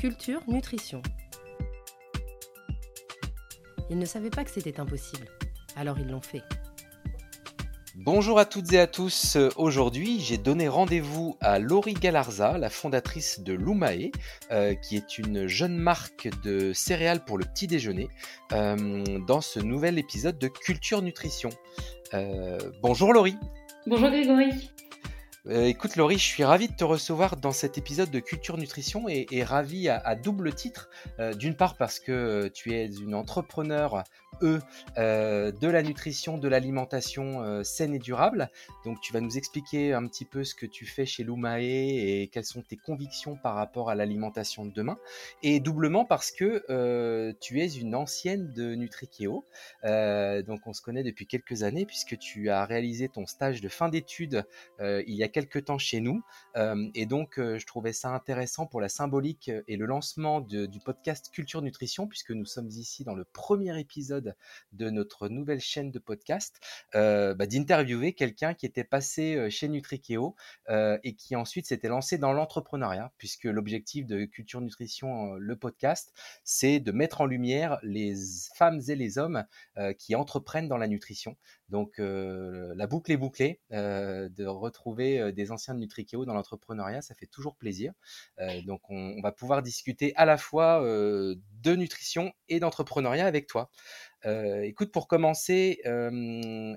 Culture, 0.00 0.40
nutrition. 0.48 1.02
Ils 3.90 3.98
ne 3.98 4.06
savaient 4.06 4.30
pas 4.30 4.44
que 4.44 4.50
c'était 4.50 4.80
impossible, 4.80 5.26
alors 5.76 5.98
ils 5.98 6.08
l'ont 6.08 6.22
fait. 6.22 6.40
Bonjour 7.96 8.38
à 8.38 8.46
toutes 8.46 8.72
et 8.72 8.80
à 8.80 8.86
tous. 8.86 9.36
Aujourd'hui, 9.56 10.18
j'ai 10.20 10.38
donné 10.38 10.68
rendez-vous 10.68 11.36
à 11.42 11.58
Laurie 11.58 11.92
Galarza, 11.92 12.56
la 12.56 12.70
fondatrice 12.70 13.40
de 13.40 13.52
Lumae, 13.52 14.10
euh, 14.50 14.74
qui 14.74 14.96
est 14.96 15.18
une 15.18 15.46
jeune 15.48 15.76
marque 15.76 16.30
de 16.44 16.72
céréales 16.72 17.22
pour 17.26 17.36
le 17.36 17.44
petit 17.44 17.66
déjeuner, 17.66 18.08
euh, 18.52 19.18
dans 19.26 19.42
ce 19.42 19.60
nouvel 19.60 19.98
épisode 19.98 20.38
de 20.38 20.48
Culture 20.48 21.02
Nutrition. 21.02 21.50
Euh, 22.14 22.58
bonjour 22.80 23.12
Laurie. 23.12 23.36
Bonjour 23.86 24.08
Grégory. 24.08 24.70
Euh, 25.50 25.64
écoute 25.64 25.96
Laurie, 25.96 26.16
je 26.16 26.24
suis 26.24 26.44
ravi 26.44 26.68
de 26.68 26.74
te 26.74 26.84
recevoir 26.84 27.36
dans 27.36 27.50
cet 27.50 27.76
épisode 27.76 28.08
de 28.12 28.20
Culture 28.20 28.56
Nutrition 28.56 29.06
et, 29.08 29.42
ravi 29.42 29.88
à, 29.88 30.14
double 30.14 30.54
titre. 30.54 30.88
Euh, 31.18 31.34
d'une 31.34 31.56
part 31.56 31.76
parce 31.76 31.98
que 31.98 32.48
tu 32.54 32.72
es 32.72 32.86
une 32.86 33.16
entrepreneur 33.16 34.04
E 34.42 34.60
de 34.96 35.68
la 35.68 35.82
nutrition, 35.82 36.38
de 36.38 36.48
l'alimentation 36.48 37.62
saine 37.64 37.94
et 37.94 37.98
durable. 37.98 38.50
Donc 38.84 39.00
tu 39.00 39.12
vas 39.12 39.20
nous 39.20 39.36
expliquer 39.36 39.92
un 39.92 40.06
petit 40.06 40.24
peu 40.24 40.44
ce 40.44 40.54
que 40.54 40.66
tu 40.66 40.86
fais 40.86 41.04
chez 41.04 41.24
Lumae 41.24 41.60
et 41.62 42.30
quelles 42.32 42.44
sont 42.44 42.62
tes 42.62 42.76
convictions 42.76 43.36
par 43.36 43.54
rapport 43.54 43.90
à 43.90 43.94
l'alimentation 43.94 44.64
de 44.64 44.72
demain. 44.72 44.98
Et 45.42 45.60
doublement 45.60 46.04
parce 46.04 46.30
que 46.30 47.32
tu 47.40 47.60
es 47.60 47.68
une 47.68 47.94
ancienne 47.94 48.52
de 48.52 48.74
Nutrikeo. 48.74 49.44
donc 49.82 50.66
on 50.66 50.72
se 50.72 50.82
connaît 50.82 51.02
depuis 51.02 51.26
quelques 51.26 51.62
années 51.62 51.86
puisque 51.86 52.18
tu 52.18 52.50
as 52.50 52.64
réalisé 52.64 53.08
ton 53.08 53.26
stage 53.26 53.60
de 53.60 53.68
fin 53.68 53.88
d'études 53.88 54.44
il 54.80 55.14
y 55.14 55.22
a 55.22 55.28
quelques 55.28 55.64
temps 55.64 55.78
chez 55.78 56.00
nous. 56.00 56.22
Euh, 56.56 56.88
et 56.94 57.06
donc, 57.06 57.38
euh, 57.38 57.58
je 57.58 57.66
trouvais 57.66 57.92
ça 57.92 58.10
intéressant 58.10 58.66
pour 58.66 58.80
la 58.80 58.88
symbolique 58.88 59.50
et 59.66 59.76
le 59.76 59.86
lancement 59.86 60.40
du 60.40 60.80
podcast 60.84 61.30
Culture 61.32 61.62
Nutrition, 61.62 62.06
puisque 62.06 62.30
nous 62.30 62.44
sommes 62.44 62.68
ici 62.68 63.04
dans 63.04 63.14
le 63.14 63.24
premier 63.24 63.78
épisode 63.78 64.19
de 64.72 64.90
notre 64.90 65.28
nouvelle 65.28 65.60
chaîne 65.60 65.90
de 65.90 65.98
podcast, 65.98 66.60
euh, 66.94 67.34
bah, 67.34 67.46
d'interviewer 67.46 68.12
quelqu'un 68.12 68.54
qui 68.54 68.66
était 68.66 68.84
passé 68.84 69.50
chez 69.50 69.68
Nutrikeo 69.68 70.36
et 70.68 71.14
qui 71.14 71.36
ensuite 71.36 71.66
s'était 71.66 71.88
lancé 71.88 72.18
dans 72.18 72.32
l'entrepreneuriat, 72.32 73.12
puisque 73.18 73.44
l'objectif 73.44 74.06
de 74.06 74.24
Culture 74.24 74.60
Nutrition, 74.60 75.34
le 75.34 75.56
podcast, 75.56 76.12
c'est 76.44 76.80
de 76.80 76.92
mettre 76.92 77.20
en 77.20 77.26
lumière 77.26 77.78
les 77.82 78.14
femmes 78.56 78.80
et 78.88 78.94
les 78.94 79.18
hommes 79.18 79.44
qui 79.98 80.14
entreprennent 80.14 80.68
dans 80.68 80.76
la 80.76 80.88
nutrition. 80.88 81.36
Donc 81.68 81.94
la 81.98 82.86
boucle 82.86 83.12
est 83.12 83.16
bouclée, 83.16 83.60
de 83.70 84.46
retrouver 84.46 85.32
des 85.32 85.50
anciens 85.50 85.74
de 85.74 85.80
Nutrikeo 85.80 86.24
dans 86.24 86.34
l'entrepreneuriat, 86.34 87.02
ça 87.02 87.14
fait 87.14 87.26
toujours 87.26 87.56
plaisir. 87.56 87.92
donc 88.64 88.82
on, 88.90 89.20
va 89.22 89.32
pouvoir 89.32 89.62
discuter 89.62 90.12
à 90.16 90.24
la 90.24 90.36
fois 90.36 90.80
de 90.82 91.74
nutrition 91.76 92.32
et 92.48 92.60
d'entrepreneuriat 92.60 93.26
avec 93.26 93.46
toi. 93.46 93.70
Écoute, 94.24 94.92
pour 94.92 95.08
commencer, 95.08 95.80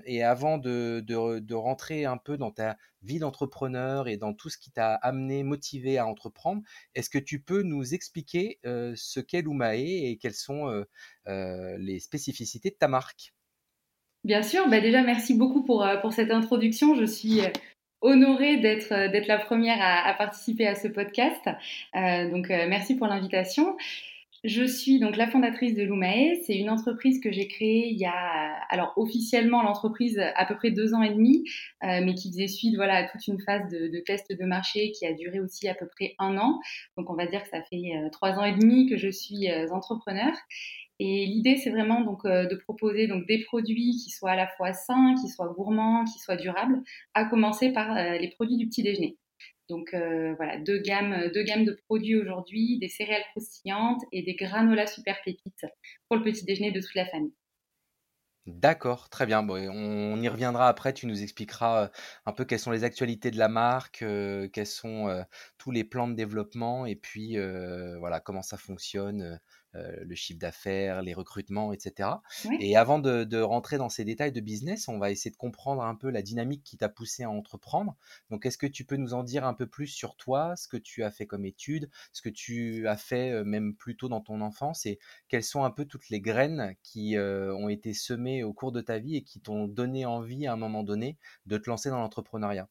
et 0.06 0.22
avant 0.22 0.58
de, 0.58 1.54
rentrer 1.54 2.04
un 2.04 2.16
peu 2.16 2.36
dans 2.36 2.50
ta 2.50 2.76
vie 3.02 3.18
d'entrepreneur 3.18 4.08
et 4.08 4.16
dans 4.16 4.32
tout 4.32 4.48
ce 4.48 4.58
qui 4.58 4.70
t'a 4.70 4.94
amené, 4.94 5.42
motivé 5.42 5.98
à 5.98 6.06
entreprendre, 6.06 6.62
est-ce 6.94 7.10
que 7.10 7.18
tu 7.18 7.40
peux 7.40 7.62
nous 7.62 7.94
expliquer 7.94 8.58
ce 8.64 9.20
qu'est 9.20 9.42
Lumae 9.42 9.76
et 9.76 10.18
quelles 10.20 10.34
sont 10.34 10.84
les 11.26 12.00
spécificités 12.00 12.70
de 12.70 12.76
ta 12.76 12.88
marque? 12.88 13.34
Bien 14.24 14.42
sûr, 14.42 14.68
bah 14.68 14.80
déjà 14.80 15.02
merci 15.02 15.34
beaucoup 15.34 15.62
pour, 15.64 15.84
euh, 15.84 16.10
cette 16.10 16.30
introduction. 16.30 16.94
Je 16.94 17.04
suis 17.04 17.42
euh, 17.42 17.50
honorée 18.00 18.56
euh, 18.56 19.08
d'être 19.08 19.28
la 19.28 19.38
première 19.38 19.76
à, 19.80 20.14
participer 20.14 20.66
à 20.66 20.74
ce 20.74 20.88
podcast. 20.88 21.42
donc 21.94 22.48
merci 22.48 22.96
pour 22.96 23.06
l'invitation. 23.06 23.76
Je 24.44 24.64
suis 24.64 25.00
donc 25.00 25.16
la 25.16 25.26
fondatrice 25.26 25.74
de 25.74 25.82
Lumae. 25.82 26.36
C'est 26.44 26.54
une 26.54 26.68
entreprise 26.68 27.18
que 27.18 27.32
j'ai 27.32 27.48
créée 27.48 27.88
il 27.88 27.98
y 27.98 28.04
a, 28.04 28.12
alors 28.68 28.92
officiellement 28.96 29.62
l'entreprise 29.62 30.20
à 30.36 30.44
peu 30.44 30.54
près 30.54 30.70
deux 30.70 30.92
ans 30.92 31.02
et 31.02 31.14
demi, 31.14 31.44
mais 31.82 32.14
qui 32.14 32.30
faisait 32.30 32.46
suite 32.46 32.76
voilà 32.76 32.96
à 32.96 33.08
toute 33.08 33.26
une 33.26 33.40
phase 33.40 33.70
de, 33.70 33.88
de 33.88 34.00
test 34.00 34.30
de 34.30 34.44
marché 34.44 34.92
qui 34.92 35.06
a 35.06 35.14
duré 35.14 35.40
aussi 35.40 35.66
à 35.66 35.74
peu 35.74 35.86
près 35.86 36.14
un 36.18 36.36
an. 36.36 36.60
Donc 36.98 37.08
on 37.08 37.14
va 37.14 37.26
dire 37.26 37.42
que 37.42 37.48
ça 37.48 37.62
fait 37.62 37.92
trois 38.12 38.32
ans 38.32 38.44
et 38.44 38.54
demi 38.54 38.86
que 38.86 38.98
je 38.98 39.08
suis 39.08 39.48
entrepreneur. 39.70 40.34
Et 41.00 41.26
l'idée, 41.26 41.56
c'est 41.56 41.70
vraiment 41.70 42.02
donc 42.02 42.24
euh, 42.24 42.46
de 42.46 42.54
proposer 42.54 43.08
donc 43.08 43.26
des 43.26 43.42
produits 43.44 43.96
qui 43.96 44.10
soient 44.10 44.32
à 44.32 44.36
la 44.36 44.46
fois 44.46 44.72
sains, 44.72 45.14
qui 45.20 45.28
soient 45.28 45.48
gourmands, 45.48 46.04
qui 46.04 46.18
soient 46.20 46.36
durables, 46.36 46.82
à 47.14 47.24
commencer 47.24 47.72
par 47.72 47.96
euh, 47.96 48.16
les 48.18 48.28
produits 48.28 48.56
du 48.56 48.68
petit 48.68 48.82
déjeuner. 48.82 49.16
Donc 49.68 49.94
euh, 49.94 50.34
voilà, 50.34 50.58
deux 50.58 50.78
gammes, 50.78 51.30
de 51.30 51.78
produits 51.86 52.16
aujourd'hui, 52.16 52.78
des 52.78 52.88
céréales 52.88 53.24
croustillantes 53.30 54.02
et 54.12 54.22
des 54.22 54.34
granolas 54.34 54.86
super 54.86 55.16
pépites 55.24 55.64
pour 56.08 56.18
le 56.18 56.24
petit 56.24 56.44
déjeuner 56.44 56.72
de 56.72 56.80
toute 56.80 56.94
la 56.94 57.06
famille. 57.06 57.34
D'accord, 58.46 59.08
très 59.08 59.24
bien. 59.24 59.48
On 59.48 60.20
y 60.20 60.28
reviendra 60.28 60.68
après. 60.68 60.92
Tu 60.92 61.06
nous 61.06 61.22
expliqueras 61.22 61.90
un 62.26 62.32
peu 62.32 62.44
quelles 62.44 62.58
sont 62.58 62.72
les 62.72 62.84
actualités 62.84 63.30
de 63.30 63.38
la 63.38 63.48
marque, 63.48 64.04
quels 64.52 64.66
sont 64.66 65.24
tous 65.56 65.70
les 65.70 65.82
plans 65.82 66.08
de 66.08 66.14
développement 66.14 66.84
et 66.84 66.94
puis 66.94 67.38
voilà 67.98 68.20
comment 68.20 68.42
ça 68.42 68.58
fonctionne, 68.58 69.22
euh, 69.22 69.36
le 69.74 70.14
chiffre 70.14 70.38
d'affaires, 70.38 71.02
les 71.02 71.14
recrutements, 71.14 71.72
etc. 71.72 72.10
Et 72.60 72.76
avant 72.76 72.98
de, 72.98 73.40
rentrer 73.40 73.78
dans 73.78 73.88
ces 73.88 74.04
détails 74.04 74.32
de 74.32 74.40
business, 74.40 74.88
on 74.88 74.98
va 74.98 75.10
essayer 75.10 75.30
de 75.30 75.36
comprendre 75.36 75.82
un 75.82 75.94
peu 75.94 76.10
la 76.10 76.22
dynamique 76.22 76.62
qui 76.64 76.76
t'a 76.76 76.88
poussé 76.88 77.24
à 77.24 77.30
entreprendre. 77.30 77.96
Donc, 78.30 78.46
est-ce 78.46 78.58
que 78.58 78.66
tu 78.66 78.84
peux 78.84 78.96
nous 78.96 79.14
en 79.14 79.22
dire 79.24 79.44
un 79.44 79.54
peu 79.54 79.66
plus 79.66 79.86
sur 79.86 80.16
toi, 80.16 80.56
ce 80.56 80.68
que 80.68 80.76
tu 80.76 81.02
as 81.02 81.10
fait 81.10 81.26
comme 81.26 81.44
étude, 81.44 81.90
ce 82.12 82.22
que 82.22 82.28
tu 82.28 82.86
as 82.88 82.96
fait 82.96 83.30
euh, 83.30 83.44
même 83.44 83.74
plus 83.74 83.96
tôt 83.96 84.08
dans 84.08 84.20
ton 84.20 84.40
enfance 84.40 84.86
et 84.86 84.98
quelles 85.28 85.44
sont 85.44 85.64
un 85.64 85.70
peu 85.70 85.84
toutes 85.84 86.08
les 86.08 86.20
graines 86.20 86.74
qui 86.82 87.16
euh, 87.16 87.54
ont 87.54 87.68
été 87.68 87.94
semées 87.94 88.42
au 88.42 88.52
cours 88.52 88.72
de 88.72 88.80
ta 88.80 88.98
vie 88.98 89.16
et 89.16 89.22
qui 89.22 89.40
t'ont 89.40 89.66
donné 89.66 90.06
envie 90.06 90.46
à 90.46 90.52
un 90.52 90.56
moment 90.56 90.82
donné 90.82 91.18
de 91.46 91.58
te 91.58 91.70
lancer 91.70 91.90
dans 91.90 91.98
l'entrepreneuriat? 91.98 92.68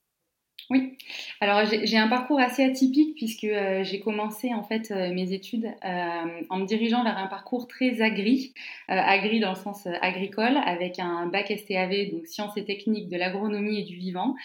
Oui, 0.69 0.97
alors 1.41 1.65
j'ai 1.65 1.97
un 1.97 2.07
parcours 2.07 2.39
assez 2.39 2.63
atypique 2.63 3.15
puisque 3.15 3.43
euh, 3.43 3.83
j'ai 3.83 3.99
commencé 3.99 4.53
en 4.53 4.63
fait 4.63 4.91
euh, 4.91 5.13
mes 5.13 5.33
études 5.33 5.65
euh, 5.83 6.41
en 6.49 6.57
me 6.59 6.65
dirigeant 6.65 7.03
vers 7.03 7.17
un 7.17 7.27
parcours 7.27 7.67
très 7.67 8.01
agri, 8.01 8.53
agri 8.87 9.39
dans 9.39 9.49
le 9.49 9.55
sens 9.55 9.87
agricole, 10.01 10.57
avec 10.65 10.99
un 10.99 11.25
bac 11.27 11.51
STAV, 11.51 12.11
donc 12.11 12.27
sciences 12.27 12.55
et 12.55 12.63
techniques 12.63 13.09
de 13.09 13.17
l'agronomie 13.17 13.79
et 13.79 13.83
du 13.83 13.97
vivant. 13.97 14.35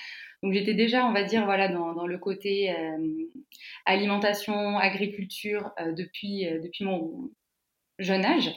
Donc 0.43 0.53
j'étais 0.53 0.75
déjà, 0.75 1.07
on 1.07 1.13
va 1.13 1.25
dire, 1.25 1.45
voilà, 1.45 1.69
dans, 1.69 2.07
le 2.07 2.19
côté 2.19 2.73
alimentation, 3.87 4.79
agriculture 4.79 5.73
depuis, 5.97 6.47
depuis 6.63 6.85
mon 6.85 7.31
jeune 7.99 8.25
âge. 8.25 8.55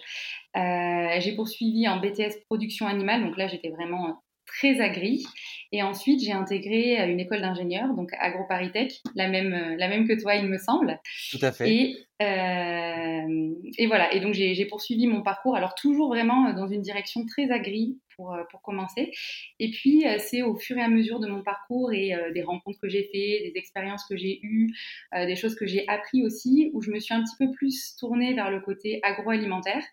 j'ai 1.23 1.35
poursuivi 1.35 1.87
en 1.87 1.99
BTS 1.99 2.43
production 2.45 2.85
animale, 2.85 3.23
donc 3.23 3.35
là 3.37 3.47
j'étais 3.47 3.69
vraiment 3.69 4.21
très 4.57 4.79
agri. 4.81 5.25
Et 5.71 5.83
ensuite, 5.83 6.21
j'ai 6.21 6.33
intégré 6.33 6.99
euh, 6.99 7.07
une 7.07 7.19
école 7.19 7.41
d'ingénieur, 7.41 7.93
donc 7.95 8.11
AgroParisTech, 8.19 9.01
la 9.15 9.29
même, 9.29 9.53
euh, 9.53 9.75
la 9.77 9.87
même 9.87 10.07
que 10.07 10.19
toi, 10.19 10.35
il 10.35 10.47
me 10.47 10.57
semble. 10.57 10.99
Tout 11.31 11.39
à 11.41 11.51
fait. 11.51 11.69
Et, 11.69 11.95
et 12.21 13.87
voilà, 13.87 14.13
et 14.13 14.19
donc 14.19 14.33
j'ai 14.33 14.65
poursuivi 14.65 15.07
mon 15.07 15.21
parcours, 15.21 15.55
alors 15.55 15.75
toujours 15.75 16.09
vraiment 16.09 16.53
dans 16.53 16.67
une 16.67 16.81
direction 16.81 17.25
très 17.25 17.51
agri 17.51 17.99
pour, 18.15 18.37
pour 18.51 18.61
commencer. 18.61 19.11
Et 19.59 19.71
puis, 19.71 20.03
c'est 20.19 20.41
au 20.41 20.55
fur 20.55 20.77
et 20.77 20.81
à 20.81 20.89
mesure 20.89 21.19
de 21.19 21.27
mon 21.27 21.41
parcours 21.41 21.91
et 21.93 22.13
des 22.33 22.43
rencontres 22.43 22.79
que 22.79 22.89
j'ai 22.89 23.03
fait, 23.03 23.49
des 23.49 23.53
expériences 23.55 24.05
que 24.05 24.17
j'ai 24.17 24.39
eues, 24.43 24.75
des 25.13 25.35
choses 25.35 25.55
que 25.55 25.65
j'ai 25.65 25.87
appris 25.87 26.23
aussi, 26.23 26.69
où 26.73 26.81
je 26.81 26.91
me 26.91 26.99
suis 26.99 27.13
un 27.13 27.23
petit 27.23 27.35
peu 27.39 27.51
plus 27.51 27.95
tournée 27.97 28.33
vers 28.33 28.51
le 28.51 28.59
côté 28.59 28.99
agroalimentaire. 29.03 29.83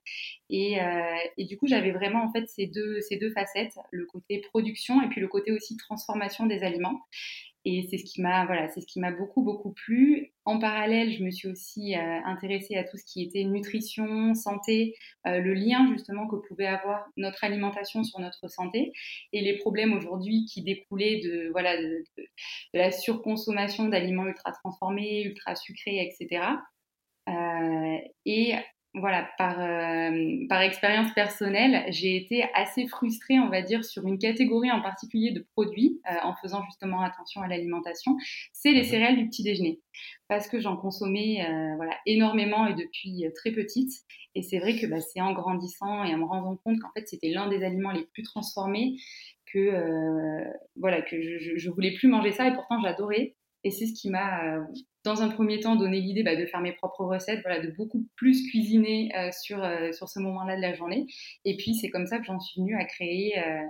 Et, 0.50 0.77
et 1.37 1.45
du 1.45 1.56
coup, 1.56 1.66
j'avais 1.66 1.93
vraiment 1.93 2.25
en 2.25 2.33
fait 2.33 2.49
ces 2.49 2.66
deux, 2.66 3.00
ces 3.00 3.16
deux 3.16 3.31
facettes, 3.31 3.77
le 3.91 4.05
côté 4.06 4.39
production 4.39 5.00
et 5.03 5.09
puis 5.09 5.21
le 5.21 5.28
côté 5.28 5.53
aussi 5.53 5.77
transformation 5.77 6.47
des 6.47 6.62
aliments. 6.62 7.00
Et 7.70 7.86
c'est 7.90 7.98
ce 7.98 8.04
qui 8.04 8.22
m'a 8.22 8.46
voilà, 8.46 8.66
c'est 8.68 8.80
ce 8.80 8.86
qui 8.86 8.98
m'a 8.98 9.12
beaucoup 9.12 9.42
beaucoup 9.42 9.74
plu. 9.74 10.32
En 10.46 10.58
parallèle, 10.58 11.12
je 11.12 11.22
me 11.22 11.30
suis 11.30 11.48
aussi 11.48 11.94
euh, 11.94 12.20
intéressée 12.24 12.76
à 12.76 12.84
tout 12.84 12.96
ce 12.96 13.04
qui 13.04 13.22
était 13.22 13.44
nutrition, 13.44 14.32
santé, 14.32 14.94
euh, 15.26 15.41
le 15.41 15.53
lien 15.53 15.86
justement 15.92 16.26
que 16.26 16.36
pouvait 16.36 16.66
avoir 16.66 17.04
notre 17.18 17.44
alimentation 17.44 18.04
sur 18.04 18.20
notre 18.20 18.48
santé 18.48 18.92
et 19.34 19.42
les 19.42 19.59
problèmes 19.59 19.92
aujourd'hui 19.92 20.47
qui 20.47 20.62
découlaient 20.62 21.20
de 21.20 21.50
voilà 21.50 21.76
de, 21.76 22.04
la 22.72 22.91
surconsommation 22.91 23.88
d'aliments 23.88 24.26
ultra 24.26 24.53
transformés, 24.53 25.24
ultra 25.24 25.54
sucrés, 25.54 26.00
etc. 26.00 26.41
Et 28.24 28.54
voilà, 28.94 29.28
par, 29.36 29.60
euh, 29.60 30.46
par 30.48 30.62
expérience 30.62 31.12
personnelle, 31.12 31.84
j'ai 31.90 32.16
été 32.16 32.44
assez 32.54 32.86
frustrée, 32.88 33.38
on 33.38 33.48
va 33.48 33.60
dire, 33.60 33.84
sur 33.84 34.06
une 34.06 34.18
catégorie 34.18 34.70
en 34.70 34.80
particulier 34.80 35.30
de 35.30 35.46
produits, 35.52 36.00
euh, 36.10 36.14
en 36.22 36.34
faisant 36.36 36.64
justement 36.64 37.02
attention 37.02 37.42
à 37.42 37.48
l'alimentation, 37.48 38.16
c'est 38.52 38.72
les 38.72 38.82
mmh 38.82 38.84
céréales 38.84 39.16
du 39.16 39.28
petit 39.28 39.42
déjeuner. 39.42 39.80
Parce 40.28 40.48
que 40.48 40.58
j'en 40.58 40.76
consommais 40.76 41.44
euh, 41.46 41.76
voilà, 41.76 41.96
énormément 42.06 42.66
et 42.66 42.74
depuis 42.74 43.24
très 43.34 43.52
petite. 43.52 43.92
Et 44.34 44.42
c'est 44.42 44.58
vrai 44.58 44.78
que 44.78 44.86
bah, 44.86 45.00
c'est 45.00 45.20
en 45.20 45.32
grandissant 45.32 46.04
et 46.04 46.14
en 46.14 46.18
me 46.18 46.24
rendant 46.24 46.56
compte 46.56 46.78
qu'en 46.80 46.90
fait 46.92 47.06
c'était 47.06 47.28
l'un 47.28 47.48
des 47.48 47.62
aliments 47.64 47.92
les 47.92 48.06
plus 48.06 48.22
transformés 48.22 48.96
que, 49.52 50.44
voilà, 50.76 51.00
que 51.02 51.20
je, 51.20 51.56
je, 51.56 51.70
voulais 51.70 51.92
plus 51.92 52.06
manger 52.06 52.32
ça 52.32 52.46
et 52.46 52.52
pourtant 52.52 52.80
j'adorais. 52.82 53.34
Et 53.65 53.71
c'est 53.71 53.87
ce 53.87 53.95
qui 53.95 54.10
m'a, 54.10 54.57
dans 55.05 55.22
un 55.22 55.28
premier 55.28 55.60
temps, 55.60 55.77
donné 55.77 56.01
l'idée 56.01 56.22
bah, 56.22 56.37
de 56.37 56.47
faire 56.47 56.60
mes 56.60 56.72
propres 56.72 57.05
recettes, 57.05 57.41
voilà, 57.43 57.60
de 57.60 57.71
beaucoup 57.77 58.07
plus 58.16 58.49
cuisiner 58.49 59.10
sur, 59.33 59.59
sur 59.93 60.09
ce 60.09 60.21
moment-là 60.21 60.57
de 60.57 60.63
la 60.63 60.75
journée. 60.75 61.07
Et 61.45 61.57
puis, 61.57 61.75
c'est 61.75 61.89
comme 61.89 62.07
ça 62.07 62.19
que 62.19 62.25
j'en 62.25 62.39
suis 62.39 62.60
venue 62.60 62.77
à 62.77 62.84
créer 62.84 63.39
euh, 63.39 63.63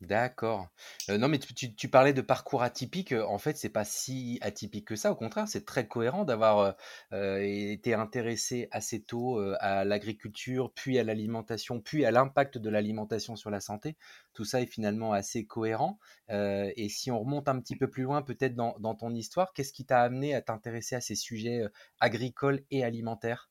D'accord. 0.00 0.68
non, 1.08 1.28
mais 1.28 1.38
tu 1.38 1.88
parlais 1.88 2.12
de 2.12 2.20
parcours 2.20 2.62
atypique, 2.62 3.12
en 3.12 3.38
fait, 3.38 3.56
c'est 3.56 3.70
pas 3.70 3.84
si 3.84 4.38
atypique 4.42 4.86
que 4.88 4.96
ça. 4.96 5.10
Au 5.12 5.14
contraire, 5.16 5.48
c'est 5.48 5.64
très 5.64 5.88
cohérent 5.88 6.24
d'avoir, 6.24 6.74
été 7.12 7.94
intéressé 7.94 8.68
assez 8.70 9.02
tôt, 9.02 9.38
à 9.60 9.84
l'agriculture, 9.84 10.72
puis 10.74 10.98
à 10.98 11.04
l'alimentation, 11.04 11.80
puis 11.80 12.04
à 12.04 12.10
l'impact 12.10 12.58
de 12.58 12.68
l'alimentation 12.68 13.34
sur 13.36 13.50
la 13.50 13.60
santé. 13.60 13.96
Tout 14.34 14.44
ça 14.44 14.60
est 14.60 14.66
finalement 14.66 15.12
assez 15.14 15.46
cohérent, 15.46 15.98
et 16.28 16.88
si 16.90 17.10
on 17.10 17.20
remonte 17.20 17.48
un 17.48 17.58
petit 17.60 17.76
peu 17.76 17.88
plus 17.88 18.02
loin, 18.02 18.20
peut-être 18.22 18.54
dans 18.56 18.76
dans 18.80 18.94
ton 18.96 19.14
histoire, 19.14 19.52
qu'est-ce 19.54 19.72
qui 19.72 19.86
t'a 19.86 20.02
amené 20.02 20.34
à 20.34 20.42
t'intéresser 20.42 20.96
à 20.96 21.00
ces 21.00 21.14
sujets, 21.16 21.62
agricoles 22.00 22.62
et 22.70 22.84
alimentaires? 22.84 23.48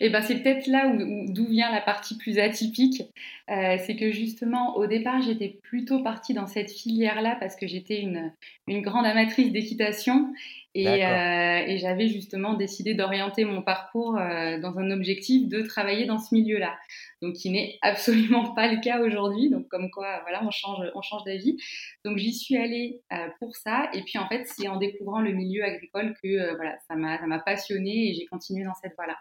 Et 0.00 0.06
eh 0.06 0.10
ben 0.10 0.22
c'est 0.22 0.42
peut-être 0.42 0.66
là 0.66 0.88
où, 0.88 1.32
d'où 1.32 1.46
vient 1.46 1.70
la 1.70 1.80
partie 1.80 2.16
plus 2.16 2.38
atypique. 2.38 3.02
Euh, 3.48 3.76
c'est 3.86 3.94
que 3.96 4.10
justement, 4.10 4.76
au 4.76 4.86
départ, 4.86 5.22
j'étais 5.22 5.60
plutôt 5.62 6.02
partie 6.02 6.34
dans 6.34 6.46
cette 6.46 6.70
filière-là 6.70 7.36
parce 7.38 7.54
que 7.54 7.66
j'étais 7.66 8.00
une, 8.00 8.32
une 8.66 8.82
grande 8.82 9.06
amatrice 9.06 9.52
d'équitation 9.52 10.32
et, 10.74 11.06
euh, 11.06 11.62
et 11.66 11.78
j'avais 11.78 12.08
justement 12.08 12.54
décidé 12.54 12.94
d'orienter 12.94 13.44
mon 13.44 13.62
parcours 13.62 14.18
euh, 14.18 14.58
dans 14.58 14.78
un 14.78 14.90
objectif 14.90 15.48
de 15.48 15.62
travailler 15.62 16.06
dans 16.06 16.18
ce 16.18 16.34
milieu-là. 16.34 16.76
Donc, 17.22 17.34
qui 17.34 17.50
n'est 17.50 17.78
absolument 17.82 18.52
pas 18.54 18.66
le 18.66 18.80
cas 18.80 19.00
aujourd'hui. 19.00 19.48
Donc, 19.48 19.68
comme 19.68 19.90
quoi, 19.90 20.20
voilà, 20.22 20.44
on 20.44 20.50
change, 20.50 20.84
on 20.94 21.02
change 21.02 21.22
d'avis. 21.24 21.56
Donc, 22.04 22.18
j'y 22.18 22.34
suis 22.34 22.56
allée 22.56 23.00
pour 23.38 23.54
ça. 23.54 23.90
Et 23.94 24.02
puis, 24.02 24.18
en 24.18 24.28
fait, 24.28 24.44
c'est 24.46 24.66
en 24.66 24.76
découvrant 24.76 25.20
le 25.20 25.32
milieu 25.32 25.62
agricole 25.64 26.14
que 26.22 26.56
voilà, 26.56 26.76
ça 26.88 26.96
m'a 26.96 27.38
passionnée 27.38 28.10
et 28.10 28.14
j'ai 28.14 28.26
continué 28.26 28.64
dans 28.64 28.74
cette 28.74 28.94
voie-là. 28.96 29.16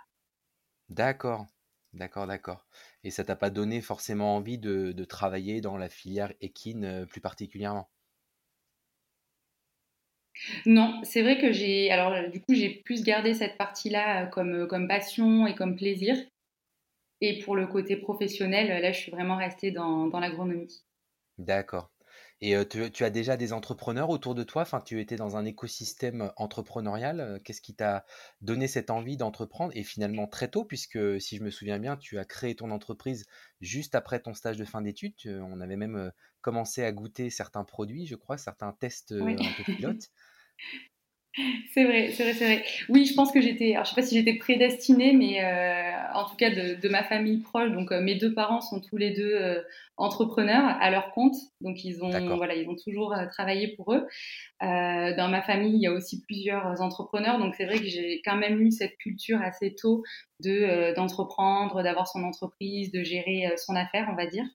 D'accord, 0.90 1.46
d'accord, 1.94 2.28
d'accord. 2.28 2.66
Et 3.06 3.10
ça 3.12 3.24
t'a 3.24 3.38
pas 3.38 3.50
donné 3.50 3.80
forcément 3.80 4.36
envie 4.36 4.58
de, 4.58 4.92
travailler 5.06 5.62
dans 5.62 5.78
la 5.78 5.88
filière 5.88 6.34
équine 6.42 6.84
euh, 6.84 7.06
plus 7.06 7.22
particulièrement? 7.22 7.90
Non, 10.68 11.00
c'est 11.04 11.22
vrai 11.24 11.40
que 11.40 11.52
j'ai 11.52 11.90
alors, 11.92 12.14
euh, 12.14 12.28
du 12.28 12.42
coup, 12.42 12.54
j'ai 12.54 12.70
plus 12.70 13.04
gardé 13.04 13.34
cette 13.34 13.58
partie-là, 13.58 14.26
euh, 14.26 14.28
comme, 14.28 14.68
comme 14.68 14.88
passion 14.88 15.48
et 15.48 15.56
comme 15.56 15.76
plaisir 15.76 16.16
et 17.22 17.40
pour 17.40 17.56
le 17.56 17.68
côté 17.68 17.96
professionnel, 17.96 18.82
là, 18.82 18.92
je 18.92 19.00
suis 19.00 19.12
vraiment 19.12 19.38
restée 19.38 19.72
dans 19.72 20.08
dans 20.08 20.20
l'agronomie. 20.20 20.84
D'accord. 21.40 21.90
Et 22.40 22.56
tu, 22.68 23.04
as 23.04 23.10
déjà 23.10 23.36
des 23.36 23.52
entrepreneurs 23.52 24.10
autour 24.10 24.36
de 24.36 24.44
toi? 24.44 24.62
Enfin, 24.62 24.80
tu 24.80 25.00
étais 25.02 25.16
dans 25.16 25.38
un 25.38 25.46
écosystème 25.46 26.32
entrepreneurial. 26.38 27.42
Qu'est-ce 27.44 27.62
qui 27.62 27.74
t'a 27.74 28.06
donné 28.42 28.68
cette 28.68 28.92
envie 28.92 29.18
d'entreprendre? 29.18 29.72
Et 29.76 29.84
finalement 29.84 30.28
très 30.28 30.48
tôt, 30.48 30.64
puisque 30.64 31.20
si 31.20 31.38
je 31.38 31.44
me 31.44 31.50
souviens 31.50 31.80
bien, 31.80 31.98
tu 31.98 32.20
as 32.20 32.26
créé 32.26 32.56
ton 32.56 32.70
entreprise 32.70 33.26
juste 33.60 33.96
après 33.96 34.20
ton 34.20 34.36
stage 34.36 34.58
de 34.58 34.66
fin 34.66 34.82
d'études. 34.82 35.16
on 35.26 35.62
avait 35.62 35.78
même 35.78 36.12
commencé 36.42 36.84
à 36.84 36.92
goûter 36.92 37.32
certains 37.32 37.64
produits, 37.64 38.06
je 38.06 38.16
crois, 38.16 38.38
certains 38.38 38.72
tests 38.74 39.14
un 39.14 39.36
peu 39.36 39.74
pilotes. 39.74 40.12
C'est 41.74 41.84
vrai, 41.84 42.12
c'est 42.12 42.24
vrai, 42.24 42.34
c'est 42.34 42.46
vrai. 42.46 42.66
Oui, 42.90 43.06
je 43.06 43.14
pense 43.14 43.32
que 43.32 43.42
j'étais, 43.42 43.74
alors 43.74 43.86
je 43.86 43.92
sais 43.92 43.96
pas 43.96 44.06
si 44.06 44.18
j'étais 44.18 44.38
prédestinée, 44.38 45.14
mais 45.14 45.44
euh, 45.44 45.92
en 46.16 46.28
tout 46.28 46.36
cas 46.36 46.50
de, 46.50 46.90
ma 46.90 47.04
famille 47.04 47.38
proche. 47.38 47.72
Donc 47.72 47.92
euh, 47.92 48.02
mes 48.02 48.16
deux 48.16 48.34
parents 48.34 48.62
sont 48.62 48.82
tous 48.82 48.98
les 48.98 49.12
deux 49.12 49.36
euh, 49.36 49.62
entrepreneurs 49.98 50.78
à 50.80 50.90
leur 50.92 51.12
compte, 51.12 51.36
donc 51.62 51.84
ils 51.84 52.04
ont, 52.04 52.36
voilà, 52.36 52.56
ils 52.56 52.70
ont 52.70 52.76
toujours 52.76 53.16
travaillé 53.32 53.76
pour 53.76 53.94
eux. 53.94 54.08
dans 54.62 55.28
ma 55.30 55.42
famille, 55.42 55.76
il 55.76 55.82
y 55.82 55.88
a 55.88 55.92
aussi 55.92 56.22
plusieurs 56.22 56.82
entrepreneurs, 56.82 57.40
donc 57.40 57.56
c'est 57.56 57.66
vrai 57.66 57.80
que 57.80 57.88
j'ai 57.88 58.22
quand 58.24 58.36
même 58.36 58.62
eu 58.62 58.72
cette 58.72 58.98
culture 58.98 59.42
assez 59.42 59.76
tôt 59.76 60.04
de 60.44 60.94
d'entreprendre, 60.96 61.82
d'avoir 61.82 62.08
son 62.08 62.24
entreprise, 62.24 62.92
de 62.92 63.04
gérer 63.04 63.52
son 63.58 63.76
affaire, 63.76 64.08
on 64.12 64.16
va 64.16 64.28
dire. 64.28 64.46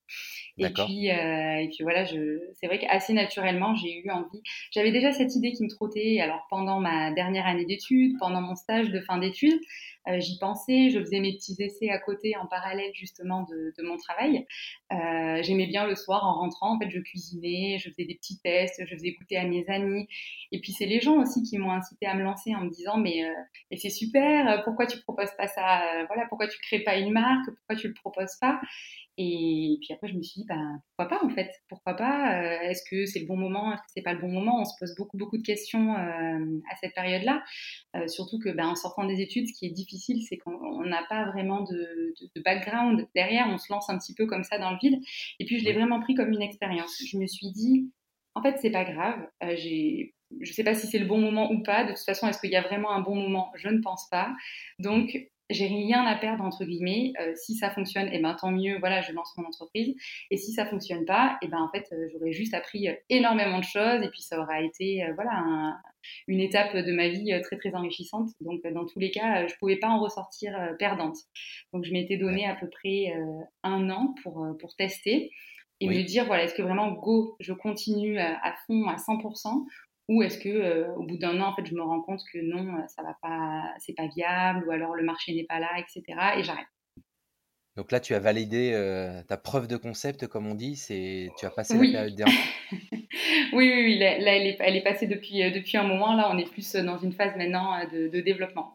Et 0.59 0.71
puis, 0.71 1.09
et 1.09 1.69
puis 1.75 1.83
voilà, 1.83 2.07
c'est 2.07 2.67
vrai 2.67 2.79
qu'assez 2.79 3.13
naturellement, 3.13 3.75
j'ai 3.75 4.01
eu 4.01 4.11
envie. 4.11 4.43
J'avais 4.71 4.93
déjà 4.93 5.13
cette 5.13 5.35
idée 5.35 5.53
qui 5.53 5.65
me 5.65 5.69
trottait. 5.69 6.21
Alors 6.21 6.47
pendant 6.51 6.79
ma 6.79 7.11
dernière 7.11 7.47
année 7.47 7.65
d'études, 7.65 8.17
pendant 8.19 8.41
mon 8.41 8.55
stage 8.55 8.91
de 8.91 9.01
fin 9.01 9.19
d'études, 9.19 9.61
euh, 10.09 10.21
j'y 10.21 10.39
pensais, 10.39 10.91
je 10.91 10.99
faisais 10.99 11.21
mes 11.21 11.35
petits 11.35 11.57
essais 11.59 11.91
à 11.91 11.99
côté 11.99 12.37
en 12.37 12.47
parallèle 12.47 12.91
justement 12.95 13.43
de, 13.43 13.83
mon 13.83 13.97
travail. 13.97 14.47
Euh, 14.93 15.43
j'aimais 15.43 15.67
bien 15.67 15.87
le 15.87 15.95
soir 15.95 16.25
en 16.25 16.35
rentrant, 16.35 16.77
en 16.77 16.79
fait, 16.79 16.91
je 16.91 16.99
cuisinais, 16.99 17.79
je 17.79 17.91
faisais 17.91 18.05
des 18.05 18.15
petits 18.15 18.39
tests, 18.41 18.83
je 18.85 18.95
faisais 18.95 19.13
goûter 19.13 19.37
à 19.37 19.47
mes 19.47 19.65
amis. 19.69 20.07
Et 20.51 20.61
puis 20.61 20.73
c'est 20.73 20.87
les 20.87 21.01
gens 21.01 21.21
aussi 21.21 21.43
qui 21.43 21.59
m'ont 21.59 21.73
incité 21.73 22.07
à 22.07 22.15
me 22.15 22.23
lancer 22.23 22.55
en 22.55 22.63
me 22.63 22.71
disant 22.71 22.99
mais, 22.99 23.25
euh, 23.25 23.77
c'est 23.77 23.91
super, 23.91 24.63
pourquoi 24.65 24.87
tu 24.87 25.01
proposes 25.01 25.35
pas 25.37 25.49
ça, 25.49 26.05
voilà, 26.09 26.27
pourquoi 26.29 26.49
tu 26.49 26.59
crées 26.61 26.81
pas 26.81 26.97
une 26.97 27.13
marque, 27.13 27.47
pourquoi 27.47 27.77
tu 27.77 27.89
le 27.89 27.95
proposes 27.95 28.37
pas? 28.41 28.61
Et 29.23 29.79
puis 29.81 29.93
après, 29.93 30.09
je 30.09 30.15
me 30.15 30.23
suis 30.23 30.41
dit, 30.41 30.47
ben, 30.47 30.81
pourquoi 30.97 31.17
pas 31.17 31.25
en 31.25 31.31
fait 31.31 31.51
Pourquoi 31.69 31.95
pas 31.95 32.41
euh, 32.41 32.61
Est-ce 32.63 32.83
que 32.91 33.07
c'est 33.07 33.21
le 33.21 33.27
bon 33.27 33.37
moment 33.37 33.73
Est-ce 33.73 33.83
que 33.83 33.89
c'est 33.95 34.03
pas 34.03 34.15
le 34.15 34.21
bon 34.21 34.29
moment? 34.29 34.61
On 34.61 34.65
se 34.65 34.75
pose 34.79 34.95
beaucoup, 34.97 35.17
beaucoup 35.17 35.39
de 35.39 35.43
questions 35.43 35.95
euh, 35.95 36.61
à 36.71 36.77
cette 36.81 36.95
période-là. 36.95 37.43
Euh, 37.97 38.09
surtout 38.09 38.39
que, 38.39 38.51
ben, 38.51 38.67
en 38.67 38.75
sortant 38.75 39.07
des 39.07 39.21
études, 39.21 39.47
ce 39.47 39.53
qui 39.53 39.67
est 39.67 39.71
difficile, 39.71 40.23
c'est 40.29 40.39
qu'on 40.39 40.85
n'a 40.85 41.05
pas 41.09 41.27
vraiment 41.31 41.63
de, 41.63 42.15
de, 42.35 42.43
background 42.43 43.07
derrière. 43.15 43.47
On 43.49 43.59
se 43.59 43.73
lance 43.73 43.89
un 43.91 43.99
petit 43.99 44.15
peu 44.15 44.27
comme 44.27 44.45
ça 44.45 44.59
dans 44.59 44.73
le 44.73 44.79
vide. 44.83 45.01
Et 45.39 45.45
puis, 45.45 45.61
je 45.61 45.65
l'ai 45.65 45.73
vraiment 45.73 46.01
pris 46.01 46.15
comme 46.15 46.33
une 46.33 46.43
expérience. 46.43 47.01
Je 47.07 47.17
me 47.19 47.27
suis 47.27 47.53
dit, 47.53 47.91
en 48.35 48.43
fait, 48.43 48.57
c'est 48.61 48.71
pas 48.71 48.85
grave. 48.85 49.27
j'ai 49.55 50.15
je 50.41 50.51
ne 50.51 50.55
sais 50.55 50.65
pas 50.65 50.75
si 50.75 50.87
c'est 50.87 50.99
le 50.99 51.07
bon 51.07 51.19
moment 51.19 51.51
ou 51.53 51.63
pas. 51.63 51.85
De 51.85 51.91
toute 51.91 52.05
façon, 52.05 52.27
est-ce 52.27 52.41
qu'il 52.41 52.51
y 52.51 52.57
a 52.57 52.63
vraiment 52.63 52.93
un 52.93 53.01
bon 53.01 53.15
moment? 53.15 53.53
Je 53.55 53.69
ne 53.69 53.81
pense 53.81 54.09
pas. 54.11 54.35
Donc, 54.79 55.19
j'ai 55.53 55.67
rien 55.67 56.05
à 56.07 56.17
perdre 56.17 56.45
entre 56.45 56.65
guillemets. 56.65 57.13
Euh, 57.21 57.33
si 57.37 57.55
ça 57.55 57.71
fonctionne, 57.71 58.07
et 58.09 58.17
eh 58.17 58.19
ben 58.19 58.35
tant 58.35 58.51
mieux. 58.51 58.79
Voilà, 58.79 59.01
je 59.01 59.13
lance 59.13 59.33
mon 59.37 59.45
entreprise. 59.45 59.95
Et 60.31 60.37
si 60.37 60.53
ça 60.53 60.67
fonctionne 60.67 61.05
pas, 61.05 61.39
et 61.43 61.47
eh 61.47 61.49
ben 61.49 61.61
en 61.61 61.71
fait, 61.71 61.89
euh, 61.93 62.09
j'aurais 62.13 62.33
juste 62.33 62.55
appris 62.55 62.89
euh, 62.89 62.95
énormément 63.09 63.59
de 63.59 63.65
choses 63.65 64.03
et 64.03 64.09
puis 64.09 64.23
ça 64.23 64.41
aura 64.41 64.63
été 64.63 65.05
voilà 65.15 65.81
une 66.27 66.41
étape 66.41 66.77
de 66.77 66.93
ma 66.93 67.09
vie 67.09 67.33
très 67.43 67.57
très 67.57 67.75
enrichissante. 67.75 68.31
Donc 68.41 68.61
dans 68.67 68.87
tous 68.87 68.99
les 68.99 69.11
cas, 69.11 69.47
je 69.47 69.55
pouvais 69.57 69.77
pas 69.77 69.89
en 69.89 70.01
ressortir 70.01 70.53
perdante. 70.79 71.17
Donc 71.73 71.85
je 71.85 71.93
m'étais 71.93 72.17
donné 72.17 72.47
à 72.47 72.55
peu 72.55 72.69
près 72.69 73.15
un 73.63 73.91
an 73.91 74.15
pour 74.23 74.47
pour 74.59 74.75
tester 74.75 75.31
et 75.81 75.89
me 75.89 76.03
dire 76.03 76.27
voilà 76.27 76.45
est-ce 76.45 76.55
que 76.55 76.63
vraiment 76.63 76.93
go 76.93 77.37
je 77.41 77.53
continue 77.53 78.19
à 78.19 78.55
fond 78.67 78.87
à 78.89 78.97
100% 78.97 79.67
ou 80.13 80.23
est-ce 80.23 80.37
que 80.37 80.49
euh, 80.51 80.95
au 80.95 81.05
bout 81.05 81.17
d'un 81.17 81.41
an, 81.41 81.49
en 81.49 81.55
fait, 81.55 81.65
je 81.65 81.75
me 81.75 81.81
rends 81.81 82.03
compte 82.03 82.21
que 82.31 82.39
non, 82.39 82.75
euh, 82.75 82.87
ça 82.87 83.03
va 83.03 83.17
pas, 83.23 83.65
c'est 83.79 83.95
pas 83.95 84.07
viable, 84.15 84.67
ou 84.69 84.71
alors 84.71 84.95
le 84.95 85.03
marché 85.03 85.35
n'est 85.35 85.47
pas 85.47 85.59
là, 85.59 85.71
etc. 85.79 86.03
Et 86.37 86.43
j'arrête. 86.43 86.67
Donc 87.77 87.91
là, 87.91 87.99
tu 87.99 88.15
as 88.15 88.19
validé 88.19 88.73
euh, 88.75 89.23
ta 89.23 89.39
preuve 89.39 89.69
de 89.69 89.79
concept, 89.79 90.27
comme 90.27 90.47
on 90.47 90.55
dit. 90.55 90.77
C'est, 90.77 91.31
tu 91.39 91.47
as 91.47 91.51
passé 91.51 91.79
la 91.79 91.91
période 91.91 92.15
d'erreur. 92.15 92.35
oui, 92.93 93.01
oui, 93.55 93.83
oui. 93.85 93.99
Là, 93.99 94.19
elle, 94.19 94.47
est, 94.47 94.59
elle 94.61 94.77
est 94.77 94.83
passée 94.83 95.07
depuis, 95.07 95.51
depuis 95.51 95.79
un 95.79 95.85
moment. 95.85 96.15
Là, 96.15 96.31
on 96.31 96.37
est 96.37 96.51
plus 96.51 96.75
dans 96.75 96.99
une 96.99 97.13
phase 97.13 97.35
maintenant 97.37 97.83
de, 97.91 98.09
de 98.09 98.21
développement. 98.21 98.75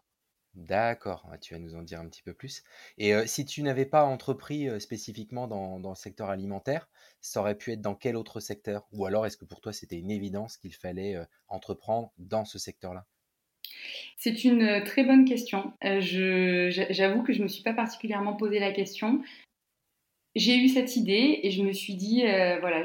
D'accord, 0.58 1.24
tu 1.40 1.54
vas 1.54 1.60
nous 1.60 1.76
en 1.76 1.82
dire 1.82 2.00
un 2.00 2.08
petit 2.08 2.22
peu 2.22 2.32
plus. 2.32 2.64
Et 2.98 3.14
si 3.28 3.44
tu 3.44 3.62
n'avais 3.62 3.86
pas 3.86 4.04
entrepris 4.04 4.68
spécifiquement 4.80 5.46
dans, 5.46 5.78
le 5.78 5.94
secteur 5.94 6.30
alimentaire, 6.30 6.88
ça 7.20 7.40
aurait 7.40 7.56
pu 7.56 7.70
être 7.70 7.80
dans 7.80 7.94
quel 7.94 8.16
autre 8.16 8.40
secteur? 8.40 8.88
Ou 8.92 9.06
alors 9.06 9.24
est-ce 9.24 9.36
que 9.36 9.44
pour 9.44 9.60
toi 9.60 9.72
c'était 9.72 9.98
une 9.98 10.10
évidence 10.10 10.56
qu'il 10.56 10.74
fallait 10.74 11.16
entreprendre 11.46 12.12
dans 12.18 12.44
ce 12.44 12.58
secteur-là? 12.58 13.06
C'est 14.16 14.42
une 14.42 14.82
très 14.82 15.04
bonne 15.04 15.24
question. 15.24 15.74
J'avoue 15.80 17.22
que 17.22 17.32
je 17.32 17.38
ne 17.38 17.44
me 17.44 17.48
suis 17.48 17.62
pas 17.62 17.74
particulièrement 17.74 18.34
posé 18.34 18.58
la 18.58 18.72
question. 18.72 19.22
J'ai 20.34 20.56
eu 20.56 20.68
cette 20.68 20.96
idée 20.96 21.38
et 21.44 21.52
je 21.52 21.62
me 21.62 21.72
suis 21.72 21.94
dit, 21.94 22.22
voilà, 22.60 22.82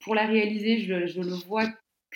pour 0.00 0.16
la 0.16 0.26
réaliser, 0.26 0.80
je 0.80 1.20
le 1.20 1.34
vois 1.46 1.72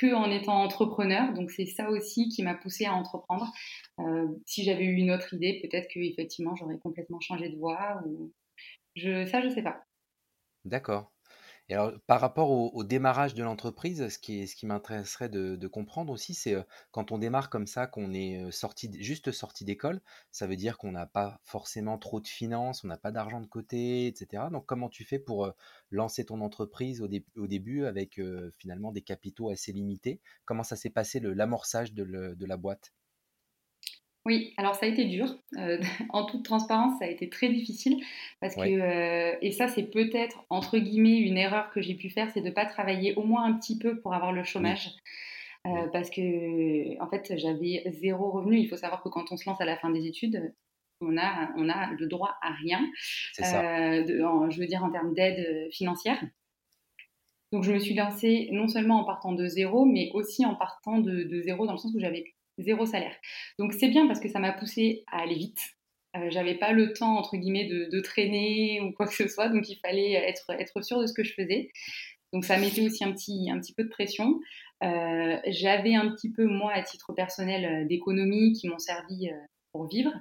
en 0.07 0.31
étant 0.31 0.63
entrepreneur. 0.63 1.33
Donc 1.33 1.51
c'est 1.51 1.67
ça 1.67 1.91
aussi 1.91 2.29
qui 2.29 2.43
m'a 2.43 2.55
poussé 2.55 2.87
à 2.87 2.95
entreprendre. 2.95 3.53
Euh, 4.01 4.29
si 4.47 4.65
j'avais 4.65 4.85
eu 4.85 4.95
une 4.95 5.11
autre 5.11 5.35
idée, 5.35 5.61
peut-être 5.63 5.89
que 5.93 6.01
effectivement 6.01 6.55
j'aurais 6.57 6.79
complètement 6.79 7.21
changé 7.21 7.49
de 7.49 7.57
voie. 7.57 8.03
Ou... 8.07 8.33
Je, 8.95 9.27
ça, 9.27 9.41
je 9.43 9.49
sais 9.49 9.63
pas. 9.63 9.85
D'accord. 10.65 11.13
Et 11.71 11.75
alors, 11.75 11.93
par 12.07 12.21
rapport 12.21 12.51
au, 12.51 12.83
démarrage 12.83 13.35
de 13.35 13.43
l'entreprise, 13.43 14.09
ce 14.09 14.19
qui, 14.19 14.67
m'intéresserait 14.67 15.29
de, 15.29 15.67
comprendre 15.67 16.13
aussi, 16.13 16.33
c'est 16.33 16.57
quand 16.93 17.13
on 17.13 17.19
démarre 17.19 17.51
comme 17.51 17.67
ça, 17.67 17.87
qu'on 17.87 18.15
est 18.15 18.51
juste 18.99 19.33
sorti 19.33 19.65
d'école, 19.65 20.01
ça 20.31 20.47
veut 20.47 20.57
dire 20.57 20.79
qu'on 20.79 20.93
n'a 20.93 21.07
pas 21.07 21.41
forcément 21.45 21.99
trop 21.99 22.21
de 22.21 22.27
finances, 22.27 22.85
on 22.85 22.89
n'a 22.89 22.97
pas 22.97 23.13
d'argent 23.13 23.41
de 23.41 23.47
côté, 23.47 24.07
etc. 24.07 24.45
Donc, 24.51 24.65
comment 24.65 24.89
tu 24.89 25.05
fais 25.05 25.19
pour 25.19 25.53
lancer 25.91 26.25
ton 26.25 26.41
entreprise 26.41 27.03
au, 27.03 27.47
début 27.47 27.85
avec 27.85 28.21
finalement 28.57 28.91
des 28.91 29.03
capitaux 29.03 29.51
assez 29.51 29.73
limités? 29.73 30.21
Comment 30.47 30.63
ça 30.63 30.77
s'est 30.77 30.91
passé 30.91 31.21
l'amorçage 31.21 31.93
de, 31.93 32.35
de 32.35 32.47
la 32.47 32.57
boîte? 32.57 32.93
Oui, 34.29 34.53
alors 34.59 34.75
ça 34.75 34.85
a 34.85 34.89
été 34.91 35.07
dur. 35.07 35.39
Euh, 35.57 35.79
en 36.11 36.27
toute 36.27 36.45
transparence, 36.45 36.99
ça 36.99 37.07
a 37.07 37.09
été 37.09 37.31
très 37.31 37.49
difficile 37.49 37.97
parce 38.41 38.55
que, 38.55 38.61
euh, 38.61 39.35
et 39.41 39.53
ça 39.53 39.69
c'est 39.69 39.85
peut-être 39.85 40.45
entre 40.51 40.77
guillemets 40.79 41.17
une 41.17 41.39
erreur 41.39 41.71
que 41.71 41.81
j'ai 41.81 41.95
pu 41.95 42.11
faire, 42.11 42.31
c'est 42.35 42.43
de 42.43 42.49
ne 42.49 42.53
pas 42.53 42.67
travailler 42.67 43.15
au 43.15 43.23
moins 43.23 43.45
un 43.45 43.55
petit 43.55 43.79
peu 43.79 43.99
pour 44.01 44.13
avoir 44.13 44.33
le 44.33 44.45
chômage. 44.45 44.91
parce 45.93 46.11
que 46.11 47.03
en 47.03 47.09
fait 47.09 47.33
j'avais 47.39 47.85
zéro 48.01 48.31
revenu. 48.31 48.59
Il 48.59 48.69
faut 48.69 48.77
savoir 48.77 49.03
que 49.03 49.09
quand 49.09 49.33
on 49.33 49.39
se 49.39 49.49
lance 49.49 49.61
à 49.63 49.65
la 49.65 49.79
fin 49.79 49.89
des 49.89 50.07
études, 50.07 50.55
on 51.01 51.17
a, 51.17 51.51
on 51.57 51.71
a 51.71 51.93
le 51.93 52.07
droit 52.07 52.37
à 52.43 52.53
rien, 52.53 52.87
je 53.39 54.61
veux 54.61 54.67
dire 54.67 54.85
en 54.85 54.91
termes 54.91 55.15
d'aide 55.15 55.69
financière. 55.73 56.23
Donc 57.51 57.65
je 57.65 57.73
me 57.73 57.79
suis 57.79 57.95
lancée 57.95 58.51
non 58.53 58.69
seulement 58.69 59.01
en 59.01 59.05
partant 59.05 59.33
de 59.33 59.47
zéro, 59.47 59.87
mais 59.87 60.11
aussi 60.13 60.45
en 60.45 60.55
partant 60.55 60.99
de, 60.99 61.41
zéro 61.41 61.67
dans 61.67 61.73
le 61.73 61.79
sens 61.79 61.95
où 61.95 62.01
j'avais 62.01 62.25
zéro 62.59 62.87
salaire. 62.87 63.15
Donc 63.59 63.73
c'est 63.73 63.89
bien 63.89 64.07
parce 64.07 64.21
que 64.21 64.29
ça 64.29 64.39
m'a 64.39 64.53
poussé 64.53 65.05
à 65.07 65.23
aller 65.23 65.37
vite. 65.37 65.61
Euh, 66.17 66.31
j'avais 66.31 66.55
pas 66.55 66.73
le 66.73 66.93
temps 66.93 67.17
entre 67.17 67.37
guillemets 67.37 67.67
de, 67.67 68.01
traîner 68.01 68.81
ou 68.85 68.93
quoi 68.93 69.07
que 69.07 69.15
ce 69.15 69.29
soit, 69.29 69.49
donc 69.49 69.69
il 69.69 69.77
fallait 69.77 70.13
être, 70.13 70.83
sûr 70.83 71.01
de 71.01 71.07
ce 71.07 71.13
que 71.13 71.25
je 71.25 71.35
faisais. 71.35 71.71
Donc 72.33 72.45
ça 72.45 72.59
mettait 72.59 72.83
aussi 72.83 73.05
un 73.05 73.13
petit, 73.13 73.51
un 73.51 73.59
petit 73.59 73.73
peu 73.73 73.85
de 73.85 73.89
pression. 73.89 74.41
Euh, 74.85 75.39
j'avais 75.47 75.95
un 75.95 76.11
petit 76.11 76.31
peu 76.31 76.45
moi 76.45 76.73
à 76.73 76.83
titre 76.83 77.13
personnel 77.13 77.65
euh, 77.65 77.85
d'économie 77.87 78.53
qui 78.53 78.69
m'ont 78.69 78.79
servi 78.79 79.31
pour 79.73 79.89
vivre. 79.89 80.13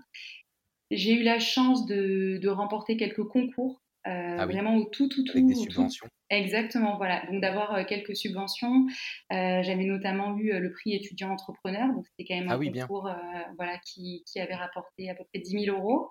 J'ai 0.90 1.14
eu 1.14 1.24
la 1.24 1.40
chance 1.40 1.86
de 1.86 2.48
remporter 2.48 2.96
quelques 2.96 3.26
concours 3.26 3.82
ah 4.08 4.46
vraiment 4.46 4.76
au 4.76 4.86
tout, 4.86 5.08
tout, 5.08 5.24
tout. 5.24 5.34
Avec 5.34 5.48
des 5.48 5.56
subventions. 5.56 6.08
Exactement, 6.30 6.98
voilà. 6.98 7.26
Donc 7.26 7.42
d'avoir 7.42 7.86
quelques 7.86 8.16
subventions. 8.16 8.88
J'avais 9.30 9.86
notamment 9.86 10.38
eu 10.38 10.60
le 10.60 10.72
prix 10.72 10.94
étudiant 10.94 11.32
entrepreneur, 11.32 11.88
donc 11.94 12.06
c'était 12.08 12.26
quand 12.28 12.40
même 12.40 12.50
ah 12.50 12.56
un 12.56 12.72
concours 12.72 13.10
voilà, 13.58 13.78
qui, 13.80 14.24
qui, 14.26 14.40
avait 14.40 14.56
rapporté 14.56 15.10
à 15.10 15.16
peu 15.16 15.24
près 15.26 15.40
10 15.40 15.66
000 15.66 15.78
euros. 15.78 16.10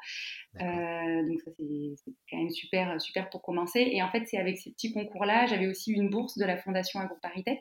donc 0.54 1.40
ça 1.40 1.50
c'est 1.56 2.12
quand 2.30 2.38
même 2.38 2.50
super, 2.50 3.00
super 3.00 3.28
pour 3.30 3.42
commencer. 3.42 3.88
Et 3.92 4.02
en 4.02 4.10
fait 4.10 4.24
c'est 4.26 4.38
avec 4.38 4.58
ces 4.58 4.70
petits 4.72 4.92
concours-là, 4.92 5.46
j'avais 5.46 5.66
aussi 5.66 5.92
une 5.92 6.08
bourse 6.10 6.38
de 6.38 6.44
la 6.44 6.56
Fondation 6.56 7.00
AgroParisTech. 7.00 7.60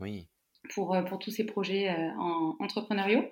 Oui 0.00 0.28
pour, 0.70 0.94
euh, 0.94 1.02
pour 1.02 1.18
tous 1.18 1.30
ces 1.30 1.44
projets 1.44 1.90
euh, 1.90 2.10
en, 2.18 2.56
entrepreneuriaux. 2.60 3.24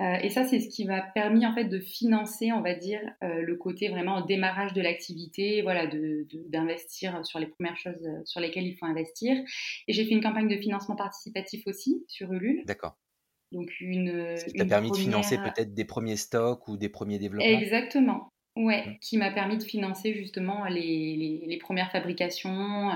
Euh, 0.00 0.14
et 0.22 0.30
ça, 0.30 0.44
c'est 0.44 0.60
ce 0.60 0.68
qui 0.68 0.84
m'a 0.84 1.02
permis 1.02 1.46
en 1.46 1.54
fait 1.54 1.64
de 1.64 1.78
financer, 1.78 2.52
on 2.52 2.62
va 2.62 2.74
dire, 2.74 3.00
le 3.20 3.54
côté 3.56 3.88
vraiment 3.88 4.20
démarrage 4.24 4.72
de 4.72 4.80
l'activité, 4.80 5.62
voilà, 5.62 5.86
d'investir 6.48 7.18
de, 7.18 7.24
sur 7.24 7.38
les 7.38 7.46
premières 7.46 7.76
choses 7.76 8.08
sur 8.24 8.40
lesquelles 8.40 8.66
il 8.66 8.76
faut 8.76 8.86
investir. 8.86 9.36
Et 9.86 9.92
j'ai 9.92 10.04
fait 10.04 10.12
une 10.12 10.22
campagne 10.22 10.48
de 10.48 10.56
financement 10.56 10.96
participatif 10.96 11.66
aussi 11.66 12.04
sur 12.08 12.32
Ulule. 12.32 12.64
D'accord. 12.64 12.96
Donc 13.52 13.70
une. 13.80 14.36
Ce 14.38 14.46
qui 14.46 14.54
t'a 14.54 14.64
permis 14.64 14.90
de 14.90 14.96
financer 14.96 15.36
peut-être 15.36 15.74
des 15.74 15.84
premiers 15.84 16.16
stocks 16.16 16.66
ou 16.68 16.78
des 16.78 16.88
premiers 16.88 17.18
développements. 17.18 17.60
Exactement. 17.60 18.31
Ouais, 18.54 18.98
qui 19.00 19.16
m'a 19.16 19.30
permis 19.30 19.56
de 19.56 19.62
financer 19.62 20.12
justement 20.12 20.66
les, 20.66 21.42
les, 21.46 21.56
premières 21.56 21.90
fabrications, 21.90 22.90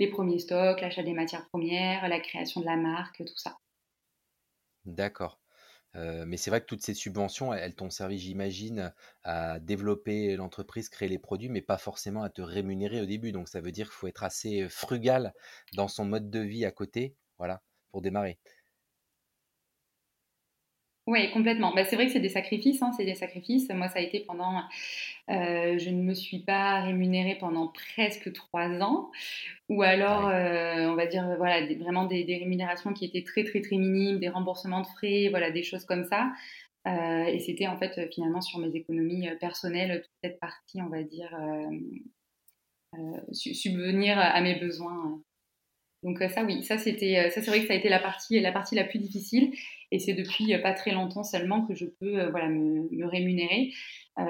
les 0.00 0.08
premiers 0.08 0.40
stocks, 0.40 0.80
l'achat 0.80 1.04
des 1.04 1.12
matières 1.12 1.46
premières, 1.48 2.08
la 2.08 2.18
création 2.18 2.60
de 2.60 2.66
la 2.66 2.76
marque, 2.76 3.18
tout 3.18 3.36
ça. 3.36 3.56
D'accord. 4.86 5.38
Euh, 5.96 6.24
mais 6.26 6.36
c'est 6.36 6.50
vrai 6.50 6.60
que 6.60 6.66
toutes 6.66 6.82
ces 6.82 6.94
subventions, 6.94 7.52
elles 7.54 7.74
t'ont 7.74 7.90
servi, 7.90 8.18
j'imagine, 8.18 8.92
à 9.24 9.60
développer 9.60 10.36
l'entreprise, 10.36 10.88
créer 10.88 11.08
les 11.08 11.18
produits, 11.18 11.48
mais 11.48 11.62
pas 11.62 11.78
forcément 11.78 12.22
à 12.22 12.28
te 12.28 12.42
rémunérer 12.42 13.00
au 13.00 13.06
début. 13.06 13.32
Donc 13.32 13.48
ça 13.48 13.60
veut 13.60 13.72
dire 13.72 13.86
qu'il 13.86 13.94
faut 13.94 14.06
être 14.08 14.24
assez 14.24 14.68
frugal 14.68 15.32
dans 15.74 15.88
son 15.88 16.04
mode 16.04 16.28
de 16.28 16.40
vie 16.40 16.64
à 16.64 16.72
côté, 16.72 17.14
voilà, 17.38 17.62
pour 17.90 18.02
démarrer. 18.02 18.38
Oui, 21.08 21.30
complètement. 21.30 21.72
Bah, 21.74 21.86
c'est 21.86 21.96
vrai 21.96 22.04
que 22.04 22.12
c'est 22.12 22.20
des 22.20 22.28
sacrifices, 22.28 22.82
hein, 22.82 22.92
c'est 22.94 23.06
des 23.06 23.14
sacrifices. 23.14 23.70
Moi, 23.70 23.88
ça 23.88 23.98
a 23.98 24.02
été 24.02 24.20
pendant. 24.20 24.62
Euh, 25.30 25.78
je 25.78 25.88
ne 25.88 26.02
me 26.02 26.12
suis 26.12 26.40
pas 26.40 26.82
rémunérée 26.82 27.36
pendant 27.40 27.68
presque 27.68 28.30
trois 28.34 28.68
ans, 28.82 29.10
ou 29.70 29.82
alors, 29.82 30.28
euh, 30.28 30.86
on 30.86 30.96
va 30.96 31.06
dire, 31.06 31.24
voilà, 31.38 31.66
vraiment 31.76 32.04
des, 32.04 32.24
rémunérations 32.26 32.92
qui 32.92 33.06
étaient 33.06 33.22
très, 33.22 33.42
très, 33.44 33.62
très 33.62 33.76
minimes, 33.76 34.18
des 34.18 34.28
remboursements 34.28 34.82
de 34.82 34.86
frais, 34.86 35.28
voilà, 35.30 35.50
des 35.50 35.62
choses 35.62 35.86
comme 35.86 36.04
ça. 36.04 36.30
Euh, 36.86 37.24
et 37.24 37.38
c'était 37.38 37.68
en 37.68 37.78
fait 37.78 38.12
finalement 38.12 38.42
sur 38.42 38.58
mes 38.58 38.76
économies 38.76 39.28
personnelles, 39.40 40.02
toute 40.02 40.12
cette 40.22 40.38
partie, 40.40 40.82
on 40.82 40.90
va 40.90 41.02
dire, 41.04 41.34
subvenir 43.32 44.18
à 44.18 44.40
mes 44.42 44.56
besoins 44.56 45.20
donc 46.04 46.18
ça 46.20 46.44
oui, 46.44 46.62
ça 46.62 46.78
c'était 46.78 47.28
ça 47.30 47.42
c'est 47.42 47.50
vrai 47.50 47.60
que 47.60 47.66
ça 47.66 47.72
a 47.72 47.76
été 47.76 47.88
la 47.88 47.98
partie 47.98 48.38
la 48.38 48.52
partie 48.52 48.76
la 48.76 48.84
plus 48.84 49.00
difficile 49.00 49.52
et 49.90 49.98
c'est 49.98 50.14
depuis 50.14 50.56
pas 50.62 50.72
très 50.72 50.92
longtemps 50.92 51.24
seulement 51.24 51.66
que 51.66 51.74
je 51.74 51.86
peux 51.86 52.28
voilà 52.30 52.48
me, 52.48 53.06
rémunérer. 53.06 53.72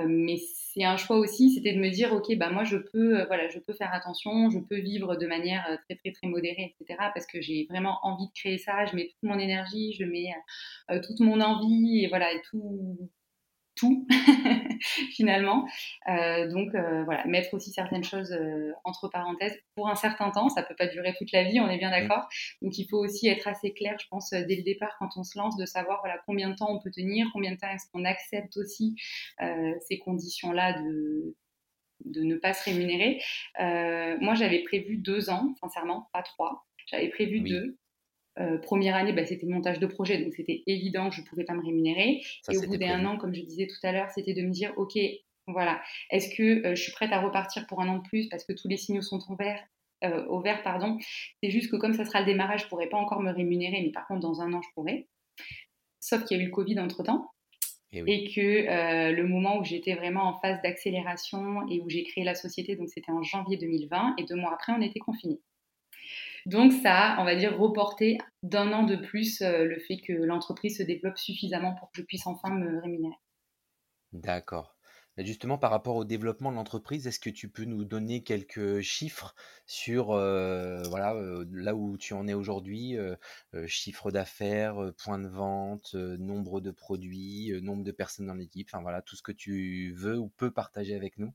mais 0.07 0.37
c'est 0.37 0.85
un 0.85 0.97
choix 0.97 1.17
aussi, 1.17 1.50
c'était 1.50 1.73
de 1.73 1.81
me 1.81 1.91
dire 1.91 2.12
ok 2.12 2.37
bah 2.37 2.50
moi 2.50 2.65
je 2.65 2.77
peux 2.77 3.25
voilà 3.27 3.49
je 3.49 3.59
peux 3.59 3.73
faire 3.73 3.93
attention, 3.93 4.50
je 4.50 4.59
peux 4.59 4.79
vivre 4.79 5.17
de 5.17 5.27
manière 5.27 5.65
très 5.87 5.97
très 5.97 6.12
très 6.12 6.29
modérée 6.29 6.75
etc 6.81 6.99
parce 7.15 7.27
que 7.27 7.41
j'ai 7.41 7.67
vraiment 7.69 7.99
envie 8.03 8.27
de 8.27 8.33
créer 8.33 8.59
ça, 8.59 8.85
je 8.87 8.97
mets 8.97 9.09
toute 9.09 9.23
mon 9.23 9.38
énergie, 9.38 9.93
je 9.99 10.05
mets 10.05 10.33
toute 11.07 11.21
mon 11.21 11.41
envie 11.41 12.05
et 12.05 12.09
voilà 12.09 12.33
et 12.33 12.41
tout 12.50 13.11
tout 13.79 14.07
finalement. 15.13 15.67
Euh, 16.09 16.49
donc 16.49 16.75
euh, 16.75 17.05
voilà, 17.05 17.25
mettre 17.27 17.55
aussi 17.55 17.71
certaines 17.71 18.05
choses 18.05 18.33
euh, 18.33 18.73
entre 18.85 19.09
parenthèses 19.09 19.57
pour 19.75 19.89
un 19.89 19.95
certain 19.95 20.31
temps, 20.31 20.49
ça 20.49 20.63
peut 20.63 20.75
pas 20.77 20.89
durer 20.89 21.15
toute 21.17 21.33
la 21.33 21.45
vie, 21.45 21.61
on 21.61 21.69
est 21.69 21.79
bien 21.79 21.91
d'accord. 21.91 22.29
Donc 22.63 22.77
il 22.79 22.87
faut 22.89 22.99
aussi 22.99 23.29
être 23.29 23.47
assez 23.49 23.73
clair, 23.73 23.97
je 24.01 24.07
pense, 24.09 24.31
dès 24.31 24.57
le 24.57 24.63
départ 24.63 24.97
quand 24.99 25.11
on 25.17 25.23
se 25.23 25.39
lance, 25.39 25.57
de 25.57 25.67
savoir 25.67 26.01
voilà 26.01 26.21
combien 26.27 26.51
de 26.51 26.55
temps 26.55 26.75
on 26.75 26.81
peut 26.81 26.91
tenir, 26.91 27.29
combien 27.33 27.53
de 27.53 27.57
temps 27.57 27.71
est-ce 27.71 27.87
qu'on 27.93 28.05
accepte 28.05 28.57
aussi 28.57 28.97
ces 29.89 29.99
conditions-là 29.99 30.81
de 30.81 31.37
de 32.05 32.23
ne 32.23 32.37
pas 32.37 32.55
se 32.55 32.65
rémunérer. 32.65 33.21
moi, 33.59 34.35
j'avais 34.35 34.63
prévu 34.63 34.97
deux 34.97 35.31
ans, 35.31 35.55
sincèrement, 35.61 36.09
pas 36.13 36.23
trois. 36.23 36.65
J'avais 36.87 37.09
prévu 37.09 37.41
deux. 37.41 37.77
Euh, 38.40 38.59
première 38.59 38.95
année, 38.95 39.12
bah, 39.12 39.26
c'était 39.26 39.47
montage 39.47 39.80
de 39.80 39.87
projet, 39.87 40.23
donc 40.23 40.35
c'était 40.35 40.62
évident 40.66 41.09
que 41.09 41.16
je 41.16 41.23
ne 41.23 41.26
pouvais 41.26 41.45
pas 41.45 41.54
me 41.54 41.62
rémunérer. 41.62 42.23
et 42.50 42.59
au 42.59 42.62
bout 42.62 42.76
d'un 42.76 43.04
an, 43.04 43.16
comme 43.16 43.35
je 43.35 43.42
disais 43.42 43.66
tout 43.66 43.87
à 43.87 43.92
l'heure, 43.92 44.11
c'était 44.11 44.35
de 44.35 44.42
me 44.42 44.50
dire, 44.50 44.73
OK, 44.76 44.97
voilà, 45.47 45.80
est-ce 46.11 46.35
que 46.35 46.66
euh, 46.66 46.75
je 46.75 46.83
suis 46.83 46.92
prête 46.92 47.11
à 47.12 47.21
repartir 47.21 47.66
pour 47.66 47.80
un 47.80 47.88
an 47.88 47.99
de 47.99 48.02
plus 48.02 48.28
parce 48.28 48.45
que 48.45 48.52
tous 48.52 48.68
les 48.68 48.76
signaux 48.76 49.02
sont 49.02 49.21
au 49.30 49.37
vert 49.37 49.61
euh, 50.04 50.25
au 50.26 50.40
vert, 50.40 50.62
pardon. 50.62 50.97
C'est 51.42 51.50
juste 51.50 51.73
que 51.73 51.76
comme 51.76 51.92
ça 51.92 52.04
sera 52.04 52.21
le 52.21 52.26
démarrage, 52.26 52.61
je 52.61 52.64
ne 52.66 52.68
pourrai 52.68 52.88
pas 52.88 52.99
encore 52.99 53.21
me 53.21 53.33
rémunérer, 53.33 53.83
mais 53.83 53.90
par 53.90 54.07
contre, 54.07 54.21
dans 54.21 54.40
un 54.40 54.52
an, 54.52 54.62
je 54.62 54.68
pourrai. 54.73 55.09
Sauf 55.99 56.23
qu'il 56.25 56.37
y 56.37 56.40
a 56.40 56.42
eu 56.45 56.47
le 56.47 56.52
Covid 56.52 56.78
entre-temps. 56.78 57.33
Et, 57.90 58.04
et, 58.07 58.33
que 58.33 59.11
le 59.11 59.26
moment 59.26 59.59
où 59.59 59.64
j'étais 59.64 59.95
vraiment 59.95 60.23
en 60.28 60.38
phase 60.38 60.62
d'accélération 60.62 61.66
et 61.68 61.80
où 61.80 61.88
j'ai 61.88 62.04
créé 62.04 62.23
la 62.23 62.37
société, 62.37 62.76
donc 62.76 62.90
c'était 62.90 63.11
en 63.11 63.25
janvier 63.25 63.57
2020, 63.57 64.14
et 64.18 64.25
deux 64.25 64.37
mois 64.37 64.52
après, 64.52 64.73
on 64.73 64.80
était 64.80 65.00
confinés. 65.00 65.40
Donc 66.49 66.73
ça 66.73 66.95
a, 66.95 67.21
on 67.21 67.25
va 67.25 67.35
dire, 67.35 67.59
reporté 67.59 68.17
d'un 68.43 68.73
an 68.73 68.85
de 68.85 68.97
plus 68.97 69.43
euh, 69.43 69.67
le 69.67 69.78
fait 69.81 69.99
que 69.99 70.14
l'entreprise 70.14 70.78
se 70.78 70.83
développe 70.83 71.19
suffisamment 71.19 71.75
pour 71.75 71.90
que 71.90 71.99
je 72.00 72.02
puisse 72.02 72.26
enfin 72.26 72.49
me 72.55 72.81
rémunérer. 72.81 73.17
D'accord. 74.14 74.75
Justement, 75.19 75.59
par 75.59 75.71
rapport 75.71 75.97
au 75.97 76.05
développement 76.07 76.50
de 76.50 76.57
l'entreprise, 76.57 77.07
est-ce 77.07 77.19
que 77.19 77.28
tu 77.28 77.50
peux 77.50 77.64
nous 77.64 77.85
donner 77.85 78.23
quelques 78.23 78.81
chiffres 78.81 79.35
sur 79.67 80.12
euh, 80.12 80.81
voilà, 80.85 81.14
euh, 81.17 81.45
là 81.52 81.75
où 81.75 81.99
tu 81.99 82.14
en 82.14 82.26
es 82.28 82.35
aujourd'hui, 82.35 82.97
chiffre 83.67 84.11
d'affaires, 84.11 84.93
point 84.97 85.19
de 85.19 85.28
vente, 85.28 85.95
nombre 85.95 86.62
de 86.62 86.71
produits, 86.71 87.52
nombre 87.61 87.85
de 87.85 87.90
personnes 87.90 88.26
dans 88.26 88.35
l'équipe, 88.35 88.69
enfin 88.73 88.81
voilà, 88.81 89.02
tout 89.02 89.17
ce 89.17 89.23
que 89.23 89.33
tu 89.33 89.93
veux 89.97 90.17
ou 90.17 90.28
peux 90.28 90.52
partager 90.52 90.95
avec 90.95 91.19
nous 91.19 91.35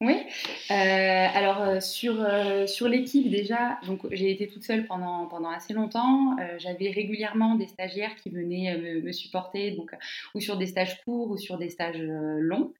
Oui, 0.00 0.14
euh, 0.14 0.52
alors 0.74 1.62
euh, 1.62 1.80
sur, 1.80 2.20
euh, 2.20 2.66
sur 2.66 2.88
l'équipe 2.88 3.30
déjà, 3.30 3.78
donc 3.86 4.00
j'ai 4.10 4.30
été 4.30 4.48
toute 4.48 4.62
seule 4.64 4.86
pendant, 4.86 5.26
pendant 5.26 5.50
assez 5.50 5.72
longtemps. 5.72 6.36
J'avais 6.58 6.90
régulièrement 6.90 7.54
des 7.54 7.66
stagiaires 7.66 8.14
qui 8.16 8.30
venaient 8.30 8.76
me, 8.76 9.12
supporter, 9.12 9.72
donc 9.72 9.90
ou 10.34 10.40
sur 10.40 10.56
des 10.56 10.66
stages 10.66 11.02
courts 11.04 11.30
ou 11.30 11.36
sur 11.38 11.58
des 11.58 11.68
stages 11.68 11.98
longs. 11.98 12.72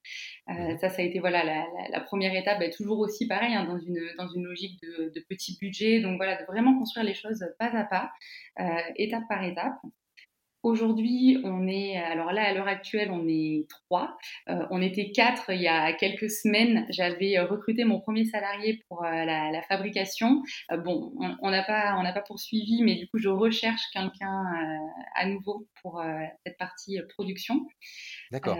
ça, 0.46 0.88
ça 0.88 1.02
a 1.02 1.02
été 1.02 1.18
voilà 1.18 1.44
la, 1.44 1.64
la, 1.90 2.00
première 2.00 2.34
étape, 2.34 2.58
bah, 2.60 2.68
toujours 2.70 2.98
aussi 2.98 3.26
pareil 3.26 3.54
hein, 3.54 3.64
dans, 3.64 3.78
une, 3.78 4.00
dans 4.18 4.28
une 4.28 4.44
logique 4.44 4.80
de, 4.82 5.12
de 5.14 5.20
petit 5.28 5.56
budget. 5.58 6.00
Donc 6.00 6.16
voilà, 6.16 6.40
de 6.40 6.46
vraiment 6.46 6.78
construire 6.78 7.06
les 7.06 7.14
choses 7.14 7.44
pas 7.58 7.70
à 7.74 7.84
pas, 7.84 8.12
étape 8.96 9.24
par 9.28 9.42
étape. 9.44 9.78
Aujourd'hui, 10.64 11.38
on 11.44 11.68
est, 11.68 11.96
alors 11.96 12.32
là, 12.32 12.42
à 12.48 12.52
l'heure 12.52 12.66
actuelle, 12.66 13.12
on 13.12 13.28
est 13.28 13.66
trois. 13.68 14.16
Euh, 14.48 14.66
on 14.70 14.82
était 14.82 15.12
quatre 15.12 15.50
il 15.50 15.62
y 15.62 15.68
a 15.68 15.92
quelques 15.92 16.30
semaines. 16.30 16.84
J'avais 16.90 17.38
euh, 17.38 17.46
recruté 17.46 17.84
mon 17.84 18.00
premier 18.00 18.24
salarié 18.24 18.82
pour 18.88 19.04
euh, 19.04 19.24
la, 19.24 19.62
fabrication. 19.68 20.42
bon, 20.84 21.12
on 21.42 21.50
n'a 21.50 21.62
pas, 21.62 21.96
on 21.98 22.02
n'a 22.02 22.12
pas 22.12 22.22
poursuivi, 22.22 22.82
mais 22.82 22.96
du 22.96 23.06
coup, 23.06 23.18
je 23.18 23.28
recherche 23.28 23.82
quelqu'un 23.92 24.44
à 25.14 25.26
nouveau 25.26 25.68
pour 25.82 26.02
cette 26.44 26.56
partie 26.58 26.98
production. 27.10 27.66
D'accord. 28.32 28.56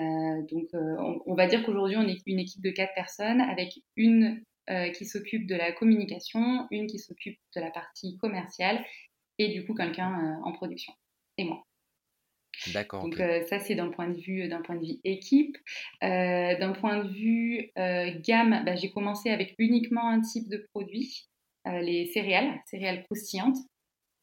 donc, 0.50 0.69
on, 0.73 1.21
on, 1.26 1.35
va 1.35 1.47
dire 1.47 1.64
qu'aujourd'hui, 1.64 1.97
on 1.97 2.07
est 2.07 2.21
une 2.26 2.38
équipe 2.38 2.62
de 2.62 2.71
quatre 2.71 2.95
personnes 2.95 3.40
avec 3.40 3.73
une 3.97 4.43
qui 4.95 5.07
s'occupe 5.07 5.47
de 5.47 5.55
la 5.55 5.73
communication, 5.73 6.67
une 6.71 6.87
qui 6.87 6.99
s'occupe 6.99 7.38
de 7.57 7.61
la 7.61 7.71
partie 7.71 8.19
commerciale 8.19 8.85
et 9.38 9.49
du 9.49 9.64
coup 9.64 9.75
quelqu'un 9.75 10.40
en 10.45 10.52
production 10.52 10.93
et 11.38 11.45
moi. 11.45 11.68
D'accord. 12.73 13.03
Donc 13.03 13.17
ça 13.49 13.59
c'est 13.61 13.75
d'un 13.75 13.88
point 13.88 14.09
de 14.09 14.19
vue 14.19 14.49
d'un 14.49 14.62
point 14.62 14.77
de 14.77 14.85
vue 14.85 14.99
équipe. 15.05 15.57
d'un 16.00 16.73
point 16.73 17.05
de 17.05 17.09
vue 17.09 17.71
gamme, 18.23 18.62
bah, 18.65 18.77
j'ai 18.77 18.91
commencé 18.91 19.31
avec 19.31 19.55
uniquement 19.59 20.09
un 20.09 20.21
type 20.21 20.49
de 20.49 20.67
produit, 20.73 21.29
les 21.65 22.07
céréales, 22.07 22.61
céréales 22.67 23.05
croustillantes. 23.05 23.59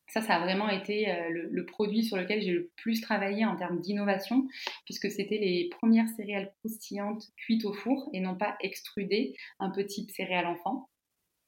Ça, 0.08 0.22
ça 0.22 0.36
a 0.36 0.40
vraiment 0.40 0.70
été 0.70 1.08
le, 1.30 1.66
produit 1.66 2.04
sur 2.04 2.16
lequel 2.16 2.42
j'ai 2.42 2.52
le 2.52 2.70
plus 2.78 3.02
travaillé 3.02 3.44
en 3.44 3.56
termes 3.56 3.82
d'innovation, 3.82 4.48
puisque 4.86 5.10
c'était 5.10 5.40
les 5.40 5.70
premières 5.70 6.08
céréales 6.10 6.54
croustillantes 6.60 7.24
cuites 7.38 7.66
au 7.66 7.74
four 7.74 8.10
et 8.14 8.20
non 8.20 8.36
pas 8.36 8.56
extrudées, 8.62 9.36
un 9.60 9.72
peu 9.72 9.84
type 9.86 10.12
céréales 10.12 10.48
enfant. 10.48 10.90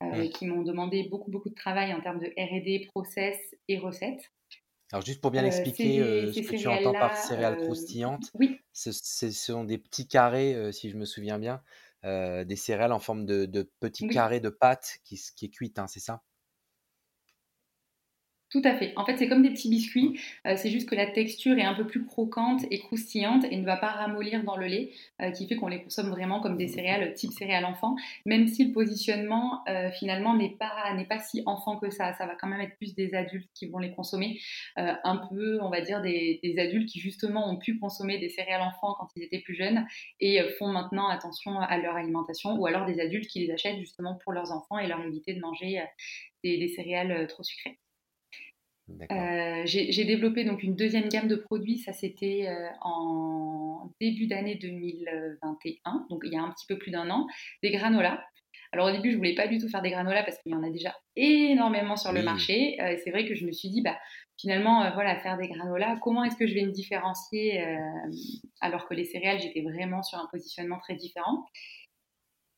Euh, 0.03 0.27
qui 0.29 0.45
m'ont 0.45 0.61
demandé 0.61 1.07
beaucoup, 1.09 1.31
beaucoup 1.31 1.49
de 1.49 1.55
travail 1.55 1.91
en 1.91 1.99
termes 1.99 2.19
de 2.19 2.27
RD, 2.37 2.87
process 2.91 3.35
et 3.67 3.79
recettes. 3.79 4.31
Alors 4.91 5.05
juste 5.05 5.21
pour 5.21 5.31
bien 5.31 5.43
euh, 5.43 5.47
expliquer 5.47 5.99
euh, 5.99 6.31
ce 6.31 6.41
que 6.41 6.53
tu 6.53 6.67
entends 6.67 6.93
par 6.93 7.17
céréales 7.17 7.57
croustillantes, 7.57 8.31
oui. 8.35 8.59
ce, 8.73 8.91
sont 9.31 9.63
des 9.63 9.77
petits 9.77 10.07
carrés, 10.07 10.71
si 10.71 10.89
je 10.89 10.97
me 10.97 11.05
souviens 11.05 11.39
bien, 11.39 11.61
des 12.03 12.55
céréales 12.55 12.93
en 12.93 12.99
forme 12.99 13.25
de, 13.25 13.69
petits 13.79 14.07
carrés 14.07 14.39
de 14.39 14.49
pâte 14.49 14.99
qui, 15.03 15.19
qui 15.35 15.45
est 15.45 15.49
cuite, 15.49 15.79
hein, 15.79 15.87
c'est 15.87 15.99
ça? 15.99 16.23
Tout 18.59 18.67
à 18.67 18.75
fait. 18.75 18.91
En 18.95 19.05
fait, 19.05 19.17
c'est 19.17 19.27
comme 19.27 19.43
des 19.43 19.51
petits 19.51 19.69
biscuits. 19.69 20.19
Euh, 20.47 20.55
c'est 20.57 20.71
juste 20.71 20.89
que 20.89 20.95
la 20.95 21.05
texture 21.05 21.57
est 21.59 21.63
un 21.63 21.75
peu 21.75 21.85
plus 21.85 22.05
croquante 22.05 22.61
et 22.71 22.79
croustillante 22.79 23.45
et 23.51 23.57
ne 23.57 23.65
va 23.65 23.77
pas 23.77 23.89
ramollir 23.89 24.43
dans 24.43 24.57
le 24.57 24.65
lait, 24.65 24.91
euh, 25.21 25.29
qui 25.29 25.47
fait 25.47 25.55
qu'on 25.55 25.67
les 25.67 25.83
consomme 25.83 26.09
vraiment 26.09 26.41
comme 26.41 26.57
des 26.57 26.67
céréales 26.67 27.13
type 27.13 27.31
céréales 27.31 27.65
enfant, 27.65 27.95
même 28.25 28.47
si 28.47 28.65
le 28.65 28.73
positionnement 28.73 29.61
euh, 29.69 29.91
finalement 29.91 30.35
n'est 30.35 30.55
pas, 30.57 30.91
n'est 30.95 31.05
pas 31.05 31.19
si 31.19 31.43
enfant 31.45 31.77
que 31.77 31.91
ça. 31.91 32.13
Ça 32.13 32.25
va 32.25 32.35
quand 32.35 32.47
même 32.47 32.61
être 32.61 32.75
plus 32.77 32.95
des 32.95 33.13
adultes 33.13 33.49
qui 33.53 33.67
vont 33.67 33.77
les 33.77 33.91
consommer, 33.91 34.39
un 34.75 35.17
peu, 35.29 35.59
on 35.61 35.69
va 35.69 35.81
dire, 35.81 36.01
des, 36.01 36.39
des, 36.43 36.59
adultes 36.59 36.89
qui 36.89 36.99
justement 36.99 37.49
ont 37.49 37.57
pu 37.57 37.77
consommer 37.77 38.17
des 38.17 38.29
céréales 38.29 38.61
enfants 38.61 38.95
quand 38.97 39.09
ils 39.15 39.23
étaient 39.23 39.41
plus 39.41 39.55
jeunes 39.55 39.85
et 40.19 40.41
font 40.57 40.67
maintenant 40.67 41.09
attention 41.09 41.59
à 41.59 41.77
leur 41.77 41.95
alimentation, 41.95 42.55
ou 42.55 42.65
alors 42.65 42.85
des 42.85 42.99
adultes 42.99 43.27
qui 43.27 43.45
les 43.45 43.51
achètent 43.51 43.77
justement 43.79 44.15
pour 44.23 44.33
leurs 44.33 44.51
enfants 44.51 44.79
et 44.79 44.87
leur 44.87 45.01
éviter 45.01 45.33
de 45.33 45.41
manger 45.41 45.81
des 46.43 46.67
céréales 46.67 47.27
trop 47.27 47.43
sucrées. 47.43 47.77
Euh, 48.89 49.61
j'ai 49.65 50.05
développé 50.05 50.43
donc 50.45 50.63
une 50.63 50.75
deuxième 50.75 51.09
gamme 51.09 51.27
de 51.27 51.35
produits, 51.35 51.77
ça 51.77 51.93
c'était 51.93 52.47
euh, 52.47 52.67
en 52.81 53.91
début 53.99 54.27
d'année 54.27 54.55
2021, 54.55 56.07
donc 56.09 56.21
il 56.23 56.33
y 56.33 56.37
a 56.37 56.41
un 56.41 56.51
petit 56.51 56.65
peu 56.67 56.77
plus 56.77 56.91
d'un 56.91 57.09
an, 57.09 57.27
des 57.63 57.71
granolas. 57.71 58.23
Alors 58.71 58.87
au 58.87 58.91
début, 58.91 59.11
je 59.11 59.17
voulais 59.17 59.35
pas 59.35 59.47
du 59.47 59.59
tout 59.59 59.69
faire 59.69 59.81
des 59.81 59.91
granolas 59.91 60.23
parce 60.23 60.37
qu'il 60.39 60.51
y 60.51 60.55
en 60.55 60.63
a 60.63 60.69
déjà 60.69 60.93
énormément 61.15 61.95
sur 61.95 62.11
le 62.11 62.21
marché. 62.21 62.77
Euh, 62.81 62.97
c'est 63.03 63.11
vrai 63.11 63.25
que 63.25 63.33
je 63.33 63.45
me 63.45 63.51
suis 63.51 63.69
dit, 63.69 63.81
bah, 63.81 63.97
finalement, 64.37 64.91
voilà, 64.93 65.17
faire 65.19 65.37
des 65.37 65.47
granolas, 65.47 65.97
comment 66.01 66.23
est-ce 66.25 66.35
que 66.35 66.47
je 66.47 66.53
vais 66.53 66.65
me 66.65 66.71
différencier 66.71 67.63
alors 68.59 68.87
que 68.87 68.93
les 68.93 69.05
céréales, 69.05 69.39
j'étais 69.39 69.61
vraiment 69.61 70.03
sur 70.03 70.19
un 70.19 70.27
positionnement 70.31 70.79
très 70.79 70.95
différent. 70.95 71.45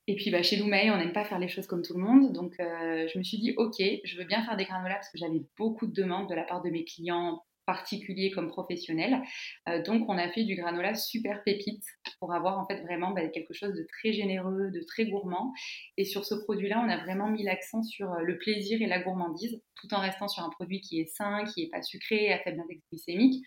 Et 0.09 0.15
puis 0.15 0.31
bah, 0.31 0.41
chez 0.41 0.55
Lumei, 0.55 0.89
on 0.89 0.97
n'aime 0.97 1.13
pas 1.13 1.23
faire 1.23 1.37
les 1.37 1.47
choses 1.47 1.67
comme 1.67 1.83
tout 1.83 1.93
le 1.93 2.03
monde. 2.03 2.33
Donc 2.33 2.59
euh, 2.59 3.07
je 3.07 3.19
me 3.19 3.23
suis 3.23 3.37
dit, 3.37 3.53
ok, 3.57 3.75
je 3.77 4.17
veux 4.17 4.23
bien 4.23 4.43
faire 4.43 4.57
des 4.57 4.65
granolas 4.65 4.95
parce 4.95 5.11
que 5.11 5.19
j'avais 5.19 5.43
beaucoup 5.55 5.85
de 5.85 5.93
demandes 5.93 6.27
de 6.27 6.33
la 6.33 6.41
part 6.41 6.63
de 6.63 6.71
mes 6.71 6.83
clients 6.83 7.43
particuliers 7.67 8.31
comme 8.31 8.47
professionnels. 8.47 9.21
Euh, 9.67 9.83
donc 9.83 10.09
on 10.09 10.17
a 10.17 10.27
fait 10.31 10.45
du 10.45 10.55
granola 10.55 10.95
super 10.95 11.43
pépite 11.43 11.83
pour 12.19 12.33
avoir 12.33 12.57
en 12.57 12.65
fait 12.65 12.81
vraiment 12.81 13.11
bah, 13.11 13.27
quelque 13.27 13.53
chose 13.53 13.75
de 13.75 13.85
très 13.87 14.11
généreux, 14.11 14.71
de 14.71 14.83
très 14.87 15.05
gourmand. 15.05 15.53
Et 15.97 16.05
sur 16.05 16.25
ce 16.25 16.33
produit-là, 16.33 16.83
on 16.83 16.89
a 16.89 16.97
vraiment 16.97 17.29
mis 17.29 17.43
l'accent 17.43 17.83
sur 17.83 18.11
euh, 18.11 18.21
le 18.23 18.39
plaisir 18.39 18.81
et 18.81 18.87
la 18.87 19.03
gourmandise, 19.03 19.61
tout 19.75 19.93
en 19.93 19.99
restant 19.99 20.27
sur 20.27 20.41
un 20.41 20.49
produit 20.49 20.81
qui 20.81 20.99
est 20.99 21.05
sain, 21.05 21.43
qui 21.53 21.61
n'est 21.61 21.69
pas 21.69 21.83
sucré, 21.83 22.33
à 22.33 22.39
faible 22.39 22.61
index 22.61 22.81
glycémique, 22.91 23.45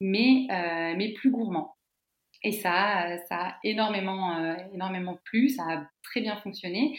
mais 0.00 0.46
plus 1.16 1.32
gourmand. 1.32 1.75
Et 2.46 2.52
ça, 2.52 3.18
ça 3.28 3.36
a 3.38 3.58
énormément, 3.64 4.36
euh, 4.36 4.54
énormément 4.72 5.18
plu, 5.24 5.48
ça 5.48 5.64
a 5.64 5.90
très 6.04 6.20
bien 6.20 6.36
fonctionné. 6.36 6.96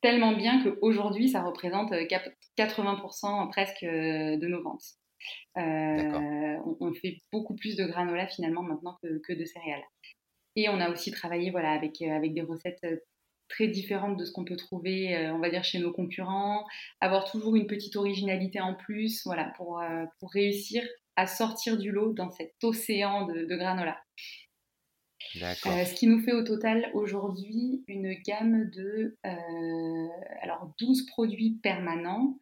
Tellement 0.00 0.32
bien 0.32 0.60
qu'aujourd'hui, 0.64 1.28
ça 1.28 1.44
représente 1.44 1.92
80% 1.92 3.46
euh, 3.46 3.50
presque 3.50 3.84
euh, 3.84 4.36
de 4.36 4.46
nos 4.48 4.60
ventes. 4.60 4.82
on, 5.54 6.92
fait 7.00 7.18
beaucoup 7.30 7.54
plus 7.54 7.76
de 7.76 7.84
granola 7.84 8.26
finalement 8.26 8.64
maintenant 8.64 8.98
que, 9.00 9.32
de 9.32 9.44
céréales. 9.44 9.84
Et 10.56 10.68
on 10.68 10.80
a 10.80 10.90
aussi 10.90 11.12
travaillé 11.12 11.52
voilà, 11.52 11.70
avec, 11.70 12.02
avec 12.02 12.34
des 12.34 12.42
recettes 12.42 12.84
très 13.48 13.68
différentes 13.68 14.16
de 14.16 14.24
ce 14.24 14.32
qu'on 14.32 14.44
peut 14.44 14.56
trouver, 14.56 15.30
on 15.30 15.38
va 15.38 15.50
dire, 15.50 15.62
chez 15.62 15.78
nos 15.78 15.92
concurrents, 15.92 16.66
avoir 17.00 17.30
toujours 17.30 17.54
une 17.54 17.68
petite 17.68 17.94
originalité 17.94 18.60
en 18.60 18.74
plus, 18.74 19.22
voilà, 19.24 19.52
pour, 19.56 19.80
pour 20.18 20.32
réussir 20.32 20.82
à 21.16 21.26
sortir 21.26 21.76
du 21.78 21.90
lot 21.90 22.12
dans 22.12 22.30
cet 22.30 22.52
océan 22.62 23.26
de, 23.26 23.44
granola. 23.56 23.98
Euh, 25.36 25.84
ce 25.84 25.94
qui 25.94 26.06
nous 26.06 26.20
fait 26.20 26.32
au 26.32 26.42
total 26.42 26.90
aujourd'hui 26.94 27.84
une 27.88 28.14
gamme 28.26 28.70
de 28.70 29.16
euh, 29.26 30.08
alors 30.42 30.72
12 30.78 31.06
produits 31.06 31.58
permanents 31.62 32.38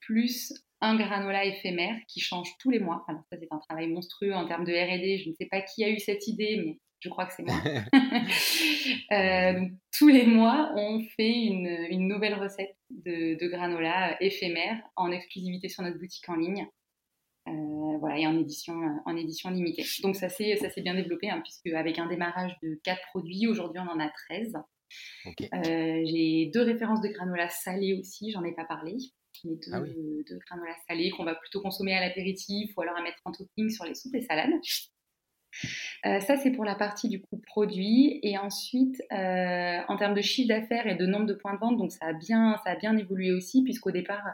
plus 0.00 0.52
un 0.80 0.96
granola 0.96 1.44
éphémère 1.44 1.96
qui 2.08 2.20
change 2.20 2.50
tous 2.58 2.70
les 2.70 2.80
mois. 2.80 3.04
Alors 3.08 3.22
ça 3.30 3.38
c'est 3.40 3.48
un 3.50 3.58
travail 3.58 3.88
monstrueux 3.88 4.34
en 4.34 4.46
termes 4.46 4.64
de 4.64 4.72
R&D. 4.72 5.22
Je 5.24 5.30
ne 5.30 5.34
sais 5.34 5.46
pas 5.46 5.62
qui 5.62 5.84
a 5.84 5.88
eu 5.88 5.98
cette 5.98 6.28
idée, 6.28 6.60
mais 6.64 6.78
je 7.00 7.08
crois 7.08 7.26
que 7.26 7.32
c'est 7.34 7.44
moi. 7.44 7.56
Euh, 9.12 9.60
tous 9.96 10.08
les 10.08 10.26
mois, 10.26 10.72
on 10.76 11.00
fait 11.16 11.32
une, 11.32 12.08
nouvelle 12.08 12.34
recette 12.34 12.76
de, 12.90 13.38
de, 13.38 13.48
granola 13.48 14.20
éphémère 14.22 14.76
en 14.96 15.10
exclusivité 15.10 15.68
sur 15.68 15.82
notre 15.82 15.98
boutique 15.98 16.28
en 16.28 16.36
ligne. 16.36 16.66
Euh, 17.48 17.50
voilà, 17.98 18.18
et 18.18 18.26
en 18.26 18.38
édition, 18.38 18.80
euh, 18.80 19.00
en 19.06 19.16
édition 19.16 19.50
limitée. 19.50 19.84
Donc 20.02 20.16
ça 20.16 20.28
s'est 20.28 20.56
bien 20.82 20.94
développé, 20.94 21.30
hein, 21.30 21.40
puisque 21.42 21.74
avec 21.74 21.98
un 21.98 22.06
démarrage 22.06 22.52
de 22.62 22.80
4 22.84 23.00
produits, 23.10 23.46
aujourd'hui 23.46 23.80
on 23.80 23.90
en 23.90 24.00
a 24.00 24.08
13. 24.08 24.54
Euh, 25.26 26.02
j'ai 26.04 26.50
deux 26.52 26.62
références 26.62 27.00
de 27.00 27.08
granola 27.08 27.48
salé 27.48 27.94
aussi, 27.98 28.30
j'en 28.30 28.44
ai 28.44 28.52
pas 28.52 28.64
parlé. 28.64 28.96
Mais 29.44 29.56
deux, 29.56 29.72
ah 29.72 29.80
deux 29.80 30.38
granola 30.46 30.74
salés 30.88 31.10
qu'on 31.10 31.24
va 31.24 31.34
plutôt 31.34 31.60
consommer 31.60 31.94
à 31.94 32.00
l'apéritif 32.00 32.70
ou 32.76 32.82
alors 32.82 32.96
à 32.96 33.02
mettre 33.02 33.18
en 33.24 33.32
topping 33.32 33.68
sur 33.68 33.84
les 33.84 33.94
soupes 33.94 34.14
et 34.14 34.20
salades. 34.20 34.52
Euh, 36.06 36.20
ça, 36.20 36.36
c'est 36.36 36.50
pour 36.50 36.64
la 36.64 36.74
partie 36.74 37.08
du 37.08 37.20
coup 37.20 37.38
produit. 37.38 38.20
Et 38.22 38.38
ensuite, 38.38 39.02
euh, 39.12 39.78
en 39.88 39.96
termes 39.96 40.14
de 40.14 40.20
chiffre 40.20 40.48
d'affaires 40.48 40.86
et 40.86 40.94
de 40.94 41.06
nombre 41.06 41.26
de 41.26 41.34
points 41.34 41.54
de 41.54 41.58
vente, 41.58 41.76
donc 41.76 41.92
ça 41.92 42.06
a 42.06 42.12
bien, 42.12 42.56
ça 42.64 42.72
a 42.72 42.76
bien 42.76 42.96
évolué 42.96 43.32
aussi, 43.32 43.62
puisqu'au 43.62 43.90
départ, 43.90 44.24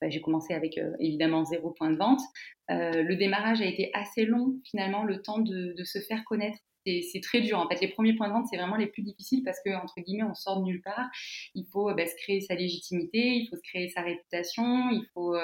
bah, 0.00 0.08
j'ai 0.08 0.20
commencé 0.20 0.54
avec 0.54 0.78
euh, 0.78 0.92
évidemment 0.98 1.44
zéro 1.44 1.70
point 1.70 1.90
de 1.90 1.96
vente. 1.96 2.20
le 2.68 3.14
démarrage 3.14 3.60
a 3.60 3.66
été 3.66 3.90
assez 3.94 4.24
long, 4.24 4.58
finalement, 4.64 5.04
le 5.04 5.20
temps 5.20 5.38
de, 5.38 5.74
se 5.84 5.98
faire 6.00 6.24
connaître. 6.24 6.58
C'est 6.84 7.20
très 7.22 7.40
dur. 7.40 7.60
En 7.60 7.68
fait, 7.68 7.80
les 7.80 7.88
premiers 7.88 8.14
points 8.14 8.26
de 8.26 8.32
vente, 8.32 8.46
c'est 8.50 8.56
vraiment 8.56 8.76
les 8.76 8.88
plus 8.88 9.02
difficiles 9.02 9.44
parce 9.44 9.58
que, 9.64 9.70
entre 9.70 10.00
guillemets, 10.00 10.24
on 10.24 10.34
sort 10.34 10.58
de 10.58 10.64
nulle 10.64 10.82
part. 10.82 11.08
Il 11.54 11.64
faut 11.70 11.94
bah, 11.94 12.06
se 12.06 12.16
créer 12.16 12.40
sa 12.40 12.54
légitimité, 12.54 13.34
il 13.36 13.46
faut 13.48 13.56
se 13.56 13.62
créer 13.62 13.88
sa 13.90 14.00
réputation, 14.00 14.90
il 14.90 15.06
faut 15.14 15.36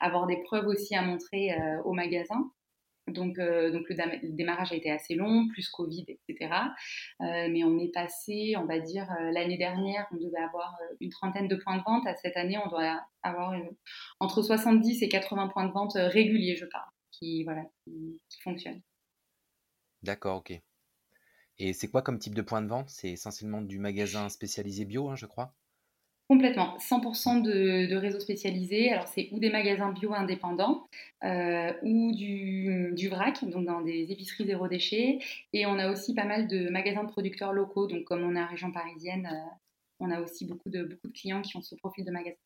avoir 0.00 0.26
des 0.26 0.40
preuves 0.44 0.66
aussi 0.66 0.94
à 0.94 1.02
montrer 1.02 1.50
au 1.84 1.92
magasin. 1.92 2.50
Donc, 3.08 3.38
euh, 3.38 3.72
donc 3.72 3.88
le, 3.88 4.32
démarrage 4.32 4.72
a 4.72 4.76
été 4.76 4.90
assez 4.90 5.14
long, 5.14 5.48
plus 5.48 5.68
Covid, 5.68 6.06
etc. 6.08 6.54
Euh, 7.20 7.48
mais 7.50 7.64
on 7.64 7.78
est 7.78 7.92
passé, 7.92 8.54
on 8.56 8.64
va 8.64 8.78
dire, 8.78 9.10
euh, 9.20 9.30
l'année 9.32 9.58
dernière, 9.58 10.06
on 10.12 10.16
devait 10.16 10.38
avoir 10.38 10.78
une 11.00 11.10
trentaine 11.10 11.48
de 11.48 11.56
points 11.56 11.78
de 11.78 11.82
vente. 11.82 12.06
À 12.06 12.14
cette 12.14 12.36
année, 12.36 12.58
on 12.64 12.68
doit 12.68 13.04
avoir 13.22 13.54
entre 14.20 14.42
70 14.42 15.02
et 15.02 15.08
80 15.08 15.48
points 15.48 15.66
de 15.66 15.72
vente 15.72 15.94
réguliers, 15.94 16.56
je 16.56 16.66
parle, 16.66 16.88
qui, 17.10 17.42
voilà, 17.44 17.64
qui, 17.84 18.20
fonctionnent. 18.42 18.82
D'accord, 20.02 20.38
ok. 20.38 20.60
Et 21.58 21.72
c'est 21.72 21.88
quoi 21.88 22.02
comme 22.02 22.18
type 22.18 22.34
de 22.34 22.42
point 22.42 22.62
de 22.62 22.68
vente? 22.68 22.88
C'est 22.88 23.10
essentiellement 23.10 23.62
du 23.62 23.78
magasin 23.78 24.28
spécialisé 24.28 24.84
bio, 24.84 25.08
hein, 25.08 25.16
je 25.16 25.26
crois? 25.26 25.54
Complètement, 26.32 26.78
100% 26.78 27.42
de, 27.42 27.94
réseaux 27.94 28.18
spécialisés. 28.18 28.90
Alors 28.90 29.06
c'est 29.06 29.28
ou 29.32 29.38
des 29.38 29.50
magasins 29.50 29.92
bio 29.92 30.14
indépendants 30.14 30.88
euh, 31.24 31.74
ou 31.82 32.10
du, 32.12 33.08
vrac, 33.10 33.44
donc 33.44 33.66
dans 33.66 33.82
des 33.82 34.10
épiceries 34.10 34.46
zéro 34.46 34.66
déchet. 34.66 35.18
Et 35.52 35.66
on 35.66 35.78
a 35.78 35.92
aussi 35.92 36.14
pas 36.14 36.24
mal 36.24 36.48
de 36.48 36.70
magasins 36.70 37.04
de 37.04 37.10
producteurs 37.10 37.52
locaux. 37.52 37.86
Donc 37.86 38.04
comme 38.04 38.22
on 38.22 38.34
est 38.34 38.40
en 38.40 38.46
région 38.46 38.72
parisienne, 38.72 39.28
euh, 39.30 39.54
on 40.00 40.10
a 40.10 40.22
aussi 40.22 40.46
beaucoup 40.46 40.70
de, 40.70 40.84
beaucoup 40.84 41.08
de 41.08 41.12
clients 41.12 41.42
qui 41.42 41.54
ont 41.58 41.60
ce 41.60 41.74
profil 41.74 42.06
de 42.06 42.10
magasin. 42.10 42.38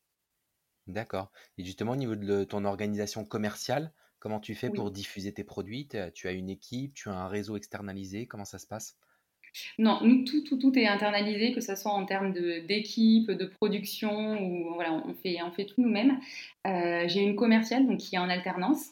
D'accord. 0.87 1.31
Et 1.57 1.63
justement 1.63 1.93
au 1.93 1.95
niveau 1.95 2.17
de 2.17 2.43
ton 2.43 2.65
organisation 2.65 3.23
commerciale, 3.23 3.93
comment 4.19 4.41
tu 4.41 4.53
fais 4.53 4.69
pour 4.69 4.91
diffuser 4.91 5.31
tes 5.31 5.45
produits? 5.45 5.87
Tu 6.13 6.27
as 6.27 6.33
une 6.33 6.49
équipe, 6.49 6.93
tu 6.93 7.07
as 7.07 7.13
un 7.13 7.29
réseau 7.29 7.55
externalisé, 7.55 8.27
comment 8.27 8.43
ça 8.43 8.59
se 8.59 8.67
passe? 8.67 8.97
Non, 9.77 9.99
nous, 10.03 10.23
tout, 10.23 10.41
tout, 10.43 10.57
tout 10.57 10.77
est 10.77 10.87
internalisé, 10.87 11.53
que 11.53 11.61
ce 11.61 11.75
soit 11.75 11.91
en 11.91 12.05
termes 12.05 12.33
d'équipe, 12.33 13.31
de, 13.31 13.45
production, 13.45 14.41
ou 14.41 14.73
voilà, 14.73 14.93
on 14.93 15.13
fait, 15.13 15.37
on 15.43 15.51
fait 15.51 15.65
tout 15.65 15.81
nous-mêmes. 15.81 16.19
Euh, 16.65 17.03
j'ai 17.07 17.21
une 17.21 17.35
commerciale 17.35 17.85
donc, 17.87 17.99
qui 17.99 18.15
est 18.15 18.19
en 18.19 18.29
alternance, 18.29 18.91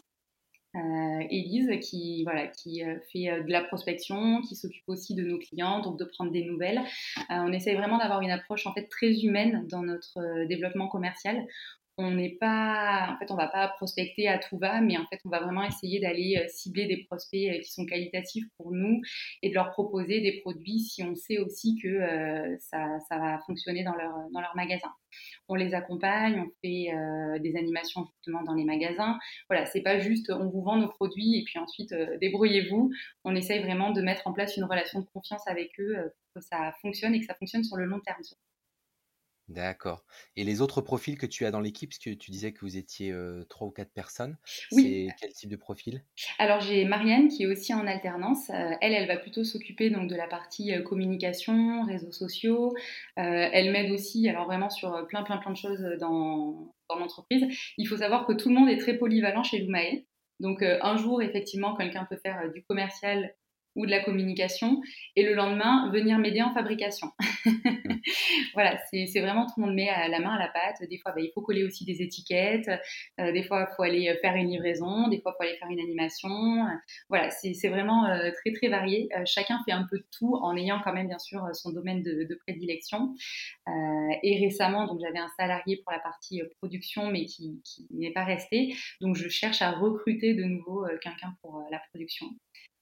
euh, 0.76 1.24
Élise, 1.30 1.70
qui, 1.82 2.24
voilà, 2.24 2.48
qui 2.48 2.84
euh, 2.84 2.98
fait 3.12 3.44
de 3.44 3.52
la 3.52 3.64
prospection, 3.64 4.42
qui 4.42 4.56
s'occupe 4.56 4.88
aussi 4.88 5.16
de 5.16 5.24
nos 5.24 5.40
clients, 5.40 5.80
donc 5.80 5.98
de 5.98 6.06
prendre 6.06 6.32
des 6.32 6.44
nouvelles. 6.44 6.82
on 7.30 7.52
essaye 7.54 7.76
vraiment 7.76 7.98
d'avoir 7.98 8.22
une 8.22 8.32
approche 8.32 8.68
en 8.68 8.74
fait 8.74 8.88
très 8.88 9.22
humaine 9.22 9.66
dans 9.70 9.84
notre 9.84 10.46
développement 10.48 10.88
commercial 10.88 11.46
on 11.98 12.12
n'est 12.12 12.36
pas, 12.40 13.10
en 13.12 13.18
fait, 13.18 13.32
on 13.32 13.36
va 13.36 13.48
pas 13.48 13.70
prospecter 13.70 14.28
à 14.28 14.38
tout 14.38 14.58
va, 14.58 14.82
mais 14.82 14.98
en 14.98 15.06
fait, 15.06 15.20
on 15.24 15.30
va 15.30 15.40
vraiment 15.40 15.64
essayer 15.64 16.00
d'aller 16.00 16.38
euh, 16.38 16.48
cibler 16.50 16.88
des 16.88 17.06
prospects 17.06 17.50
euh, 17.50 17.60
qui 17.60 17.72
sont 17.72 17.86
qualitatifs 17.86 18.46
pour 18.58 18.72
nous 18.74 19.02
et 19.42 19.50
de 19.50 19.54
leur 19.54 19.72
proposer 19.72 20.20
des 20.20 20.42
produits 20.42 20.80
si 20.80 21.04
on 21.04 21.16
sait 21.16 21.38
aussi 21.38 21.78
que 21.82 21.88
euh, 21.88 22.58
ça, 22.60 23.00
ça, 23.08 23.18
va 23.18 23.40
fonctionner 23.46 23.84
dans 23.84 23.96
leur, 23.96 24.14
dans 24.32 24.42
leur 24.42 24.56
magasin. 24.56 24.90
On 25.48 25.56
les 25.56 25.74
accompagne, 25.74 26.40
on 26.42 26.50
fait 26.62 26.92
des 27.40 27.56
animations 27.56 28.06
justement 28.06 28.44
dans 28.44 28.54
les 28.54 28.66
magasins. 28.66 29.18
Voilà, 29.50 29.66
c'est 29.66 29.82
pas 29.82 30.00
juste 30.00 30.30
on 30.30 30.50
vous 30.50 30.62
vend 30.62 30.76
nos 30.76 30.90
produits 30.90 31.38
et 31.40 31.44
puis 31.46 31.58
ensuite 31.58 31.94
débrouillez-vous. 32.20 32.92
On 33.24 33.36
essaye 33.36 33.62
vraiment 33.62 33.92
de 33.92 34.02
mettre 34.02 34.28
en 34.28 34.34
place 34.34 34.58
une 34.58 34.66
relation 34.66 35.00
de 35.00 35.06
confiance 35.14 35.48
avec 35.48 35.80
eux 35.80 35.96
pour 36.34 36.42
que 36.42 36.48
ça 36.48 36.74
fonctionne 36.82 37.16
et 37.16 37.20
que 37.22 37.26
ça 37.26 37.36
fonctionne 37.36 37.64
sur 37.64 37.78
le 37.78 37.86
long 37.86 38.02
terme. 38.02 38.22
D'accord. 39.48 40.04
Et 40.36 40.44
les 40.44 40.62
autres 40.62 40.82
profils 40.82 41.18
que 41.18 41.28
tu 41.28 41.46
as 41.46 41.52
dans 41.52 41.60
l'équipe, 41.60 41.92
parce 41.92 42.00
que 42.00 42.10
tu 42.10 42.32
disais 42.32 42.52
que 42.52 42.62
vous 42.62 42.78
étiez 42.78 43.14
trois 43.48 43.68
ou 43.68 43.72
quatre 43.72 43.92
personnes, 43.92 44.38
Oui. 44.72 44.84
c'est 44.84 45.16
quel 45.20 45.34
type 45.34 45.50
de 45.50 45.56
profil? 45.56 46.04
Alors 46.40 46.62
j'ai 46.62 46.84
Marianne 46.84 47.28
qui 47.28 47.44
est 47.44 47.46
aussi 47.46 47.72
en 47.74 47.86
alternance. 47.86 48.50
elle, 48.50 48.94
elle 48.94 49.08
va 49.08 49.18
plutôt 49.18 49.44
s'occuper 49.44 49.92
donc 49.92 50.10
de 50.10 50.16
la 50.16 50.28
partie 50.28 50.72
communication, 50.84 51.84
réseaux 51.84 52.12
sociaux. 52.12 52.74
elle 53.16 53.72
m'aide 53.72 53.92
aussi, 53.92 54.28
alors 54.28 54.46
vraiment 54.46 54.70
sur 54.72 55.06
plein 55.08 55.22
plein 55.24 55.38
plein 55.38 55.52
de 55.52 55.58
choses 55.58 55.84
dans, 56.00 56.74
dans 56.90 56.98
l'entreprise. 56.98 57.46
Il 57.78 57.88
faut 57.88 57.98
savoir 57.98 58.26
que 58.26 58.34
tout 58.34 58.50
le 58.50 58.56
monde 58.56 58.70
est 58.70 58.78
très 58.78 58.98
polyvalent 58.98 59.44
chez 59.44 59.60
Lumae. 59.60 60.06
Donc 60.40 60.64
un 60.64 60.98
jour, 60.98 61.22
effectivement, 61.22 61.76
quelqu'un 61.76 62.06
peut 62.10 62.18
faire 62.18 62.52
du 62.52 62.64
commercial 62.64 63.34
ou 63.76 63.86
de 63.86 63.92
la 63.92 64.04
communication, 64.04 64.82
et 65.16 65.24
le 65.24 65.34
lendemain, 65.34 65.90
venir 65.92 66.18
m'aider 66.18 66.42
en 66.42 66.54
fabrication. 66.54 67.12
voilà, 68.54 68.78
c'est 68.92 69.20
vraiment 69.20 69.46
tout 69.46 69.54
le 69.58 69.66
monde 69.66 69.76
met 69.76 69.90
à 69.90 70.08
la 70.08 70.20
main 70.20 70.32
à 70.32 70.40
la 70.40 70.48
pâte. 70.48 70.88
Des 70.90 70.98
fois, 70.98 71.12
bah, 71.12 71.22
il 71.22 71.32
faut 71.34 71.42
coller 71.42 71.64
aussi 71.64 71.86
des 71.86 72.02
étiquettes, 72.02 72.70
euh, 73.20 73.32
des 73.32 73.44
fois, 73.44 73.68
il 73.70 73.76
faut 73.76 73.84
aller 73.84 74.14
faire 74.22 74.36
une 74.36 74.50
livraison, 74.50 75.08
des 75.08 75.20
fois, 75.22 75.34
il 75.34 75.38
faut 75.38 75.50
aller 75.50 75.58
faire 75.58 75.70
une 75.70 75.80
animation. 75.80 76.66
voilà, 77.10 77.30
c'est 77.30 77.70
vraiment 77.70 78.06
euh, 78.06 78.32
très, 78.32 78.54
très 78.54 78.68
varié. 78.68 79.10
Euh, 79.18 79.24
chacun 79.26 79.60
fait 79.66 79.72
un 79.72 79.86
peu 79.90 79.98
de 79.98 80.06
tout 80.18 80.36
en 80.36 80.56
ayant 80.56 80.80
quand 80.84 80.94
même, 80.94 81.08
bien 81.08 81.20
sûr, 81.20 81.44
son 81.54 81.72
domaine 81.72 82.02
de, 82.02 82.24
de 82.24 82.36
prédilection. 82.36 83.14
et 84.24 84.40
récemment, 84.40 84.86
donc 84.86 85.00
j'avais 85.02 85.20
un 85.20 85.30
salarié 85.38 85.82
pour 85.84 85.92
la 85.92 86.00
partie 86.00 86.42
production, 86.58 87.12
mais 87.12 87.26
qui, 87.26 87.62
qui 87.64 87.88
n'est 87.92 88.14
pas 88.14 88.24
resté. 88.24 88.76
Donc, 89.02 89.16
je 89.16 89.28
cherche 89.30 89.62
à 89.62 89.72
recruter 89.72 90.34
de 90.34 90.44
nouveau 90.44 90.86
quelqu'un 91.02 91.36
pour 91.42 91.66
la 91.72 91.80
production. 91.90 92.28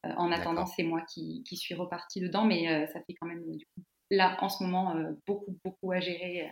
Euh, 0.06 0.10
en 0.18 0.32
attendant, 0.32 0.66
c'est 0.66 0.84
moi 0.84 1.02
qui, 1.02 1.44
suis 1.54 1.76
repartie 1.76 2.20
dedans, 2.20 2.46
mais 2.46 2.70
euh, 2.70 2.88
ça 2.88 3.00
fait 3.06 3.14
quand 3.20 3.28
même, 3.28 3.44
du 3.56 3.66
coup, 3.66 3.84
là, 4.10 4.38
en 4.42 4.50
ce 4.50 4.64
moment, 4.64 4.96
euh, 4.96 5.12
beaucoup, 5.26 5.58
beaucoup 5.64 5.92
à 5.92 6.00
gérer 6.00 6.52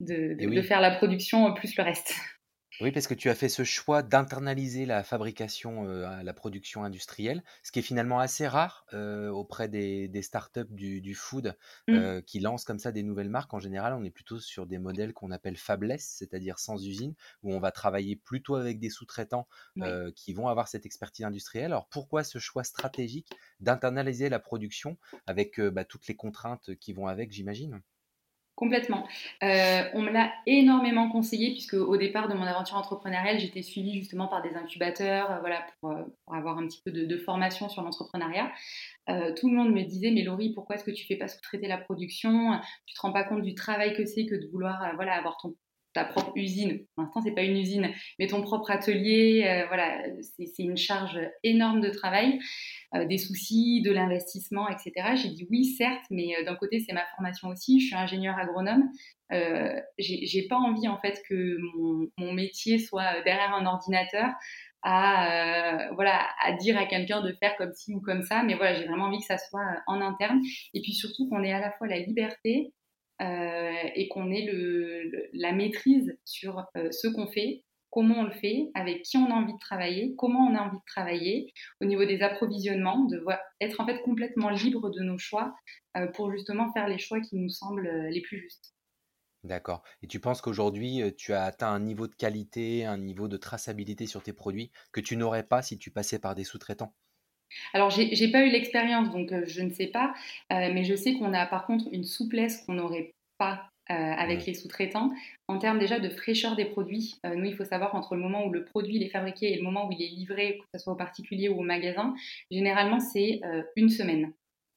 de, 0.00 0.34
de 0.34 0.62
faire 0.62 0.80
la 0.80 0.90
production 0.92 1.52
plus 1.54 1.76
le 1.76 1.84
reste. 1.84 2.14
Oui, 2.82 2.92
parce 2.92 3.06
que 3.06 3.14
tu 3.14 3.30
as 3.30 3.34
fait 3.34 3.48
ce 3.48 3.64
choix 3.64 4.02
d'internaliser 4.02 4.84
la 4.84 5.02
fabrication, 5.02 5.88
à 6.04 6.22
la 6.22 6.34
production 6.34 6.84
industrielle, 6.84 7.42
ce 7.62 7.72
qui 7.72 7.78
est 7.78 7.82
finalement 7.82 8.20
assez 8.20 8.46
rare, 8.46 8.84
auprès 8.92 9.68
des 9.68 10.08
des 10.08 10.20
startups 10.20 10.70
du 10.70 11.00
du 11.00 11.14
food, 11.14 11.56
mmh. 11.88 12.20
qui 12.26 12.38
lancent 12.38 12.64
comme 12.64 12.78
ça 12.78 12.92
des 12.92 13.02
nouvelles 13.02 13.30
marques. 13.30 13.54
En 13.54 13.60
général, 13.60 13.94
on 13.94 14.04
est 14.04 14.10
plutôt 14.10 14.40
sur 14.40 14.66
des 14.66 14.78
modèles 14.78 15.14
qu'on 15.14 15.30
appelle 15.30 15.56
fabless, 15.56 16.16
c'est-à-dire 16.18 16.58
sans 16.58 16.76
usine, 16.86 17.14
où 17.42 17.54
on 17.54 17.60
va 17.60 17.72
travailler 17.72 18.14
plutôt 18.14 18.56
avec 18.56 18.78
des 18.78 18.90
sous-traitants, 18.90 19.48
qui 20.14 20.34
vont 20.34 20.48
avoir 20.48 20.68
cette 20.68 20.84
expertise 20.84 21.24
industrielle. 21.24 21.72
Alors 21.72 21.88
pourquoi 21.88 22.24
ce 22.24 22.38
choix 22.38 22.62
stratégique 22.62 23.30
d'internaliser 23.60 24.28
la 24.28 24.38
production 24.38 24.98
avec, 25.26 25.58
bah, 25.60 25.84
toutes 25.86 26.06
les 26.08 26.16
contraintes 26.16 26.74
qui 26.76 26.92
vont 26.92 27.06
avec, 27.06 27.32
j'imagine? 27.32 27.80
Complètement. 28.56 29.06
Euh, 29.42 29.82
on 29.92 30.00
me 30.00 30.10
l'a 30.10 30.32
énormément 30.46 31.10
conseillé 31.10 31.52
puisque 31.52 31.74
au 31.74 31.98
départ 31.98 32.26
de 32.26 32.32
mon 32.32 32.44
aventure 32.44 32.78
entrepreneuriale, 32.78 33.38
j'étais 33.38 33.60
suivie 33.60 33.92
justement 33.92 34.28
par 34.28 34.40
des 34.40 34.54
incubateurs, 34.54 35.30
euh, 35.30 35.40
voilà, 35.40 35.66
pour, 35.78 35.90
euh, 35.90 36.02
pour, 36.24 36.34
avoir 36.34 36.56
un 36.56 36.66
petit 36.66 36.80
peu 36.82 36.90
de, 36.90 37.18
formation 37.18 37.68
sur 37.68 37.82
l'entrepreneuriat. 37.82 38.50
tout 39.36 39.50
le 39.50 39.56
monde 39.56 39.72
me 39.74 39.82
disait 39.82 40.10
mais 40.10 40.22
Laurie, 40.22 40.54
pourquoi 40.54 40.76
est-ce 40.76 40.84
que 40.84 40.90
tu 40.90 41.06
fais 41.06 41.16
pas 41.16 41.28
sous-traiter 41.28 41.68
la 41.68 41.76
production? 41.76 42.58
Tu 42.86 42.94
te 42.94 43.00
rends 43.00 43.12
pas 43.12 43.24
compte 43.24 43.42
du 43.42 43.54
travail 43.54 43.94
que 43.94 44.06
c'est 44.06 44.24
que 44.24 44.34
de 44.34 44.46
vouloir 44.50 44.92
voilà 44.96 45.14
avoir 45.14 45.36
ton 45.36 45.54
ta 45.96 46.04
propre 46.04 46.32
usine. 46.36 46.80
Pour 46.94 47.04
l'instant, 47.04 47.22
c'est 47.22 47.34
pas 47.34 47.42
une 47.42 47.56
usine, 47.56 47.88
mais 48.18 48.26
ton 48.26 48.42
propre 48.42 48.70
atelier. 48.70 49.44
Euh, 49.46 49.66
voilà, 49.68 50.02
c'est 50.20 50.62
une 50.62 50.76
charge 50.76 51.18
énorme 51.42 51.80
de 51.80 51.88
travail, 51.88 52.38
euh, 52.94 53.06
des 53.06 53.16
soucis, 53.16 53.80
de 53.80 53.90
l'investissement, 53.90 54.68
etc. 54.68 55.14
J'ai 55.14 55.30
dit 55.30 55.46
oui, 55.50 55.64
certes, 55.64 56.04
mais 56.10 56.36
euh, 56.38 56.44
d'un 56.44 56.54
côté, 56.54 56.80
c'est 56.80 56.92
ma 56.92 57.06
formation 57.16 57.48
aussi. 57.48 57.80
Je 57.80 57.86
suis 57.86 57.96
ingénieur 57.96 58.36
agronome. 58.38 58.84
J'ai 59.98 60.46
pas 60.48 60.56
envie 60.56 60.86
en 60.86 61.00
fait 61.00 61.20
que 61.28 61.56
mon, 61.74 62.08
mon 62.18 62.32
métier 62.32 62.78
soit 62.78 63.22
derrière 63.24 63.54
un 63.54 63.66
ordinateur 63.66 64.28
à 64.82 65.90
voilà 65.94 66.28
à 66.40 66.52
dire 66.52 66.78
à 66.78 66.86
quelqu'un 66.86 67.20
de 67.20 67.32
faire 67.32 67.56
comme 67.56 67.72
ci 67.72 67.92
ou 67.92 68.00
comme 68.00 68.22
ça 68.22 68.44
mais 68.44 68.54
voilà 68.54 68.74
j'ai 68.74 68.86
vraiment 68.86 69.06
envie 69.06 69.18
que 69.18 69.24
ça 69.24 69.36
soit 69.36 69.82
en 69.88 70.00
interne 70.00 70.40
et 70.74 70.80
puis 70.80 70.92
surtout 70.92 71.28
qu'on 71.28 71.42
ait 71.42 71.52
à 71.52 71.58
la 71.58 71.72
fois 71.72 71.88
la 71.88 71.98
liberté 71.98 72.72
euh, 73.22 73.72
et 73.94 74.08
qu'on 74.08 74.30
ait 74.30 74.46
la 75.32 75.52
maîtrise 75.52 76.18
sur 76.24 76.64
euh, 76.76 76.90
ce 76.90 77.08
qu'on 77.08 77.26
fait, 77.26 77.64
comment 77.90 78.20
on 78.20 78.24
le 78.24 78.32
fait, 78.32 78.70
avec 78.74 79.02
qui 79.02 79.16
on 79.16 79.30
a 79.30 79.34
envie 79.34 79.54
de 79.54 79.58
travailler, 79.58 80.14
comment 80.16 80.46
on 80.48 80.54
a 80.54 80.60
envie 80.60 80.76
de 80.76 80.84
travailler, 80.86 81.52
au 81.80 81.86
niveau 81.86 82.04
des 82.04 82.22
approvisionnements, 82.22 83.04
de 83.04 83.24
être 83.60 83.80
en 83.80 83.86
fait 83.86 84.02
complètement 84.02 84.50
libre 84.50 84.90
de 84.90 85.02
nos 85.02 85.18
choix 85.18 85.54
euh, 85.96 86.06
pour 86.08 86.30
justement 86.30 86.72
faire 86.72 86.88
les 86.88 86.98
choix 86.98 87.20
qui 87.20 87.36
nous 87.36 87.48
semblent 87.48 87.88
les 88.10 88.20
plus 88.20 88.38
justes. 88.38 88.74
D'accord. 89.44 89.82
Et 90.02 90.08
tu 90.08 90.18
penses 90.18 90.40
qu'aujourd'hui, 90.40 91.02
tu 91.16 91.32
as 91.32 91.44
atteint 91.44 91.70
un 91.70 91.80
niveau 91.80 92.08
de 92.08 92.14
qualité, 92.14 92.84
un 92.84 92.98
niveau 92.98 93.28
de 93.28 93.36
traçabilité 93.36 94.06
sur 94.06 94.22
tes 94.22 94.32
produits 94.32 94.72
que 94.92 95.00
tu 95.00 95.16
n'aurais 95.16 95.44
pas 95.46 95.62
si 95.62 95.78
tu 95.78 95.92
passais 95.92 96.18
par 96.18 96.34
des 96.34 96.42
sous-traitants? 96.42 96.94
Alors, 97.72 97.90
j'ai 97.90 98.30
pas 98.30 98.44
eu 98.44 98.50
l'expérience, 98.50 99.10
donc 99.10 99.32
euh, 99.32 99.44
je 99.46 99.62
ne 99.62 99.70
sais 99.70 99.86
pas, 99.86 100.14
euh, 100.52 100.70
mais 100.72 100.84
je 100.84 100.94
sais 100.94 101.14
qu'on 101.14 101.32
a 101.32 101.46
par 101.46 101.66
contre 101.66 101.86
une 101.92 102.04
souplesse 102.04 102.64
qu'on 102.64 102.74
n'aurait 102.74 103.14
pas 103.38 103.70
euh, 103.90 103.94
avec 103.94 104.46
les 104.46 104.54
sous-traitants 104.54 105.12
en 105.46 105.58
termes 105.58 105.78
déjà 105.78 106.00
de 106.00 106.08
fraîcheur 106.08 106.56
des 106.56 106.64
produits. 106.64 107.20
nous, 107.24 107.44
il 107.44 107.54
faut 107.54 107.64
savoir 107.64 107.94
entre 107.94 108.16
le 108.16 108.22
moment 108.22 108.44
où 108.44 108.52
le 108.52 108.64
produit 108.64 109.02
est 109.02 109.10
fabriqué 109.10 109.52
et 109.52 109.56
le 109.56 109.62
moment 109.62 109.86
où 109.86 109.92
il 109.92 110.02
est 110.02 110.08
livré, 110.08 110.58
que 110.58 110.64
ce 110.74 110.82
soit 110.82 110.92
au 110.92 110.96
particulier 110.96 111.48
ou 111.48 111.60
au 111.60 111.62
magasin, 111.62 112.14
généralement 112.50 112.98
c'est 112.98 113.40
une 113.76 113.88
semaine. 113.88 114.32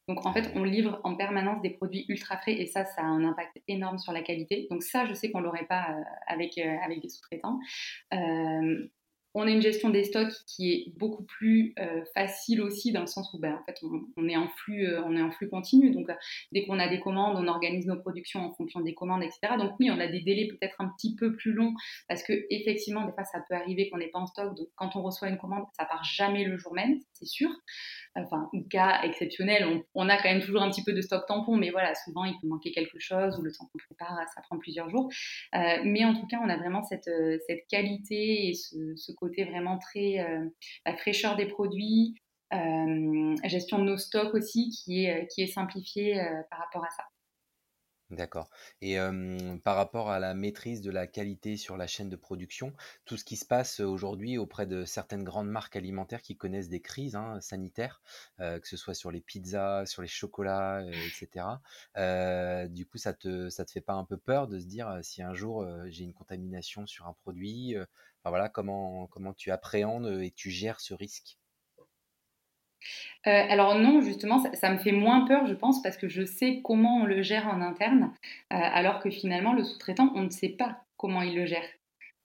Donc 0.08 0.26
en 0.28 0.34
fait, 0.34 0.52
on 0.56 0.64
livre 0.64 1.02
en 1.04 1.16
permanence 1.16 1.62
des 1.62 1.72
produits 1.72 2.06
ultra 2.08 2.38
frais 2.38 2.54
et 2.54 2.68
ça, 2.68 2.86
ça 2.86 3.02
a 3.02 3.06
un 3.06 3.24
impact 3.24 3.60
énorme 3.68 3.98
sur 3.98 4.12
la 4.12 4.22
qualité. 4.22 4.68
Donc 4.70 4.84
ça, 4.84 5.06
je 5.08 5.14
sais 5.14 5.32
qu'on 5.32 5.40
l'aurait 5.40 5.66
pas 5.66 5.96
avec, 6.28 6.60
avec 6.60 7.02
des 7.02 7.10
sous-traitants. 7.10 7.60
On 9.36 9.44
a 9.44 9.52
une 9.52 9.62
gestion 9.62 9.90
des 9.90 10.04
stocks 10.04 10.34
qui 10.48 10.72
est 10.72 10.94
beaucoup 10.98 11.24
plus 11.24 11.74
euh, 11.80 12.04
facile 12.16 12.62
aussi 12.62 12.92
dans 12.92 13.02
le 13.02 13.08
sens 13.08 13.32
où 13.34 13.40
ben, 13.40 13.54
en 13.54 13.64
fait, 13.64 13.78
on, 14.18 14.28
est 14.28 14.36
en 14.36 14.48
flux, 14.48 14.88
euh, 14.88 15.04
on 15.06 15.16
est 15.16 15.22
en 15.22 15.32
flux 15.32 15.50
continu. 15.50 15.92
Donc, 15.92 16.10
euh, 16.10 16.16
dès 16.52 16.66
qu'on 16.66 16.80
a 16.80 16.88
des 16.88 17.00
commandes, 17.00 17.38
on 17.38 17.48
organise 17.48 17.86
nos 17.86 18.00
productions 18.00 18.42
en 18.42 18.52
fonction 18.54 18.82
des 18.82 18.94
commandes, 18.94 19.22
etc. 19.24 19.56
Donc, 19.58 19.74
oui, 19.80 19.92
on 19.92 20.00
a 20.00 20.08
des 20.08 20.22
délais 20.22 20.48
peut-être 20.48 20.76
un 20.80 20.90
petit 20.98 21.16
peu 21.16 21.36
plus 21.36 21.54
longs 21.54 21.74
parce 22.08 22.24
que 22.24 22.34
effectivement, 22.50 23.06
des 23.06 23.14
fois, 23.14 23.24
ça 23.24 23.40
peut 23.48 23.56
arriver 23.56 23.90
qu'on 23.90 23.98
n'ait 23.98 24.10
pas 24.10 24.20
en 24.20 24.28
stock. 24.28 24.56
Donc, 24.56 24.68
quand 24.76 24.96
on 24.96 25.04
reçoit 25.04 25.30
une 25.30 25.38
commande, 25.38 25.66
ça 25.78 25.86
part 25.86 26.04
jamais 26.04 26.44
le 26.46 26.58
jour 26.58 26.74
même, 26.74 27.00
c'est 27.14 27.28
sûr 27.28 27.50
enfin, 28.16 28.50
cas 28.70 29.02
exceptionnel, 29.04 29.84
on, 29.94 30.10
a 30.10 30.18
quand 30.18 30.30
même 30.30 30.42
toujours 30.42 30.62
un 30.62 30.70
petit 30.70 30.84
peu 30.84 30.94
de 30.94 31.02
stock 31.02 31.26
tampon, 31.28 31.56
mais 31.56 31.70
voilà, 31.70 31.94
souvent 31.96 32.26
il 32.26 32.34
peut 32.42 32.48
manquer 32.48 32.72
quelque 32.72 33.00
chose 33.00 33.38
ou 33.40 33.42
le 33.42 33.52
temps 33.52 33.66
qu'on 33.72 33.78
prépare, 33.78 34.18
ça 34.34 34.42
prend 34.42 34.58
plusieurs 34.58 34.90
jours. 34.90 35.10
Mais 35.54 36.06
en 36.06 36.14
tout 36.14 36.26
cas, 36.28 36.40
on 36.44 36.50
a 36.50 36.58
vraiment 36.58 36.84
cette 36.84 37.10
qualité 37.70 38.50
et 38.50 38.54
ce, 38.54 39.12
côté 39.14 39.29
vraiment 39.46 39.78
très 39.78 40.20
euh, 40.20 40.46
la 40.86 40.96
fraîcheur 40.96 41.36
des 41.36 41.48
produits, 41.48 42.16
gestion 43.44 43.78
de 43.78 43.84
nos 43.84 43.98
stocks 43.98 44.34
aussi 44.34 44.70
qui 44.70 45.06
est, 45.06 45.28
qui 45.28 45.44
est 45.44 45.48
simplifiée 45.48 46.20
par 46.50 46.60
rapport 46.60 46.84
à 46.84 46.90
ça. 46.90 47.04
D'accord. 48.12 48.50
Et 48.82 48.98
par 49.64 49.76
rapport 49.76 50.10
à 50.10 50.18
la 50.18 50.34
maîtrise 50.34 50.82
de 50.82 50.90
la 50.90 51.06
qualité 51.06 51.58
sur 51.58 51.78
la 51.78 51.86
chaîne 51.86 52.10
de 52.10 52.16
production, 52.16 52.74
tout 53.06 53.18
ce 53.18 53.24
qui 53.24 53.36
se 53.38 53.46
passe 53.46 53.80
aujourd'hui 53.82 54.40
auprès 54.40 54.66
de 54.66 54.84
certaines 54.84 55.24
grandes 55.24 55.48
marques 55.50 55.76
alimentaires 55.76 56.24
qui 56.24 56.36
connaissent 56.36 56.70
des 56.70 56.82
crises 56.82 57.16
hein, 57.16 57.40
sanitaires, 57.40 58.02
que 58.40 58.68
ce 58.68 58.78
soit 58.78 58.96
sur 58.96 59.12
les 59.12 59.22
pizzas, 59.22 59.86
sur 59.86 60.02
les 60.02 60.08
chocolats, 60.08 60.84
etc. 60.88 61.62
du 62.68 62.88
coup, 62.88 62.98
ça 62.98 63.14
te 63.14 63.50
ça 63.50 63.64
te 63.64 63.72
fait 63.72 63.82
pas 63.82 63.94
un 63.94 64.06
peu 64.06 64.18
peur 64.18 64.48
de 64.48 64.58
se 64.60 64.66
dire 64.66 65.00
si 65.04 65.22
un 65.22 65.36
jour 65.36 65.68
j'ai 65.88 66.04
une 66.04 66.14
contamination 66.14 66.88
sur 66.88 67.06
un 67.06 67.14
produit, 67.14 67.76
voilà 68.26 68.50
comment 68.50 69.06
comment 69.08 69.34
tu 69.34 69.52
appréhendes 69.52 70.08
et 70.24 70.32
tu 70.32 70.50
gères 70.50 70.80
ce 70.80 70.96
risque? 70.96 71.38
Euh, 73.28 73.46
alors 73.50 73.76
non, 73.76 74.02
justement, 74.02 74.40
ça, 74.54 74.72
me 74.72 74.78
fait 74.78 74.92
moins 74.92 75.26
peur, 75.26 75.46
je 75.48 75.54
pense, 75.54 75.82
parce 75.82 75.98
que 75.98 76.08
je 76.08 76.24
sais 76.26 76.62
comment 76.64 77.02
on 77.02 77.06
le 77.06 77.22
gère 77.22 77.48
en 77.48 77.62
interne, 77.62 78.14
euh, 78.54 78.56
alors 78.58 79.00
que 79.00 79.10
finalement, 79.10 79.54
le 79.54 79.64
sous-traitant, 79.64 80.12
on 80.16 80.24
ne 80.24 80.30
sait 80.30 80.50
pas 80.50 80.84
comment 80.98 81.22
il 81.22 81.36
le 81.36 81.46
gère. 81.46 81.66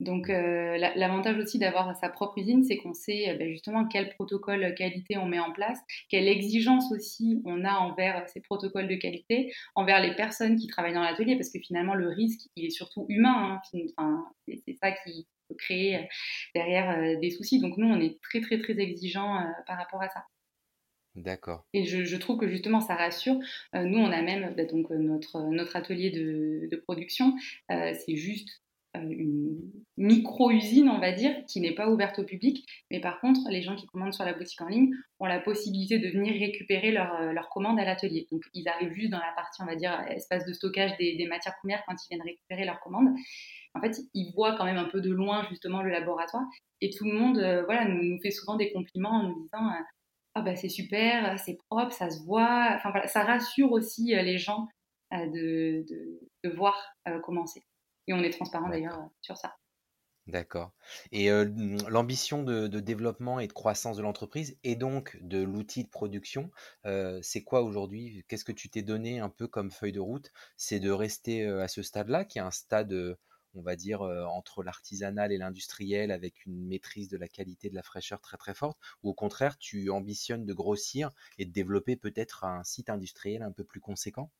Donc, 0.01 0.29
euh, 0.29 0.77
l'avantage 0.97 1.39
aussi 1.39 1.59
d'avoir 1.59 1.97
sa 1.97 2.09
propre 2.09 2.39
usine, 2.39 2.65
c'est 2.65 2.77
qu'on 2.77 2.95
sait 2.95 3.37
ben, 3.39 3.49
justement 3.49 3.87
quel 3.87 4.11
protocole 4.11 4.75
qualité 4.75 5.17
on 5.19 5.27
met 5.27 5.39
en 5.39 5.53
place, 5.53 5.79
quelle 6.09 6.29
exigence 6.29 6.91
aussi 6.93 7.41
on 7.45 7.65
a 7.65 7.75
envers 7.75 8.29
ces 8.29 8.41
protocoles 8.41 8.89
de 8.89 8.97
qualité, 8.97 9.53
envers 9.77 10.03
les 10.03 10.15
personnes 10.15 10.57
qui 10.57 10.67
travaillent 10.67 10.95
dans 10.95 11.03
l'atelier, 11.03 11.37
parce 11.37 11.51
que 11.51 11.61
finalement, 11.61 11.95
le 11.95 12.09
risque, 12.09 12.49
il 12.57 12.67
est 12.67 12.71
surtout 12.71 13.07
humain. 13.09 13.61
Hein. 13.99 14.27
c'est 14.47 14.77
ça 14.83 14.93
qui 14.93 15.27
peut 15.49 15.55
créer 15.57 16.09
derrière 16.55 17.19
des 17.21 17.31
soucis. 17.31 17.61
Donc, 17.61 17.77
nous, 17.79 17.89
on 17.89 18.01
est 18.01 18.21
très, 18.21 18.41
très, 18.41 18.59
très 18.59 18.79
exigeants 18.79 19.45
par 19.67 19.79
rapport 19.79 20.03
à 20.03 20.09
ça. 20.09 20.25
D'accord. 21.15 21.65
Et 21.73 21.85
je, 21.85 22.17
trouve 22.17 22.39
que 22.39 22.49
justement 22.49 22.81
ça 22.81 22.95
rassure. 22.95 23.39
nous, 23.73 23.99
on 23.99 24.11
a 24.11 24.23
même 24.23 24.55
ben, 24.57 24.67
donc 24.67 24.91
notre, 24.91 25.43
notre 25.51 25.77
atelier 25.77 26.11
de, 26.11 26.69
de 26.71 26.77
production, 26.77 27.35
c'est 27.69 28.17
juste 28.17 28.49
euh, 28.97 29.01
une 29.01 29.73
micro-usine, 29.97 30.89
on 30.89 30.99
va 30.99 31.13
dire, 31.13 31.35
qui 31.47 31.61
n'est 31.61 31.75
pas 31.75 31.89
ouverte 31.89 32.19
au 32.19 32.25
public. 32.25 32.67
Mais 32.91 33.01
par 33.01 33.21
contre, 33.21 33.41
les 33.49 33.63
gens 33.63 33.77
qui 33.77 33.87
commandent 33.87 34.13
sur 34.13 34.25
la 34.25 34.33
boutique 34.33 34.61
en 34.61 34.69
ligne 34.69 34.91
ont 35.19 35.27
la 35.27 35.41
possibilité 35.41 35.99
de 35.99 36.09
venir 36.09 36.33
récupérer 36.35 36.93
leur, 36.93 37.15
euh, 37.21 37.33
leur 37.33 37.49
commande 37.49 37.79
à 37.79 37.85
l'atelier. 37.85 38.27
Donc, 38.31 38.43
ils 38.55 38.69
arrivent 38.69 38.93
juste 38.93 39.11
dans 39.11 39.19
la 39.19 39.33
partie, 39.37 39.63
on 39.63 39.67
va 39.67 39.77
dire, 39.77 39.99
espace 40.09 40.45
de 40.47 40.53
stockage 40.53 40.97
des, 40.99 41.17
des, 41.17 41.27
matières 41.27 41.57
premières 41.59 41.83
quand 41.87 41.95
ils 41.95 42.09
viennent 42.11 42.27
récupérer 42.27 42.65
leur 42.65 42.81
commande. 42.81 43.09
En 43.75 43.81
fait, 43.81 44.01
ils 44.15 44.33
voient 44.35 44.57
quand 44.57 44.65
même 44.65 44.79
un 44.79 44.89
peu 44.89 45.01
de 45.01 45.11
loin, 45.11 45.47
justement, 45.51 45.83
le 45.83 45.91
laboratoire. 45.91 46.45
Et 46.81 46.91
tout 46.91 47.05
le 47.05 47.13
monde 47.13 47.39
euh, 47.39 47.65
voilà, 47.65 47.87
nous, 47.87 48.19
fait 48.21 48.31
souvent 48.31 48.57
des 48.57 48.73
compliments 48.73 49.11
en 49.11 49.23
nous 49.29 49.43
disant 49.43 49.71
Ah, 50.35 50.43
bah, 50.43 50.57
c'est 50.57 50.69
super, 50.69 51.39
c'est 51.39 51.59
propre, 51.69 51.93
ça 51.93 52.11
se 52.11 52.23
voit. 52.25 52.73
Enfin, 52.75 52.91
voilà, 52.91 53.07
ça 53.07 53.23
rassure 53.23 53.73
aussi 53.73 54.07
les 54.15 54.39
gens 54.39 54.69
de, 55.13 55.85
de, 55.89 56.21
de, 56.43 56.51
voir 56.51 56.77
comment 57.23 57.47
c'est. 57.47 57.63
Et 58.07 58.13
on 58.13 58.23
est 58.23 58.31
transparent 58.31 58.69
d'ailleurs 58.69 58.99
euh, 58.99 59.09
sur 59.23 59.37
ça. 59.37 59.57
D'accord. 60.27 60.73
Et 61.13 61.31
euh, 61.31 61.45
l'ambition 61.89 62.43
de, 62.43 62.67
développement 62.81 63.41
et 63.41 63.47
de 63.47 63.53
croissance 63.53 63.99
de 63.99 64.03
l'entreprise 64.03 64.57
et 64.65 64.75
donc 64.75 65.19
de 65.21 65.43
l'outil 65.43 65.85
de 65.85 65.91
production, 65.91 66.51
euh, 66.87 67.19
c'est 67.23 67.45
quoi 67.45 67.63
aujourd'hui? 67.63 68.25
Qu'est-ce 68.27 68.45
que 68.45 68.53
tu 68.53 68.71
t'es 68.71 68.83
donné 68.83 69.21
un 69.21 69.29
peu 69.29 69.47
comme 69.47 69.71
feuille 69.71 69.93
de 69.93 70.01
route? 70.01 70.31
C'est 70.57 70.81
de 70.81 70.91
rester 70.91 71.47
à 71.47 71.69
ce 71.69 71.83
stade-là, 71.83 72.25
qui 72.25 72.39
est 72.39 72.43
un 72.43 72.51
stade, 72.51 73.19
on 73.55 73.63
va 73.63 73.77
dire, 73.77 74.03
entre 74.03 74.63
l'artisanal 74.63 75.33
et 75.33 75.39
l'industriel, 75.39 76.11
avec 76.11 76.45
une 76.47 76.67
maîtrise 76.67 77.09
de 77.09 77.17
la 77.17 77.29
qualité 77.29 77.69
de 77.71 77.75
la 77.75 77.83
fraîcheur 77.83 78.21
très 78.21 78.37
très 78.37 78.55
forte, 78.55 78.79
ou 79.03 79.11
au 79.11 79.15
contraire, 79.15 79.59
tu 79.59 79.91
ambitionnes 79.91 80.45
de 80.47 80.53
grossir 80.55 81.11
et 81.39 81.45
de 81.47 81.53
développer 81.53 81.97
peut-être 81.97 82.45
un 82.45 82.63
site 82.65 82.91
industriel 82.91 83.43
un 83.43 83.53
peu 83.53 83.65
plus 83.65 83.81
conséquent? 83.81 84.31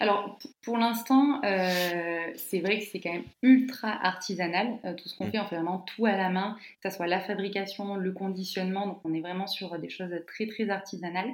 Alors, 0.00 0.38
pour 0.62 0.76
l'instant, 0.78 1.40
euh, 1.44 2.32
c'est 2.34 2.60
vrai 2.60 2.78
que 2.78 2.84
c'est 2.84 3.00
quand 3.00 3.12
même 3.12 3.24
ultra 3.42 3.88
artisanal. 3.88 4.78
Euh, 4.84 4.94
tout 4.94 5.08
ce 5.08 5.16
qu'on 5.16 5.26
mmh. 5.26 5.30
fait, 5.30 5.38
on 5.38 5.46
fait 5.46 5.56
vraiment 5.56 5.78
tout 5.80 6.06
à 6.06 6.16
la 6.16 6.28
main, 6.28 6.56
que 6.82 6.90
ce 6.90 6.96
soit 6.96 7.06
la 7.06 7.20
fabrication, 7.20 7.96
le 7.96 8.12
conditionnement. 8.12 8.86
Donc, 8.86 9.00
on 9.04 9.14
est 9.14 9.20
vraiment 9.20 9.46
sur 9.46 9.78
des 9.78 9.88
choses 9.88 10.12
très, 10.26 10.46
très 10.46 10.70
artisanales. 10.70 11.30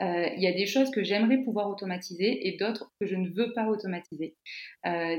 Euh, 0.00 0.28
il 0.36 0.42
y 0.42 0.46
a 0.46 0.52
des 0.52 0.66
choses 0.66 0.90
que 0.90 1.02
j'aimerais 1.02 1.38
pouvoir 1.38 1.68
automatiser 1.68 2.46
et 2.46 2.56
d'autres 2.56 2.92
que 3.00 3.06
je 3.06 3.16
ne 3.16 3.28
veux 3.28 3.52
pas 3.52 3.66
automatiser. 3.66 4.36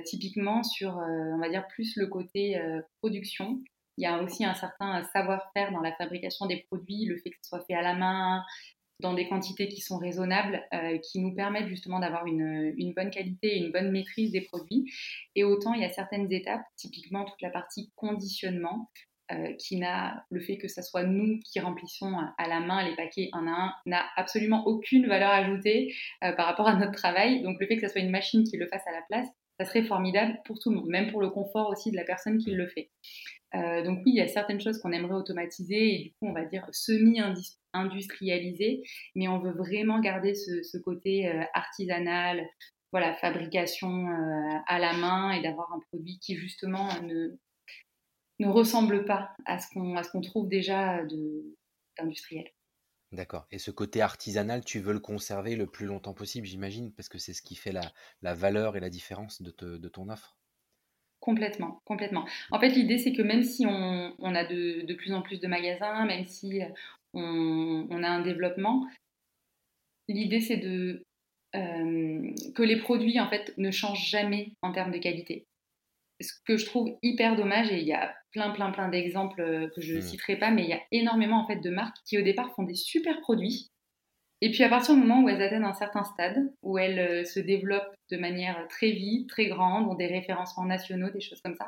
typiquement, 0.05 0.63
sur, 0.63 0.97
on 0.97 1.37
va 1.37 1.49
dire, 1.49 1.67
plus 1.67 1.95
le 1.97 2.07
côté 2.07 2.59
production. 2.99 3.61
Il 3.97 4.03
y 4.03 4.07
a 4.07 4.21
aussi 4.21 4.43
un 4.43 4.53
certain 4.53 5.03
savoir-faire 5.13 5.71
dans 5.71 5.79
la 5.79 5.93
fabrication 5.93 6.45
des 6.47 6.57
produits, 6.69 7.05
le 7.05 7.17
fait 7.17 7.29
que 7.29 7.37
ce 7.41 7.49
soit 7.49 7.63
fait 7.65 7.75
à 7.75 7.81
la 7.81 7.93
main, 7.93 8.43
dans 8.99 9.13
des 9.13 9.27
quantités 9.27 9.67
qui 9.67 9.81
sont 9.81 9.97
raisonnables, 9.97 10.63
euh, 10.73 10.97
qui 10.99 11.19
nous 11.19 11.33
permettent 11.33 11.67
justement 11.67 11.99
d'avoir 11.99 12.25
une, 12.25 12.93
bonne 12.95 13.09
qualité 13.09 13.55
et 13.55 13.57
une 13.57 13.71
bonne 13.71 13.91
maîtrise 13.91 14.31
des 14.31 14.41
produits. 14.41 14.91
Et 15.35 15.43
autant 15.43 15.73
il 15.73 15.81
y 15.81 15.85
a 15.85 15.89
certaines 15.91 16.31
étapes, 16.31 16.63
typiquement 16.75 17.25
toute 17.25 17.41
la 17.41 17.49
partie 17.49 17.91
conditionnement, 17.95 18.89
euh, 19.31 19.53
qui 19.53 19.77
n'a 19.77 20.23
le 20.29 20.39
fait 20.39 20.57
que 20.57 20.67
ce 20.67 20.83
soit 20.83 21.03
nous 21.03 21.39
qui 21.39 21.59
remplissons 21.59 22.15
à 22.37 22.47
la 22.47 22.59
main 22.59 22.87
les 22.87 22.95
paquets 22.95 23.29
un 23.33 23.47
à 23.47 23.51
un, 23.51 23.73
n'a 23.87 24.05
absolument 24.17 24.67
aucune 24.67 25.07
valeur 25.07 25.31
ajoutée 25.31 25.95
euh, 26.23 26.31
par 26.33 26.45
rapport 26.45 26.67
à 26.67 26.75
notre 26.75 26.91
travail. 26.91 27.41
Donc 27.41 27.59
le 27.59 27.65
fait 27.65 27.77
que 27.77 27.87
ce 27.87 27.91
soit 27.91 28.01
une 28.01 28.11
machine 28.11 28.43
qui 28.43 28.57
le 28.57 28.67
fasse 28.67 28.85
à 28.85 28.91
la 28.91 29.01
place, 29.09 29.27
ça 29.59 29.65
serait 29.65 29.83
formidable 29.83 30.39
pour 30.45 30.59
tout 30.59 30.69
le 30.69 30.77
monde, 30.77 30.87
même 30.87 31.11
pour 31.11 31.21
le 31.21 31.29
confort 31.29 31.69
aussi 31.69 31.91
de 31.91 31.95
la 31.95 32.03
personne 32.03 32.37
qui 32.37 32.51
le 32.51 32.67
fait. 32.67 32.89
Euh, 33.55 33.83
donc 33.83 33.99
oui, 34.05 34.11
il 34.13 34.15
y 34.15 34.21
a 34.21 34.27
certaines 34.27 34.59
choses 34.59 34.79
qu'on 34.79 34.91
aimerait 34.91 35.15
automatiser 35.15 35.95
et 35.95 35.99
du 36.03 36.09
coup, 36.11 36.27
on 36.27 36.33
va 36.33 36.45
dire 36.45 36.67
semi-industrialiser, 36.71 38.83
mais 39.15 39.27
on 39.27 39.39
veut 39.39 39.53
vraiment 39.53 39.99
garder 39.99 40.35
ce, 40.35 40.77
côté 40.77 41.27
euh, 41.29 41.43
artisanal, 41.53 42.47
voilà, 42.91 43.15
fabrication 43.15 44.07
euh, 44.07 44.57
à 44.67 44.77
la 44.79 44.93
main 44.93 45.31
et 45.31 45.41
d'avoir 45.41 45.71
un 45.73 45.79
produit 45.91 46.19
qui 46.19 46.35
justement 46.35 46.87
ne, 47.01 47.37
ne 48.39 48.47
ressemble 48.47 49.05
pas 49.05 49.31
à 49.45 49.57
ce 49.59 50.11
qu'on 50.11 50.21
trouve 50.21 50.49
déjà 50.49 51.01
d'industriel. 51.97 52.54
D'accord. 53.15 53.47
Et 53.49 53.59
ce 53.59 53.71
côté 53.71 54.01
artisanal, 54.01 54.65
tu 54.65 54.79
veux 54.79 54.91
le 54.91 54.99
conserver 54.99 55.55
le 55.55 55.67
plus 55.67 55.85
longtemps 55.85 56.13
possible, 56.13 56.45
j'imagine, 56.45 56.91
parce 56.91 57.07
que 57.07 57.17
c'est 57.17 57.31
ce 57.31 57.41
qui 57.41 57.55
fait 57.55 57.71
la, 57.71 57.93
la, 58.21 58.33
valeur 58.33 58.75
et 58.75 58.81
la 58.81 58.89
différence 58.89 59.41
de, 59.41 59.51
de 59.77 59.87
ton 59.87 60.09
offre? 60.09 60.35
Complètement, 61.21 61.81
complètement. 61.85 62.25
En 62.51 62.59
fait, 62.59 62.69
l'idée, 62.69 62.97
c'est 62.97 63.13
que 63.13 63.21
même 63.21 63.43
si 63.43 63.65
on, 63.65 64.13
on 64.19 64.35
a 64.35 64.43
de, 64.43 64.85
de, 64.85 64.93
plus 64.93 65.13
en 65.13 65.21
plus 65.21 65.39
de 65.39 65.47
magasins, 65.47 66.05
même 66.05 66.25
si 66.25 66.59
on, 67.13 67.87
on 67.89 68.03
a 68.03 68.09
un 68.09 68.21
développement, 68.21 68.85
l'idée, 70.09 70.41
c'est 70.41 70.57
de 70.57 71.01
euh, 71.55 72.31
que 72.53 72.63
les 72.63 72.79
produits, 72.79 73.19
en 73.21 73.29
fait, 73.29 73.53
ne 73.57 73.71
changent 73.71 74.09
jamais 74.09 74.51
en 74.61 74.73
termes 74.73 74.91
de 74.91 74.99
qualité. 74.99 75.47
Ce 76.21 76.33
que 76.47 76.57
je 76.57 76.65
trouve 76.65 76.89
hyper 77.01 77.35
dommage, 77.35 77.71
et 77.71 77.79
il 77.79 77.87
y 77.87 77.93
a 77.93 78.15
plein, 78.31 78.51
plein, 78.51 78.71
plein 78.71 78.89
d'exemples 78.89 79.41
euh, 79.41 79.69
que 79.75 79.81
je 79.81 79.95
ne 79.95 79.99
mmh. 79.99 80.03
citerai 80.03 80.37
pas, 80.37 80.51
mais 80.51 80.63
il 80.63 80.69
y 80.69 80.73
a 80.73 80.81
énormément, 80.91 81.41
en 81.41 81.47
fait, 81.47 81.59
de 81.59 81.69
marques 81.69 81.97
qui, 82.05 82.17
au 82.17 82.21
départ, 82.21 82.53
font 82.55 82.63
des 82.63 82.75
super 82.75 83.19
produits, 83.21 83.69
et 84.41 84.51
puis 84.51 84.63
à 84.63 84.69
partir 84.69 84.95
du 84.95 85.01
moment 85.01 85.23
où 85.23 85.29
elles 85.29 85.41
atteignent 85.41 85.63
un 85.63 85.73
certain 85.73 86.03
stade, 86.03 86.53
où 86.61 86.77
elles 86.77 86.99
euh, 86.99 87.23
se 87.23 87.39
développent 87.39 87.95
de 88.11 88.17
manière 88.17 88.67
très 88.67 88.91
vite, 88.91 89.29
très 89.29 89.47
grande, 89.47 89.87
ont 89.87 89.95
des 89.95 90.07
référencements 90.07 90.65
nationaux, 90.65 91.09
des 91.09 91.21
choses 91.21 91.41
comme 91.41 91.55
ça, 91.55 91.67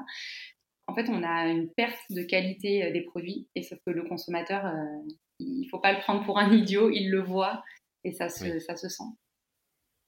en 0.88 0.94
fait 0.94 1.10
on 1.10 1.24
a 1.24 1.48
une 1.48 1.70
perte 1.70 2.00
de 2.10 2.24
qualité 2.24 2.86
euh, 2.86 2.92
des 2.92 3.02
produits, 3.02 3.48
et 3.56 3.64
sauf 3.64 3.80
que 3.86 3.92
le 3.92 4.04
consommateur, 4.04 4.66
euh, 4.66 5.08
il 5.40 5.62
ne 5.62 5.70
faut 5.70 5.80
pas 5.80 5.94
le 5.94 6.00
prendre 6.00 6.26
pour 6.26 6.40
un 6.40 6.52
idiot, 6.54 6.90
il 6.90 7.10
le 7.10 7.22
voit, 7.22 7.64
et 8.04 8.12
ça 8.12 8.30
se, 8.30 8.60
ça 8.60 8.76
se 8.76 8.90
sent. 8.90 9.04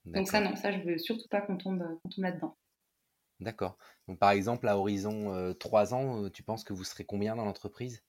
Donc 0.06 0.28
ça 0.28 0.40
non, 0.40 0.56
ça 0.56 0.72
je 0.72 0.78
veux 0.80 0.98
surtout 0.98 1.28
pas 1.30 1.40
qu'on 1.40 1.56
tombe, 1.56 1.84
tombe 2.04 2.24
là-dedans. 2.24 2.56
D'accord. 3.40 3.76
Donc 4.08 4.18
par 4.18 4.30
exemple, 4.30 4.68
à 4.68 4.76
horizon 4.76 5.54
3 5.58 5.94
ans, 5.94 6.28
tu 6.30 6.42
penses 6.42 6.64
que 6.64 6.72
vous 6.72 6.84
serez 6.84 7.04
combien 7.04 7.36
dans 7.36 7.44
l'entreprise? 7.44 8.02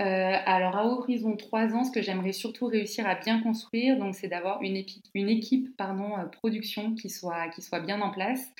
Euh, 0.00 0.04
alors 0.46 0.76
à 0.76 0.86
horizon 0.86 1.36
3 1.36 1.74
ans, 1.74 1.84
ce 1.84 1.92
que 1.92 2.02
j'aimerais 2.02 2.32
surtout 2.32 2.66
réussir 2.66 3.06
à 3.06 3.14
bien 3.14 3.42
construire, 3.42 3.98
donc 3.98 4.14
c'est 4.14 4.28
d'avoir 4.28 4.62
une, 4.62 4.82
une, 5.14 5.28
équipe 5.28 5.76
pardon, 5.76 6.18
euh, 6.18 6.24
production 6.24 6.94
qui 6.94 7.10
soit, 7.10 7.48
qui 7.48 7.60
soit 7.62 7.80
bien 7.80 8.00
en 8.00 8.10
place. 8.10 8.50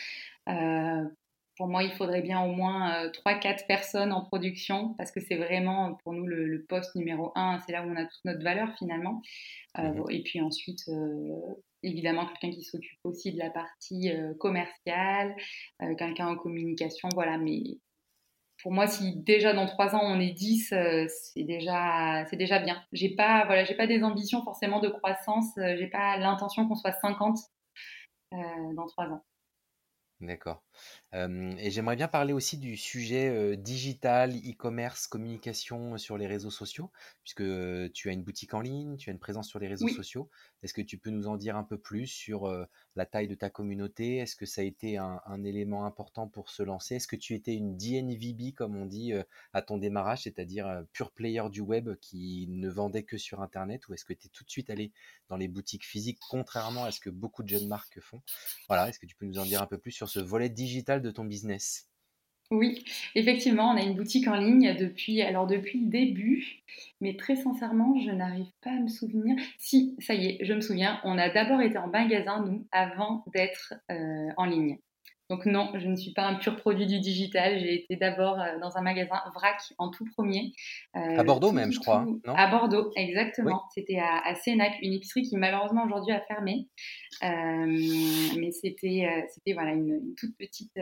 Euh, 0.48 1.04
pour 1.56 1.68
moi, 1.68 1.82
il 1.82 1.92
faudrait 1.92 2.22
bien 2.22 2.40
au 2.42 2.52
moins 2.52 3.08
3-4 3.08 3.66
personnes 3.66 4.12
en 4.12 4.22
production 4.22 4.94
parce 4.94 5.10
que 5.10 5.20
c'est 5.20 5.36
vraiment 5.36 5.94
pour 6.02 6.12
nous 6.12 6.26
le, 6.26 6.64
poste 6.68 6.94
numéro 6.94 7.32
1, 7.34 7.60
c'est 7.64 7.72
là 7.72 7.82
où 7.82 7.90
on 7.90 7.96
a 7.96 8.04
toute 8.04 8.24
notre 8.24 8.42
valeur 8.42 8.74
finalement. 8.78 9.22
Mmh 9.78 10.02
et 10.10 10.22
puis 10.22 10.40
ensuite, 10.40 10.84
évidemment, 11.82 12.26
quelqu'un 12.26 12.50
qui 12.50 12.64
s'occupe 12.64 12.98
aussi 13.04 13.32
de 13.32 13.38
la 13.38 13.50
partie 13.50 14.10
commerciale, 14.38 15.36
quelqu'un 15.98 16.28
en 16.28 16.36
communication, 16.36 17.08
voilà. 17.14 17.38
Mais 17.38 17.78
pour 18.62 18.72
moi, 18.72 18.86
si 18.86 19.16
déjà 19.16 19.52
dans 19.52 19.66
trois 19.66 19.94
ans 19.94 20.02
on 20.02 20.20
est 20.20 20.32
10, 20.32 20.72
euh, 20.72 21.06
c'est 21.08 21.42
déjà, 21.42 22.24
c'est 22.26 22.36
déjà 22.36 22.60
bien. 22.60 22.82
J'ai 22.92 23.14
pas, 23.14 23.44
voilà, 23.46 23.64
j'ai 23.64 23.74
pas 23.74 23.88
des 23.88 24.02
ambitions 24.04 24.42
forcément 24.44 24.80
de 24.80 24.88
croissance. 24.88 25.56
Euh, 25.58 25.76
j'ai 25.76 25.88
pas 25.88 26.16
l'intention 26.16 26.68
qu'on 26.68 26.76
soit 26.76 26.92
50 26.92 27.38
euh, 28.32 28.36
dans 28.74 28.86
trois 28.86 29.06
ans. 29.06 29.24
D'accord. 30.20 30.62
Et 31.12 31.70
j'aimerais 31.70 31.96
bien 31.96 32.08
parler 32.08 32.32
aussi 32.32 32.56
du 32.56 32.76
sujet 32.76 33.56
digital, 33.56 34.34
e-commerce, 34.34 35.06
communication 35.06 35.98
sur 35.98 36.16
les 36.16 36.26
réseaux 36.26 36.50
sociaux, 36.50 36.90
puisque 37.22 37.42
tu 37.92 38.08
as 38.08 38.12
une 38.12 38.22
boutique 38.22 38.54
en 38.54 38.60
ligne, 38.60 38.96
tu 38.96 39.10
as 39.10 39.12
une 39.12 39.18
présence 39.18 39.48
sur 39.48 39.58
les 39.58 39.68
réseaux 39.68 39.88
sociaux. 39.88 40.30
Est-ce 40.62 40.72
que 40.72 40.80
tu 40.80 40.96
peux 40.96 41.10
nous 41.10 41.28
en 41.28 41.36
dire 41.36 41.56
un 41.56 41.64
peu 41.64 41.78
plus 41.78 42.06
sur 42.06 42.50
la 42.96 43.06
taille 43.06 43.28
de 43.28 43.34
ta 43.34 43.50
communauté? 43.50 44.16
Est-ce 44.16 44.36
que 44.36 44.46
ça 44.46 44.62
a 44.62 44.64
été 44.64 44.96
un, 44.96 45.44
élément 45.44 45.84
important 45.84 46.28
pour 46.28 46.50
se 46.50 46.62
lancer? 46.62 46.96
Est-ce 46.96 47.08
que 47.08 47.16
tu 47.16 47.34
étais 47.34 47.54
une 47.54 47.76
DNVB, 47.76 48.54
comme 48.54 48.76
on 48.76 48.86
dit, 48.86 49.12
à 49.52 49.62
ton 49.62 49.78
démarrage, 49.78 50.22
c'est-à-dire 50.22 50.84
pure 50.92 51.10
player 51.10 51.42
du 51.50 51.60
web 51.60 51.90
qui 52.00 52.46
ne 52.48 52.68
vendait 52.68 53.02
que 53.02 53.18
sur 53.18 53.42
Internet 53.42 53.88
Ou 53.88 53.94
est-ce 53.94 54.04
que 54.04 54.12
tu 54.12 54.28
es 54.28 54.30
tout 54.30 54.44
de 54.44 54.50
suite 54.50 54.70
allé 54.70 54.92
dans 55.28 55.36
les 55.36 55.48
boutiques 55.48 55.84
physiques, 55.84 56.20
contrairement 56.28 56.84
à 56.84 56.92
ce 56.92 57.00
que 57.00 57.10
beaucoup 57.10 57.42
de 57.42 57.48
jeunes 57.48 57.68
marques 57.68 58.00
font? 58.00 58.22
Voilà, 58.68 58.88
est-ce 58.88 58.98
que 58.98 59.06
tu 59.06 59.16
peux 59.16 59.26
nous 59.26 59.38
en 59.38 59.44
dire 59.44 59.62
un 59.62 59.66
peu 59.66 59.78
plus 59.78 59.92
sur 59.92 60.08
ce 60.08 60.20
volet 60.20 60.48
de 61.02 61.10
ton 61.10 61.24
business 61.24 61.88
oui, 62.52 62.84
effectivement, 63.14 63.70
on 63.70 63.78
a 63.78 63.80
une 63.82 63.94
boutique 63.94 64.28
en 64.28 64.36
ligne 64.36 64.76
depuis, 64.76 65.22
alors 65.22 65.46
depuis 65.46 65.80
le 65.80 65.86
début, 65.88 66.62
mais 67.00 67.16
très 67.16 67.34
sincèrement, 67.34 67.98
je 67.98 68.10
n'arrive 68.10 68.50
pas 68.60 68.72
à 68.72 68.78
me 68.78 68.88
souvenir. 68.88 69.36
Si, 69.58 69.96
ça 70.00 70.12
y 70.12 70.26
est, 70.26 70.44
je 70.44 70.52
me 70.52 70.60
souviens, 70.60 71.00
on 71.04 71.16
a 71.16 71.30
d'abord 71.30 71.62
été 71.62 71.78
en 71.78 71.86
magasin, 71.86 72.44
nous, 72.44 72.66
avant 72.70 73.24
d'être 73.32 73.72
euh, 73.90 74.28
en 74.36 74.44
ligne. 74.44 74.76
Donc 75.32 75.46
non, 75.46 75.70
je 75.72 75.88
ne 75.88 75.96
suis 75.96 76.12
pas 76.12 76.26
un 76.26 76.34
pur 76.34 76.56
produit 76.56 76.86
du 76.86 77.00
digital. 77.00 77.58
J'ai 77.58 77.74
été 77.74 77.96
d'abord 77.96 78.38
euh, 78.38 78.58
dans 78.60 78.76
un 78.76 78.82
magasin 78.82 79.16
vrac 79.34 79.56
en 79.78 79.88
tout 79.88 80.04
premier. 80.14 80.52
Euh, 80.94 81.16
à 81.16 81.24
Bordeaux 81.24 81.52
même, 81.52 81.72
je 81.72 81.80
crois. 81.80 82.04
Non? 82.04 82.34
À 82.34 82.50
Bordeaux, 82.50 82.92
exactement. 82.96 83.62
C'était 83.74 83.98
à, 83.98 84.20
à 84.26 84.34
Sénac, 84.34 84.74
une 84.82 84.92
épicerie 84.92 85.22
qui 85.22 85.38
malheureusement 85.38 85.84
aujourd'hui 85.84 86.12
a 86.12 86.20
fermé. 86.20 86.68
mais 87.22 88.50
c'était 88.50 89.26
c'était 89.32 89.54
voilà 89.54 89.70
une, 89.72 90.14
toute 90.18 90.36
petite 90.36 90.74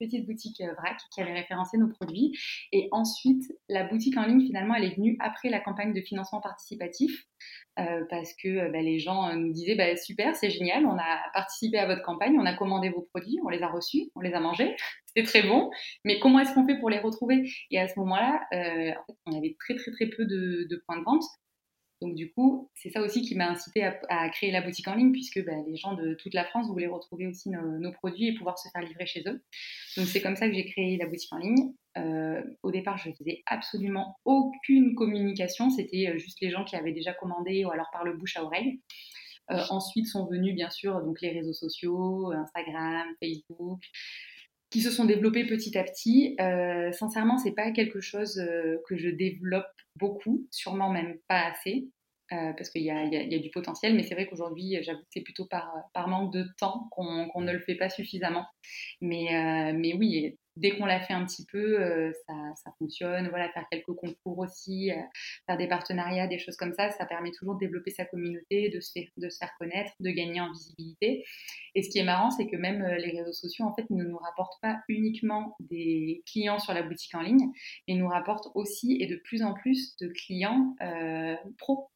petite 0.00 0.26
boutique 0.26 0.60
vrac 0.60 0.96
qui 1.14 1.20
avait 1.20 1.34
référencé 1.34 1.78
nos 1.78 1.86
produits. 1.86 2.36
Et 2.72 2.88
ensuite, 2.90 3.52
la 3.68 3.84
boutique 3.84 4.16
en 4.16 4.26
ligne 4.26 4.44
finalement, 4.44 4.74
elle 4.74 4.84
est 4.84 4.96
venue 4.96 5.16
après 5.20 5.48
la 5.48 5.60
campagne 5.60 5.92
de 5.92 6.00
financement 6.00 6.40
participatif. 6.40 7.24
Euh, 7.78 8.04
parce 8.10 8.34
que 8.34 8.48
euh, 8.48 8.68
bah, 8.68 8.82
les 8.82 8.98
gens 8.98 9.30
euh, 9.30 9.34
nous 9.34 9.50
disaient 9.50 9.74
bah, 9.74 9.96
super, 9.96 10.36
c'est 10.36 10.50
génial, 10.50 10.84
on 10.84 10.98
a 10.98 11.18
participé 11.32 11.78
à 11.78 11.86
votre 11.86 12.02
campagne, 12.02 12.38
on 12.38 12.44
a 12.44 12.52
commandé 12.52 12.90
vos 12.90 13.08
produits, 13.14 13.38
on 13.46 13.48
les 13.48 13.62
a 13.62 13.68
reçus, 13.68 14.10
on 14.14 14.20
les 14.20 14.34
a 14.34 14.40
mangés, 14.40 14.76
c'était 15.06 15.26
très 15.26 15.42
bon, 15.42 15.70
mais 16.04 16.20
comment 16.20 16.40
est-ce 16.40 16.52
qu'on 16.52 16.66
fait 16.66 16.78
pour 16.78 16.90
les 16.90 16.98
retrouver? 16.98 17.50
Et 17.70 17.80
à 17.80 17.88
ce 17.88 17.98
moment-là, 18.00 18.42
on 19.24 19.36
avait 19.36 19.56
très 19.58 19.74
très 19.74 20.06
peu 20.06 20.26
de 20.26 20.82
points 20.86 20.98
de 20.98 21.04
vente, 21.04 21.24
donc 22.02 22.16
du 22.16 22.32
coup, 22.32 22.68
c'est 22.74 22.90
ça 22.90 23.00
aussi 23.00 23.22
qui 23.22 23.36
m'a 23.36 23.48
incité 23.48 23.84
à, 23.84 24.28
créer 24.30 24.50
la 24.50 24.60
boutique 24.60 24.88
en 24.88 24.94
ligne, 24.96 25.12
puisque 25.12 25.42
bah, 25.44 25.52
les 25.66 25.76
gens 25.76 25.94
de 25.94 26.14
toute 26.14 26.34
la 26.34 26.44
France 26.44 26.66
voulaient 26.66 26.88
retrouver 26.88 27.28
aussi 27.28 27.48
nos, 27.48 27.92
produits 27.92 28.28
et 28.28 28.34
pouvoir 28.34 28.58
se 28.58 28.68
faire 28.70 28.82
livrer 28.82 29.06
chez 29.06 29.22
eux. 29.26 29.40
Donc 29.96 30.06
c'est 30.06 30.20
comme 30.20 30.34
ça 30.34 30.48
que 30.48 30.54
j'ai 30.54 30.64
créé 30.64 30.96
la 30.96 31.06
boutique 31.06 31.32
en 31.32 31.38
ligne. 31.38 31.72
Euh, 31.96 32.42
au 32.62 32.72
départ, 32.72 32.98
je 32.98 33.10
faisais 33.12 33.42
absolument 33.46 34.16
aucune 34.24 34.94
communication, 34.94 35.70
c'était 35.70 36.08
euh, 36.08 36.18
juste 36.18 36.40
les 36.40 36.50
gens 36.50 36.64
qui 36.64 36.74
avaient 36.74 36.92
déjà 36.92 37.12
commandé 37.12 37.64
ou 37.64 37.70
alors 37.70 37.90
par 37.92 38.02
le 38.02 38.16
bouche 38.16 38.36
à 38.36 38.44
oreille. 38.44 38.80
Euh, 39.50 39.62
ensuite 39.70 40.06
sont 40.06 40.26
venus 40.26 40.54
bien 40.54 40.70
sûr 40.70 41.02
les 41.20 41.30
réseaux 41.30 41.52
sociaux, 41.52 42.32
Instagram, 42.32 43.06
Facebook, 43.20 43.80
qui 44.72 44.80
se 44.80 44.90
sont 44.90 45.04
développés 45.04 45.46
petit 45.46 45.76
à 45.76 45.84
petit. 45.84 46.34
Euh, 46.40 46.90
sincèrement, 46.92 47.36
c'est 47.36 47.54
pas 47.54 47.70
quelque 47.72 48.00
chose 48.00 48.38
euh, 48.38 48.78
que 48.88 48.96
je 48.96 49.10
développe 49.10 49.66
beaucoup, 49.96 50.48
sûrement 50.50 50.88
même 50.88 51.18
pas 51.28 51.44
assez, 51.50 51.88
euh, 52.32 52.52
parce 52.54 52.70
qu'il 52.70 52.82
y, 52.82 52.90
a 52.90 53.38
du 53.38 53.50
potentiel, 53.50 53.94
mais 53.94 54.02
c'est 54.02 54.14
vrai 54.14 54.26
qu'aujourd'hui, 54.26 54.78
j'avoue 54.80 55.00
que 55.00 55.10
c'est 55.10 55.20
plutôt 55.20 55.46
par, 55.46 55.68
manque 56.08 56.32
de 56.32 56.46
temps 56.58 56.88
qu'on 56.90 57.40
ne 57.42 57.52
le 57.52 57.60
fait 57.60 57.74
pas 57.74 57.90
suffisamment. 57.90 58.46
Mais, 59.02 59.72
mais 59.74 59.92
oui, 59.92 60.38
dès 60.56 60.76
qu'on 60.76 60.86
l'a 60.86 61.00
fait 61.00 61.14
un 61.14 61.24
petit 61.24 61.44
peu, 61.46 61.80
euh, 61.80 62.12
ça, 62.26 62.72
fonctionne. 62.78 63.28
Voilà, 63.28 63.48
faire 63.50 63.66
quelques 63.70 63.92
concours 63.94 64.38
aussi, 64.38 64.90
euh, 64.90 64.96
faire 65.46 65.56
des 65.56 65.68
partenariats, 65.68 66.26
des 66.26 66.38
choses 66.38 66.56
comme 66.56 66.72
ça, 66.74 66.90
ça 66.90 67.06
permet 67.06 67.30
toujours 67.30 67.54
de 67.54 67.60
développer 67.60 67.90
sa 67.90 68.04
communauté, 68.04 68.68
de 68.68 68.80
se, 68.80 68.92
faire, 68.92 69.08
de 69.16 69.28
se 69.28 69.38
faire 69.38 69.52
connaître, 69.58 69.92
de 70.00 70.10
gagner 70.10 70.40
en 70.40 70.52
visibilité. 70.52 71.24
Et 71.74 71.82
ce 71.82 71.90
qui 71.90 71.98
est 71.98 72.04
marrant, 72.04 72.30
c'est 72.30 72.46
que 72.46 72.56
même 72.56 72.82
euh, 72.82 72.96
les 72.96 73.18
réseaux 73.18 73.32
sociaux, 73.32 73.64
en 73.64 73.74
fait, 73.74 73.88
ne 73.90 74.04
nous 74.04 74.18
rapportent 74.18 74.60
pas 74.60 74.80
uniquement 74.88 75.56
des 75.60 76.22
clients 76.26 76.58
sur 76.58 76.74
la 76.74 76.82
boutique 76.82 77.14
en 77.14 77.22
ligne, 77.22 77.50
mais 77.88 77.94
nous 77.94 78.08
rapportent 78.08 78.48
aussi 78.54 78.98
et 79.00 79.06
de 79.06 79.16
plus 79.16 79.42
en 79.42 79.54
plus 79.54 79.96
de 79.96 80.08
clients 80.08 80.74
pro. 81.58 81.88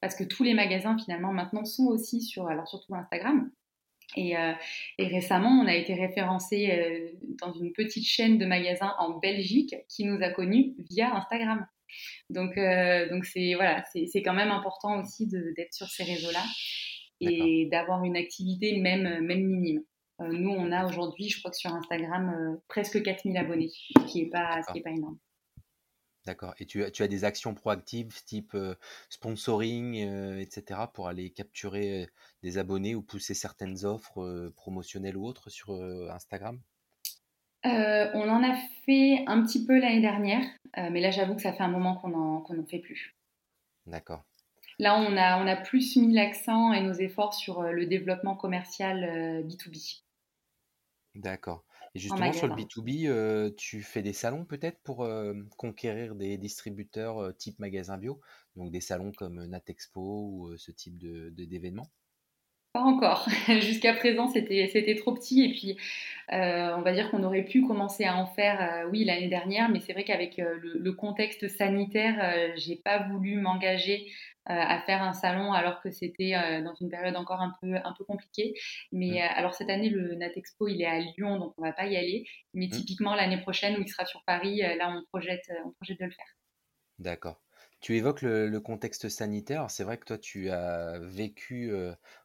Parce 0.00 0.14
que 0.14 0.24
tous 0.24 0.44
les 0.44 0.54
magasins, 0.54 0.96
finalement, 0.98 1.32
maintenant, 1.32 1.64
sont 1.64 1.86
aussi 1.86 2.20
sur, 2.20 2.46
alors 2.46 2.68
surtout 2.68 2.94
Instagram, 2.94 3.50
euh, 4.18 4.52
et, 4.98 5.06
récemment, 5.08 5.50
on 5.62 5.66
a 5.66 5.74
été 5.74 5.94
référencé 5.94 6.70
euh, 6.70 7.10
dans 7.40 7.52
une 7.52 7.72
petite 7.72 8.06
chaîne 8.06 8.38
de 8.38 8.46
magasins 8.46 8.94
en 8.98 9.18
Belgique 9.18 9.74
qui 9.88 10.04
nous 10.04 10.22
a 10.22 10.30
connus 10.30 10.74
via 10.90 11.14
Instagram. 11.14 11.66
Donc, 12.30 12.58
euh, 12.58 13.08
donc 13.08 13.24
c'est 13.24 13.54
voilà, 13.54 13.84
c'est 13.92 14.22
quand 14.22 14.34
même 14.34 14.50
important 14.50 15.00
aussi 15.00 15.26
d'être 15.26 15.72
sur 15.72 15.86
ces 15.86 16.04
réseaux-là 16.04 16.42
et 17.20 17.68
d'avoir 17.70 18.04
une 18.04 18.16
activité 18.16 18.78
même, 18.78 19.24
même 19.24 19.44
minime. 19.44 19.82
nous, 20.18 20.50
on 20.50 20.72
a 20.72 20.86
aujourd'hui, 20.86 21.28
je 21.28 21.38
crois 21.38 21.50
que 21.50 21.56
sur 21.56 21.72
Instagram, 21.72 22.58
presque 22.68 23.02
4000 23.02 23.36
abonnés, 23.38 23.70
ce 23.70 24.04
qui 24.06 24.24
n'est 24.24 24.30
pas, 24.30 24.60
ce 24.66 24.72
qui 24.72 24.78
est 24.80 24.82
pas 24.82 24.90
énorme. 24.90 25.18
D'accord. 26.26 26.54
Et 26.58 26.66
tu 26.66 26.84
as, 26.84 26.90
tu 26.90 27.02
as 27.02 27.08
des 27.08 27.24
actions 27.24 27.54
proactives 27.54 28.22
type 28.24 28.56
sponsoring, 29.08 29.94
etc., 30.38 30.80
pour 30.92 31.08
aller 31.08 31.30
capturer 31.30 32.08
des 32.42 32.58
abonnés 32.58 32.94
ou 32.94 33.02
pousser 33.02 33.32
certaines 33.32 33.84
offres 33.84 34.52
promotionnelles 34.56 35.16
ou 35.16 35.24
autres 35.24 35.48
sur 35.50 35.70
Instagram? 36.10 36.60
On 37.64 38.28
en 38.28 38.42
a 38.42 38.56
fait 38.84 39.24
un 39.26 39.42
petit 39.42 39.64
peu 39.64 39.78
l'année 39.78 40.00
dernière, 40.00 40.44
mais 40.76 41.00
là 41.00 41.10
j'avoue 41.10 41.36
que 41.36 41.42
ça 41.42 41.52
fait 41.52 41.62
un 41.62 41.68
moment 41.68 41.96
qu'on 41.96 42.08
n'en 42.08 42.44
en 42.44 42.66
fait 42.68 42.80
plus. 42.80 43.16
D'accord. 43.86 44.24
Là, 44.78 44.98
on 44.98 45.16
a, 45.16 45.42
on 45.42 45.46
a 45.46 45.56
plus 45.56 45.96
mis 45.96 46.12
l'accent 46.12 46.72
et 46.72 46.82
nos 46.82 46.92
efforts 46.92 47.34
sur 47.34 47.62
le 47.62 47.86
développement 47.86 48.36
commercial 48.36 49.44
B2B. 49.44 50.02
D'accord. 51.14 51.64
Et 51.96 51.98
justement, 51.98 52.30
sur 52.34 52.46
le 52.46 52.54
B2B, 52.54 53.08
euh, 53.08 53.50
tu 53.56 53.82
fais 53.82 54.02
des 54.02 54.12
salons 54.12 54.44
peut-être 54.44 54.78
pour 54.82 55.02
euh, 55.02 55.32
conquérir 55.56 56.14
des 56.14 56.36
distributeurs 56.36 57.18
euh, 57.22 57.32
type 57.32 57.58
magasin 57.58 57.96
bio, 57.96 58.20
donc 58.54 58.70
des 58.70 58.82
salons 58.82 59.12
comme 59.12 59.46
Natexpo 59.46 60.02
ou 60.02 60.58
ce 60.58 60.72
type 60.72 60.98
d'événements? 60.98 61.90
Pas 62.76 62.82
encore. 62.82 63.26
Jusqu'à 63.60 63.94
présent, 63.94 64.28
c'était 64.28 64.96
trop 64.96 65.14
petit 65.14 65.44
et 65.44 65.52
puis 65.52 65.76
on 66.28 66.82
va 66.82 66.92
dire 66.92 67.10
qu'on 67.10 67.22
aurait 67.22 67.44
pu 67.44 67.62
commencer 67.62 68.04
à 68.04 68.16
en 68.16 68.26
faire, 68.26 68.86
oui, 68.90 69.04
l'année 69.04 69.28
dernière, 69.28 69.70
mais 69.70 69.80
c'est 69.80 69.92
vrai 69.92 70.04
qu'avec 70.04 70.36
le, 70.36 70.78
le, 70.78 70.92
contexte 70.92 71.48
sanitaire, 71.48 72.52
j'ai 72.56 72.76
pas 72.76 72.98
voulu 72.98 73.36
m'engager 73.36 74.08
euh, 74.48 74.54
à 74.54 74.80
faire 74.82 75.02
un 75.02 75.12
salon 75.12 75.52
alors 75.52 75.80
que 75.80 75.90
c'était 75.90 76.36
euh, 76.36 76.62
dans 76.62 76.74
une 76.76 76.88
période 76.88 77.16
encore 77.16 77.40
un 77.40 77.52
peu, 77.60 77.74
un 77.74 77.92
peu 77.98 78.04
compliquée. 78.04 78.54
Mais 78.92 79.08
mmh. 79.08 79.16
euh, 79.16 79.28
alors 79.34 79.54
cette 79.54 79.68
année, 79.68 79.88
le 79.88 80.14
Natexpo, 80.14 80.68
il 80.68 80.80
est 80.82 80.86
à 80.86 81.00
Lyon, 81.00 81.40
donc 81.40 81.54
on 81.58 81.62
va 81.62 81.72
pas 81.72 81.86
y 81.86 81.96
aller. 81.96 82.24
Mais 82.54 82.66
mmh. 82.66 82.70
typiquement, 82.70 83.16
l'année 83.16 83.40
prochaine, 83.40 83.76
où 83.76 83.80
il 83.80 83.88
sera 83.88 84.06
sur 84.06 84.22
Paris, 84.22 84.58
là, 84.58 84.94
on 84.96 85.02
projette, 85.06 85.50
on 85.64 85.72
projette 85.72 85.98
de 85.98 86.04
le 86.04 86.12
faire. 86.12 86.36
D'accord. 87.00 87.40
Tu 87.80 87.96
évoques 87.96 88.22
le, 88.22 88.58
contexte 88.58 89.08
sanitaire. 89.08 89.70
C'est 89.70 89.84
vrai 89.84 89.98
que 89.98 90.04
toi, 90.04 90.18
tu 90.18 90.50
as 90.50 90.98
vécu 90.98 91.72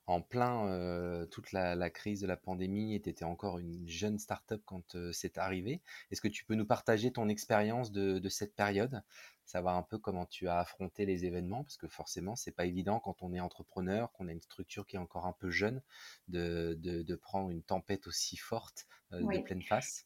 en 0.07 0.21
plein 0.21 1.25
toute 1.29 1.51
la, 1.51 1.89
crise 1.89 2.21
de 2.21 2.27
la 2.27 2.37
pandémie 2.37 2.95
et 2.95 3.01
tu 3.01 3.09
étais 3.09 3.25
encore 3.25 3.59
une 3.59 3.87
jeune 3.87 4.17
start-up 4.17 4.61
quand 4.65 4.95
c'est 5.11 5.37
arrivé. 5.37 5.81
Est-ce 6.09 6.21
que 6.21 6.27
tu 6.27 6.45
peux 6.45 6.55
nous 6.55 6.65
partager 6.65 7.11
ton 7.11 7.29
expérience 7.29 7.91
de, 7.91 8.19
de, 8.19 8.29
cette 8.29 8.55
période? 8.55 9.03
Savoir 9.45 9.75
un 9.75 9.83
peu 9.83 9.97
comment 9.97 10.25
tu 10.25 10.47
as 10.47 10.59
affronté 10.59 11.05
les 11.05 11.25
événements, 11.25 11.63
parce 11.63 11.75
que 11.75 11.89
forcément, 11.89 12.37
c'est 12.37 12.53
pas 12.53 12.65
évident 12.65 13.01
quand 13.01 13.21
on 13.21 13.33
est 13.33 13.41
entrepreneur, 13.41 14.09
qu'on 14.13 14.29
a 14.29 14.31
une 14.31 14.41
structure 14.41 14.87
qui 14.87 14.95
est 14.95 14.99
encore 14.99 15.25
un 15.25 15.33
peu 15.33 15.49
jeune, 15.49 15.81
de, 16.29 16.77
de, 16.79 17.15
prendre 17.15 17.49
une 17.49 17.61
tempête 17.61 18.07
aussi 18.07 18.37
forte 18.37 18.87
euh, 19.11 19.19
de 19.19 19.39
pleine 19.39 19.61
face. 19.61 20.05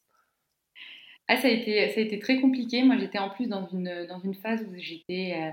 Ah, 1.28 1.36
ça 1.36 1.48
a 1.48 1.50
été, 1.50 1.88
ça 1.90 2.00
a 2.00 2.02
été 2.04 2.18
très 2.20 2.40
compliqué. 2.40 2.82
Moi, 2.84 2.96
j'étais 2.98 3.18
en 3.18 3.30
plus 3.30 3.48
dans 3.48 3.66
une, 3.66 4.06
dans 4.08 4.20
une 4.20 4.34
phase 4.34 4.62
où 4.62 4.74
j'étais 4.76 5.34
euh, 5.36 5.50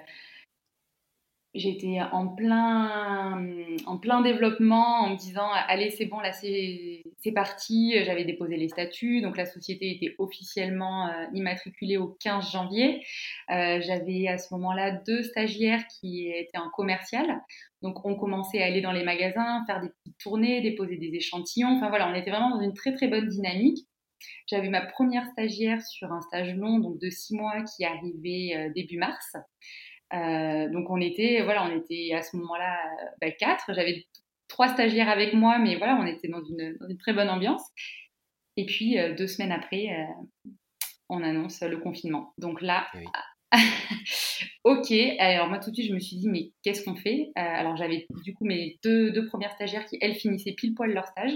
j'étais 1.53 1.99
en 2.11 2.27
plein, 2.27 3.67
en 3.85 3.97
plein 3.97 4.21
développement 4.21 5.01
en 5.01 5.09
me 5.11 5.17
disant 5.17 5.47
allez 5.67 5.91
c'est 5.91 6.05
bon 6.05 6.19
là 6.19 6.31
c'est 6.33 7.31
parti. 7.33 7.95
J'avais 8.03 8.25
déposé 8.25 8.57
les 8.57 8.67
statuts. 8.69 9.21
Donc 9.21 9.37
la 9.37 9.45
société 9.45 9.91
était 9.91 10.15
officiellement 10.19 11.07
euh, 11.07 11.25
immatriculée 11.33 11.97
au 11.97 12.17
15 12.19 12.51
janvier. 12.51 13.03
Euh, 13.51 13.81
j'avais 13.81 14.27
à 14.27 14.37
ce 14.37 14.53
moment-là 14.53 14.91
deux 14.91 15.23
stagiaires 15.23 15.85
qui 15.87 16.29
étaient 16.29 16.57
en 16.57 16.69
commercial. 16.69 17.41
Donc 17.81 18.05
on 18.05 18.15
commençait 18.15 18.61
à 18.61 18.65
aller 18.65 18.81
dans 18.81 18.91
les 18.91 19.03
magasins 19.03 19.63
faire 19.65 19.81
des 19.81 19.89
petites 19.89 20.17
tournées 20.19 20.61
déposer 20.61 20.97
des 20.97 21.15
échantillons. 21.15 21.77
Enfin 21.77 21.89
voilà 21.89 22.09
on 22.09 22.15
était 22.15 22.31
vraiment 22.31 22.49
dans 22.55 22.61
une 22.61 22.73
très 22.73 22.93
très 22.93 23.07
bonne 23.07 23.27
dynamique 23.27 23.87
j'avais 24.47 24.69
ma 24.69 24.85
première 24.85 25.25
stagiaire 25.31 25.81
sur 25.81 26.11
un 26.11 26.21
stage 26.21 26.55
long 26.55 26.79
donc 26.79 26.99
de 26.99 27.09
six 27.09 27.35
mois 27.35 27.63
qui 27.63 27.85
arrivait 27.85 28.55
euh, 28.55 28.71
début 28.73 28.97
mars 28.97 29.35
euh, 30.13 30.69
donc 30.69 30.89
on 30.89 31.01
était, 31.01 31.41
voilà, 31.43 31.65
on 31.65 31.75
était 31.75 32.13
à 32.13 32.21
ce 32.21 32.37
moment-là 32.37 32.77
bah, 33.19 33.31
quatre. 33.31 33.73
J'avais 33.73 34.05
trois 34.47 34.67
stagiaires 34.67 35.09
avec 35.09 35.33
moi, 35.33 35.57
mais 35.59 35.75
voilà, 35.77 35.95
on 35.95 36.05
était 36.05 36.27
dans 36.27 36.43
une, 36.43 36.77
très 36.99 37.13
bonne 37.13 37.29
ambiance. 37.29 37.63
Et 38.55 38.65
puis 38.65 38.99
euh, 38.99 39.15
deux 39.15 39.27
semaines 39.27 39.51
après, 39.51 39.87
euh, 39.89 40.51
on 41.09 41.23
annonce 41.23 41.61
le 41.61 41.77
confinement. 41.77 42.33
Donc 42.37 42.61
là, 42.61 42.87
ok. 44.63 44.91
Alors 45.19 45.47
moi 45.47 45.59
tout 45.59 45.69
de 45.69 45.75
suite, 45.75 45.89
je 45.89 45.93
me 45.93 45.99
suis 45.99 46.17
dit, 46.17 46.27
mais 46.27 46.51
qu'est-ce 46.63 46.83
qu'on 46.83 46.95
fait? 46.95 47.31
Alors 47.35 47.77
j'avais 47.77 48.07
du 48.23 48.33
coup 48.33 48.45
mes 48.45 48.79
deux, 48.83 49.25
premières 49.27 49.53
stagiaires 49.53 49.85
qui, 49.85 49.97
elles, 50.01 50.15
finissaient 50.15 50.53
pile 50.53 50.73
poil 50.73 50.91
leur 50.91 51.07
stage. 51.07 51.33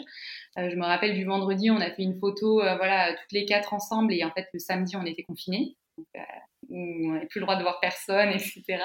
je 0.58 0.76
me 0.76 0.86
rappelle 0.86 1.16
du 1.16 1.26
vendredi, 1.26 1.70
on 1.72 1.78
a 1.78 1.92
fait 1.92 2.04
une 2.04 2.20
photo, 2.20 2.56
voilà, 2.56 3.14
toutes 3.14 3.32
les 3.32 3.46
quatre 3.46 3.74
ensemble, 3.74 4.14
et 4.14 4.24
en 4.24 4.32
fait 4.32 4.48
le 4.54 4.60
samedi, 4.60 4.96
on 4.96 5.06
était 5.06 5.24
confinés 5.24 5.76
on 6.70 7.14
n'avait 7.14 7.28
plus 7.28 7.40
le 7.40 7.46
droit 7.46 7.56
de 7.56 7.64
voir 7.64 7.80
personne, 7.80 8.30
etc. 8.34 8.84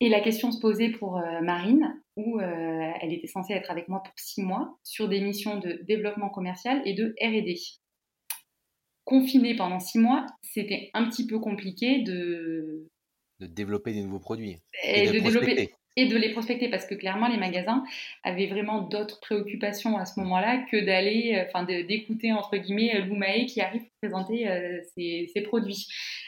Et 0.00 0.08
la 0.08 0.20
question 0.20 0.50
se 0.52 0.60
posait 0.60 0.90
pour 0.90 1.18
euh, 1.18 1.40
Marine, 1.40 2.00
où 2.16 2.38
euh, 2.40 2.92
elle 3.00 3.12
était 3.12 3.26
censée 3.26 3.54
être 3.54 3.70
avec 3.70 3.88
moi 3.88 4.02
pour 4.02 4.14
six 4.16 4.42
mois 4.42 4.76
sur 4.82 5.08
des 5.08 5.20
missions 5.20 5.58
de 5.58 5.80
développement 5.86 6.30
commercial 6.30 6.82
et 6.84 6.94
de 6.94 7.14
RD. 7.20 7.56
Confinée 9.04 9.54
pendant 9.54 9.80
six 9.80 9.98
mois, 9.98 10.26
c'était 10.42 10.90
un 10.94 11.08
petit 11.08 11.26
peu 11.26 11.38
compliqué 11.38 12.02
de... 12.02 12.88
De 13.40 13.46
développer 13.46 13.92
des 13.92 14.02
nouveaux 14.02 14.20
produits. 14.20 14.56
Et, 14.82 15.06
de, 15.06 15.12
développer... 15.12 15.74
et 15.96 16.06
de 16.06 16.16
les 16.16 16.30
prospecter 16.30 16.70
parce 16.70 16.86
que 16.86 16.94
clairement 16.94 17.28
les 17.28 17.36
magasins 17.36 17.84
avaient 18.22 18.46
vraiment 18.46 18.80
d'autres 18.80 19.20
préoccupations 19.20 19.98
à 19.98 20.06
ce 20.06 20.20
moment-là 20.20 20.64
que 20.70 20.82
d'aller, 20.82 21.34
euh, 21.36 21.44
enfin 21.46 21.64
d'écouter 21.64 22.32
entre 22.32 22.56
guillemets 22.56 23.00
Loumae 23.02 23.44
qui 23.46 23.60
arrive 23.60 23.82
pour 23.82 23.92
présenter 24.00 24.48
ses, 24.96 25.42
produits. 25.42 25.86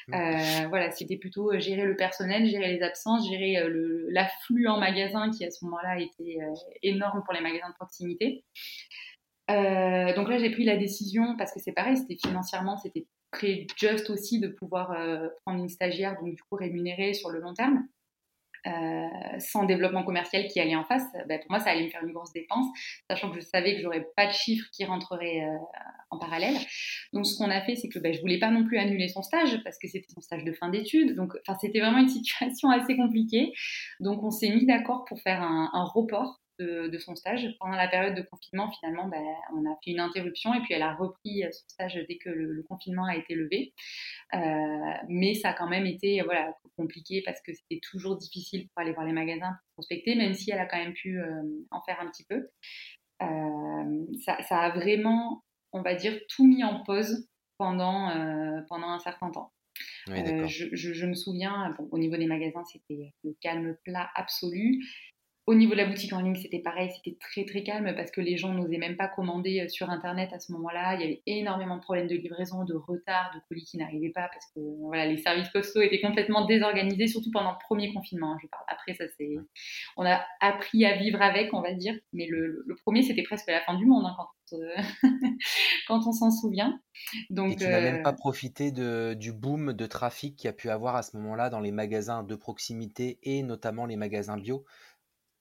Mmh. 0.08 0.66
voilà, 0.68 0.90
c'était 0.90 1.16
plutôt 1.16 1.58
gérer 1.58 1.84
le 1.84 1.96
personnel, 1.96 2.46
gérer 2.46 2.72
les 2.72 2.82
absences, 2.82 3.28
gérer 3.28 3.56
l'afflux 4.10 4.68
en 4.68 4.78
magasin 4.78 5.30
qui 5.30 5.44
à 5.44 5.50
ce 5.50 5.64
moment-là 5.64 6.00
était 6.00 6.38
énorme 6.82 7.22
pour 7.24 7.32
les 7.32 7.40
magasins 7.40 7.70
de 7.70 7.74
proximité. 7.74 8.44
Donc 9.48 10.28
là, 10.28 10.38
j'ai 10.38 10.50
pris 10.50 10.64
la 10.64 10.76
décision 10.76 11.36
parce 11.36 11.52
que 11.52 11.60
c'est 11.60 11.72
pareil, 11.72 11.96
c'était 11.96 12.16
financièrement, 12.16 12.76
c'était 12.76 13.06
très 13.30 13.66
juste 13.76 14.10
aussi 14.10 14.40
de 14.40 14.48
pouvoir 14.48 14.96
prendre 15.44 15.60
une 15.60 15.68
stagiaire, 15.68 16.16
donc 16.20 16.34
du 16.34 16.42
coup 16.42 16.56
rémunérée 16.56 17.14
sur 17.14 17.30
le 17.30 17.40
long 17.40 17.54
terme. 17.54 17.86
Euh, 18.66 19.38
sans 19.38 19.64
développement 19.64 20.02
commercial 20.02 20.48
qui 20.48 20.58
allait 20.58 20.74
en 20.74 20.82
face, 20.82 21.04
ben, 21.28 21.38
pour 21.38 21.50
moi, 21.50 21.60
ça 21.60 21.70
allait 21.70 21.84
me 21.84 21.88
faire 21.88 22.02
une 22.02 22.12
grosse 22.12 22.32
dépense, 22.32 22.66
sachant 23.08 23.30
que 23.30 23.36
je 23.36 23.44
savais 23.44 23.76
que 23.76 23.82
j'aurais 23.82 24.08
pas 24.16 24.26
de 24.26 24.32
chiffres 24.32 24.66
qui 24.72 24.84
rentreraient 24.84 25.42
euh, 25.42 25.56
en 26.10 26.18
parallèle. 26.18 26.56
Donc, 27.12 27.26
ce 27.26 27.38
qu'on 27.38 27.50
a 27.50 27.60
fait, 27.60 27.76
c'est 27.76 27.88
que 27.88 28.00
ben, 28.00 28.12
je 28.12 28.20
voulais 28.20 28.40
pas 28.40 28.50
non 28.50 28.64
plus 28.64 28.78
annuler 28.78 29.06
son 29.08 29.22
stage 29.22 29.62
parce 29.62 29.78
que 29.78 29.86
c'était 29.86 30.12
son 30.12 30.20
stage 30.20 30.42
de 30.42 30.52
fin 30.52 30.68
d'études. 30.68 31.14
Donc, 31.14 31.34
c'était 31.60 31.78
vraiment 31.78 31.98
une 31.98 32.08
situation 32.08 32.70
assez 32.70 32.96
compliquée. 32.96 33.52
Donc, 34.00 34.24
on 34.24 34.30
s'est 34.30 34.50
mis 34.50 34.66
d'accord 34.66 35.04
pour 35.04 35.20
faire 35.20 35.42
un 35.42 35.84
report 35.94 36.40
de, 36.58 36.98
son 36.98 37.14
stage. 37.14 37.46
Pendant 37.60 37.76
la 37.76 37.88
période 37.88 38.14
de 38.14 38.22
confinement, 38.22 38.70
finalement, 38.70 39.08
ben, 39.08 39.22
on 39.54 39.70
a 39.70 39.76
fait 39.84 39.90
une 39.90 40.00
interruption 40.00 40.54
et 40.54 40.60
puis 40.60 40.74
elle 40.74 40.82
a 40.82 40.94
repris 40.94 41.42
son 41.50 41.68
stage 41.68 41.98
dès 42.08 42.16
que 42.16 42.28
le, 42.28 42.62
confinement 42.62 43.04
a 43.04 43.16
été 43.16 43.34
levé. 43.34 43.74
Euh, 44.34 44.38
mais 45.08 45.34
ça 45.34 45.50
a 45.50 45.52
quand 45.52 45.68
même 45.68 45.86
été 45.86 46.22
voilà, 46.22 46.54
compliqué 46.76 47.22
parce 47.24 47.40
que 47.42 47.52
c'était 47.52 47.80
toujours 47.80 48.16
difficile 48.16 48.68
pour 48.68 48.82
aller 48.82 48.92
voir 48.92 49.06
les 49.06 49.12
magasins 49.12 49.50
pour 49.50 49.84
prospecter, 49.84 50.14
même 50.14 50.34
si 50.34 50.50
elle 50.50 50.58
a 50.58 50.66
quand 50.66 50.78
même 50.78 50.94
pu 50.94 51.20
euh, 51.20 51.42
en 51.70 51.80
faire 51.82 52.00
un 52.00 52.10
petit 52.10 52.24
peu. 52.24 52.48
Euh, 53.22 54.06
ça, 54.24 54.58
a 54.58 54.70
vraiment, 54.70 55.42
on 55.72 55.82
va 55.82 55.94
dire, 55.94 56.18
tout 56.28 56.46
mis 56.46 56.64
en 56.64 56.82
pause 56.82 57.28
pendant, 57.58 58.10
pendant 58.68 58.88
un 58.88 58.98
certain 58.98 59.30
temps. 59.30 59.52
je, 60.06 60.68
je, 60.72 61.06
me 61.06 61.14
souviens, 61.14 61.74
au 61.90 61.98
niveau 61.98 62.16
des 62.16 62.26
magasins, 62.26 62.64
c'était 62.64 63.14
le 63.24 63.34
calme 63.40 63.76
plat 63.84 64.10
absolu. 64.14 64.82
Au 65.46 65.54
niveau 65.54 65.74
de 65.74 65.76
la 65.76 65.86
boutique 65.86 66.12
en 66.12 66.20
ligne, 66.20 66.34
c'était 66.34 66.58
pareil, 66.58 66.90
c'était 66.90 67.16
très 67.20 67.44
très 67.44 67.62
calme 67.62 67.94
parce 67.94 68.10
que 68.10 68.20
les 68.20 68.36
gens 68.36 68.52
n'osaient 68.52 68.78
même 68.78 68.96
pas 68.96 69.06
commander 69.06 69.60
euh, 69.60 69.68
sur 69.68 69.88
Internet 69.90 70.32
à 70.32 70.40
ce 70.40 70.50
moment-là. 70.52 70.94
Il 70.96 71.00
y 71.00 71.04
avait 71.04 71.22
énormément 71.26 71.76
de 71.76 71.82
problèmes 71.82 72.08
de 72.08 72.16
livraison, 72.16 72.64
de 72.64 72.74
retard, 72.74 73.30
de 73.32 73.40
colis 73.48 73.64
qui 73.64 73.76
n'arrivaient 73.76 74.10
pas 74.10 74.28
parce 74.32 74.46
que 74.46 74.60
voilà, 74.80 75.06
les 75.06 75.18
services 75.18 75.48
postaux 75.50 75.82
étaient 75.82 76.00
complètement 76.00 76.46
désorganisés, 76.46 77.06
surtout 77.06 77.30
pendant 77.30 77.52
le 77.52 77.58
premier 77.60 77.94
confinement. 77.94 78.32
Hein, 78.32 78.38
je 78.42 78.48
parle. 78.48 78.64
Après, 78.66 78.94
ça 78.94 79.04
c'est, 79.16 79.36
on 79.96 80.04
a 80.04 80.20
appris 80.40 80.84
à 80.84 80.96
vivre 80.96 81.22
avec, 81.22 81.54
on 81.54 81.62
va 81.62 81.74
dire. 81.74 81.94
Mais 82.12 82.26
le, 82.26 82.64
premier, 82.82 83.04
c'était 83.04 83.22
presque 83.22 83.48
la 83.48 83.60
fin 83.60 83.74
du 83.74 83.86
monde 83.86 84.04
hein, 84.04 84.16
quand, 84.18 84.28
quand 85.86 86.08
on 86.08 86.12
s'en 86.12 86.32
souvient. 86.32 86.80
Donc, 87.30 87.52
Et 87.52 87.56
tu 87.56 87.64
n'as 87.64 87.80
même 87.80 88.02
pas 88.02 88.10
euh, 88.10 88.16
profité 88.16 88.72
de, 88.72 89.14
du 89.14 89.32
boom 89.32 89.74
de 89.74 89.86
trafic 89.86 90.34
qu'il 90.34 90.48
y 90.48 90.50
a 90.50 90.52
pu 90.52 90.70
avoir 90.70 90.96
à 90.96 91.02
ce 91.02 91.16
moment-là 91.16 91.50
dans 91.50 91.60
les 91.60 91.72
magasins 91.72 92.24
de 92.24 92.34
proximité 92.34 93.20
et 93.22 93.44
notamment 93.44 93.86
les 93.86 93.96
magasins 93.96 94.36
bio 94.36 94.64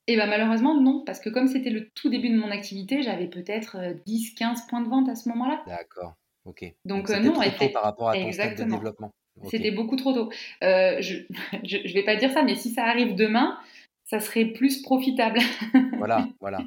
et 0.08 0.18
ben 0.18 0.28
malheureusement, 0.28 0.80
non, 0.80 1.03
parce 1.03 1.20
que 1.20 1.30
comme 1.30 1.47
c'était 1.47 1.72
le 1.72 1.89
tout 1.89 2.10
début 2.10 2.30
de 2.30 2.38
mon 2.38 2.51
activité, 2.51 3.01
j'avais 3.01 3.28
peut-être 3.28 3.78
10-15 4.08 4.43
euh, 4.43 4.53
points 4.70 4.82
de 4.82 4.89
vente 4.89 5.10
à 5.10 5.16
ce 5.16 5.28
moment-là. 5.30 5.64
D'accord, 5.66 6.14
ok. 6.45 6.74
Donc, 6.86 7.10
euh, 7.10 7.20
non, 7.20 7.34
trop 7.34 7.49
tôt 7.49 7.70
par 7.70 7.84
rapport 7.84 8.10
à 8.10 8.16
ton 8.16 8.32
stade 8.32 8.58
de 8.58 8.64
développement. 8.64 9.12
C'était 9.49 9.72
beaucoup 9.72 9.95
trop 9.95 10.14
tôt. 10.14 10.30
Euh, 10.64 11.01
je 11.01 11.18
ne 11.53 11.93
vais 11.93 12.03
pas 12.03 12.16
dire 12.16 12.32
ça, 12.32 12.43
mais 12.43 12.56
si 12.56 12.70
ça 12.70 12.86
arrive 12.86 13.16
demain, 13.16 13.58
ça 14.06 14.20
serait 14.20 14.45
plus 14.45 14.82
profitable. 14.82 15.39
voilà, 15.97 16.28
voilà. 16.39 16.60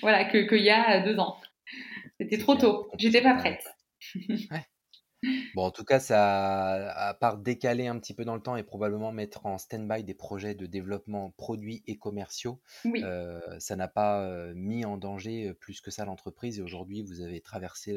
voilà, 0.00 0.24
qu'il 0.24 0.62
y 0.62 0.70
a 0.70 1.00
deux 1.00 1.18
ans. 1.18 1.36
C'était 2.20 2.38
trop 2.38 2.54
tôt. 2.54 2.88
J'étais 2.98 3.20
pas 3.20 3.34
prête. 3.34 3.64
Ouais. 4.14 4.64
Bon, 5.54 5.64
en 5.64 5.70
tout 5.70 5.84
cas, 5.84 6.00
ça, 6.00 6.90
à 6.92 7.14
part 7.14 7.38
décaler 7.38 7.86
un 7.86 7.98
petit 7.98 8.14
peu 8.14 8.24
dans 8.24 8.34
le 8.34 8.42
temps 8.42 8.56
et 8.56 8.62
probablement 8.62 9.12
mettre 9.12 9.46
en 9.46 9.58
stand-by 9.58 10.04
des 10.04 10.14
projets 10.14 10.54
de 10.54 10.66
développement 10.66 11.30
produits 11.36 11.82
et 11.86 11.96
commerciaux, 11.96 12.60
euh, 12.86 13.40
ça 13.58 13.76
n'a 13.76 13.88
pas 13.88 14.22
euh, 14.22 14.52
mis 14.54 14.84
en 14.84 14.96
danger 14.96 15.48
euh, 15.48 15.54
plus 15.54 15.80
que 15.80 15.90
ça 15.90 16.04
l'entreprise. 16.04 16.58
Et 16.58 16.62
aujourd'hui, 16.62 17.02
vous 17.02 17.20
avez 17.20 17.40
traversé 17.40 17.96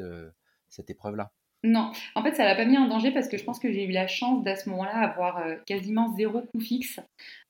cette 0.68 0.90
épreuve-là. 0.90 1.32
Non, 1.62 1.92
en 2.14 2.22
fait, 2.22 2.34
ça 2.34 2.46
l'a 2.46 2.54
pas 2.54 2.64
mis 2.64 2.78
en 2.78 2.88
danger 2.88 3.10
parce 3.10 3.28
que 3.28 3.36
je 3.36 3.44
pense 3.44 3.58
que 3.58 3.70
j'ai 3.70 3.84
eu 3.84 3.90
la 3.90 4.06
chance 4.06 4.42
d'à 4.42 4.56
ce 4.56 4.70
moment-là 4.70 4.96
avoir 4.96 5.44
quasiment 5.66 6.14
zéro 6.16 6.40
coût 6.40 6.60
fixe. 6.60 7.00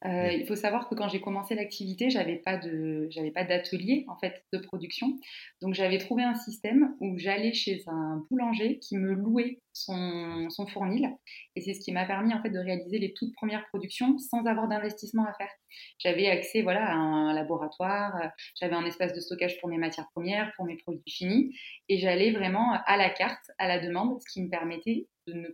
Euh, 0.07 0.33
il 0.33 0.47
faut 0.47 0.57
savoir 0.57 0.89
que 0.89 0.95
quand 0.95 1.09
j'ai 1.09 1.20
commencé 1.20 1.55
l'activité, 1.55 2.11
j'avais 2.11 2.37
pas 2.37 2.57
de, 2.57 3.07
j'avais 3.11 3.31
pas 3.31 3.45
d'atelier 3.45 4.05
en 4.09 4.16
fait 4.16 4.45
de 4.53 4.59
production. 4.59 5.18
Donc 5.61 5.74
j'avais 5.74 5.99
trouvé 5.99 6.22
un 6.22 6.35
système 6.35 6.97
où 7.01 7.18
j'allais 7.18 7.53
chez 7.53 7.83
un 7.87 8.24
boulanger 8.31 8.78
qui 8.78 8.97
me 8.97 9.12
louait 9.12 9.61
son, 9.73 10.49
son 10.51 10.66
fournil, 10.66 11.16
et 11.57 11.61
c'est 11.61 11.75
ce 11.75 11.81
qui 11.81 11.93
m'a 11.93 12.05
permis 12.05 12.35
en 12.35 12.43
fait 12.43 12.51
de 12.51 12.59
réaliser 12.59 12.99
les 12.99 13.12
toutes 13.12 13.35
premières 13.35 13.66
productions 13.68 14.18
sans 14.18 14.45
avoir 14.45 14.68
d'investissement 14.68 15.25
à 15.25 15.33
faire. 15.35 15.51
J'avais 15.99 16.29
accès 16.29 16.62
voilà 16.62 16.89
à 16.89 16.95
un 16.95 17.33
laboratoire, 17.33 18.16
euh, 18.16 18.29
j'avais 18.61 18.75
un 18.75 18.85
espace 18.85 19.12
de 19.12 19.21
stockage 19.21 19.61
pour 19.61 19.68
mes 19.68 19.79
matières 19.79 20.09
premières, 20.12 20.53
pour 20.57 20.64
mes 20.64 20.77
produits 20.77 21.03
finis, 21.07 21.57
et 21.89 21.99
j'allais 21.99 22.33
vraiment 22.33 22.73
à 22.87 22.97
la 22.97 23.11
carte, 23.11 23.51
à 23.59 23.68
la 23.68 23.79
demande, 23.79 24.21
ce 24.21 24.33
qui 24.33 24.43
me 24.43 24.51
permettait 24.51 25.09
de, 25.27 25.35
ne, 25.35 25.49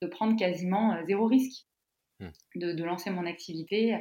de 0.00 0.06
prendre 0.06 0.36
quasiment 0.38 0.94
euh, 0.94 1.04
zéro 1.06 1.26
risque. 1.26 1.66
Mmh. 2.20 2.28
de, 2.54 2.84
lancer 2.84 3.10
mon 3.10 3.26
activité. 3.26 3.96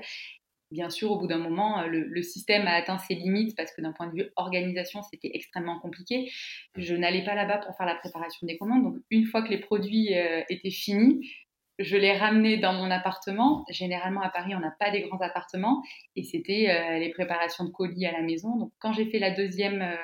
Bien 0.73 0.89
sûr, 0.89 1.11
au 1.11 1.19
bout 1.19 1.27
d'un 1.27 1.37
moment, 1.37 1.83
le, 1.85 2.21
système 2.23 2.65
a 2.65 2.71
atteint 2.71 2.97
ses 2.97 3.13
limites 3.13 3.55
parce 3.55 3.71
que 3.71 3.81
d'un 3.81 3.91
point 3.91 4.07
de 4.07 4.15
vue 4.15 4.31
organisation, 4.35 5.03
c'était 5.03 5.29
extrêmement 5.35 5.79
compliqué. 5.79 6.31
Je 6.75 6.95
n'allais 6.95 7.23
pas 7.23 7.35
là-bas 7.35 7.59
pour 7.59 7.77
faire 7.77 7.85
la 7.85 7.93
préparation 7.93 8.47
des 8.47 8.57
commandes. 8.57 8.83
Donc, 8.83 8.95
une 9.11 9.25
fois 9.25 9.43
que 9.43 9.49
les 9.49 9.59
produits 9.59 10.17
euh, 10.17 10.41
étaient 10.49 10.71
finis, 10.71 11.29
je 11.77 11.95
les 11.95 12.17
ramenais 12.17 12.57
dans 12.57 12.73
mon 12.73 12.89
appartement. 12.89 13.65
Généralement, 13.69 14.21
à 14.21 14.29
Paris, 14.29 14.55
on 14.55 14.59
n'a 14.61 14.73
pas 14.79 14.89
des 14.89 15.01
grands 15.01 15.21
appartements. 15.21 15.83
Et 16.15 16.23
c'était 16.23 16.71
euh, 16.71 16.97
les 16.97 17.09
préparations 17.09 17.65
de 17.65 17.69
colis 17.69 18.07
à 18.07 18.11
la 18.11 18.23
maison. 18.23 18.57
Donc, 18.57 18.71
quand 18.79 18.93
j'ai 18.93 19.05
fait 19.05 19.19
la 19.19 19.29
deuxième 19.29 19.83
euh, 19.83 19.95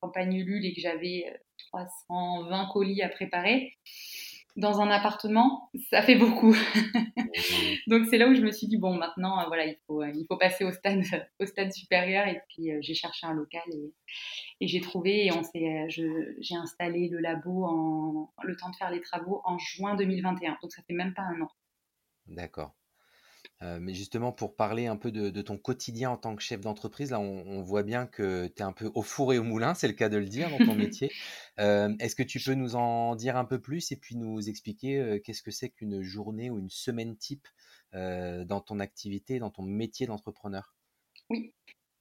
campagne 0.00 0.34
Ulule 0.34 0.66
et 0.66 0.74
que 0.74 0.80
j'avais 0.80 1.40
320 1.70 2.68
colis 2.72 3.02
à 3.02 3.08
préparer, 3.08 3.76
dans 4.56 4.80
un 4.80 4.88
appartement, 4.88 5.70
ça 5.90 6.02
fait 6.02 6.16
beaucoup. 6.16 6.54
Donc 7.86 8.06
c'est 8.06 8.18
là 8.18 8.28
où 8.28 8.34
je 8.34 8.40
me 8.40 8.50
suis 8.50 8.66
dit 8.66 8.78
bon 8.78 8.94
maintenant 8.96 9.40
euh, 9.40 9.44
voilà 9.46 9.66
il 9.66 9.76
faut 9.86 10.02
euh, 10.02 10.10
il 10.14 10.24
faut 10.26 10.36
passer 10.36 10.64
au 10.64 10.72
stade 10.72 11.02
au 11.40 11.46
stade 11.46 11.72
supérieur 11.72 12.26
et 12.26 12.40
puis 12.48 12.72
euh, 12.72 12.78
j'ai 12.80 12.94
cherché 12.94 13.26
un 13.26 13.34
local 13.34 13.62
et, 13.70 13.92
et 14.60 14.66
j'ai 14.66 14.80
trouvé 14.80 15.26
et 15.26 15.32
on 15.32 15.42
s'est 15.42 15.86
j'ai 15.88 16.56
installé 16.56 17.08
le 17.08 17.18
labo 17.18 17.64
en 17.64 18.32
le 18.42 18.56
temps 18.56 18.70
de 18.70 18.76
faire 18.76 18.90
les 18.90 19.00
travaux 19.00 19.42
en 19.44 19.58
juin 19.58 19.94
2021 19.94 20.56
donc 20.62 20.72
ça 20.72 20.82
fait 20.86 20.94
même 20.94 21.14
pas 21.14 21.22
un 21.22 21.42
an. 21.42 21.50
D'accord. 22.26 22.74
Euh, 23.62 23.78
mais 23.80 23.94
justement, 23.94 24.32
pour 24.32 24.54
parler 24.54 24.86
un 24.86 24.96
peu 24.96 25.10
de, 25.10 25.42
ton 25.42 25.56
quotidien 25.56 26.10
en 26.10 26.16
tant 26.16 26.36
que 26.36 26.42
chef 26.42 26.60
d'entreprise, 26.60 27.10
là, 27.10 27.20
on, 27.20 27.62
voit 27.62 27.82
bien 27.82 28.06
que 28.06 28.48
tu 28.48 28.62
es 28.62 28.62
un 28.62 28.72
peu 28.72 28.90
au 28.94 29.02
four 29.02 29.32
et 29.32 29.38
au 29.38 29.42
moulin, 29.42 29.74
c'est 29.74 29.88
le 29.88 29.94
cas 29.94 30.08
de 30.08 30.18
le 30.18 30.26
dire 30.26 30.50
dans 30.50 30.58
ton 30.58 30.74
métier. 30.74 31.10
Euh, 31.58 31.94
est-ce 31.98 32.14
que 32.14 32.22
tu 32.22 32.38
peux 32.38 32.54
nous 32.54 32.76
en 32.76 33.16
dire 33.16 33.36
un 33.36 33.44
peu 33.44 33.60
plus 33.60 33.92
et 33.92 33.96
puis 33.96 34.16
nous 34.16 34.48
expliquer 34.48 34.98
euh, 34.98 35.18
qu'est-ce 35.18 35.42
que 35.42 35.50
c'est 35.50 35.70
qu'une 35.70 36.02
journée 36.02 36.50
ou 36.50 36.58
une 36.58 36.70
semaine 36.70 37.16
type 37.16 37.46
dans 37.92 38.60
ton 38.60 38.78
activité, 38.78 39.38
dans 39.38 39.48
ton 39.48 39.62
métier 39.62 40.06
d'entrepreneur? 40.06 40.74
Oui. 41.30 41.54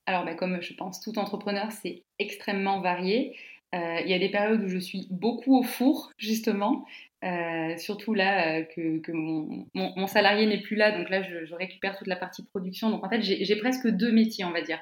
Alors, 0.07 0.25
bah, 0.25 0.35
comme 0.35 0.61
je 0.61 0.73
pense 0.73 0.99
tout 0.99 1.17
entrepreneur, 1.17 1.71
c'est 1.71 2.03
extrêmement 2.19 2.81
varié. 2.81 3.37
Il 3.71 4.05
y 4.05 4.13
a 4.13 4.19
des 4.19 4.29
périodes 4.29 4.61
où 4.61 4.67
je 4.67 4.77
suis 4.77 5.07
beaucoup 5.09 5.57
au 5.57 5.63
four, 5.63 6.11
justement, 6.17 6.85
euh, 7.25 7.75
surtout 7.77 8.13
là 8.13 8.59
euh, 8.59 8.63
que, 8.75 9.11
mon, 9.11 10.07
salarié 10.07 10.45
n'est 10.45 10.61
plus 10.61 10.75
là, 10.75 10.95
donc 10.95 11.09
là 11.09 11.23
je, 11.23 11.53
récupère 11.55 11.97
toute 11.97 12.07
la 12.07 12.15
partie 12.15 12.45
production. 12.45 12.91
Donc 12.91 13.03
en 13.03 13.09
fait 13.09 13.21
j'ai 13.21 13.55
presque 13.55 13.87
deux 13.87 14.11
métiers, 14.11 14.45
on 14.45 14.51
va 14.51 14.61
dire. 14.61 14.79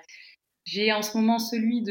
J'ai 0.66 0.91
en 0.91 1.02
ce 1.02 1.18
moment 1.18 1.39
celui 1.39 1.84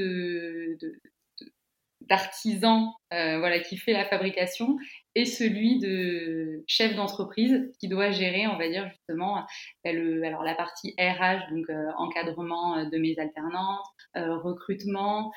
d'artisan 2.03 2.94
euh, 3.14 3.38
voilà, 3.38 3.61
qui 3.61 3.78
fait 3.78 3.92
la 3.92 4.05
fabrication 4.05 4.76
et 5.14 5.24
celui 5.24 5.78
de 5.78 6.64
chef 6.66 6.96
d'entreprise 6.96 7.70
qui 7.78 7.88
doit 7.88 8.11
gérer, 8.11 8.46
on 8.46 8.59
va 8.59 8.68
dire 8.68 8.88
justement, 8.88 9.46
alors 9.84 10.42
la 10.42 10.55
partie 10.55 10.94
RH, 10.98 11.50
donc 11.50 11.66
encadrement 11.96 12.84
de 12.84 12.98
mes 12.98 13.18
alternantes, 13.18 13.86
recrutement, 14.14 15.32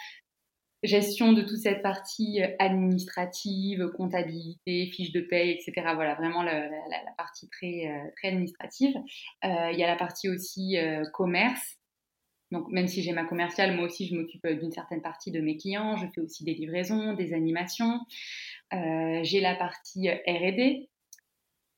gestion 0.86 1.34
de 1.34 1.42
toute 1.42 1.58
cette 1.58 1.82
partie 1.82 2.42
euh, 2.42 2.48
administrative, 2.60 3.90
comptabilité, 3.96 4.88
fiche 4.88 5.12
de 5.12 5.22
paie, 5.22 5.52
etc. 5.52 5.74
Voilà, 5.96 6.16
vraiment 6.16 6.44
la, 6.44 6.70
partie 7.18 7.50
très, 7.50 7.88
euh, 7.88 8.10
très 8.18 8.30
administrative. 8.30 8.96
Euh, 9.44 9.72
il 9.72 9.80
y 9.80 9.84
a 9.84 9.88
la 9.88 9.96
partie 9.96 10.30
aussi 10.30 10.78
commerce. 11.14 11.78
Donc, 12.52 12.70
même 12.70 12.88
si 12.88 13.02
j'ai 13.02 13.12
ma 13.12 13.26
commerciale, 13.26 13.76
moi 13.76 13.86
aussi, 13.86 14.08
je 14.08 14.16
m'occupe 14.16 14.46
d'une 14.48 14.72
certaine 14.72 15.02
partie 15.02 15.32
de 15.32 15.42
mes 15.42 15.58
clients. 15.58 15.98
Je 15.98 16.06
fais 16.14 16.22
aussi 16.22 16.44
des 16.44 16.54
livraisons, 16.54 17.14
des 17.14 17.34
animations. 17.34 18.00
j'ai 18.72 19.42
la 19.42 19.56
partie 19.56 20.10
R&D, 20.10 20.88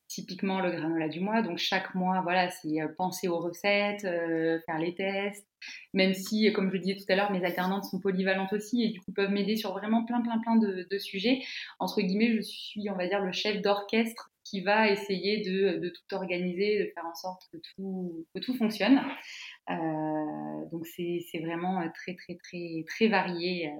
typiquement 0.07 0.59
le 0.59 0.71
granola 0.71 1.07
du 1.07 1.21
mois. 1.21 1.41
Donc 1.41 1.57
chaque 1.57 1.95
mois, 1.95 2.21
voilà, 2.21 2.49
c'est 2.49 2.79
penser 2.97 3.27
aux 3.27 3.39
recettes, 3.39 4.01
faire 4.01 4.77
les 4.77 4.93
tests. 4.93 5.47
Même 5.93 6.13
si, 6.13 6.51
comme 6.53 6.69
je 6.69 6.73
le 6.73 6.79
disais 6.79 6.95
tout 6.95 7.11
à 7.11 7.15
l'heure, 7.15 7.31
mes 7.31 7.43
alternantes 7.43 7.85
sont 7.85 7.99
polyvalentes 7.99 8.53
aussi 8.53 8.83
et 8.83 8.89
du 8.89 8.99
coup 9.01 9.11
peuvent 9.11 9.31
m'aider 9.31 9.55
sur 9.55 9.71
vraiment 9.71 10.05
plein, 10.05 10.21
plein, 10.21 10.39
plein 10.39 10.55
de, 10.55 10.97
sujets. 10.97 11.41
Entre 11.79 12.01
guillemets, 12.01 12.35
je 12.35 12.41
suis, 12.41 12.89
on 12.89 12.95
va 12.95 13.07
dire, 13.07 13.21
le 13.21 13.31
chef 13.31 13.61
d'orchestre 13.61 14.31
qui 14.43 14.61
va 14.61 14.89
essayer 14.89 15.41
de, 15.41 15.89
tout 15.89 16.15
organiser, 16.15 16.79
de 16.79 16.91
faire 16.93 17.05
en 17.05 17.13
sorte 17.13 17.43
que 17.51 17.57
tout, 17.57 18.25
que 18.33 18.39
tout 18.39 18.55
fonctionne. 18.55 19.01
Euh, 19.69 20.65
donc 20.71 20.85
c'est 20.87 21.39
vraiment 21.39 21.81
très, 21.93 22.15
très, 22.15 22.35
très, 22.35 22.85
très 22.87 23.07
varié 23.07 23.71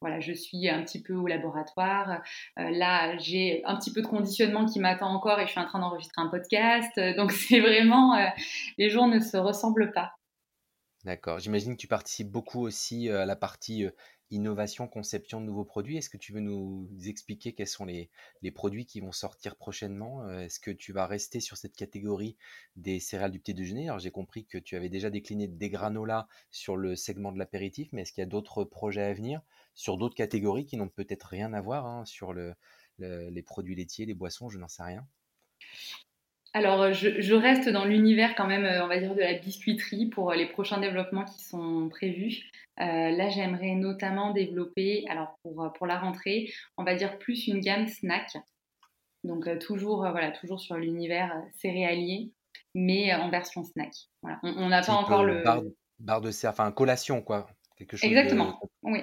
voilà, 0.00 0.20
je 0.20 0.32
suis 0.32 0.68
un 0.68 0.82
petit 0.84 1.02
peu 1.02 1.14
au 1.14 1.26
laboratoire. 1.26 2.22
Euh, 2.58 2.70
là, 2.70 3.16
j'ai 3.18 3.62
un 3.64 3.76
petit 3.76 3.92
peu 3.92 4.00
de 4.00 4.06
conditionnement 4.06 4.64
qui 4.64 4.78
m'attend 4.78 5.12
encore 5.12 5.40
et 5.40 5.46
je 5.46 5.50
suis 5.50 5.60
en 5.60 5.66
train 5.66 5.80
d'enregistrer 5.80 6.22
un 6.22 6.28
podcast. 6.28 6.98
Donc, 7.16 7.32
c'est 7.32 7.60
vraiment, 7.60 8.14
euh, 8.14 8.26
les 8.78 8.90
jours 8.90 9.08
ne 9.08 9.18
se 9.18 9.36
ressemblent 9.36 9.92
pas. 9.92 10.17
D'accord. 11.04 11.38
J'imagine 11.38 11.76
que 11.76 11.80
tu 11.80 11.86
participes 11.86 12.30
beaucoup 12.30 12.60
aussi 12.60 13.08
à 13.08 13.24
la 13.24 13.36
partie 13.36 13.86
innovation, 14.30 14.88
conception 14.88 15.40
de 15.40 15.46
nouveaux 15.46 15.64
produits. 15.64 15.96
Est-ce 15.96 16.10
que 16.10 16.16
tu 16.16 16.32
veux 16.32 16.40
nous 16.40 16.88
expliquer 17.06 17.54
quels 17.54 17.68
sont 17.68 17.84
les, 17.84 18.10
produits 18.54 18.84
qui 18.84 19.00
vont 19.00 19.12
sortir 19.12 19.56
prochainement 19.56 20.28
Est-ce 20.30 20.60
que 20.60 20.70
tu 20.70 20.92
vas 20.92 21.06
rester 21.06 21.40
sur 21.40 21.56
cette 21.56 21.76
catégorie 21.76 22.36
des 22.76 23.00
céréales 23.00 23.30
du 23.30 23.40
petit 23.40 23.54
déjeuner 23.54 23.88
Alors 23.88 24.00
j'ai 24.00 24.10
compris 24.10 24.44
que 24.44 24.58
tu 24.58 24.76
avais 24.76 24.88
déjà 24.88 25.08
décliné 25.10 25.48
des 25.48 25.70
granolas 25.70 26.26
sur 26.50 26.76
le 26.76 26.96
segment 26.96 27.32
de 27.32 27.38
l'apéritif, 27.38 27.88
mais 27.92 28.02
est-ce 28.02 28.12
qu'il 28.12 28.22
y 28.22 28.26
a 28.26 28.26
d'autres 28.26 28.64
projets 28.64 29.02
à 29.02 29.14
venir 29.14 29.40
sur 29.74 29.96
d'autres 29.96 30.16
catégories 30.16 30.66
qui 30.66 30.76
n'ont 30.76 30.88
peut-être 30.88 31.24
rien 31.24 31.52
à 31.52 31.60
voir 31.60 31.86
hein, 31.86 32.04
sur 32.04 32.34
les 32.34 33.42
produits 33.42 33.76
laitiers, 33.76 34.06
les 34.06 34.14
boissons, 34.14 34.48
je 34.48 34.58
n'en 34.58 34.68
sais 34.68 34.82
rien? 34.82 35.06
Alors, 36.54 36.92
je, 36.92 37.34
reste 37.34 37.68
dans 37.68 37.84
l'univers 37.84 38.34
quand 38.34 38.46
même, 38.46 38.64
euh, 38.64 38.84
on 38.84 38.88
va 38.88 38.98
dire, 38.98 39.14
de 39.14 39.20
la 39.20 39.34
biscuiterie 39.34 40.06
pour 40.06 40.30
euh, 40.30 40.34
les 40.34 40.46
prochains 40.46 40.80
développements 40.80 41.24
qui 41.24 41.42
sont 41.42 41.88
prévus. 41.88 42.50
Euh, 42.80 43.10
là, 43.10 43.28
j'aimerais 43.28 43.74
notamment 43.74 44.32
développer, 44.32 45.04
alors 45.08 45.38
pour, 45.42 45.72
pour 45.74 45.86
la 45.86 45.98
rentrée, 45.98 46.50
on 46.76 46.84
va 46.84 46.94
dire 46.94 47.18
plus 47.18 47.48
une 47.48 47.60
gamme 47.60 47.86
snack. 47.86 48.36
Donc, 49.24 49.46
toujours, 49.58 50.08
voilà, 50.10 50.30
toujours 50.30 50.60
sur 50.60 50.76
l'univers 50.76 51.34
céréalier, 51.56 52.30
mais 52.74 53.12
en 53.14 53.30
version 53.30 53.64
snack. 53.64 53.92
On 54.42 54.68
n'a 54.68 54.82
pas 54.82 54.92
encore 54.92 55.24
le. 55.24 55.42
Barre, 55.98 56.20
de, 56.20 56.30
enfin, 56.46 56.70
collation, 56.70 57.20
quoi. 57.20 57.48
Quelque 57.76 57.96
chose 57.96 58.08
Exactement, 58.08 58.60
oui. 58.84 59.00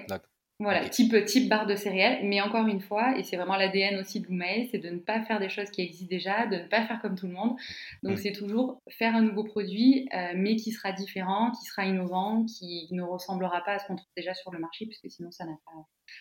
Voilà, 0.60 0.88
type, 0.88 1.14
type 1.26 1.50
barre 1.50 1.66
de 1.66 1.76
céréales, 1.76 2.20
mais 2.24 2.40
encore 2.40 2.66
une 2.66 2.80
fois, 2.80 3.18
et 3.18 3.24
c'est 3.24 3.36
vraiment 3.36 3.58
l'ADN 3.58 4.00
aussi 4.00 4.22
de 4.22 4.28
c'est 4.72 4.78
de 4.78 4.90
ne 4.90 5.00
pas 5.00 5.22
faire 5.22 5.38
des 5.38 5.50
choses 5.50 5.70
qui 5.70 5.82
existent 5.82 6.10
déjà, 6.10 6.48
de 6.48 6.56
ne 6.56 6.68
pas 6.68 6.86
faire 6.86 7.02
comme 7.02 7.16
tout 7.16 7.28
le 7.28 7.34
monde. 7.34 7.58
Donc 8.04 8.14
mm. 8.14 8.18
c'est 8.18 8.32
toujours 8.32 8.82
faire 8.88 9.14
un 9.16 9.22
nouveau 9.22 9.44
produit, 9.44 10.08
euh, 10.14 10.32
mais 10.34 10.56
qui 10.56 10.72
sera 10.72 10.94
différent, 10.94 11.52
qui 11.52 11.66
sera 11.66 11.84
innovant, 11.84 12.46
qui 12.46 12.88
ne 12.92 13.02
ressemblera 13.02 13.66
pas 13.66 13.74
à 13.74 13.80
ce 13.80 13.88
qu'on 13.88 13.98
trouve 13.98 14.14
déjà 14.16 14.34
sur 14.34 14.50
le 14.54 14.60
marché, 14.60 14.86
puisque 14.86 15.12
sinon 15.12 15.30
ça 15.30 15.44
n'a 15.44 15.58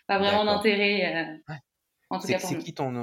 pas, 0.08 0.18
vraiment 0.18 0.44
d'intérêt. 0.44 1.38
Euh, 1.48 1.54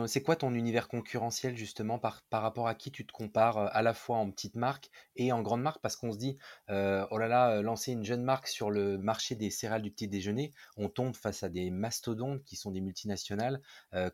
c'est 0.08 0.22
quoi 0.24 0.36
ton 0.36 0.54
univers 0.54 0.88
concurrentiel 0.88 1.58
justement 1.58 2.00
par, 2.00 2.22
par 2.24 2.42
rapport 2.42 2.68
à 2.68 2.76
qui 2.76 2.92
tu 2.92 3.06
te 3.06 3.12
compares 3.12 3.58
à 3.58 3.82
la 3.82 3.94
fois 3.94 4.18
en 4.18 4.32
petite 4.32 4.56
marque 4.56 4.90
et 5.16 5.32
en 5.32 5.42
grande 5.42 5.62
marque? 5.62 5.82
Parce 5.82 5.96
qu'on 5.96 6.12
se 6.12 6.18
dit, 6.18 6.38
euh, 6.70 7.06
oh 7.12 7.18
là 7.18 7.28
là, 7.28 7.62
lancer 7.62 7.92
une 7.92 8.06
jeune 8.06 8.24
marque 8.24 8.48
sur 8.48 8.70
le 8.72 8.98
marché 8.98 9.36
des 9.36 9.50
céréales 9.50 9.82
du 9.82 9.92
petit 9.92 10.08
déjeuner, 10.08 10.52
on 10.78 10.90
tombe 10.90 11.16
face 11.16 11.44
à 11.44 11.50
des 11.50 11.72
mastodontes 11.72 12.44
qui 12.44 12.56
sont 12.56 12.72
des 12.72 12.82
multinationales 12.82 13.62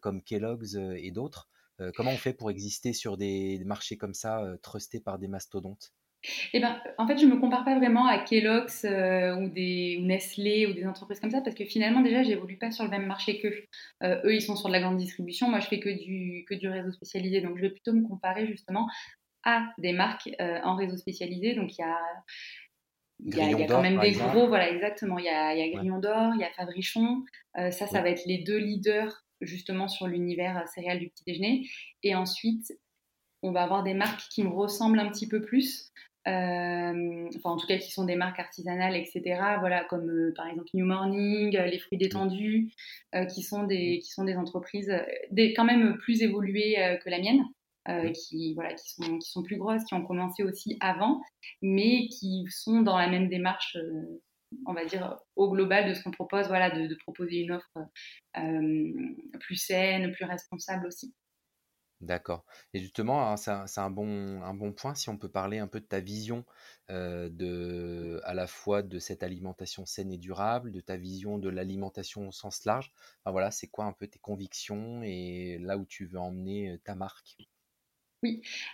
comme 0.01 0.21
Kellogg's 0.21 0.75
et 0.75 1.11
d'autres. 1.11 1.49
comment 1.95 2.11
on 2.11 2.17
fait 2.17 2.33
pour 2.33 2.49
exister 2.49 2.93
sur 2.93 3.17
des 3.17 3.61
marchés 3.65 3.97
comme 3.97 4.13
ça, 4.13 4.43
trustés 4.61 4.99
par 4.99 5.19
des 5.19 5.27
mastodontes? 5.27 5.93
Eh 6.53 6.59
ben, 6.59 6.81
en 6.97 7.07
fait, 7.07 7.17
je 7.17 7.25
ne 7.25 7.33
me 7.33 7.39
compare 7.39 7.63
pas 7.63 7.77
vraiment 7.77 8.05
à 8.05 8.17
Kellogg's 8.19 8.85
euh, 8.85 9.35
ou, 9.35 9.49
des, 9.49 9.99
Nestlé 10.01 10.67
ou 10.67 10.73
des 10.73 10.85
entreprises 10.85 11.19
comme 11.19 11.31
ça 11.31 11.41
parce 11.41 11.55
que 11.55 11.65
finalement, 11.65 12.01
déjà, 12.01 12.23
j'évolue 12.23 12.57
pas 12.57 12.71
sur 12.71 12.83
le 12.83 12.89
même 12.89 13.05
marché 13.05 13.39
qu'eux. 13.39 13.53
Euh, 14.03 14.21
eux, 14.23 14.35
ils 14.35 14.41
sont 14.41 14.55
sur 14.55 14.67
de 14.67 14.73
la 14.73 14.79
grande 14.79 14.97
distribution. 14.97 15.49
Moi, 15.49 15.59
je 15.59 15.67
fais 15.67 15.79
que 15.79 15.89
du, 15.89 16.45
que 16.47 16.55
du 16.55 16.67
réseau 16.67 16.91
spécialisé. 16.91 17.41
Donc, 17.41 17.57
je 17.57 17.61
vais 17.61 17.69
plutôt 17.69 17.93
me 17.93 18.07
comparer 18.07 18.47
justement 18.47 18.87
à 19.43 19.71
des 19.77 19.93
marques 19.93 20.29
euh, 20.41 20.59
en 20.63 20.75
réseau 20.75 20.97
spécialisé. 20.97 21.55
Donc, 21.55 21.77
il 21.77 21.81
y 21.81 21.85
a. 21.85 21.97
Il 23.19 23.35
y, 23.35 23.41
a, 23.41 23.65
quand 23.65 23.81
même 23.81 23.99
des 23.99 24.11
gros, 24.11 24.47
voilà, 24.47 24.69
exactement. 24.69 25.17
Il 25.17 25.25
y 25.25 25.29
a, 25.29 25.55
y 25.55 25.61
a 25.63 25.75
Grillon 25.75 25.97
d'Or, 25.97 26.33
il 26.35 26.41
y 26.41 26.43
a 26.43 26.51
Fabrichon. 26.51 27.23
ça, 27.55 27.71
ça 27.71 28.01
va 28.03 28.09
être 28.11 28.27
les 28.27 28.43
deux 28.43 28.59
leaders 28.59 29.25
justement 29.41 29.87
sur 29.87 30.05
l'univers 30.05 30.67
céréal 30.67 30.99
du 30.99 31.09
petit 31.09 31.23
déjeuner. 31.25 31.67
Et 32.03 32.13
ensuite, 32.13 32.71
on 33.43 33.51
va 33.51 33.63
avoir 33.63 33.83
des 33.83 33.93
marques 33.93 34.27
qui 34.29 34.43
me 34.43 34.49
ressemblent 34.49 34.99
un 34.99 35.09
petit 35.09 35.27
peu 35.27 35.41
plus. 35.41 35.91
Euh, 36.27 37.29
enfin 37.37 37.51
en 37.51 37.57
tout 37.57 37.67
cas 37.67 37.77
qui 37.77 37.89
sont 37.91 38.03
des 38.03 38.15
marques 38.15 38.39
artisanales, 38.39 38.95
etc. 38.95 39.21
Voilà, 39.59 39.85
comme 39.85 40.09
euh, 40.09 40.33
par 40.35 40.47
exemple 40.47 40.67
New 40.73 40.85
Morning, 40.85 41.55
euh, 41.55 41.67
les 41.67 41.79
fruits 41.79 41.97
détendus, 41.97 42.73
qui 43.33 43.43
sont 43.43 43.63
des 43.63 43.99
qui 43.99 44.11
sont 44.11 44.25
des 44.25 44.35
entreprises 44.35 44.93
des, 45.31 45.53
quand 45.53 45.63
même 45.63 45.97
plus 45.99 46.21
évoluées 46.21 46.75
que 47.03 47.09
la 47.09 47.19
mienne. 47.19 47.43
qui 48.13 48.53
voilà 48.55 48.73
qui 48.73 48.89
sont 48.91 49.17
qui 49.17 49.29
sont 49.29 49.43
plus 49.43 49.57
grosses 49.57 49.83
qui 49.85 49.93
ont 49.93 50.05
commencé 50.05 50.43
aussi 50.43 50.77
avant 50.81 51.21
mais 51.61 52.07
qui 52.09 52.45
sont 52.49 52.81
dans 52.81 52.97
la 52.97 53.07
même 53.07 53.29
démarche 53.29 53.77
on 54.65 54.73
va 54.73 54.85
dire 54.85 55.17
au 55.37 55.49
global 55.49 55.87
de 55.89 55.93
ce 55.93 56.03
qu'on 56.03 56.11
propose 56.11 56.47
voilà 56.47 56.69
de, 56.69 56.87
de, 56.87 56.95
proposer 56.95 57.37
une 57.37 57.51
offre 57.51 57.77
plus 59.39 59.55
saine 59.55 60.11
plus 60.11 60.25
responsable 60.25 60.85
aussi 60.87 61.13
D'accord. 62.01 62.45
Et 62.73 62.79
justement, 62.79 63.27
hein, 63.31 63.37
c'est 63.37 63.79
un, 63.81 63.89
bon, 63.89 64.41
un 64.43 64.53
bon 64.53 64.71
point 64.73 64.93
si 64.95 65.09
on 65.09 65.17
peut 65.17 65.29
parler 65.29 65.57
un 65.59 65.67
peu 65.67 65.79
de 65.79 65.85
ta 65.85 65.99
vision 65.99 66.43
de, 66.89 68.21
à 68.23 68.33
la 68.35 68.45
fois 68.47 68.81
de 68.83 68.99
cette 68.99 69.23
alimentation 69.23 69.85
saine 69.85 70.11
et 70.11 70.17
durable, 70.19 70.71
de 70.71 70.79
ta 70.81 70.95
vision 70.97 71.37
de 71.39 71.49
l'alimentation 71.49 72.27
au 72.27 72.31
sens 72.31 72.65
large. 72.65 72.91
Enfin, 73.23 73.31
voilà, 73.31 73.49
c'est 73.51 73.67
quoi 73.67 73.85
un 73.85 73.93
peu 73.93 74.07
tes 74.07 74.19
convictions 74.19 75.01
et 75.03 75.57
là 75.59 75.77
où 75.77 75.85
tu 75.85 76.05
veux 76.05 76.19
emmener 76.19 76.79
ta 76.83 76.93
marque? 76.95 77.37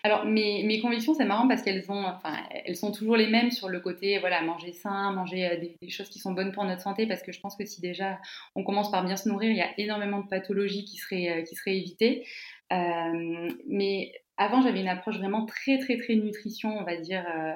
Alors 0.04 0.26
mes, 0.26 0.64
mes 0.64 0.80
convictions, 0.80 1.14
c'est 1.14 1.26
marrant 1.26 1.48
parce 1.48 1.62
qu'elles 1.62 1.84
enfin, 1.88 2.38
sont 2.74 2.92
toujours 2.92 3.16
les 3.16 3.28
mêmes 3.28 3.52
sur 3.52 3.70
le 3.70 3.80
côté, 3.80 4.20
voilà, 4.20 4.42
manger 4.42 4.74
sain, 4.74 5.12
manger 5.12 5.76
des, 5.82 5.90
choses 5.90 6.10
qui 6.10 6.20
sont 6.20 6.32
bonnes 6.34 6.52
pour 6.52 6.66
notre 6.66 6.82
santé, 6.82 7.08
parce 7.08 7.22
que 7.24 7.32
je 7.32 7.40
pense 7.40 7.56
que 7.56 7.66
si 7.66 7.82
déjà 7.82 8.20
on 8.56 8.64
commence 8.64 8.92
par 8.92 9.04
bien 9.04 9.16
se 9.16 9.30
nourrir, 9.30 9.52
il 9.52 9.58
y 9.58 9.62
a 9.62 9.70
énormément 9.78 10.20
de 10.20 10.28
pathologies 10.28 10.86
qui 10.86 10.98
seraient, 10.98 11.46
seraient 11.46 11.78
évitées. 11.78 12.26
Euh, 12.74 13.50
mais 13.68 14.12
avant, 14.38 14.62
j'avais 14.62 14.82
une 14.82 14.88
approche 14.88 15.18
vraiment 15.18 15.46
très, 15.46 15.78
très, 15.78 15.98
très 15.98 16.16
nutrition, 16.16 16.78
on 16.78 16.84
va 16.84 16.98
dire, 16.98 17.26
euh, 17.36 17.54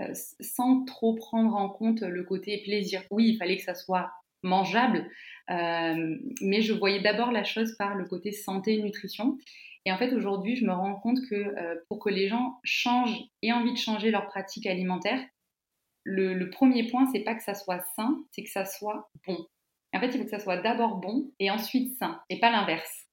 euh, 0.00 0.14
sans 0.40 0.84
trop 0.84 1.14
prendre 1.14 1.54
en 1.54 1.68
compte 1.68 2.02
le 2.02 2.22
côté 2.22 2.58
plaisir. 2.62 3.02
Oui, 3.10 3.30
il 3.30 3.36
fallait 3.36 3.56
que 3.56 3.64
ça 3.64 3.74
soit 3.74 4.12
mangeable, 4.42 5.10
mais 5.48 6.62
je 6.62 6.72
voyais 6.72 7.00
d'abord 7.00 7.32
la 7.32 7.42
chose 7.42 7.74
par 7.76 7.96
le 7.96 8.04
côté 8.04 8.30
santé 8.30 8.80
nutrition. 8.80 9.36
Et 9.88 9.92
en 9.92 9.96
fait, 9.96 10.12
aujourd'hui, 10.12 10.54
je 10.54 10.66
me 10.66 10.72
rends 10.72 10.96
compte 10.96 11.18
que 11.30 11.82
pour 11.88 11.98
que 11.98 12.10
les 12.10 12.28
gens 12.28 12.60
changent 12.62 13.22
et 13.40 13.54
envie 13.54 13.72
de 13.72 13.78
changer 13.78 14.10
leur 14.10 14.26
pratique 14.26 14.66
alimentaire, 14.66 15.18
le, 16.04 16.34
le 16.34 16.50
premier 16.50 16.86
point, 16.90 17.06
c'est 17.10 17.24
pas 17.24 17.34
que 17.34 17.42
ça 17.42 17.54
soit 17.54 17.80
sain, 17.96 18.22
c'est 18.32 18.42
que 18.42 18.50
ça 18.50 18.66
soit 18.66 19.10
bon. 19.26 19.46
En 19.94 20.00
fait, 20.00 20.08
il 20.08 20.18
faut 20.18 20.24
que 20.24 20.30
ça 20.30 20.40
soit 20.40 20.58
d'abord 20.58 20.96
bon 20.96 21.32
et 21.38 21.50
ensuite 21.50 21.96
sain, 21.96 22.20
et 22.28 22.38
pas 22.38 22.50
l'inverse. 22.50 23.06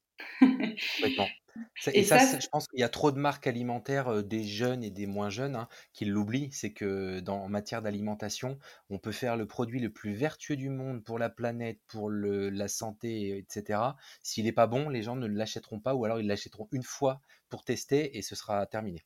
Et, 1.93 2.03
ça, 2.03 2.39
je 2.39 2.47
pense 2.47 2.67
qu'il 2.67 2.79
y 2.79 2.83
a 2.83 2.89
trop 2.89 3.11
de 3.11 3.19
marques 3.19 3.47
alimentaires, 3.47 4.23
des 4.23 4.43
jeunes 4.43 4.83
et 4.83 4.89
des 4.89 5.05
moins 5.05 5.29
jeunes, 5.29 5.55
hein, 5.55 5.67
qui 5.93 6.05
l'oublient. 6.05 6.49
C'est 6.51 6.73
que 6.73 7.19
dans, 7.19 7.43
en 7.43 7.49
matière 7.49 7.81
d'alimentation, 7.81 8.57
on 8.89 8.99
peut 8.99 9.11
faire 9.11 9.37
le 9.37 9.45
produit 9.45 9.79
le 9.79 9.89
plus 9.89 10.13
vertueux 10.13 10.55
du 10.55 10.69
monde 10.69 11.03
pour 11.03 11.19
la 11.19 11.29
planète, 11.29 11.79
pour 11.87 12.09
le, 12.09 12.49
la 12.49 12.67
santé, 12.67 13.37
etc. 13.37 13.79
S'il 14.21 14.45
n'est 14.45 14.51
pas 14.51 14.67
bon, 14.67 14.89
les 14.89 15.01
gens 15.01 15.15
ne 15.15 15.27
l'achèteront 15.27 15.79
pas 15.79 15.95
ou 15.95 16.05
alors 16.05 16.19
ils 16.19 16.27
l'achèteront 16.27 16.67
une 16.71 16.83
fois 16.83 17.21
pour 17.49 17.63
tester 17.63 18.17
et 18.17 18.21
ce 18.21 18.35
sera 18.35 18.65
terminé. 18.65 19.03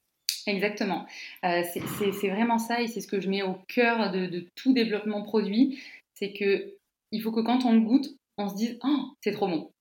Exactement. 0.48 1.06
c'est 1.44 2.30
vraiment 2.30 2.58
ça 2.58 2.82
et 2.82 2.88
c'est 2.88 3.02
ce 3.02 3.08
que 3.08 3.20
je 3.20 3.30
mets 3.30 3.44
au 3.44 3.56
cœur 3.68 4.12
de, 4.12 4.26
de 4.26 4.48
tout 4.56 4.74
développement 4.74 5.22
produit. 5.22 5.80
C'est 6.14 6.34
que 6.34 6.76
il 7.12 7.22
faut 7.22 7.32
que 7.32 7.42
quand 7.42 7.66
on 7.66 7.74
le 7.74 7.82
goûte, 7.82 8.08
on 8.38 8.50
se 8.50 8.56
dise 8.56 8.80
oh, 8.84 9.16
c'est 9.22 9.32
trop 9.32 9.48
bon. 9.48 9.72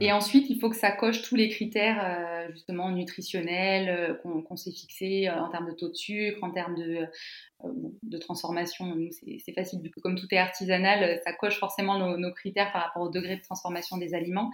Et 0.00 0.12
ensuite, 0.12 0.48
il 0.48 0.58
faut 0.58 0.70
que 0.70 0.76
ça 0.76 0.90
coche 0.90 1.20
tous 1.20 1.36
les 1.36 1.50
critères 1.50 2.02
euh, 2.02 2.50
justement 2.52 2.90
nutritionnels 2.90 3.88
euh, 3.88 4.14
qu'on 4.14 4.56
s'est 4.56 4.72
fixés 4.72 5.28
euh, 5.28 5.38
en 5.38 5.50
termes 5.50 5.68
de 5.68 5.74
taux 5.74 5.90
de 5.90 5.94
sucre, 5.94 6.42
en 6.42 6.50
termes 6.50 6.74
de, 6.74 7.06
de 8.02 8.18
transformation. 8.18 8.96
Nous, 8.96 9.10
c'est 9.12 9.52
facile, 9.52 9.78
comme 10.02 10.18
tout 10.18 10.26
est 10.30 10.38
artisanal, 10.38 11.20
ça 11.22 11.34
coche 11.34 11.58
forcément 11.58 11.98
nos, 12.16 12.32
critères 12.32 12.72
par 12.72 12.84
rapport 12.84 13.02
au 13.02 13.10
degré 13.10 13.36
de 13.36 13.42
transformation 13.42 13.98
des 13.98 14.14
aliments. 14.14 14.50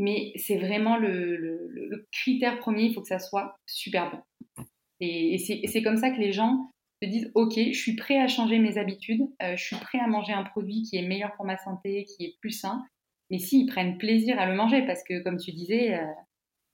Mais 0.00 0.32
c'est 0.36 0.56
vraiment 0.56 0.96
le, 0.96 1.36
le, 1.36 2.08
critère 2.12 2.58
premier, 2.58 2.84
il 2.84 2.94
faut 2.94 3.00
que 3.00 3.08
ça 3.08 3.18
soit 3.18 3.56
super 3.66 4.10
bon. 4.10 4.64
Et, 5.00 5.34
et 5.34 5.68
c'est 5.68 5.82
comme 5.82 5.96
ça 5.96 6.10
que 6.10 6.18
les 6.18 6.32
gens 6.32 6.70
se 7.00 7.08
disent, 7.08 7.30
OK, 7.34 7.54
je 7.54 7.78
suis 7.78 7.94
prêt 7.94 8.18
à 8.18 8.26
changer 8.26 8.58
mes 8.58 8.78
habitudes, 8.78 9.22
je 9.40 9.62
suis 9.62 9.76
prêt 9.76 9.98
à 10.00 10.08
manger 10.08 10.32
un 10.32 10.42
produit 10.42 10.82
qui 10.82 10.96
est 10.96 11.06
meilleur 11.06 11.32
pour 11.36 11.44
ma 11.44 11.56
santé, 11.58 12.04
qui 12.04 12.24
est 12.24 12.36
plus 12.40 12.50
sain 12.50 12.84
mais 13.30 13.38
si, 13.38 13.60
ils 13.60 13.66
prennent 13.66 13.98
plaisir 13.98 14.38
à 14.38 14.46
le 14.46 14.54
manger 14.54 14.84
parce 14.86 15.02
que, 15.02 15.22
comme 15.22 15.38
tu 15.38 15.52
disais, 15.52 15.94
euh, 15.94 16.04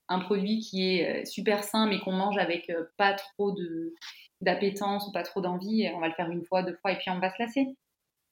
un 0.07 0.19
produit 0.19 0.59
qui 0.59 0.87
est 0.87 1.25
super 1.25 1.63
sain 1.63 1.87
mais 1.87 1.99
qu'on 1.99 2.11
mange 2.11 2.37
avec 2.37 2.71
pas 2.97 3.13
trop 3.13 3.55
d'appétence 4.41 5.07
ou 5.07 5.11
pas 5.11 5.23
trop 5.23 5.41
d'envie, 5.41 5.89
on 5.95 5.99
va 5.99 6.07
le 6.07 6.13
faire 6.13 6.29
une 6.29 6.45
fois, 6.45 6.61
deux 6.63 6.75
fois 6.75 6.91
et 6.91 6.97
puis 6.97 7.09
on 7.09 7.19
va 7.19 7.29
se 7.31 7.41
lasser. 7.41 7.65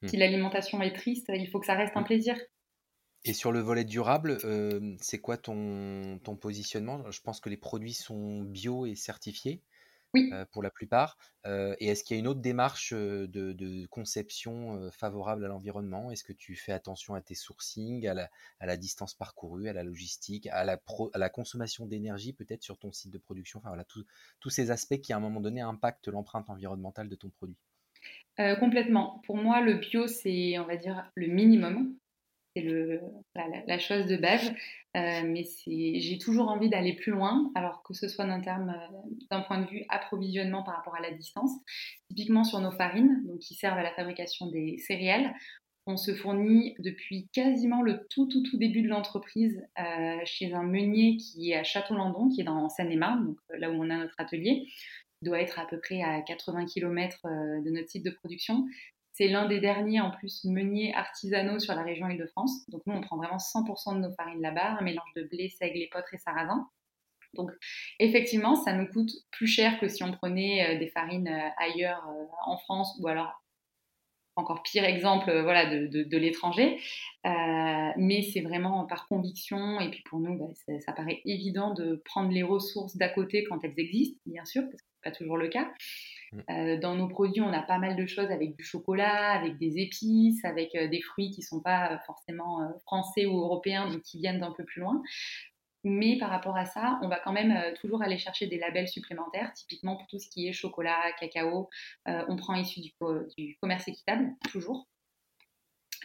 Hmm. 0.01 0.07
Si 0.07 0.17
l'alimentation 0.17 0.81
est 0.81 0.93
triste, 0.93 1.31
il 1.33 1.49
faut 1.49 1.59
que 1.59 1.65
ça 1.65 1.73
reste 1.73 1.97
un 1.97 2.01
hmm. 2.01 2.05
plaisir. 2.05 2.37
Et 3.25 3.33
sur 3.33 3.51
le 3.51 3.59
volet 3.59 3.85
durable, 3.85 4.37
c'est 4.99 5.19
quoi 5.19 5.37
ton, 5.37 6.19
ton 6.23 6.35
positionnement? 6.35 7.09
Je 7.09 7.21
pense 7.21 7.39
que 7.39 7.49
les 7.49 7.57
produits 7.57 7.93
sont 7.93 8.41
bio 8.41 8.85
et 8.85 8.95
certifiés. 8.95 9.61
Oui. 10.13 10.31
pour 10.51 10.61
la 10.61 10.69
plupart. 10.69 11.17
et 11.45 11.87
est-ce 11.87 12.03
qu'il 12.03 12.15
y 12.15 12.17
a 12.17 12.21
une 12.21 12.27
autre 12.27 12.39
démarche 12.39 12.93
de, 12.93 13.85
conception 13.87 14.89
favorable 14.91 15.45
à 15.45 15.47
l'environnement? 15.47 16.11
Est-ce 16.11 16.23
que 16.23 16.33
tu 16.33 16.55
fais 16.55 16.71
attention 16.71 17.15
à 17.15 17.21
tes 17.21 17.35
sourcings, 17.35 18.07
à 18.07 18.29
la, 18.65 18.77
distance 18.77 19.15
parcourue, 19.15 19.69
à 19.69 19.73
la 19.73 19.83
logistique, 19.83 20.47
à 20.47 20.63
la, 20.63 20.79
à 21.13 21.17
la 21.17 21.29
consommation 21.29 21.85
d'énergie 21.85 22.33
peut-être 22.33 22.63
sur 22.63 22.77
ton 22.77 22.91
site 22.91 23.11
de 23.11 23.17
production? 23.17 23.59
Enfin 23.59 23.69
voilà, 23.69 23.85
tous 23.85 24.49
ces 24.49 24.71
aspects 24.71 24.99
qui 25.01 25.13
à 25.13 25.17
un 25.17 25.19
moment 25.19 25.41
donné 25.41 25.61
impactent 25.61 26.07
l'empreinte 26.07 26.49
environnementale 26.49 27.09
de 27.09 27.15
ton 27.15 27.29
produit. 27.29 27.57
complètement. 28.59 29.21
Pour 29.25 29.37
moi, 29.37 29.61
le 29.61 29.75
bio, 29.75 30.07
c'est, 30.07 30.59
on 30.59 30.65
va 30.65 30.77
dire, 30.77 31.11
le 31.15 31.27
minimum 31.27 31.95
c'est 32.55 32.61
le, 32.61 33.01
la, 33.35 33.79
chose 33.79 34.05
de 34.05 34.17
base. 34.17 34.53
Euh, 34.95 35.21
mais 35.25 35.43
j'ai 35.65 36.17
toujours 36.19 36.49
envie 36.49 36.69
d'aller 36.69 36.93
plus 36.93 37.11
loin, 37.11 37.51
alors 37.55 37.81
que 37.81 37.93
ce 37.93 38.07
soit 38.07 38.25
d'un 38.25 38.41
terme, 38.41 38.69
euh, 38.69 38.97
d'un 39.31 39.41
point 39.41 39.59
de 39.59 39.67
vue 39.67 39.85
approvisionnement 39.89 40.61
par 40.61 40.75
rapport 40.75 40.95
à 40.95 41.01
la 41.01 41.11
distance. 41.11 41.51
Typiquement 42.09 42.43
sur 42.43 42.59
nos 42.59 42.71
farines, 42.71 43.23
donc 43.25 43.39
qui 43.39 43.55
servent 43.55 43.79
à 43.79 43.83
la 43.83 43.93
fabrication 43.93 44.47
des 44.47 44.77
céréales, 44.77 45.33
on 45.85 45.97
se 45.97 46.13
fournit 46.13 46.75
depuis 46.79 47.27
quasiment 47.33 47.81
le 47.81 48.05
tout 48.09 48.27
tout 48.27 48.41
tout 48.43 48.57
début 48.57 48.83
de 48.83 48.87
l'entreprise 48.87 49.61
euh, 49.79 50.19
chez 50.23 50.53
un 50.53 50.63
meunier 50.63 51.17
qui 51.17 51.51
est 51.51 51.55
à 51.55 51.63
Château-Landon, 51.63 52.29
qui 52.29 52.41
est 52.41 52.45
dans 52.45 52.69
Seine-et-Marne, 52.69 53.25
donc 53.25 53.37
là 53.57 53.69
où 53.69 53.73
on 53.73 53.89
a 53.89 53.97
notre 53.97 54.15
atelier 54.17 54.67
doit 55.23 55.41
être 55.41 55.57
à 55.57 55.65
peu 55.65 55.79
près 55.79 56.01
à 56.01 56.21
80 56.21 56.65
km 56.65 57.21
de 57.23 57.69
notre 57.69 57.89
site 57.89 58.03
de 58.03 58.11
production. 58.11 58.65
C'est 59.13 59.27
l'un 59.27 59.47
des 59.47 59.59
derniers 59.59 60.01
en 60.01 60.09
plus 60.09 60.43
meuniers 60.43 60.93
artisanaux 60.95 61.59
sur 61.59 61.75
la 61.75 61.83
région 61.83 62.09
Île-de-France. 62.09 62.67
Donc 62.69 62.81
nous, 62.87 62.95
on 62.95 63.01
prend 63.01 63.17
vraiment 63.17 63.37
100% 63.37 63.95
de 63.95 63.99
nos 63.99 64.13
farines 64.15 64.41
là-bas, 64.41 64.77
un 64.79 64.81
mélange 64.81 65.13
de 65.15 65.23
blé, 65.23 65.49
seigle, 65.49 65.77
épeautre 65.77 66.13
et 66.13 66.17
sarrasin. 66.17 66.67
Donc 67.35 67.51
effectivement, 67.99 68.55
ça 68.55 68.73
nous 68.73 68.87
coûte 68.87 69.11
plus 69.31 69.47
cher 69.47 69.79
que 69.79 69.87
si 69.87 70.03
on 70.03 70.11
prenait 70.11 70.75
euh, 70.75 70.79
des 70.79 70.87
farines 70.87 71.27
euh, 71.27 71.49
ailleurs 71.57 72.03
euh, 72.09 72.25
en 72.45 72.57
France 72.57 72.97
ou 73.01 73.07
alors 73.07 73.41
encore 74.35 74.63
pire 74.63 74.83
exemple 74.83 75.31
voilà, 75.43 75.67
de, 75.67 76.17
l'étranger. 76.17 76.79
mais 77.23 78.23
c'est 78.23 78.41
vraiment 78.41 78.83
par 78.85 79.07
conviction 79.07 79.79
et 79.79 79.91
puis 79.91 80.01
pour 80.09 80.19
nous, 80.19 80.35
bah, 80.35 80.51
ça, 80.65 80.79
ça, 80.79 80.91
paraît 80.91 81.21
évident 81.23 81.71
de 81.75 82.01
prendre 82.03 82.31
les 82.31 82.41
ressources 82.41 82.97
d'à 82.97 83.09
côté 83.09 83.43
quand 83.43 83.63
elles 83.63 83.77
existent, 83.77 84.19
bien 84.25 84.43
sûr, 84.43 84.63
parce 84.63 84.81
que 84.81 84.87
ce 84.89 85.07
n'est 85.07 85.11
pas 85.11 85.15
toujours 85.15 85.37
le 85.37 85.49
cas. 85.49 85.71
Mm. 86.33 86.41
Euh, 86.49 86.77
dans 86.77 86.95
nos 86.95 87.07
produits, 87.07 87.41
on 87.41 87.53
a 87.53 87.61
pas 87.61 87.77
mal 87.77 87.95
de 87.95 88.05
choses 88.05 88.31
avec 88.31 88.55
du 88.55 88.63
chocolat, 88.63 89.31
avec 89.33 89.57
des 89.57 89.79
épices, 89.79 90.43
avec 90.45 90.75
euh, 90.75 90.87
des 90.87 91.01
fruits 91.01 91.31
qui 91.31 91.41
ne 91.41 91.45
sont 91.45 91.61
pas 91.61 91.93
euh, 91.93 91.97
forcément 92.05 92.59
français 92.85 93.25
ou 93.25 93.37
européens, 93.37 93.89
donc 93.89 94.01
qui 94.01 94.19
viennent 94.19 94.39
d'un 94.39 94.51
peu 94.51 94.63
plus 94.63 94.81
loin. 94.81 95.01
Mais 95.85 96.17
par 96.17 96.29
rapport 96.29 96.55
à 96.55 96.65
ça, 96.65 96.97
on 97.01 97.09
va 97.09 97.19
quand 97.19 97.33
même 97.33 97.73
toujours 97.81 98.01
aller 98.01 98.17
chercher 98.17 98.47
des 98.47 98.57
labels 98.57 98.87
supplémentaires, 98.87 99.51
typiquement 99.53 99.97
pour 99.97 100.07
tout 100.07 100.17
ce 100.17 100.29
qui 100.29 100.47
est 100.47 100.53
chocolat, 100.53 100.97
cacao. 101.19 101.69
on 102.05 102.37
prend 102.37 102.55
issu 102.55 102.79
du, 102.79 102.91
du, 103.37 103.57
commerce 103.61 103.85
équitable, 103.89 104.31
toujours. 104.49 104.87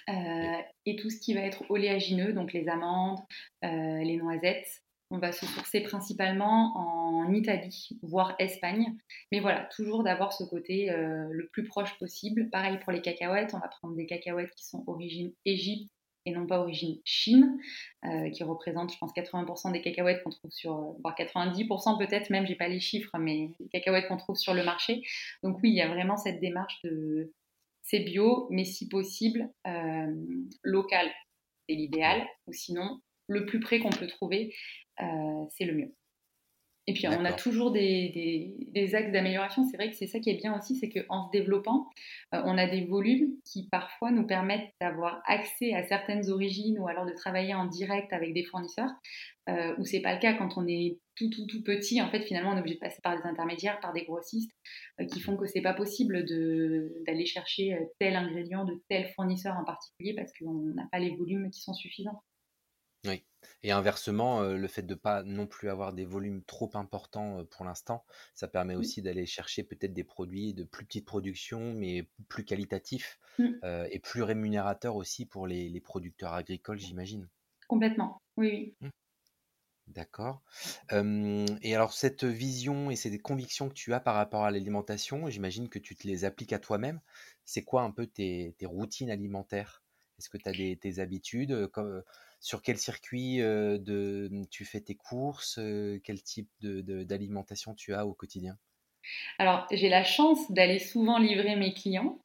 et 0.09 0.97
tout 0.97 1.11
ce 1.11 1.21
qui 1.21 1.33
va 1.33 1.43
être 1.43 1.63
oléagineux, 1.71 2.33
donc 2.33 2.53
les 2.53 2.69
amandes, 2.69 3.21
les 3.63 4.17
noisettes, 4.17 4.83
on 5.11 5.19
va 5.19 5.33
se 5.33 5.47
sourcer 5.47 5.81
principalement 5.81 6.77
en 6.77 7.33
Italie, 7.33 7.99
voire 8.03 8.35
Espagne. 8.39 8.95
Mais 9.33 9.41
voilà, 9.41 9.65
toujours 9.75 10.03
d'avoir 10.03 10.33
ce 10.33 10.45
côté 10.45 10.91
euh, 10.91 11.29
le 11.31 11.49
plus 11.49 11.65
proche 11.65 11.99
possible. 11.99 12.51
Pareil 12.51 12.79
pour 12.79 12.93
les 12.93 13.01
cacahuètes, 13.01 13.55
on 13.55 13.59
va 13.59 13.69
prendre 13.69 13.95
des 13.97 14.07
cacahuètes 14.07 14.55
qui 14.55 14.67
sont 14.67 14.85
origine 14.87 15.33
Égypte 15.45 15.91
et 16.27 16.33
non 16.33 16.47
pas 16.47 16.61
origine 16.61 16.99
Chine, 17.05 17.59
euh, 18.05 18.29
qui 18.31 18.43
représentent, 18.45 18.93
je 18.93 18.99
pense, 18.99 19.13
80% 19.15 19.73
des 19.73 19.81
cacahuètes 19.81 20.23
qu'on 20.23 20.31
trouve 20.31 20.51
sur, 20.51 20.75
euh, 20.75 20.93
voire 21.03 21.15
90% 21.17 21.97
peut-être, 21.97 22.29
même, 22.29 22.47
j'ai 22.47 22.57
pas 22.57 22.69
les 22.69 22.81
chiffres, 22.81 23.17
mais 23.19 23.51
les 23.61 23.69
cacahuètes 23.69 24.09
qu'on 24.09 24.19
trouve 24.19 24.37
sur 24.37 24.53
le 24.53 24.63
marché. 24.63 25.03
Donc 25.43 25.59
oui, 25.63 25.71
il 25.71 25.77
y 25.77 25.81
a 25.81 25.89
vraiment 25.89 26.19
cette 26.19 26.41
démarche 26.41 26.83
de 26.83 27.33
c'est 27.81 28.01
bio, 28.01 28.49
mais 28.51 28.65
si 28.65 28.87
possible, 28.87 29.49
local, 30.63 31.11
c'est 31.67 31.75
l'idéal, 31.75 32.27
ou 32.47 32.53
sinon 32.53 33.01
le 33.29 33.47
plus 33.47 33.61
près 33.61 33.79
qu'on 33.79 33.91
peut 33.91 34.07
trouver. 34.07 34.55
Euh, 35.01 35.45
c'est 35.51 35.65
le 35.65 35.75
mieux. 35.75 35.95
Et 36.89 36.95
puis 36.95 37.07
on 37.07 37.25
a 37.27 37.35
toujours 37.35 37.71
des, 37.71 38.95
axes 38.95 39.13
d'amélioration. 39.13 39.63
C'est 39.71 39.77
vrai 39.77 39.91
que 39.91 39.95
c'est 39.95 40.07
ça 40.07 40.21
qui 40.21 40.31
est 40.31 40.39
bien 40.39 40.57
aussi, 40.57 40.75
c'est 40.75 40.89
qu'en 40.89 41.27
se 41.27 41.31
développant, 41.31 41.87
euh, 42.35 42.41
on 42.47 42.57
a 42.57 42.67
des 42.67 42.87
volumes 42.87 43.35
qui 43.45 43.69
parfois 43.71 44.11
nous 44.11 44.27
permettent 44.27 44.73
d'avoir 44.81 45.21
accès 45.27 45.75
à 45.75 45.87
certaines 45.87 46.31
origines 46.31 46.79
ou 46.79 46.89
alors 46.89 47.05
de 47.05 47.13
travailler 47.13 47.53
en 47.53 47.67
direct 47.67 48.11
avec 48.15 48.33
des 48.33 48.43
fournisseurs, 48.43 48.89
euh, 49.51 49.75
où 49.77 49.85
c'est 49.85 50.01
pas 50.01 50.15
le 50.15 50.19
cas 50.19 50.33
quand 50.33 50.57
on 50.57 50.67
est 50.67 50.99
tout 51.15 51.29
tout 51.29 51.45
tout 51.45 51.63
petit. 51.63 52.01
En 52.01 52.09
fait, 52.09 52.23
finalement, 52.23 52.53
on 52.53 52.57
est 52.57 52.61
obligé 52.61 52.77
de 52.77 52.81
passer 52.81 53.03
par 53.03 53.21
des 53.21 53.29
intermédiaires, 53.29 53.81
par 53.81 53.93
des 53.93 54.05
grossistes, 54.05 54.51
euh, 54.99 55.05
qui 55.05 55.21
font 55.21 55.37
que 55.37 55.45
c'est 55.45 55.61
pas 55.61 55.75
possible 55.75 56.25
d'aller 57.05 57.27
chercher 57.27 57.79
tel 57.99 58.17
ingrédient 58.17 58.65
de 58.65 58.83
tel 58.89 59.09
fournisseur 59.09 59.59
en 59.59 59.65
particulier 59.65 60.15
parce 60.15 60.33
qu'on 60.33 60.55
n'a 60.75 60.89
pas 60.91 61.01
les 61.01 61.15
volumes 61.15 61.51
qui 61.51 61.61
sont 61.61 61.75
suffisants. 61.75 62.23
Oui. 63.09 63.25
Et 63.63 63.73
inversement, 63.73 64.43
le 64.43 64.69
fait 64.69 64.83
de 64.83 64.95
ne 64.95 64.99
pas 64.99 65.23
non 65.25 65.47
plus 65.47 65.69
avoir 65.69 65.93
des 65.93 66.05
volumes 66.05 66.45
trop 66.45 66.71
importants, 66.75 67.45
pour 67.47 67.65
l'instant, 67.65 68.05
ça 68.35 68.47
permet 68.47 68.77
aussi 68.77 69.03
d'aller 69.03 69.27
chercher 69.27 69.65
peut-être 69.65 69.93
des 69.93 70.05
produits 70.05 70.55
de 70.55 70.65
plus 70.65 70.85
petite 70.87 71.07
production, 71.07 71.73
mais 71.73 72.09
plus 72.29 72.45
qualitatifs, 72.45 73.19
mmh. 73.39 73.53
et 73.91 73.99
plus 73.99 74.23
rémunérateurs 74.23 74.97
aussi 74.97 75.27
pour 75.27 75.47
les 75.47 75.81
producteurs 75.81 76.35
agricoles, 76.35 76.79
j'imagine? 76.79 77.29
Complètement, 77.67 78.23
oui, 78.37 78.49
oui. 78.81 78.89
Mmh. 78.89 78.91
D'accord. 79.89 80.43
et 80.93 81.75
alors 81.75 81.93
cette 81.95 82.25
vision 82.25 82.91
et 82.91 82.97
ces 82.97 83.19
convictions 83.19 83.69
que 83.69 83.75
tu 83.75 83.95
as 83.95 84.01
par 84.01 84.15
rapport 84.17 84.45
à 84.45 84.51
l'alimentation, 84.51 85.31
j'imagine 85.31 85.69
que 85.69 85.79
tu 85.79 85.97
te 85.97 86.07
les 86.07 86.25
appliques 86.25 86.53
à 86.53 86.59
toi-même. 86.59 87.01
C'est 87.45 87.65
quoi 87.65 87.83
un 87.83 87.91
peu 87.91 88.07
tes 88.07 88.55
routines 88.65 89.11
alimentaires? 89.11 89.83
Est-ce 90.19 90.29
que 90.29 90.37
tu 90.37 90.49
as 90.49 90.53
des 90.53 90.77
tes 90.77 90.99
habitudes, 90.99 91.71
sur 92.41 92.63
quel 92.63 92.79
circuit 92.79 93.39
de, 93.39 94.29
mmh, 94.31 94.47
tu 94.49 94.65
fais 94.65 94.81
tes 94.81 94.95
courses 94.97 95.59
Quel 96.05 96.23
type 96.23 96.51
d'alimentation 96.61 97.75
tu 97.75 97.95
as 97.95 98.07
au 98.07 98.15
quotidien? 98.15 98.59
Alors, 99.39 99.67
j'ai 99.71 99.89
la 99.89 100.05
chance 100.05 100.51
d'aller 100.51 100.79
souvent 100.79 101.19
livrer 101.19 101.57
mes 101.57 101.73
clients, 101.75 102.19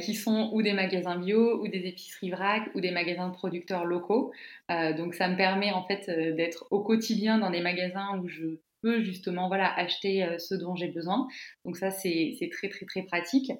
qui 0.00 0.14
sont 0.14 0.50
ou 0.52 0.62
des 0.62 0.72
magasins 0.72 1.16
bio, 1.18 1.60
ou 1.62 1.68
des 1.68 1.86
épiceries 1.86 2.30
vrac, 2.30 2.70
ou 2.74 2.80
des 2.80 2.90
magasins 2.90 3.28
de 3.28 3.34
producteurs 3.34 3.84
locaux. 3.84 4.32
donc, 4.68 5.14
ça 5.14 5.28
me 5.28 5.36
permet 5.36 5.72
en 5.72 5.84
fait 5.86 6.06
d'être 6.34 6.66
au 6.70 6.82
quotidien 6.82 7.38
dans 7.38 7.50
des 7.50 7.60
magasins 7.60 8.18
où 8.18 8.28
je 8.28 8.58
peux 8.84 9.02
justement 9.02 9.48
voilà, 9.48 9.72
acheter 9.74 10.26
ce 10.38 10.54
dont 10.54 10.74
j'ai 10.74 10.88
besoin. 10.88 11.26
Donc, 11.64 11.78
ça, 11.78 11.90
c'est 11.90 12.36
très, 12.52 12.68
très, 12.68 12.84
très 12.84 13.02
pratique. 13.02 13.50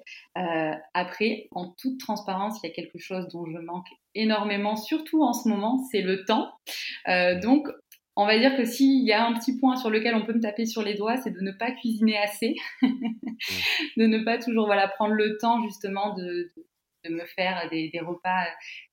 après, 0.93 1.47
en 1.51 1.73
toute 1.81 1.99
transparence, 1.99 2.59
il 2.61 2.67
y 2.67 2.71
a 2.71 2.73
quelque 2.73 2.99
chose 2.99 3.27
dont 3.33 3.45
je 3.45 3.57
manque 3.57 3.87
énormément, 4.15 4.75
surtout 4.75 5.23
en 5.23 5.33
ce 5.33 5.47
moment, 5.47 5.77
c'est 5.91 6.01
le 6.01 6.25
temps. 6.25 6.51
Euh, 7.07 7.39
donc, 7.39 7.67
on 8.15 8.25
va 8.25 8.39
dire 8.39 8.55
que 8.55 8.63
s'il 8.63 9.05
y 9.05 9.11
a 9.11 9.25
un 9.25 9.33
petit 9.33 9.59
point 9.59 9.75
sur 9.75 9.89
lequel 9.89 10.15
on 10.15 10.25
peut 10.25 10.33
me 10.33 10.39
taper 10.39 10.65
sur 10.65 10.81
les 10.81 10.95
doigts, 10.95 11.17
c'est 11.17 11.31
de 11.31 11.41
ne 11.41 11.51
pas 11.51 11.71
cuisiner 11.71 12.17
assez, 12.17 12.55
de 12.81 14.05
ne 14.05 14.23
pas 14.23 14.37
toujours 14.37 14.67
voilà, 14.67 14.87
prendre 14.87 15.13
le 15.13 15.37
temps 15.37 15.61
justement 15.63 16.15
de, 16.15 16.23
de 16.23 16.65
me 17.09 17.25
faire 17.25 17.69
des, 17.69 17.91
repas 17.99 18.45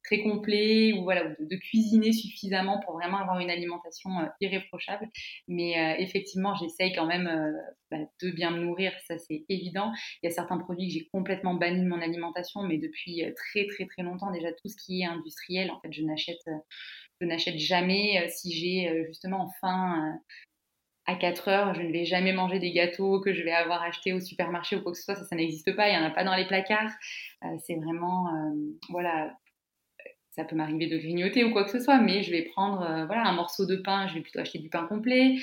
très 0.04 0.22
complets 0.22 0.92
ou 0.92 1.02
voilà, 1.02 1.24
de, 1.38 1.56
cuisiner 1.56 2.12
suffisamment 2.12 2.80
pour 2.80 2.94
vraiment 2.94 3.18
avoir 3.18 3.38
une 3.38 3.50
alimentation 3.50 4.10
euh, 4.20 4.26
irréprochable. 4.40 5.08
Mais 5.48 5.78
euh, 5.78 5.96
effectivement, 5.98 6.54
j'essaye 6.54 6.92
quand 6.92 7.06
même 7.06 7.26
euh, 7.26 7.52
bah, 7.90 8.04
de 8.22 8.30
bien 8.30 8.50
me 8.50 8.60
nourrir, 8.60 8.92
ça 9.06 9.18
c'est 9.18 9.44
évident. 9.48 9.92
Il 10.22 10.26
y 10.26 10.28
a 10.28 10.34
certains 10.34 10.58
produits 10.58 10.88
que 10.88 10.94
j'ai 10.94 11.08
complètement 11.12 11.54
bannis 11.54 11.82
de 11.82 11.88
mon 11.88 12.00
alimentation, 12.00 12.62
mais 12.62 12.78
depuis 12.78 13.22
très 13.36 13.66
très 13.66 13.86
très 13.86 14.02
longtemps 14.02 14.30
déjà, 14.30 14.52
tout 14.52 14.68
ce 14.68 14.76
qui 14.76 15.02
est 15.02 15.06
industriel, 15.06 15.70
en 15.70 15.80
fait, 15.80 15.92
je 15.92 16.02
n'achète 16.02 16.42
je 17.20 17.26
n'achète 17.26 17.58
jamais 17.58 18.28
si 18.30 18.52
j'ai 18.52 19.04
justement 19.06 19.48
faim 19.60 20.18
à 21.06 21.16
4 21.16 21.48
heures, 21.48 21.74
je 21.74 21.82
ne 21.82 21.90
vais 21.90 22.04
jamais 22.04 22.32
manger 22.32 22.58
des 22.58 22.72
gâteaux 22.72 23.20
que 23.20 23.32
je 23.32 23.42
vais 23.42 23.52
avoir 23.52 23.82
achetés 23.82 24.12
au 24.12 24.20
supermarché 24.20 24.76
ou 24.76 24.82
quoi 24.82 24.92
que 24.92 24.98
ce 24.98 25.04
soit, 25.04 25.16
ça, 25.16 25.24
ça 25.24 25.36
n'existe 25.36 25.74
pas, 25.74 25.88
il 25.88 25.98
n'y 25.98 25.98
en 25.98 26.06
a 26.06 26.10
pas 26.10 26.24
dans 26.24 26.34
les 26.36 26.46
placards. 26.46 26.92
Euh, 27.44 27.48
c'est 27.64 27.74
vraiment, 27.74 28.28
euh, 28.28 28.54
voilà, 28.88 29.36
ça 30.30 30.44
peut 30.44 30.56
m'arriver 30.56 30.86
de 30.86 30.96
grignoter 30.98 31.44
ou 31.44 31.52
quoi 31.52 31.64
que 31.64 31.70
ce 31.70 31.80
soit, 31.80 31.98
mais 31.98 32.22
je 32.22 32.30
vais 32.30 32.42
prendre 32.42 32.82
euh, 32.82 33.06
voilà, 33.06 33.26
un 33.26 33.32
morceau 33.32 33.66
de 33.66 33.76
pain, 33.76 34.06
je 34.06 34.14
vais 34.14 34.20
plutôt 34.20 34.38
acheter 34.38 34.58
du 34.58 34.68
pain 34.68 34.86
complet. 34.86 35.36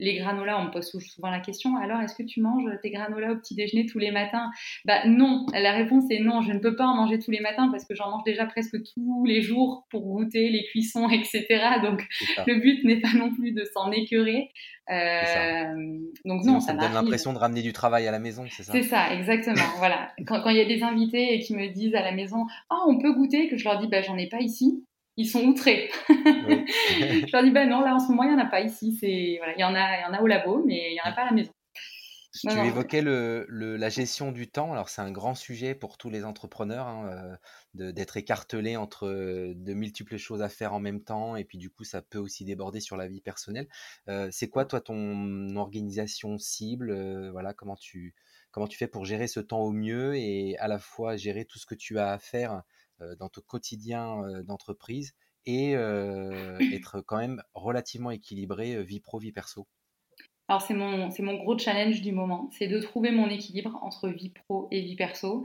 Les 0.00 0.16
granolas, 0.16 0.60
on 0.60 0.64
me 0.64 0.70
pose 0.70 0.90
souvent 0.90 1.30
la 1.30 1.40
question, 1.40 1.76
alors 1.76 2.00
est-ce 2.00 2.14
que 2.14 2.22
tu 2.22 2.40
manges 2.40 2.68
tes 2.82 2.90
granolas 2.90 3.32
au 3.32 3.36
petit 3.36 3.54
déjeuner 3.54 3.86
tous 3.86 3.98
les 3.98 4.10
matins? 4.10 4.50
Bah 4.84 5.06
non, 5.06 5.46
la 5.52 5.72
réponse 5.72 6.04
est 6.10 6.20
non, 6.20 6.42
je 6.42 6.52
ne 6.52 6.58
peux 6.58 6.74
pas 6.74 6.86
en 6.86 6.96
manger 6.96 7.18
tous 7.18 7.30
les 7.30 7.40
matins 7.40 7.68
parce 7.70 7.84
que 7.84 7.94
j'en 7.94 8.10
mange 8.10 8.24
déjà 8.24 8.46
presque 8.46 8.76
tous 8.94 9.24
les 9.24 9.40
jours 9.40 9.86
pour 9.90 10.02
goûter 10.02 10.48
les 10.50 10.64
cuissons, 10.64 11.08
etc. 11.08 11.46
Donc 11.82 12.06
le 12.46 12.60
but 12.60 12.84
n'est 12.84 13.00
pas 13.00 13.12
non 13.14 13.32
plus 13.32 13.52
de 13.52 13.64
s'en 13.72 13.90
écœurer. 13.92 14.50
Euh, 14.90 15.98
donc 16.24 16.44
non, 16.44 16.60
ça, 16.60 16.68
ça 16.68 16.74
me 16.74 16.80
donne 16.80 16.92
l'impression 16.92 17.32
de 17.32 17.38
ramener 17.38 17.62
du 17.62 17.72
travail 17.72 18.06
à 18.06 18.10
la 18.10 18.18
maison, 18.18 18.44
c'est 18.50 18.64
ça? 18.64 18.72
C'est 18.72 18.82
ça, 18.82 19.14
exactement. 19.14 19.64
voilà. 19.78 20.12
Quand 20.26 20.48
il 20.50 20.56
y 20.56 20.60
a 20.60 20.66
des 20.66 20.82
invités 20.82 21.38
qui 21.40 21.54
me 21.54 21.68
disent 21.68 21.94
à 21.94 22.02
la 22.02 22.12
maison, 22.12 22.46
ah, 22.68 22.80
on 22.86 22.98
peut 22.98 23.14
goûter, 23.14 23.48
que 23.48 23.56
je 23.56 23.64
leur 23.64 23.78
dis, 23.78 23.88
bah 23.88 24.02
j'en 24.02 24.18
ai 24.18 24.28
pas 24.28 24.40
ici 24.40 24.84
ils 25.16 25.26
sont 25.26 25.42
outrés. 25.42 25.90
je 26.08 27.32
leur 27.32 27.42
dis, 27.44 27.50
ben 27.50 27.68
non, 27.68 27.80
là 27.80 27.94
en 27.94 28.00
ce 28.00 28.08
moment, 28.08 28.24
il 28.24 28.30
n'y 28.30 28.34
en 28.34 28.44
a 28.44 28.46
pas 28.46 28.60
ici. 28.60 28.96
C'est, 29.00 29.36
voilà, 29.38 29.54
il, 29.56 29.60
y 29.60 29.64
en 29.64 29.74
a, 29.74 29.98
il 29.98 30.02
y 30.02 30.04
en 30.04 30.14
a 30.14 30.20
au 30.20 30.26
labo, 30.26 30.62
mais 30.66 30.90
il 30.90 30.94
n'y 30.94 31.00
en 31.00 31.10
a 31.10 31.12
pas 31.12 31.22
à 31.22 31.26
la 31.26 31.32
maison. 31.32 31.52
tu 32.32 32.48
évoquais 32.50 33.00
le, 33.00 33.46
la 33.48 33.88
gestion 33.88 34.32
du 34.32 34.48
temps. 34.48 34.72
Alors, 34.72 34.88
c'est 34.88 35.02
un 35.02 35.12
grand 35.12 35.34
sujet 35.34 35.74
pour 35.74 35.98
tous 35.98 36.10
les 36.10 36.24
entrepreneurs 36.24 36.86
hein, 36.86 37.38
euh, 37.76 37.92
d'être 37.92 38.16
écartelé 38.16 38.76
entre 38.76 39.08
de 39.08 39.74
multiples 39.74 40.16
choses 40.16 40.42
à 40.42 40.48
faire 40.48 40.74
en 40.74 40.80
même 40.80 41.02
temps. 41.02 41.36
Et 41.36 41.44
puis, 41.44 41.58
du 41.58 41.70
coup, 41.70 41.84
ça 41.84 42.02
peut 42.02 42.18
aussi 42.18 42.44
déborder 42.44 42.80
sur 42.80 42.96
la 42.96 43.06
vie 43.06 43.20
personnelle. 43.20 43.68
Euh, 44.08 44.28
c'est 44.32 44.48
quoi, 44.48 44.64
toi, 44.64 44.80
ton 44.80 45.54
organisation 45.56 46.38
cible 46.38 46.90
euh, 46.90 47.30
Voilà, 47.30 47.54
comment 47.54 47.76
tu, 47.76 48.14
comment 48.54 48.68
tu 48.68 48.78
fais 48.78 48.86
pour 48.86 49.04
gérer 49.04 49.26
ce 49.26 49.40
temps 49.40 49.60
au 49.60 49.72
mieux 49.72 50.14
et 50.16 50.56
à 50.58 50.68
la 50.68 50.78
fois 50.78 51.16
gérer 51.16 51.44
tout 51.44 51.58
ce 51.58 51.66
que 51.66 51.74
tu 51.74 51.98
as 51.98 52.12
à 52.12 52.18
faire 52.18 52.52
euh, 52.52 52.60
dans 53.18 53.28
ton 53.28 53.40
quotidien 53.46 54.22
euh, 54.24 54.42
d'entreprise 54.42 55.14
et 55.46 55.76
euh, 55.76 56.58
être 56.72 57.00
quand 57.00 57.18
même 57.18 57.42
relativement 57.54 58.10
équilibré 58.10 58.82
vie 58.82 59.00
pro, 59.00 59.18
vie 59.18 59.32
perso? 59.32 59.66
Alors 60.48 60.60
c'est 60.60 60.74
mon, 60.74 61.10
c'est 61.10 61.22
mon 61.22 61.36
gros 61.36 61.58
challenge 61.58 62.02
du 62.02 62.12
moment, 62.12 62.50
c'est 62.52 62.68
de 62.68 62.78
trouver 62.78 63.10
mon 63.10 63.30
équilibre 63.30 63.78
entre 63.82 64.10
vie 64.10 64.28
pro 64.28 64.68
et 64.70 64.82
vie 64.82 64.94
perso, 64.94 65.42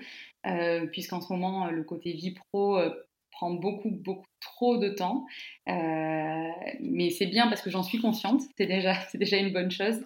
puisqu'en 0.92 1.22
ce 1.22 1.32
moment 1.32 1.72
le 1.72 1.86
côté 1.86 2.12
vie 2.12 2.34
pro 2.34 2.78
prend 3.32 3.52
beaucoup, 3.52 3.92
beaucoup 3.92 4.28
trop 4.42 4.78
de 4.78 4.90
temps. 4.90 5.26
mais 5.68 7.12
c'est 7.12 7.28
bien 7.28 7.48
parce 7.48 7.62
que 7.62 7.70
j'en 7.70 7.82
suis 7.84 8.00
consciente, 8.00 8.42
c'est 8.58 8.66
déjà, 8.66 8.94
c'est 9.10 9.18
déjà 9.18 9.38
une 9.38 9.54
bonne 9.54 9.72
chose. 9.72 10.04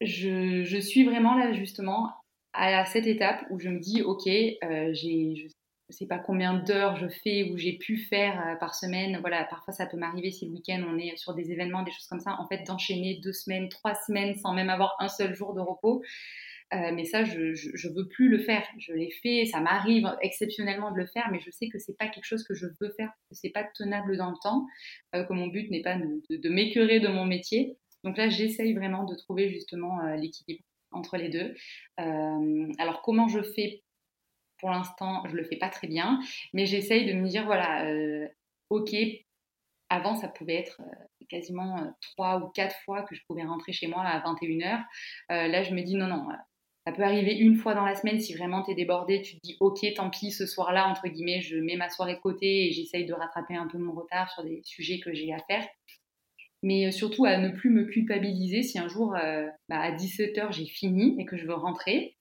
Je, 0.00 0.64
je, 0.64 0.78
suis 0.78 1.04
vraiment 1.04 1.36
là 1.36 1.52
justement 1.52 2.10
à 2.52 2.84
cette 2.84 3.06
étape 3.06 3.46
où 3.50 3.60
je 3.60 3.68
me 3.68 3.78
dis, 3.78 4.02
ok, 4.02 4.24
j'ai, 4.24 5.36
je 5.36 5.46
sais 5.92 6.06
pas 6.06 6.18
combien 6.18 6.54
d'heures 6.54 6.96
je 6.96 7.08
fais 7.08 7.50
ou 7.50 7.56
j'ai 7.56 7.78
pu 7.78 7.96
faire 7.96 8.40
euh, 8.40 8.56
par 8.56 8.74
semaine. 8.74 9.18
Voilà, 9.20 9.44
parfois 9.44 9.72
ça 9.72 9.86
peut 9.86 9.96
m'arriver 9.96 10.30
si 10.30 10.46
le 10.46 10.52
week-end 10.52 10.82
on 10.88 10.98
est 10.98 11.16
sur 11.16 11.34
des 11.34 11.52
événements, 11.52 11.82
des 11.82 11.92
choses 11.92 12.06
comme 12.06 12.20
ça, 12.20 12.36
en 12.40 12.46
fait 12.48 12.64
d'enchaîner 12.66 13.20
deux 13.22 13.32
semaines, 13.32 13.68
trois 13.68 13.94
semaines 13.94 14.36
sans 14.36 14.52
même 14.52 14.70
avoir 14.70 14.96
un 14.98 15.08
seul 15.08 15.34
jour 15.34 15.54
de 15.54 15.60
repos. 15.60 16.02
Euh, 16.74 16.90
mais 16.92 17.04
ça, 17.04 17.22
je, 17.22 17.54
je, 17.54 17.88
veux 17.88 18.08
plus 18.08 18.28
le 18.28 18.38
faire. 18.38 18.64
Je 18.78 18.92
l'ai 18.92 19.12
fait, 19.22 19.44
ça 19.44 19.60
m'arrive 19.60 20.10
exceptionnellement 20.20 20.90
de 20.90 20.96
le 20.96 21.06
faire, 21.06 21.28
mais 21.30 21.38
je 21.38 21.50
sais 21.52 21.68
que 21.68 21.78
c'est 21.78 21.96
pas 21.96 22.08
quelque 22.08 22.24
chose 22.24 22.42
que 22.42 22.54
je 22.54 22.66
veux 22.80 22.92
faire, 22.96 23.10
que 23.30 23.36
c'est 23.36 23.50
pas 23.50 23.62
tenable 23.76 24.16
dans 24.16 24.30
le 24.30 24.36
temps, 24.42 24.66
euh, 25.14 25.22
que 25.22 25.32
mon 25.32 25.46
but 25.46 25.70
n'est 25.70 25.82
pas 25.82 25.96
de, 25.96 26.36
de, 26.36 26.48
m'écœurer 26.48 26.98
de 26.98 27.06
mon 27.06 27.24
métier. 27.24 27.78
Donc 28.02 28.16
là, 28.16 28.28
j'essaye 28.28 28.74
vraiment 28.74 29.04
de 29.04 29.14
trouver 29.14 29.48
justement 29.48 30.02
l'équilibre 30.16 30.64
entre 30.90 31.16
les 31.16 31.28
deux. 31.28 31.54
alors 31.98 33.02
comment 33.02 33.28
je 33.28 33.42
fais 33.42 33.82
pour 34.58 34.70
l'instant, 34.70 35.22
je 35.28 35.36
le 35.36 35.44
fais 35.44 35.56
pas 35.56 35.68
très 35.68 35.86
bien, 35.86 36.20
mais 36.52 36.66
j'essaye 36.66 37.06
de 37.06 37.12
me 37.12 37.28
dire 37.28 37.44
voilà, 37.44 37.86
euh, 37.86 38.26
ok, 38.70 38.94
avant 39.88 40.16
ça 40.16 40.28
pouvait 40.28 40.56
être 40.56 40.80
euh, 40.80 41.24
quasiment 41.28 41.78
euh, 41.78 41.86
trois 42.00 42.38
ou 42.38 42.48
quatre 42.48 42.76
fois 42.84 43.02
que 43.02 43.14
je 43.14 43.22
pouvais 43.26 43.44
rentrer 43.44 43.72
chez 43.72 43.86
moi 43.86 44.02
à 44.02 44.20
21h. 44.20 44.84
là, 45.28 45.62
je 45.62 45.74
me 45.74 45.82
dis 45.82 45.94
non, 45.94 46.06
non, 46.06 46.26
ça 46.86 46.92
peut 46.92 47.02
arriver 47.02 47.34
une 47.36 47.56
fois 47.56 47.74
dans 47.74 47.84
la 47.84 47.96
semaine 47.96 48.20
si 48.20 48.34
vraiment 48.34 48.62
tu 48.62 48.70
es 48.70 48.74
débordé, 48.74 49.22
tu 49.22 49.36
te 49.36 49.40
dis 49.42 49.56
ok, 49.60 49.80
tant 49.94 50.10
pis, 50.10 50.32
ce 50.32 50.46
soir-là, 50.46 50.88
entre 50.88 51.08
guillemets, 51.08 51.40
je 51.40 51.56
mets 51.56 51.76
ma 51.76 51.90
soirée 51.90 52.14
de 52.14 52.20
côté 52.20 52.66
et 52.66 52.72
j'essaye 52.72 53.06
de 53.06 53.12
rattraper 53.12 53.56
un 53.56 53.66
peu 53.66 53.78
mon 53.78 53.92
retard 53.92 54.30
sur 54.30 54.44
des 54.44 54.62
sujets 54.64 55.00
que 55.00 55.12
j'ai 55.12 55.32
à 55.32 55.38
faire. 55.48 55.66
Mais 56.62 56.90
surtout 56.90 57.26
à 57.26 57.36
ne 57.36 57.50
plus 57.50 57.70
me 57.70 57.84
culpabiliser 57.84 58.62
si 58.62 58.78
un 58.78 58.88
jour 58.88 59.10
bah, 59.68 59.80
à 59.80 59.92
17h 59.92 60.52
j'ai 60.52 60.66
fini 60.66 61.14
et 61.20 61.26
que 61.26 61.36
je 61.36 61.46
veux 61.46 61.54
rentrer 61.54 62.15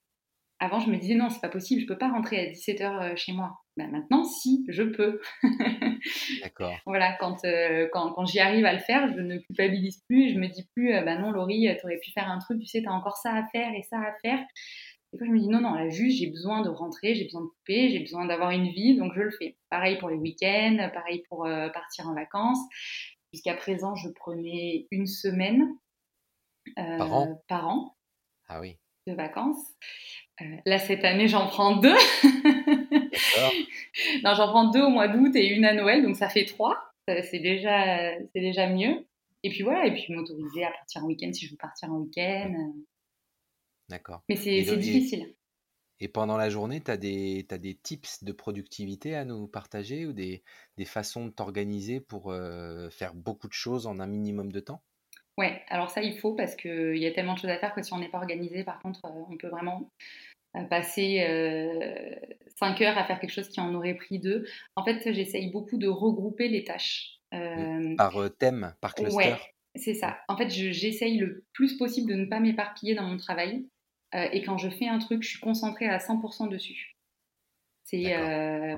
avant, 0.59 0.79
je 0.79 0.89
me 0.89 0.97
disais 0.97 1.15
non, 1.15 1.29
c'est 1.29 1.41
pas 1.41 1.49
possible, 1.49 1.81
je 1.81 1.85
peux 1.85 1.97
pas 1.97 2.09
rentrer 2.09 2.39
à 2.39 2.51
17h 2.51 3.11
euh, 3.11 3.15
chez 3.15 3.33
moi. 3.33 3.59
Ben, 3.75 3.91
maintenant, 3.91 4.23
si, 4.23 4.65
je 4.69 4.83
peux. 4.83 5.19
D'accord. 6.43 6.73
Voilà, 6.85 7.13
quand, 7.19 7.43
euh, 7.43 7.89
quand, 7.91 8.13
quand 8.13 8.25
j'y 8.25 8.39
arrive 8.39 8.65
à 8.65 8.71
le 8.71 8.79
faire, 8.79 9.11
je 9.13 9.19
ne 9.19 9.37
culpabilise 9.37 10.01
plus, 10.07 10.33
je 10.33 10.39
me 10.39 10.47
dis 10.47 10.65
plus, 10.73 10.93
euh, 10.93 11.01
ben 11.01 11.19
non, 11.19 11.31
Laurie, 11.31 11.67
tu 11.77 11.85
aurais 11.85 11.97
pu 11.97 12.11
faire 12.11 12.29
un 12.29 12.39
truc, 12.39 12.61
tu 12.61 12.67
sais, 12.67 12.81
tu 12.81 12.87
as 12.87 12.93
encore 12.93 13.17
ça 13.17 13.33
à 13.33 13.43
faire 13.49 13.73
et 13.73 13.83
ça 13.83 13.97
à 13.97 14.13
faire. 14.21 14.39
Et 15.13 15.17
puis 15.17 15.27
je 15.27 15.31
me 15.31 15.39
dis 15.39 15.49
non, 15.49 15.59
non, 15.59 15.73
là, 15.73 15.89
juste, 15.89 16.19
j'ai 16.19 16.27
besoin 16.27 16.61
de 16.61 16.69
rentrer, 16.69 17.15
j'ai 17.15 17.25
besoin 17.25 17.41
de 17.41 17.47
couper, 17.47 17.89
j'ai 17.89 17.99
besoin 17.99 18.25
d'avoir 18.25 18.51
une 18.51 18.69
vie, 18.69 18.95
donc 18.95 19.13
je 19.13 19.21
le 19.21 19.31
fais. 19.31 19.57
Pareil 19.69 19.97
pour 19.97 20.09
les 20.09 20.17
week-ends, 20.17 20.89
pareil 20.93 21.23
pour 21.29 21.47
partir 21.73 22.07
en 22.07 22.13
vacances. 22.13 22.59
Jusqu'à 23.33 23.55
présent, 23.55 23.95
je 23.95 24.09
prenais 24.09 24.87
une 24.91 25.05
semaine 25.05 25.67
par 26.75 27.13
an? 27.13 27.41
par 27.47 27.67
an. 27.67 27.95
Ah 28.47 28.61
oui. 28.61 28.77
De 29.07 29.13
vacances. 29.13 29.73
Euh, 30.41 30.45
là, 30.65 30.79
cette 30.79 31.03
année, 31.05 31.27
j'en 31.27 31.47
prends 31.47 31.77
deux. 31.77 31.95
non, 34.23 34.33
j'en 34.35 34.47
prends 34.49 34.69
deux 34.71 34.81
au 34.81 34.89
mois 34.89 35.07
d'août 35.07 35.35
et 35.35 35.47
une 35.47 35.65
à 35.65 35.73
Noël, 35.73 36.03
donc 36.03 36.15
ça 36.15 36.29
fait 36.29 36.45
trois. 36.45 36.91
C'est 37.07 37.39
déjà, 37.39 38.17
c'est 38.33 38.41
déjà 38.41 38.67
mieux. 38.67 39.05
Et 39.43 39.49
puis 39.49 39.61
voilà, 39.61 39.85
et 39.85 39.93
puis 39.93 40.11
m'autoriser 40.13 40.63
à 40.63 40.71
partir 40.71 41.03
en 41.03 41.07
week-end 41.07 41.31
si 41.31 41.45
je 41.45 41.51
veux 41.51 41.57
partir 41.57 41.91
en 41.91 41.99
week-end. 41.99 42.73
D'accord. 43.89 44.23
Mais 44.27 44.35
c'est 44.35 44.63
difficile. 44.77 45.35
Et 45.99 46.07
pendant 46.07 46.35
la 46.35 46.49
journée, 46.49 46.81
tu 46.81 46.91
as 46.91 46.97
des, 46.97 47.45
as 47.51 47.57
des 47.57 47.75
tips 47.75 48.23
de 48.23 48.31
productivité 48.33 49.15
à 49.15 49.23
nous 49.23 49.47
partager 49.47 50.05
ou 50.05 50.13
des, 50.13 50.43
des 50.77 50.85
façons 50.85 51.25
de 51.25 51.31
t'organiser 51.31 52.01
pour 52.01 52.31
euh, 52.31 52.89
faire 52.89 53.13
beaucoup 53.13 53.47
de 53.47 53.53
choses 53.53 53.87
en 53.87 53.99
un 53.99 54.07
minimum 54.07 54.51
de 54.51 54.59
temps? 54.59 54.83
Ouais, 55.37 55.61
alors 55.67 55.89
ça, 55.89 56.01
il 56.01 56.17
faut 56.17 56.33
parce 56.33 56.55
qu'il 56.55 56.97
y 56.97 57.05
a 57.05 57.11
tellement 57.11 57.33
de 57.33 57.39
choses 57.39 57.49
à 57.49 57.57
faire 57.57 57.73
que 57.75 57.81
si 57.81 57.91
on 57.93 57.99
n'est 57.99 58.09
pas 58.09 58.19
organisé, 58.19 58.63
par 58.63 58.79
contre, 58.81 59.03
euh, 59.05 59.23
on 59.29 59.35
peut 59.35 59.49
vraiment 59.49 59.91
euh, 60.55 60.63
passer 60.63 61.17
5 62.57 62.81
euh, 62.81 62.85
heures 62.85 62.97
à 62.97 63.03
faire 63.03 63.19
quelque 63.19 63.33
chose 63.33 63.49
qui 63.49 63.59
en 63.59 63.73
aurait 63.75 63.95
pris 63.95 64.19
deux. 64.19 64.45
En 64.77 64.85
fait, 64.85 65.11
j'essaye 65.11 65.51
beaucoup 65.51 65.77
de 65.77 65.87
regrouper 65.87 66.47
les 66.47 66.63
tâches. 66.63 67.19
par 67.31 68.17
thème, 68.39 68.73
par 68.79 68.95
cluster 68.95 69.15
Ouais, 69.15 69.35
c'est 69.75 69.93
ça. 69.93 70.17
En 70.29 70.37
fait, 70.37 70.49
j'essaye 70.49 71.17
le 71.17 71.43
plus 71.51 71.77
possible 71.77 72.09
de 72.09 72.15
ne 72.15 72.25
pas 72.25 72.39
m'éparpiller 72.39 72.95
dans 72.95 73.03
mon 73.03 73.17
travail. 73.17 73.67
et 74.13 74.41
quand 74.41 74.57
je 74.57 74.69
fais 74.69 74.87
un 74.87 74.99
truc, 74.99 75.21
je 75.21 75.29
suis 75.29 75.39
concentrée 75.39 75.87
à 75.87 75.97
100% 75.97 76.47
dessus. 76.47 76.95
C'est 77.83 78.15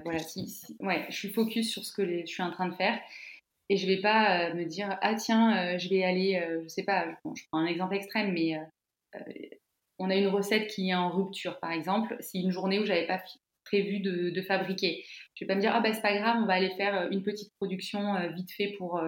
voilà, 0.03 0.19
si, 0.19 0.63
ouais, 0.79 1.05
je 1.09 1.15
suis 1.15 1.29
focus 1.29 1.71
sur 1.71 1.85
ce 1.85 1.93
que 1.93 2.21
je 2.21 2.25
suis 2.25 2.41
en 2.41 2.49
train 2.49 2.67
de 2.67 2.73
faire 2.73 2.99
et 3.69 3.77
je 3.77 3.87
vais 3.87 3.99
pas 3.99 4.49
euh, 4.49 4.53
me 4.53 4.65
dire 4.65 4.97
ah 5.01 5.15
tiens 5.15 5.57
euh, 5.57 5.77
je 5.77 5.89
vais 5.89 6.03
aller 6.03 6.35
euh, 6.35 6.61
je 6.63 6.67
sais 6.67 6.83
pas 6.83 7.05
je 7.35 7.43
prends 7.51 7.59
un 7.59 7.65
exemple 7.65 7.95
extrême 7.95 8.33
mais 8.33 8.57
on 9.99 10.09
a 10.09 10.15
une 10.15 10.27
recette 10.27 10.67
qui 10.67 10.89
est 10.89 10.93
en 10.93 11.09
rupture 11.09 11.59
par 11.59 11.71
exemple. 11.71 12.17
C'est 12.19 12.37
une 12.37 12.51
journée 12.51 12.77
où 12.77 12.85
j'avais 12.85 13.07
pas 13.07 13.19
prévu 13.63 13.99
de, 13.99 14.41
fabriquer. 14.43 15.03
Je 15.33 15.43
vais 15.43 15.47
pas 15.47 15.55
me 15.55 15.61
dire 15.61 15.71
ah 15.73 15.79
bah 15.79 15.91
c'est 15.91 16.03
pas 16.03 16.15
grave 16.15 16.37
on 16.39 16.45
va 16.45 16.53
aller 16.53 16.69
faire 16.75 17.07
une 17.09 17.23
petite 17.23 17.51
production 17.55 18.13
vite 18.35 18.51
fait 18.51 18.75
pour 18.77 19.01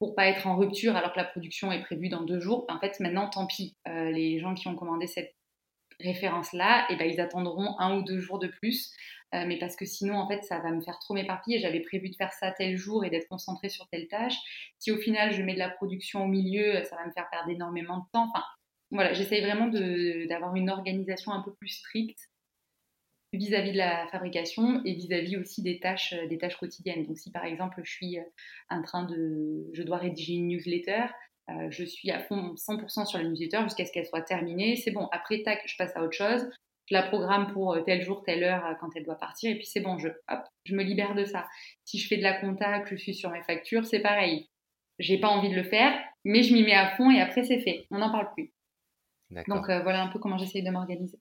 pour 0.00 0.14
pas 0.16 0.26
être 0.26 0.48
en 0.48 0.56
rupture 0.56 0.96
alors 0.96 1.12
que 1.12 1.18
la 1.18 1.24
production 1.24 1.70
est 1.70 1.82
prévue 1.82 2.08
dans 2.08 2.22
deux 2.22 2.40
jours 2.40 2.66
en 2.68 2.80
fait 2.80 2.98
maintenant 2.98 3.30
tant 3.30 3.46
pis. 3.46 3.76
Les 3.86 4.40
gens 4.40 4.54
qui 4.54 4.66
ont 4.66 4.74
commandé 4.74 5.06
cette 5.06 5.36
référence 6.00 6.52
là 6.52 6.86
et 6.88 6.94
eh 6.94 6.96
ben 6.96 7.08
ils 7.08 7.20
attendront 7.20 7.78
un 7.78 7.98
ou 7.98 8.02
deux 8.02 8.18
jours 8.18 8.40
de 8.40 8.48
plus 8.48 8.92
euh, 9.34 9.44
mais 9.46 9.58
parce 9.58 9.76
que 9.76 9.84
sinon, 9.84 10.16
en 10.16 10.28
fait, 10.28 10.42
ça 10.42 10.58
va 10.58 10.70
me 10.72 10.80
faire 10.80 10.98
trop 10.98 11.14
m'éparpiller. 11.14 11.60
J'avais 11.60 11.80
prévu 11.80 12.10
de 12.10 12.16
faire 12.16 12.32
ça 12.32 12.50
tel 12.50 12.76
jour 12.76 13.04
et 13.04 13.10
d'être 13.10 13.28
concentrée 13.28 13.68
sur 13.68 13.88
telle 13.88 14.08
tâche. 14.08 14.36
Si 14.78 14.90
au 14.90 14.96
final, 14.96 15.32
je 15.32 15.42
mets 15.42 15.54
de 15.54 15.58
la 15.58 15.70
production 15.70 16.24
au 16.24 16.26
milieu, 16.26 16.82
ça 16.84 16.96
va 16.96 17.06
me 17.06 17.12
faire 17.12 17.28
perdre 17.30 17.50
énormément 17.50 17.98
de 17.98 18.04
temps. 18.12 18.28
Enfin, 18.34 18.44
voilà, 18.90 19.12
j'essaye 19.12 19.40
vraiment 19.40 19.68
d'avoir 19.68 20.54
une 20.56 20.68
organisation 20.68 21.32
un 21.32 21.42
peu 21.42 21.54
plus 21.54 21.68
stricte 21.68 22.18
vis-à-vis 23.32 23.70
de 23.70 23.76
la 23.78 24.08
fabrication 24.08 24.82
et 24.84 24.94
vis-à-vis 24.94 25.36
aussi 25.36 25.62
des 25.62 25.78
tâches, 25.78 26.14
des 26.28 26.38
tâches 26.38 26.56
quotidiennes. 26.56 27.06
Donc, 27.06 27.16
si 27.16 27.30
par 27.30 27.44
exemple, 27.44 27.80
je 27.84 27.90
suis 27.90 28.18
euh, 28.18 28.22
en 28.68 28.82
train 28.82 29.04
de, 29.04 29.70
je 29.72 29.82
dois 29.84 29.98
rédiger 29.98 30.32
une 30.32 30.48
newsletter, 30.48 31.04
euh, 31.50 31.70
je 31.70 31.84
suis 31.84 32.10
à 32.10 32.18
fond 32.18 32.54
100% 32.54 33.06
sur 33.06 33.18
la 33.18 33.24
newsletter 33.24 33.62
jusqu'à 33.62 33.84
ce 33.84 33.92
qu'elle 33.92 34.06
soit 34.06 34.22
terminée. 34.22 34.74
C'est 34.74 34.90
bon, 34.90 35.06
après, 35.12 35.42
tac, 35.42 35.62
je 35.66 35.76
passe 35.76 35.96
à 35.96 36.02
autre 36.02 36.16
chose 36.16 36.50
je 36.90 36.96
la 36.96 37.02
programme 37.02 37.52
pour 37.52 37.74
euh, 37.74 37.82
tel 37.82 38.02
jour, 38.02 38.22
telle 38.24 38.42
heure 38.42 38.66
euh, 38.66 38.74
quand 38.80 38.88
elle 38.96 39.04
doit 39.04 39.18
partir, 39.18 39.50
et 39.50 39.54
puis 39.54 39.66
c'est 39.66 39.80
bon, 39.80 39.98
je, 39.98 40.08
hop, 40.08 40.40
je 40.64 40.74
me 40.74 40.82
libère 40.82 41.14
de 41.14 41.24
ça. 41.24 41.46
Si 41.84 41.98
je 41.98 42.08
fais 42.08 42.16
de 42.16 42.22
la 42.22 42.40
compta, 42.40 42.80
que 42.80 42.96
je 42.96 43.02
suis 43.02 43.14
sur 43.14 43.30
mes 43.30 43.42
factures, 43.42 43.86
c'est 43.86 44.00
pareil. 44.00 44.48
J'ai 44.98 45.18
pas 45.18 45.28
envie 45.28 45.50
de 45.50 45.54
le 45.54 45.62
faire, 45.62 45.98
mais 46.24 46.42
je 46.42 46.52
m'y 46.52 46.62
mets 46.62 46.74
à 46.74 46.96
fond 46.96 47.10
et 47.10 47.20
après 47.20 47.44
c'est 47.44 47.60
fait. 47.60 47.86
On 47.90 47.98
n'en 47.98 48.10
parle 48.10 48.32
plus. 48.34 48.52
Donc 49.48 49.68
euh, 49.68 49.80
voilà 49.82 50.02
un 50.02 50.08
peu 50.08 50.18
comment 50.18 50.36
j'essaye 50.36 50.62
de 50.62 50.70
m'organiser. 50.70 51.18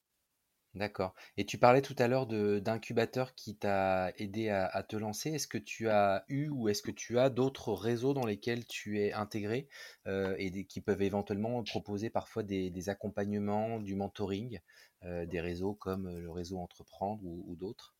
D'accord. 0.75 1.15
Et 1.35 1.45
tu 1.45 1.57
parlais 1.57 1.81
tout 1.81 1.95
à 1.97 2.07
l'heure 2.07 2.27
d'incubateur 2.27 3.33
qui 3.33 3.57
t'a 3.57 4.11
aidé 4.17 4.49
à, 4.49 4.83
te 4.83 4.95
lancer. 4.95 5.31
Est-ce 5.31 5.47
que 5.47 5.57
tu 5.57 5.89
as 5.89 6.23
eu 6.27 6.49
ou 6.49 6.69
est-ce 6.69 6.83
que 6.83 6.91
tu 6.91 7.17
as 7.17 7.31
d'autres 7.31 7.73
réseaux 7.73 8.13
dans 8.13 8.25
lesquels 8.25 8.65
tu 8.65 8.99
es 8.99 9.11
intégré 9.11 9.67
euh, 10.05 10.35
et 10.37 10.65
qui 10.65 10.81
peuvent 10.81 11.01
éventuellement 11.01 11.63
proposer 11.63 12.11
parfois 12.11 12.43
des, 12.43 12.89
accompagnements, 12.89 13.79
du 13.79 13.95
mentoring, 13.95 14.59
euh, 15.05 15.25
des 15.25 15.41
réseaux 15.41 15.73
comme 15.73 16.07
euh, 16.07 16.21
le 16.21 16.29
réseau 16.29 16.59
Entreprendre 16.59 17.23
ou, 17.23 17.55
d'autres? 17.55 17.95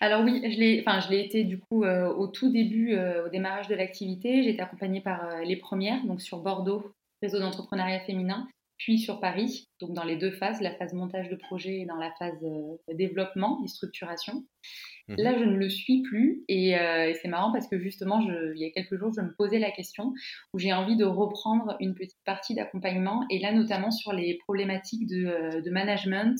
Alors 0.00 0.22
oui, 0.22 0.42
je 0.44 1.10
l'ai, 1.10 1.24
été 1.24 1.44
du 1.44 1.58
coup 1.58 1.86
au 1.86 2.26
tout 2.26 2.52
début, 2.52 2.98
au 2.98 3.30
démarrage 3.30 3.66
de 3.68 3.74
l'activité. 3.74 4.42
J'ai 4.42 4.50
été 4.50 4.60
accompagnée 4.60 5.00
par 5.00 5.40
les 5.40 5.56
premières, 5.56 6.04
donc 6.04 6.20
sur 6.20 6.40
Bordeaux, 6.40 6.94
réseau 7.22 7.38
d'entrepreneuriat 7.38 8.00
féminin, 8.00 8.46
puis 8.84 8.98
sur 8.98 9.18
Paris, 9.18 9.70
donc 9.80 9.94
dans 9.94 10.04
les 10.04 10.16
deux 10.16 10.30
phases, 10.30 10.60
la 10.60 10.74
phase 10.74 10.92
montage 10.92 11.30
de 11.30 11.36
projet 11.36 11.80
et 11.80 11.86
dans 11.86 11.96
la 11.96 12.12
phase 12.18 12.44
euh, 12.44 12.94
développement 12.94 13.58
et 13.64 13.68
structuration. 13.68 14.44
Mhm. 15.08 15.16
Là, 15.16 15.38
je 15.38 15.44
ne 15.44 15.56
le 15.56 15.70
suis 15.70 16.02
plus 16.02 16.44
et, 16.48 16.78
euh, 16.78 17.08
et 17.08 17.14
c'est 17.14 17.28
marrant 17.28 17.50
parce 17.50 17.66
que 17.66 17.78
justement, 17.78 18.20
je, 18.20 18.52
il 18.54 18.60
y 18.60 18.66
a 18.66 18.70
quelques 18.72 18.98
jours, 18.98 19.10
je 19.16 19.22
me 19.22 19.34
posais 19.34 19.58
la 19.58 19.70
question 19.70 20.12
où 20.52 20.58
j'ai 20.58 20.74
envie 20.74 20.98
de 20.98 21.06
reprendre 21.06 21.76
une 21.80 21.94
petite 21.94 22.22
partie 22.26 22.54
d'accompagnement 22.54 23.24
et 23.30 23.38
là, 23.38 23.52
notamment 23.52 23.90
sur 23.90 24.12
les 24.12 24.36
problématiques 24.44 25.06
de, 25.06 25.24
euh, 25.24 25.62
de 25.62 25.70
management, 25.70 26.38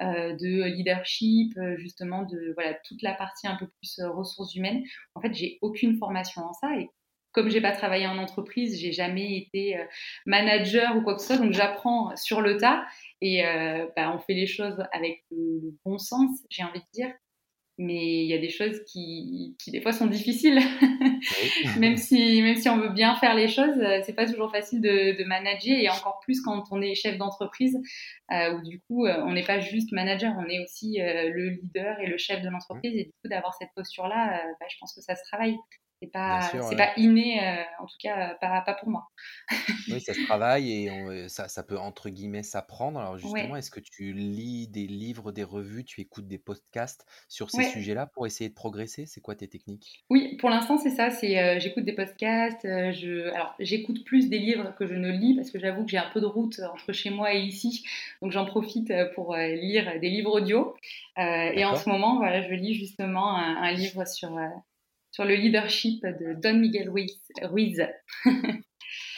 euh, 0.00 0.32
de 0.32 0.64
leadership, 0.74 1.52
justement 1.76 2.22
de 2.22 2.54
voilà 2.54 2.72
toute 2.88 3.02
la 3.02 3.12
partie 3.12 3.46
un 3.46 3.56
peu 3.56 3.66
plus 3.66 4.00
ressources 4.06 4.54
humaines. 4.54 4.82
En 5.14 5.20
fait, 5.20 5.34
j'ai 5.34 5.58
aucune 5.60 5.98
formation 5.98 6.40
en 6.40 6.54
ça 6.54 6.74
et 6.78 6.88
comme 7.34 7.50
j'ai 7.50 7.60
pas 7.60 7.72
travaillé 7.72 8.06
en 8.06 8.16
entreprise, 8.18 8.80
j'ai 8.80 8.92
jamais 8.92 9.36
été 9.36 9.76
euh, 9.76 9.84
manager 10.24 10.96
ou 10.96 11.02
quoi 11.02 11.14
que 11.14 11.20
ce 11.20 11.28
soit, 11.28 11.38
donc 11.38 11.52
j'apprends 11.52 12.14
sur 12.16 12.40
le 12.40 12.56
tas 12.56 12.84
et 13.20 13.44
euh, 13.44 13.86
bah, 13.96 14.12
on 14.14 14.18
fait 14.18 14.34
les 14.34 14.46
choses 14.46 14.82
avec 14.92 15.24
le, 15.30 15.74
bon 15.84 15.98
sens, 15.98 16.30
j'ai 16.50 16.62
envie 16.62 16.80
de 16.80 16.86
dire 16.92 17.12
mais 17.76 18.22
il 18.22 18.28
y 18.28 18.34
a 18.34 18.38
des 18.38 18.50
choses 18.50 18.80
qui, 18.86 19.56
qui 19.58 19.72
des 19.72 19.80
fois 19.80 19.92
sont 19.92 20.06
difficiles. 20.06 20.60
Oui. 20.80 21.70
même, 21.78 21.96
si, 21.96 22.40
même 22.40 22.56
si 22.56 22.68
on 22.68 22.78
veut 22.78 22.90
bien 22.90 23.16
faire 23.16 23.34
les 23.34 23.48
choses, 23.48 23.76
euh, 23.78 24.00
c'est 24.04 24.14
pas 24.14 24.26
toujours 24.26 24.52
facile 24.52 24.80
de, 24.80 25.18
de 25.18 25.24
manager 25.24 25.76
et 25.76 25.88
encore 25.88 26.20
plus 26.22 26.40
quand 26.40 26.64
on 26.70 26.80
est 26.80 26.94
chef 26.94 27.18
d'entreprise 27.18 27.76
euh, 28.32 28.52
où 28.54 28.62
du 28.62 28.80
coup 28.82 29.06
on 29.06 29.32
n'est 29.32 29.44
pas 29.44 29.58
juste 29.58 29.90
manager, 29.92 30.32
on 30.38 30.48
est 30.48 30.62
aussi 30.62 31.00
euh, 31.00 31.30
le 31.30 31.48
leader 31.50 31.98
et 32.00 32.06
le 32.06 32.16
chef 32.16 32.42
de 32.42 32.48
l'entreprise 32.48 32.94
et 32.94 33.04
du 33.04 33.10
coup 33.10 33.28
d'avoir 33.28 33.54
cette 33.54 33.70
posture-là, 33.74 34.38
euh, 34.38 34.52
bah, 34.60 34.66
je 34.70 34.76
pense 34.78 34.94
que 34.94 35.00
ça 35.00 35.16
se 35.16 35.22
travaille. 35.24 35.56
C'est 36.28 36.40
pas, 36.40 36.42
sûr, 36.42 36.66
ouais. 36.66 36.76
pas 36.76 36.92
inné, 36.96 37.40
euh, 37.42 37.62
en 37.80 37.86
tout 37.86 37.96
cas 38.00 38.30
euh, 38.32 38.34
pas, 38.40 38.60
pas 38.62 38.74
pour 38.74 38.88
moi. 38.88 39.08
Oui, 39.88 40.00
ça 40.00 40.12
se 40.14 40.20
travaille 40.20 40.70
et 40.72 40.90
on, 40.90 41.08
euh, 41.10 41.28
ça, 41.28 41.48
ça 41.48 41.62
peut 41.62 41.78
entre 41.78 42.08
guillemets 42.10 42.42
s'apprendre. 42.42 42.98
Alors 43.00 43.16
justement, 43.18 43.54
Ouais, 43.54 43.56
est-ce 43.56 43.70
que 43.70 43.80
tu 43.80 44.12
lis 44.14 44.66
des 44.68 44.86
livres, 44.86 45.30
des 45.32 45.42
revues, 45.44 45.84
tu 45.84 46.00
écoutes 46.02 46.26
des 46.26 46.38
podcasts 46.38 47.06
sur 47.28 47.50
ces 47.50 47.62
ouais. 47.62 47.64
sujets-là 47.64 48.06
pour 48.06 48.26
essayer 48.26 48.48
de 48.50 48.54
progresser? 48.54 49.04
C'est 49.06 49.20
quoi 49.22 49.34
tes 49.36 49.48
techniques? 49.48 50.06
Oui, 50.10 50.36
pour 50.36 50.50
l'instant, 50.50 50.76
c'est 50.76 50.90
ça. 50.90 51.10
C'est, 51.10 51.38
euh, 51.38 51.58
j'écoute 51.58 51.84
des 51.84 51.94
podcasts. 51.94 52.64
euh, 52.66 52.92
je, 52.92 53.30
alors, 53.34 53.54
j'écoute 53.58 54.04
plus 54.04 54.28
des 54.28 54.38
livres 54.38 54.74
que 54.78 54.86
je 54.86 54.94
ne 54.94 55.10
lis 55.10 55.34
parce 55.34 55.50
que 55.50 55.58
j'avoue 55.58 55.84
que 55.84 55.90
j'ai 55.90 55.98
un 55.98 56.10
peu 56.10 56.20
de 56.20 56.26
route 56.26 56.60
entre 56.72 56.92
chez 56.92 57.10
moi 57.10 57.34
et 57.34 57.40
ici, 57.40 57.84
donc 58.20 58.30
j'en 58.30 58.44
profite 58.44 58.92
pour 59.14 59.34
lire 59.36 59.98
des 60.00 60.10
livres 60.10 60.32
audio. 60.32 60.74
Et 61.16 61.64
en 61.64 61.74
ce 61.76 61.88
moment, 61.88 62.16
voilà, 62.18 62.42
je 62.42 62.52
lis 62.54 62.74
justement 62.74 63.36
un, 63.36 63.56
un 63.62 63.72
livre 63.72 64.04
sur 64.06 64.30
sur 65.14 65.24
le 65.24 65.36
leadership 65.36 66.04
de 66.04 66.34
Don 66.34 66.54
Miguel 66.58 66.90
Ruiz. 66.90 67.86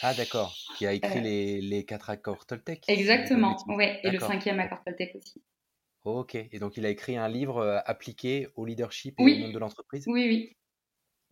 Ah 0.00 0.14
d'accord, 0.14 0.62
qui 0.72 0.86
a 0.86 0.94
écrit 0.94 1.20
Euh, 1.20 1.20
les, 1.20 1.60
les 1.60 1.84
quatre 1.84 2.08
accords 2.08 2.46
Toltec, 2.46 2.86
exactement, 2.88 3.56
ouais. 3.68 4.00
Et 4.02 4.10
le 4.10 4.18
cinquième 4.18 4.58
accord 4.60 4.82
Toltec 4.84 5.14
aussi. 5.14 5.42
Ok. 6.04 6.36
Et 6.36 6.58
donc 6.58 6.78
il 6.78 6.86
a 6.86 6.88
écrit 6.88 7.18
un 7.18 7.28
livre 7.28 7.58
euh, 7.58 7.80
appliqué 7.84 8.48
au 8.54 8.64
leadership 8.64 9.20
et 9.20 9.28
au 9.28 9.36
monde 9.36 9.52
de 9.52 9.58
l'entreprise? 9.58 10.06
oui, 10.06 10.26
oui. 10.28 10.56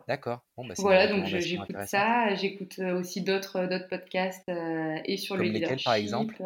D'accord. 0.08 0.46
Bon, 0.56 0.64
bah 0.66 0.74
Voilà, 0.76 1.06
donc 1.06 1.24
j'écoute 1.26 1.76
ça. 1.86 2.34
J'écoute 2.34 2.80
euh, 2.80 2.98
aussi 2.98 3.22
d'autres 3.22 3.66
d'autres 3.66 3.88
podcasts 3.88 4.48
euh, 4.48 4.96
et 5.04 5.16
sur 5.16 5.36
le 5.36 5.42
Comme 5.42 5.52
lesquels, 5.52 5.80
par 5.80 5.94
leadership. 5.94 5.94
exemple? 5.94 6.42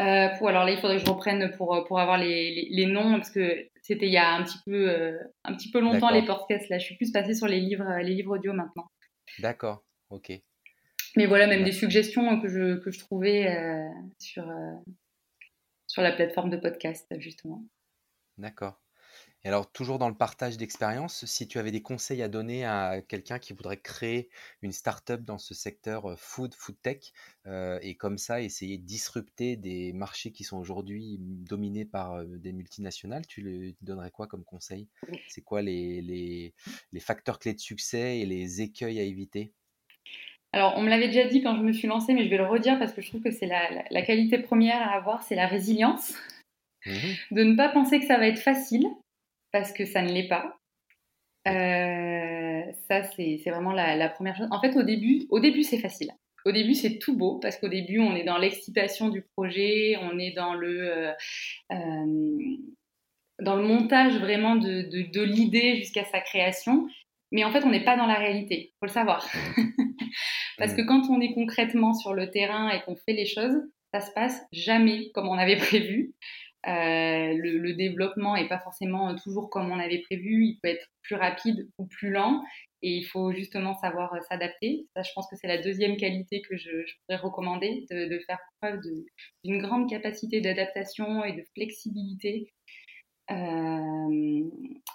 Euh, 0.00 0.28
pour, 0.38 0.48
alors 0.48 0.64
là, 0.64 0.70
il 0.72 0.78
faudrait 0.78 0.96
que 0.98 1.04
je 1.04 1.10
reprenne 1.10 1.50
pour, 1.56 1.84
pour 1.86 2.00
avoir 2.00 2.16
les, 2.18 2.54
les, 2.54 2.68
les 2.70 2.86
noms, 2.86 3.12
parce 3.18 3.30
que 3.30 3.68
c'était 3.86 4.06
il 4.06 4.12
y 4.12 4.16
a 4.16 4.34
un 4.34 4.42
petit 4.42 4.58
peu, 4.64 4.90
euh, 4.90 5.16
un 5.44 5.54
petit 5.54 5.70
peu 5.70 5.78
longtemps 5.78 6.10
les 6.10 6.24
podcasts. 6.24 6.68
Là, 6.70 6.78
je 6.78 6.86
suis 6.86 6.96
plus 6.96 7.12
passée 7.12 7.34
sur 7.34 7.46
les 7.46 7.60
livres, 7.60 7.88
les 8.02 8.14
livres 8.14 8.36
audio 8.36 8.52
maintenant. 8.52 8.90
D'accord. 9.38 9.84
Ok. 10.10 10.32
Mais 11.14 11.26
voilà, 11.26 11.46
même 11.46 11.60
bah 11.60 11.66
des 11.66 11.72
suggestions 11.72 12.40
que 12.40 12.48
je, 12.48 12.78
que 12.80 12.90
je 12.90 12.98
trouvais 12.98 13.46
euh, 13.46 13.88
sur, 14.18 14.48
euh, 14.48 14.74
sur 15.86 16.02
la 16.02 16.10
plateforme 16.10 16.50
de 16.50 16.56
podcast, 16.56 17.06
justement. 17.18 17.64
D'accord. 18.38 18.82
Et 19.46 19.48
alors, 19.48 19.70
toujours 19.70 20.00
dans 20.00 20.08
le 20.08 20.14
partage 20.16 20.56
d'expérience, 20.56 21.24
si 21.24 21.46
tu 21.46 21.60
avais 21.60 21.70
des 21.70 21.80
conseils 21.80 22.20
à 22.20 22.26
donner 22.26 22.64
à 22.64 23.00
quelqu'un 23.00 23.38
qui 23.38 23.52
voudrait 23.52 23.76
créer 23.76 24.28
une 24.60 24.72
start-up 24.72 25.22
dans 25.22 25.38
ce 25.38 25.54
secteur 25.54 26.10
euh, 26.10 26.16
food, 26.16 26.52
food 26.52 26.74
tech, 26.82 27.12
euh, 27.46 27.78
et 27.80 27.94
comme 27.94 28.18
ça 28.18 28.40
essayer 28.40 28.76
de 28.76 28.82
disrupter 28.82 29.54
des 29.54 29.92
marchés 29.92 30.32
qui 30.32 30.42
sont 30.42 30.58
aujourd'hui 30.58 31.18
dominés 31.20 31.84
par 31.84 32.14
euh, 32.14 32.24
des 32.26 32.52
multinationales, 32.52 33.24
tu 33.28 33.40
lui 33.40 33.76
donnerais 33.82 34.10
quoi 34.10 34.26
comme 34.26 34.42
conseil? 34.42 34.88
C'est 35.28 35.42
quoi 35.42 35.62
les, 35.62 36.02
les, 36.02 36.52
les 36.92 37.00
facteurs 37.00 37.38
clés 37.38 37.54
de 37.54 37.60
succès 37.60 38.18
et 38.18 38.26
les 38.26 38.62
écueils 38.62 38.98
à 38.98 39.04
éviter? 39.04 39.52
Alors, 40.54 40.74
on 40.76 40.82
me 40.82 40.88
l'avait 40.88 41.06
déjà 41.06 41.28
dit 41.28 41.44
quand 41.44 41.54
je 41.54 41.62
me 41.62 41.72
suis 41.72 41.86
lancée, 41.86 42.14
mais 42.14 42.24
je 42.24 42.30
vais 42.30 42.38
le 42.38 42.46
redire 42.46 42.80
parce 42.80 42.92
que 42.92 43.00
je 43.00 43.10
trouve 43.10 43.22
que 43.22 43.30
c'est 43.30 43.46
la, 43.46 43.70
la, 43.70 43.84
la 43.92 44.02
qualité 44.02 44.40
première 44.40 44.82
à 44.82 44.96
avoir, 44.96 45.22
c'est 45.22 45.36
la 45.36 45.46
résilience. 45.46 46.14
Mhm. 46.84 47.14
De 47.30 47.44
ne 47.44 47.56
pas 47.56 47.68
penser 47.68 48.00
que 48.00 48.06
ça 48.06 48.18
va 48.18 48.26
être 48.26 48.40
facile, 48.40 48.88
parce 49.56 49.72
que 49.72 49.86
ça 49.86 50.02
ne 50.02 50.12
l'est 50.12 50.28
pas. 50.28 50.58
Euh, 51.48 52.60
ça, 52.90 53.04
c'est 53.04 53.40
vraiment 53.46 53.72
la, 53.72 53.96
la 53.96 54.10
première 54.10 54.36
chose. 54.36 54.48
En 54.50 54.60
fait, 54.60 54.76
au 54.76 54.82
début, 54.82 55.22
au 55.30 55.40
début, 55.40 55.62
c'est 55.62 55.78
facile. 55.78 56.10
Au 56.44 56.52
début, 56.52 56.74
c'est 56.74 56.98
tout 56.98 57.16
beau 57.16 57.38
parce 57.38 57.56
qu'au 57.56 57.68
début, 57.68 57.98
on 58.00 58.14
est 58.14 58.24
dans 58.24 58.36
l'excitation 58.36 59.08
du 59.08 59.22
projet, 59.34 59.96
on 60.02 60.18
est 60.18 60.32
dans 60.32 60.52
le, 60.52 60.92
euh, 60.92 61.12
euh, 61.72 62.56
dans 63.40 63.56
le 63.56 63.62
montage 63.62 64.18
vraiment 64.18 64.56
de, 64.56 64.82
de, 64.82 65.10
de 65.10 65.22
l'idée 65.22 65.76
jusqu'à 65.76 66.04
sa 66.04 66.20
création. 66.20 66.86
Mais 67.32 67.42
en 67.42 67.50
fait, 67.50 67.64
on 67.64 67.70
n'est 67.70 67.84
pas 67.84 67.96
dans 67.96 68.06
la 68.06 68.16
réalité. 68.18 68.74
Faut 68.78 68.86
le 68.86 68.92
savoir. 68.92 69.26
parce 70.58 70.74
que 70.74 70.82
Mhm. 70.82 70.86
quand 70.86 71.08
on 71.08 71.20
est 71.22 71.32
concrètement 71.32 71.94
sur 71.94 72.12
le 72.12 72.30
terrain 72.30 72.68
et 72.68 72.82
qu'on 72.82 72.96
fait 72.96 73.14
les 73.14 73.26
choses, 73.26 73.56
ça 73.94 74.00
se 74.00 74.10
passe 74.12 74.42
jamais 74.52 75.10
comme 75.14 75.28
on 75.28 75.38
avait 75.38 75.56
prévu. 75.56 76.12
Euh, 76.66 77.32
le, 77.34 77.58
le, 77.58 77.74
développement 77.74 78.34
n'est 78.34 78.48
pas 78.48 78.58
forcément 78.58 79.14
toujours 79.14 79.50
comme 79.50 79.70
on 79.70 79.78
avait 79.78 80.00
prévu, 80.00 80.44
il 80.44 80.58
peut 80.60 80.68
être 80.68 80.88
plus 81.02 81.14
rapide 81.14 81.68
ou 81.78 81.86
plus 81.86 82.10
lent 82.10 82.42
et 82.82 82.90
il 82.96 83.04
faut 83.04 83.32
justement 83.32 83.74
savoir 83.74 84.14
euh, 84.14 84.20
s'adapter. 84.28 84.86
Ça, 84.94 85.02
je 85.02 85.10
pense 85.14 85.28
que 85.28 85.36
c'est 85.36 85.46
la 85.46 85.62
deuxième 85.62 85.96
qualité 85.96 86.42
que 86.42 86.56
je, 86.56 86.84
je 86.86 86.94
pourrais 87.00 87.18
recommander, 87.18 87.86
de, 87.90 88.08
de 88.08 88.18
faire 88.20 88.38
preuve 88.60 88.80
d'une 89.44 89.58
grande 89.58 89.88
capacité 89.88 90.40
d'adaptation 90.40 91.24
et 91.24 91.32
de 91.32 91.44
flexibilité. 91.54 92.52
Euh, 93.30 94.42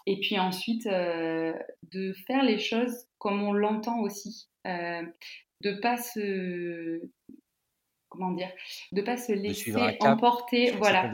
et 0.05 0.19
puis 0.19 0.39
ensuite, 0.39 0.87
euh, 0.87 1.53
de 1.91 2.13
faire 2.27 2.43
les 2.43 2.59
choses 2.59 3.07
comme 3.17 3.43
on 3.43 3.53
l'entend 3.53 3.99
aussi, 3.99 4.47
euh, 4.67 5.03
de 5.61 5.73
pas 5.73 5.97
se 5.97 7.01
comment 8.09 8.31
dire, 8.31 8.51
de 8.91 9.01
pas 9.01 9.17
se 9.17 9.31
laisser 9.31 9.73
emporter, 10.01 10.71
voilà. 10.71 11.11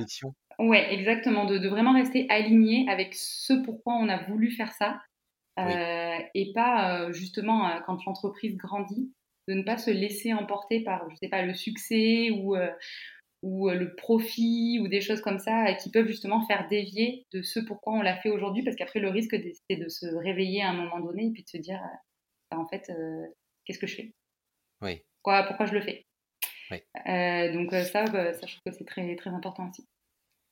Ouais, 0.60 0.92
exactement, 0.92 1.46
de, 1.46 1.60
de, 1.60 1.70
vraiment 1.70 1.94
rester 1.94 2.26
aligné 2.30 2.90
avec 2.90 3.14
ce 3.14 3.54
pourquoi 3.54 3.94
on 3.94 4.10
a 4.10 4.24
voulu 4.24 4.50
faire 4.52 4.72
ça 4.74 5.00
Oui. 5.60 5.72
euh, 5.72 6.18
et 6.34 6.52
pas 6.52 7.02
euh, 7.02 7.14
justement 7.14 7.70
euh, 7.70 7.80
quand 7.86 8.04
l'entreprise 8.06 8.58
grandit, 8.58 9.14
de 9.48 9.54
ne 9.54 9.62
pas 9.62 9.78
se 9.78 9.92
laisser 9.92 10.34
emporter 10.34 10.84
par, 10.84 11.08
je 11.12 11.16
sais 11.16 11.30
pas, 11.30 11.44
le 11.44 11.54
succès 11.54 12.32
ou, 12.32 12.58
ou 13.44 13.70
le 13.70 13.96
profit 13.96 14.80
ou 14.82 14.90
des 14.90 15.00
choses 15.00 15.22
comme 15.22 15.40
ça 15.40 15.74
qui 15.76 15.90
peuvent 15.90 16.08
justement 16.08 16.46
faire 16.48 16.68
dévier 16.68 17.26
de 17.32 17.42
ce 17.42 17.62
pourquoi 17.62 17.94
on 17.94 18.02
l'a 18.02 18.18
fait 18.18 18.30
aujourd'hui 18.30 18.64
parce 18.64 18.76
qu'après 18.76 19.00
le 19.00 19.08
risque 19.08 19.38
c'est 19.70 19.78
de 19.78 19.88
se 19.88 20.06
réveiller 20.08 20.64
à 20.64 20.72
un 20.72 20.74
moment 20.74 21.00
donné 21.00 21.28
et 21.28 21.32
puis 21.32 21.44
de 21.44 21.48
se 21.50 21.58
dire 21.58 21.80
bah, 22.52 22.60
en 22.60 22.68
fait 22.68 22.92
qu'est-ce 23.64 23.80
que 23.80 23.88
je 23.88 23.96
fais? 23.96 24.12
Oui. 24.82 25.02
Quoi, 25.22 25.44
pourquoi 25.44 25.66
je 25.66 25.74
le 25.76 25.82
fais? 25.82 26.06
Oui. 26.70 26.80
Donc 27.54 27.72
ça, 27.72 28.04
bah, 28.04 28.34
ça 28.34 28.48
je 28.48 28.58
trouve 28.58 28.64
que 28.66 28.78
c'est 28.78 28.86
très, 28.86 29.16
très 29.16 29.30
important 29.30 29.70
aussi. 29.70 29.88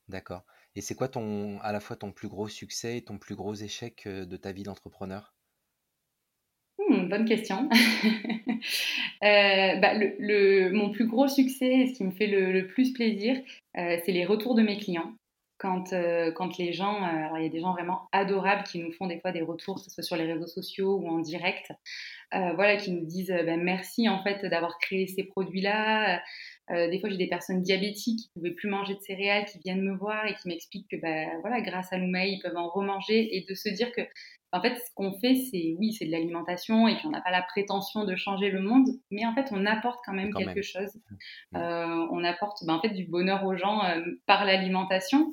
D'accord. 0.07 0.47
Et 0.73 0.81
c'est 0.81 0.95
quoi 0.95 1.09
ton, 1.09 1.59
à 1.59 1.71
la 1.71 1.79
fois 1.79 1.95
ton 1.95 2.11
plus 2.11 2.27
gros 2.27 2.47
succès 2.47 2.97
et 2.97 3.03
ton 3.05 3.19
plus 3.19 3.35
gros 3.35 3.53
échec 3.53 4.07
de 4.07 4.35
ta 4.35 4.51
vie 4.51 4.63
d'entrepreneur? 4.63 5.35
Hmm, 6.77 7.07
Bonne 7.09 7.25
question. 7.25 7.69
euh, 9.23 9.75
bah, 9.79 9.93
mon 10.73 10.91
plus 10.91 11.07
gros 11.07 11.27
succès, 11.27 11.87
ce 11.87 11.93
qui 11.93 12.03
me 12.03 12.11
fait 12.11 12.27
le, 12.27 12.51
le 12.51 12.67
plus 12.67 12.91
plaisir, 12.93 13.37
euh, 13.77 13.97
c'est 14.05 14.11
les 14.11 14.25
retours 14.25 14.55
de 14.55 14.61
mes 14.61 14.77
clients. 14.77 15.13
Quand, 15.57 15.93
quand 16.35 16.57
les 16.57 16.73
gens, 16.73 17.01
alors 17.03 17.37
il 17.37 17.43
y 17.43 17.47
a 17.47 17.49
des 17.49 17.59
gens 17.59 17.73
vraiment 17.73 18.07
adorables 18.11 18.63
qui 18.63 18.79
nous 18.79 18.91
font 18.91 19.07
des 19.07 19.19
fois 19.19 19.31
des 19.31 19.41
retours, 19.41 19.75
que 19.75 19.81
ce 19.81 19.89
soit 19.89 20.03
sur 20.03 20.15
les 20.15 20.31
réseaux 20.31 20.47
sociaux 20.47 20.97
ou 20.97 21.07
en 21.07 21.19
direct, 21.19 21.71
voilà, 22.31 22.77
qui 22.77 22.91
nous 22.91 23.05
disent 23.05 23.29
ben, 23.29 23.61
merci 23.61 24.09
en 24.09 24.21
fait 24.23 24.45
d'avoir 24.45 24.77
créé 24.79 25.07
ces 25.07 25.23
produits-là. 25.23 26.21
des 26.69 26.99
fois, 26.99 27.09
j'ai 27.09 27.17
des 27.17 27.29
personnes 27.29 27.61
diabétiques 27.61 28.19
qui 28.19 28.29
ne 28.35 28.41
pouvaient 28.41 28.55
plus 28.55 28.69
manger 28.69 28.95
de 28.95 28.99
céréales, 28.99 29.45
qui 29.45 29.59
viennent 29.59 29.81
me 29.81 29.95
voir 29.95 30.25
et 30.25 30.35
qui 30.35 30.47
m'expliquent 30.47 30.89
que 30.89 30.97
ben, 30.97 31.29
voilà, 31.41 31.61
grâce 31.61 31.91
à 31.93 31.97
l'Oumaï, 31.97 32.33
ils 32.33 32.41
peuvent 32.41 32.57
en 32.57 32.69
remanger 32.69 33.35
et 33.35 33.45
de 33.47 33.55
se 33.55 33.69
dire 33.69 33.91
que 33.93 34.01
en 34.55 34.61
fait, 34.61 34.75
ce 34.75 34.89
qu'on 34.95 35.11
fait, 35.19 35.35
c'est 35.35 35.75
oui, 35.77 35.91
c'est 35.91 36.05
de 36.05 36.11
l'alimentation 36.11 36.87
et 36.87 36.95
puis 36.95 37.05
on 37.07 37.09
n'a 37.09 37.21
pas 37.21 37.31
la 37.31 37.41
prétention 37.41 38.05
de 38.05 38.15
changer 38.15 38.49
le 38.49 38.61
monde, 38.61 38.87
mais 39.11 39.25
en 39.25 39.35
fait, 39.35 39.47
on 39.51 39.65
apporte 39.65 39.99
quand 40.05 40.13
même 40.13 40.33
quelque 40.33 40.61
chose. 40.61 40.95
Mmh. 41.51 41.57
Euh, 41.57 42.07
on 42.11 42.23
apporte 42.23 42.65
ben, 42.65 42.75
en 42.75 42.81
fait 42.81 42.89
du 42.89 43.05
bonheur 43.05 43.43
aux 43.45 43.57
gens 43.57 43.83
euh, 43.83 44.01
par 44.25 44.45
l'alimentation 44.45 45.29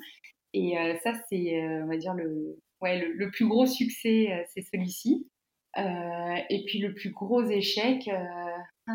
et 0.51 0.77
euh, 0.77 0.95
ça, 1.03 1.13
c'est, 1.29 1.57
on 1.83 1.87
va 1.87 1.95
dire 1.95 2.13
le, 2.13 2.59
ouais, 2.81 2.99
le, 2.99 3.31
plus 3.31 3.47
gros 3.47 3.65
succès, 3.65 4.45
c'est 4.53 4.61
celui-ci. 4.61 5.25
et 5.77 6.65
puis 6.67 6.79
le 6.79 6.93
plus 6.93 7.11
gros 7.11 7.43
échec. 7.43 8.09
Ah, 8.85 8.91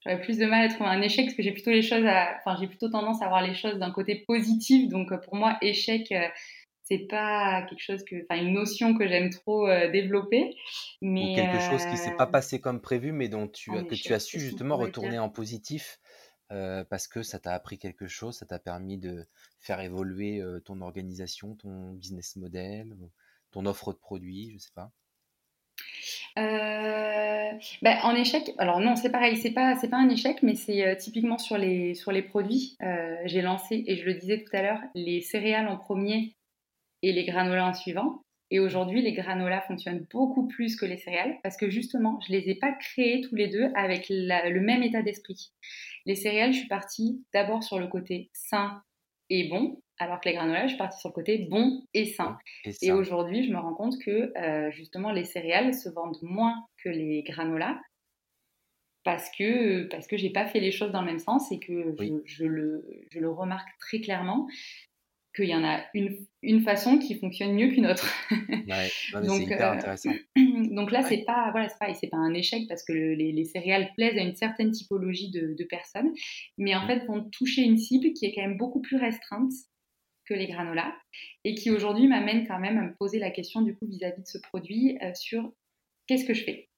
j'aurais 0.00 0.20
plus 0.20 0.38
de 0.38 0.46
mal 0.46 0.64
à 0.64 0.68
trouver 0.68 0.90
un 0.90 1.02
échec 1.02 1.26
parce 1.26 1.36
que 1.36 1.42
j'ai 1.42 1.50
plutôt 1.50 1.72
les 1.72 1.82
choses 1.82 2.06
enfin 2.06 2.56
j'ai 2.60 2.68
plutôt 2.68 2.88
tendance 2.88 3.20
à 3.20 3.26
voir 3.26 3.42
les 3.42 3.54
choses 3.54 3.80
d'un 3.80 3.90
côté 3.90 4.24
positif 4.28 4.88
donc 4.88 5.12
pour 5.24 5.34
moi 5.34 5.58
échec 5.60 6.14
c'est 6.88 7.06
pas 7.06 7.62
quelque 7.68 7.82
chose 7.82 8.02
que, 8.04 8.16
enfin, 8.22 8.40
une 8.40 8.54
notion 8.54 8.96
que 8.96 9.06
j'aime 9.06 9.30
trop 9.30 9.68
euh, 9.68 9.90
développer. 9.90 10.56
Mais, 11.02 11.32
Ou 11.32 11.34
quelque 11.34 11.60
chose 11.60 11.84
qui 11.86 11.96
s'est 11.96 12.16
pas 12.16 12.26
euh, 12.26 12.30
passé 12.30 12.60
comme 12.60 12.80
prévu, 12.80 13.12
mais 13.12 13.28
dont 13.28 13.46
tu, 13.46 13.70
que 13.70 13.94
tu 13.94 14.14
as 14.14 14.20
su 14.20 14.40
justement 14.40 14.76
retourner 14.76 15.18
en 15.18 15.28
positif 15.28 16.00
euh, 16.50 16.82
parce 16.84 17.06
que 17.06 17.22
ça 17.22 17.38
t'a 17.38 17.52
appris 17.52 17.78
quelque 17.78 18.06
chose, 18.06 18.38
ça 18.38 18.46
t'a 18.46 18.58
permis 18.58 18.96
de 18.96 19.26
faire 19.60 19.80
évoluer 19.80 20.42
ton 20.64 20.80
organisation, 20.80 21.56
ton 21.56 21.92
business 21.92 22.36
model, 22.36 22.96
ton 23.50 23.66
offre 23.66 23.92
de 23.92 23.98
produits, 23.98 24.50
je 24.52 24.58
sais 24.58 24.72
pas. 24.74 24.90
Ben, 26.36 27.98
en 28.02 28.14
échec, 28.14 28.54
alors 28.58 28.78
non, 28.80 28.94
c'est 28.94 29.10
pareil, 29.10 29.36
c'est 29.36 29.50
pas, 29.50 29.76
c'est 29.76 29.88
pas 29.88 29.98
un 29.98 30.08
échec, 30.08 30.42
mais 30.42 30.54
c'est 30.54 30.96
typiquement 30.96 31.38
sur 31.38 31.58
les, 31.58 31.94
sur 31.94 32.12
les 32.12 32.22
produits. 32.22 32.78
j'ai 33.24 33.42
lancé, 33.42 33.84
et 33.86 33.96
je 33.96 34.06
le 34.06 34.14
disais 34.14 34.42
tout 34.42 34.56
à 34.56 34.62
l'heure, 34.62 34.80
les 34.94 35.20
céréales 35.20 35.68
en 35.68 35.76
premier 35.76 36.37
et 37.02 37.12
les 37.12 37.24
granolas 37.24 37.68
en 37.68 37.74
suivant. 37.74 38.22
Et 38.50 38.60
aujourd'hui, 38.60 39.02
les 39.02 39.12
granolas 39.12 39.60
fonctionnent 39.60 40.06
beaucoup 40.10 40.48
plus 40.48 40.76
que 40.76 40.86
les 40.86 40.96
céréales 40.96 41.38
parce 41.42 41.56
que 41.56 41.68
justement, 41.68 42.18
je 42.26 42.32
les 42.32 42.48
ai 42.48 42.54
pas 42.54 42.72
créés 42.72 43.20
tous 43.20 43.34
les 43.34 43.48
deux 43.48 43.70
avec 43.74 44.06
le 44.08 44.60
même 44.60 44.82
état 44.82 45.02
d'esprit. 45.02 45.52
Les 46.06 46.14
céréales, 46.14 46.52
je 46.52 46.60
suis 46.60 46.68
partie 46.68 47.22
d'abord 47.34 47.62
sur 47.62 47.78
le 47.78 47.88
côté 47.88 48.30
sain 48.32 48.82
et 49.30 49.48
bon, 49.48 49.82
alors 49.98 50.20
que 50.20 50.28
les 50.28 50.34
granolas, 50.34 50.62
je 50.62 50.68
suis 50.68 50.78
partie 50.78 50.98
sur 50.98 51.10
le 51.10 51.14
côté 51.14 51.46
bon 51.50 51.82
et 51.92 52.06
sain. 52.06 52.38
Et, 52.80 52.92
aujourd'hui, 52.92 53.44
je 53.46 53.52
me 53.52 53.58
rends 53.58 53.74
compte 53.74 53.98
que 53.98 54.32
euh, 54.38 54.70
justement, 54.70 55.12
les 55.12 55.24
céréales 55.24 55.74
se 55.74 55.90
vendent 55.90 56.18
moins 56.22 56.66
que 56.82 56.88
les 56.88 57.22
granolas 57.22 57.78
parce 59.04 59.30
que 59.30 59.84
parce 59.84 60.06
que 60.06 60.16
j'ai 60.16 60.30
pas 60.30 60.46
fait 60.46 60.60
les 60.60 60.72
choses 60.72 60.92
dans 60.92 61.00
le 61.00 61.06
même 61.06 61.18
sens 61.18 61.50
et 61.52 61.58
que 61.58 61.94
je, 62.26 62.44
le, 62.44 62.84
je, 63.10 63.20
le, 63.20 63.30
remarque 63.30 63.68
très 63.78 64.00
clairement 64.00 64.46
qu'il 65.38 65.50
y 65.50 65.54
en 65.54 65.64
a 65.64 65.84
une, 65.94 66.26
une, 66.42 66.60
façon 66.60 66.98
qui 66.98 67.18
fonctionne 67.18 67.54
mieux 67.54 67.68
qu'une 67.68 67.86
autre. 67.86 68.06
Ouais, 68.30 68.90
donc, 69.26 69.42
hyper 69.42 69.70
euh, 69.70 69.74
intéressant. 69.74 70.12
donc 70.36 70.90
là, 70.90 71.02
c'est 71.02 71.24
pas, 71.24 71.50
voilà, 71.52 71.68
c'est 71.68 71.78
pas, 71.78 71.94
c'est 71.94 72.08
pas 72.08 72.16
un 72.16 72.34
échec 72.34 72.62
parce 72.68 72.84
que 72.84 72.92
les, 72.92 73.32
les, 73.32 73.44
céréales 73.44 73.90
plaisent 73.96 74.18
à 74.18 74.22
une 74.22 74.36
certaine 74.36 74.72
typologie 74.72 75.30
de, 75.30 75.54
de 75.56 75.64
personnes, 75.64 76.12
mais 76.58 76.74
en 76.74 76.84
mm. 76.84 76.86
fait 76.86 77.06
vont 77.06 77.30
toucher 77.30 77.62
une 77.62 77.78
cible 77.78 78.12
qui 78.12 78.26
est 78.26 78.34
quand 78.34 78.42
même 78.42 78.58
beaucoup 78.58 78.80
plus 78.80 78.96
restreinte 78.96 79.52
que 80.26 80.34
les 80.34 80.46
granolas 80.46 80.92
et 81.44 81.54
qui 81.54 81.70
aujourd'hui 81.70 82.06
m'amène 82.06 82.46
quand 82.46 82.58
même 82.58 82.76
à 82.76 82.82
me 82.82 82.94
poser 82.98 83.18
la 83.18 83.30
question 83.30 83.62
du 83.62 83.74
coup 83.74 83.86
vis-à-vis 83.86 84.22
de 84.22 84.26
ce 84.26 84.38
produit 84.38 84.98
euh, 85.02 85.12
sur 85.14 85.52
qu'est-ce 86.06 86.26
que 86.26 86.34
je 86.34 86.44
fais? 86.44 86.68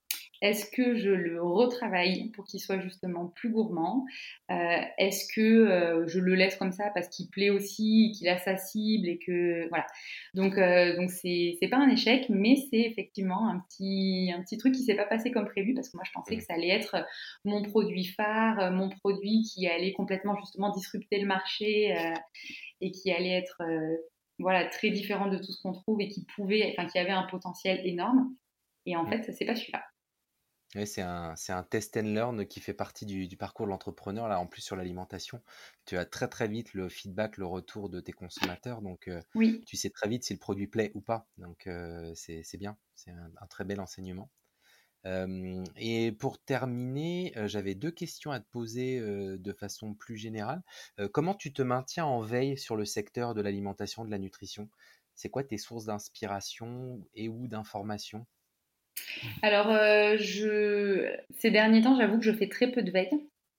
Est-ce 0.43 0.70
que 0.70 0.95
je 0.95 1.11
le 1.11 1.43
retravaille 1.43 2.30
pour 2.30 2.45
qu'il 2.45 2.61
soit 2.61 2.80
justement 2.80 3.26
plus 3.28 3.51
gourmand? 3.51 4.07
Euh, 4.51 4.80
Est-ce 4.99 5.26
que 5.34 5.41
euh, 5.41 6.07
je 6.07 6.18
le 6.18 6.34
laisse 6.34 6.57
comme 6.57 6.72
ça 6.72 6.91
parce 6.95 7.09
qu'il 7.09 7.28
plaît 7.28 7.51
aussi, 7.51 8.12
qu'il 8.16 8.28
a 8.28 8.38
sa 8.38 8.57
cible 8.57 9.09
et 9.09 9.18
que 9.18 9.68
voilà. 9.68 9.86
Donc 10.34 10.57
euh, 10.57 10.97
donc 10.97 11.11
c'est 11.11 11.57
c'est 11.61 11.68
pas 11.68 11.76
un 11.76 11.91
échec, 11.91 12.26
mais 12.30 12.57
c'est 12.70 12.80
effectivement 12.80 13.49
un 13.49 13.61
petit 13.61 14.32
un 14.34 14.43
petit 14.43 14.57
truc 14.57 14.74
qui 14.74 14.82
s'est 14.82 14.97
pas 14.97 15.05
passé 15.07 15.30
comme 15.30 15.47
prévu 15.47 15.74
parce 15.74 15.91
que 15.91 15.97
moi 15.97 16.05
je 16.07 16.12
pensais 16.12 16.36
que 16.36 16.43
ça 16.43 16.55
allait 16.55 16.70
être 16.70 16.97
mon 17.45 17.62
produit 17.62 18.07
phare, 18.07 18.72
mon 18.72 18.88
produit 18.88 19.43
qui 19.43 19.66
allait 19.66 19.93
complètement 19.93 20.36
justement 20.36 20.70
disrupter 20.70 21.20
le 21.20 21.26
marché 21.26 21.95
et 22.80 22.91
qui 22.93 23.12
allait 23.12 23.36
être 23.36 23.62
voilà 24.38 24.66
très 24.66 24.91
différent 24.91 25.28
de 25.28 25.36
tout 25.36 25.53
ce 25.53 25.62
qu'on 25.62 25.72
trouve 25.72 26.01
et 26.01 26.09
qui 26.09 26.24
pouvait, 26.34 26.74
enfin 26.76 26.88
qui 26.88 26.99
avait 26.99 27.11
un 27.11 27.24
potentiel 27.24 27.80
énorme. 27.86 28.34
Et 28.86 28.97
en 28.97 29.07
fait, 29.07 29.30
c'est 29.32 29.45
pas 29.45 29.55
celui-là. 29.55 29.84
Oui, 30.77 30.87
c'est 30.87 31.03
un, 31.03 31.35
c'est 31.35 31.53
un 31.53 31.64
test 31.64 31.97
and 31.97 32.03
learn 32.03 32.47
qui 32.47 32.61
fait 32.61 32.75
partie 32.75 33.05
du, 33.05 33.27
du 33.27 33.37
parcours 33.37 33.66
de 33.66 33.71
l'entrepreneur. 33.71 34.29
Là, 34.29 34.39
en 34.39 34.47
plus, 34.47 34.61
sur 34.62 34.77
l'alimentation, 34.77 35.43
tu 35.85 35.97
as 35.97 36.05
très 36.07 36.29
très 36.29 36.47
vite 36.47 36.75
le 36.75 36.89
feedback, 36.89 37.39
le 37.39 37.47
retour 37.47 37.91
de 37.91 37.99
tes 38.01 38.12
consommateurs. 38.12 38.81
Donc, 38.81 39.09
euh, 39.09 39.21
Oui. 39.35 39.64
tu 39.64 39.77
sais 39.77 39.91
très 39.91 40.09
vite 40.09 40.23
si 40.25 40.33
le 40.33 40.39
produit 40.39 40.68
plaît 40.68 40.93
ou 40.95 41.01
pas. 41.01 41.29
Donc, 41.39 41.66
euh, 41.66 42.12
c'est, 42.14 42.45
c'est 42.45 42.57
bien. 42.59 42.79
C'est 42.95 43.11
un, 43.11 43.47
très 43.49 43.64
bel 43.64 43.81
enseignement. 43.81 44.31
et 45.05 46.12
pour 46.18 46.43
terminer, 46.45 47.33
euh, 47.37 47.49
j'avais 47.49 47.75
deux 47.75 47.91
questions 47.91 48.31
à 48.33 48.41
te 48.41 48.49
poser 48.51 49.01
de 49.01 49.53
façon 49.53 49.95
plus 49.95 50.16
générale. 50.16 50.62
comment 51.12 51.35
tu 51.35 51.53
te 51.53 51.62
maintiens 51.62 52.05
en 52.07 52.21
veille 52.21 52.59
sur 52.59 52.77
le 52.77 52.85
secteur 52.85 53.35
de 53.35 53.41
l'alimentation, 53.41 54.05
de 54.05 54.11
la 54.11 54.18
nutrition? 54.18 54.71
C'est 55.14 55.31
quoi 55.31 55.45
tes 55.45 55.59
sources 55.59 55.87
d'inspiration 55.87 57.05
et 57.14 57.29
ou 57.29 57.49
d'information? 57.49 58.27
Alors, 59.43 59.71
euh, 59.71 60.17
ces 61.39 61.51
derniers 61.51 61.83
temps, 61.83 61.97
j'avoue 61.97 62.19
que 62.19 62.25
je 62.25 62.33
fais 62.33 62.49
très 62.49 62.71
peu 62.71 62.83
de 62.83 62.91
veille. 62.91 63.11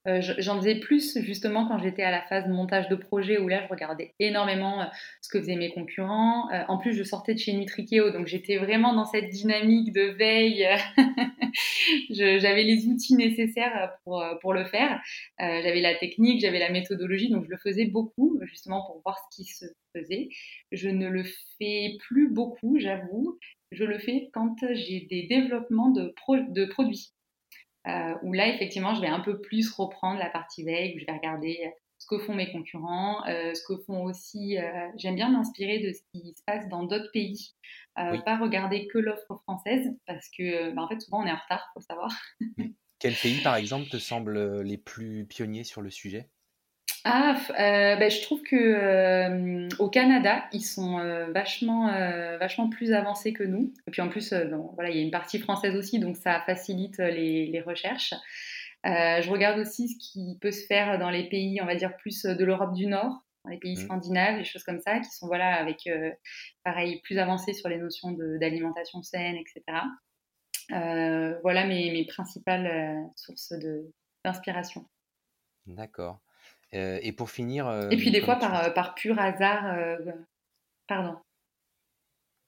Euh, 0.08 0.20
j'en 0.38 0.56
faisais 0.56 0.80
plus 0.80 1.16
justement 1.20 1.68
quand 1.68 1.78
j'étais 1.78 2.02
à 2.02 2.10
la 2.10 2.22
phase 2.22 2.48
montage 2.48 2.88
de 2.88 2.96
projet 2.96 3.38
où 3.38 3.46
là 3.46 3.62
je 3.62 3.68
regardais 3.68 4.16
énormément 4.18 4.82
euh, 4.82 4.86
ce 5.20 5.28
que 5.28 5.38
faisaient 5.38 5.54
mes 5.54 5.70
concurrents. 5.70 6.48
en 6.66 6.76
plus, 6.78 6.92
je 6.92 7.04
sortais 7.04 7.34
de 7.34 7.38
chez 7.38 7.52
Nutrikeo, 7.52 8.10
donc 8.10 8.26
j'étais 8.26 8.56
vraiment 8.56 8.94
dans 8.94 9.04
cette 9.04 9.28
dynamique 9.28 9.92
de 9.92 10.10
veille. 10.18 10.66
j'avais 12.10 12.64
les 12.64 12.86
outils 12.86 13.14
nécessaires 13.14 13.92
pour, 14.02 14.24
pour 14.40 14.54
le 14.54 14.64
faire. 14.64 15.00
j'avais 15.38 15.80
la 15.80 15.94
technique, 15.94 16.40
j'avais 16.40 16.58
la 16.58 16.70
méthodologie, 16.70 17.30
donc 17.30 17.44
je 17.44 17.50
le 17.50 17.58
faisais 17.58 17.86
beaucoup 17.86 18.40
justement 18.42 18.84
pour 18.84 19.02
voir 19.04 19.18
ce 19.18 19.36
qui 19.36 19.44
se 19.44 19.66
faisait. 19.94 20.30
Je 20.72 20.88
ne 20.88 21.08
le 21.08 21.22
fais 21.58 21.96
plus 22.00 22.28
beaucoup, 22.28 22.76
j'avoue 22.80 23.38
je 23.72 23.84
le 23.84 23.98
fais 23.98 24.30
quand 24.32 24.56
j'ai 24.72 25.06
des 25.10 25.26
développements 25.26 25.90
de, 25.90 26.14
de 26.48 26.64
produits. 26.66 27.12
Euh, 27.88 28.14
où 28.22 28.32
là, 28.32 28.46
effectivement, 28.48 28.94
je 28.94 29.00
vais 29.00 29.08
un 29.08 29.20
peu 29.20 29.40
plus 29.40 29.70
reprendre 29.72 30.18
la 30.18 30.30
partie 30.30 30.62
veille, 30.62 30.94
où 30.94 31.00
je 31.00 31.04
vais 31.04 31.12
regarder 31.12 31.72
ce 31.98 32.06
que 32.06 32.18
font 32.18 32.34
mes 32.34 32.50
concurrents, 32.52 33.26
euh, 33.26 33.54
ce 33.54 33.62
que 33.66 33.80
font 33.82 34.04
aussi. 34.04 34.58
Euh, 34.58 34.88
j'aime 34.96 35.16
bien 35.16 35.30
m'inspirer 35.30 35.80
de 35.80 35.92
ce 35.92 36.00
qui 36.12 36.34
se 36.36 36.42
passe 36.46 36.68
dans 36.68 36.84
d'autres 36.84 37.10
pays, 37.12 37.54
pas 37.96 38.38
regarder 38.38 38.86
que 38.86 38.98
l'offre 38.98 39.36
française, 39.42 39.96
parce 40.06 40.28
que, 40.28 40.72
bah, 40.74 40.82
en 40.82 40.88
fait, 40.88 41.00
souvent 41.00 41.22
on 41.22 41.26
est 41.26 41.32
en 41.32 41.36
retard, 41.36 41.68
faut 41.74 41.80
savoir. 41.80 42.12
Quel 42.98 43.14
pays, 43.14 43.40
par 43.42 43.56
exemple, 43.56 43.88
te 43.88 43.98
semble 43.98 44.62
les 44.62 44.78
plus 44.78 45.26
pionniers 45.26 45.64
sur 45.64 45.82
le 45.82 45.90
sujet? 45.90 46.28
Ah, 47.04 47.36
euh, 47.50 47.96
ben, 47.96 48.10
je 48.10 48.22
trouve 48.22 48.42
que 48.42 48.54
euh, 48.54 49.68
au 49.80 49.90
Canada, 49.90 50.44
ils 50.52 50.62
sont 50.62 50.98
euh, 51.00 51.32
vachement, 51.32 51.88
vachement 52.38 52.68
plus 52.68 52.92
avancés 52.92 53.32
que 53.32 53.42
nous. 53.42 53.72
Et 53.86 53.90
puis 53.90 54.02
en 54.02 54.08
plus, 54.08 54.32
voilà, 54.74 54.90
il 54.90 54.96
y 54.96 55.00
a 55.00 55.02
une 55.02 55.10
partie 55.10 55.40
française 55.40 55.74
aussi, 55.76 55.98
donc 55.98 56.16
ça 56.16 56.40
facilite 56.46 56.98
les, 56.98 57.46
les 57.46 57.60
recherches. 57.60 58.14
je 58.84 59.30
regarde 59.30 59.58
aussi 59.58 59.88
ce 59.88 59.98
qui 59.98 60.38
peut 60.40 60.52
se 60.52 60.64
faire 60.66 60.98
dans 60.98 61.10
les 61.10 61.28
pays, 61.28 61.60
on 61.60 61.66
va 61.66 61.74
dire 61.74 61.96
plus 61.96 62.22
de 62.22 62.44
l'Europe 62.44 62.74
du 62.74 62.86
Nord, 62.86 63.24
dans 63.44 63.50
les 63.50 63.58
pays 63.58 63.74
mmh. 63.74 63.84
scandinaves, 63.84 64.38
des 64.38 64.44
choses 64.44 64.62
comme 64.62 64.80
ça, 64.80 65.00
qui 65.00 65.10
sont 65.10 65.26
voilà 65.26 65.54
avec 65.56 65.88
pareil 66.62 67.00
plus 67.02 67.18
avancés 67.18 67.52
sur 67.52 67.68
les 67.68 67.78
notions 67.78 68.12
d'alimentation 68.12 69.02
saine, 69.02 69.36
etc. 69.36 69.78
voilà 70.68 71.66
mes, 71.66 71.90
mes 71.90 72.06
principales 72.06 73.10
sources 73.16 73.54
d'inspiration. 74.24 74.86
D'accord. 75.66 76.20
Euh, 76.74 76.98
et 77.02 77.12
pour 77.12 77.30
finir. 77.30 77.70
et 77.90 77.96
puis 77.96 78.10
des 78.10 78.22
fois, 78.22 78.36
par, 78.36 78.64
euh, 78.64 78.70
par 78.70 78.94
pur 78.94 79.18
hasard. 79.18 79.74
Euh, 79.76 79.98
pardon. 80.86 81.18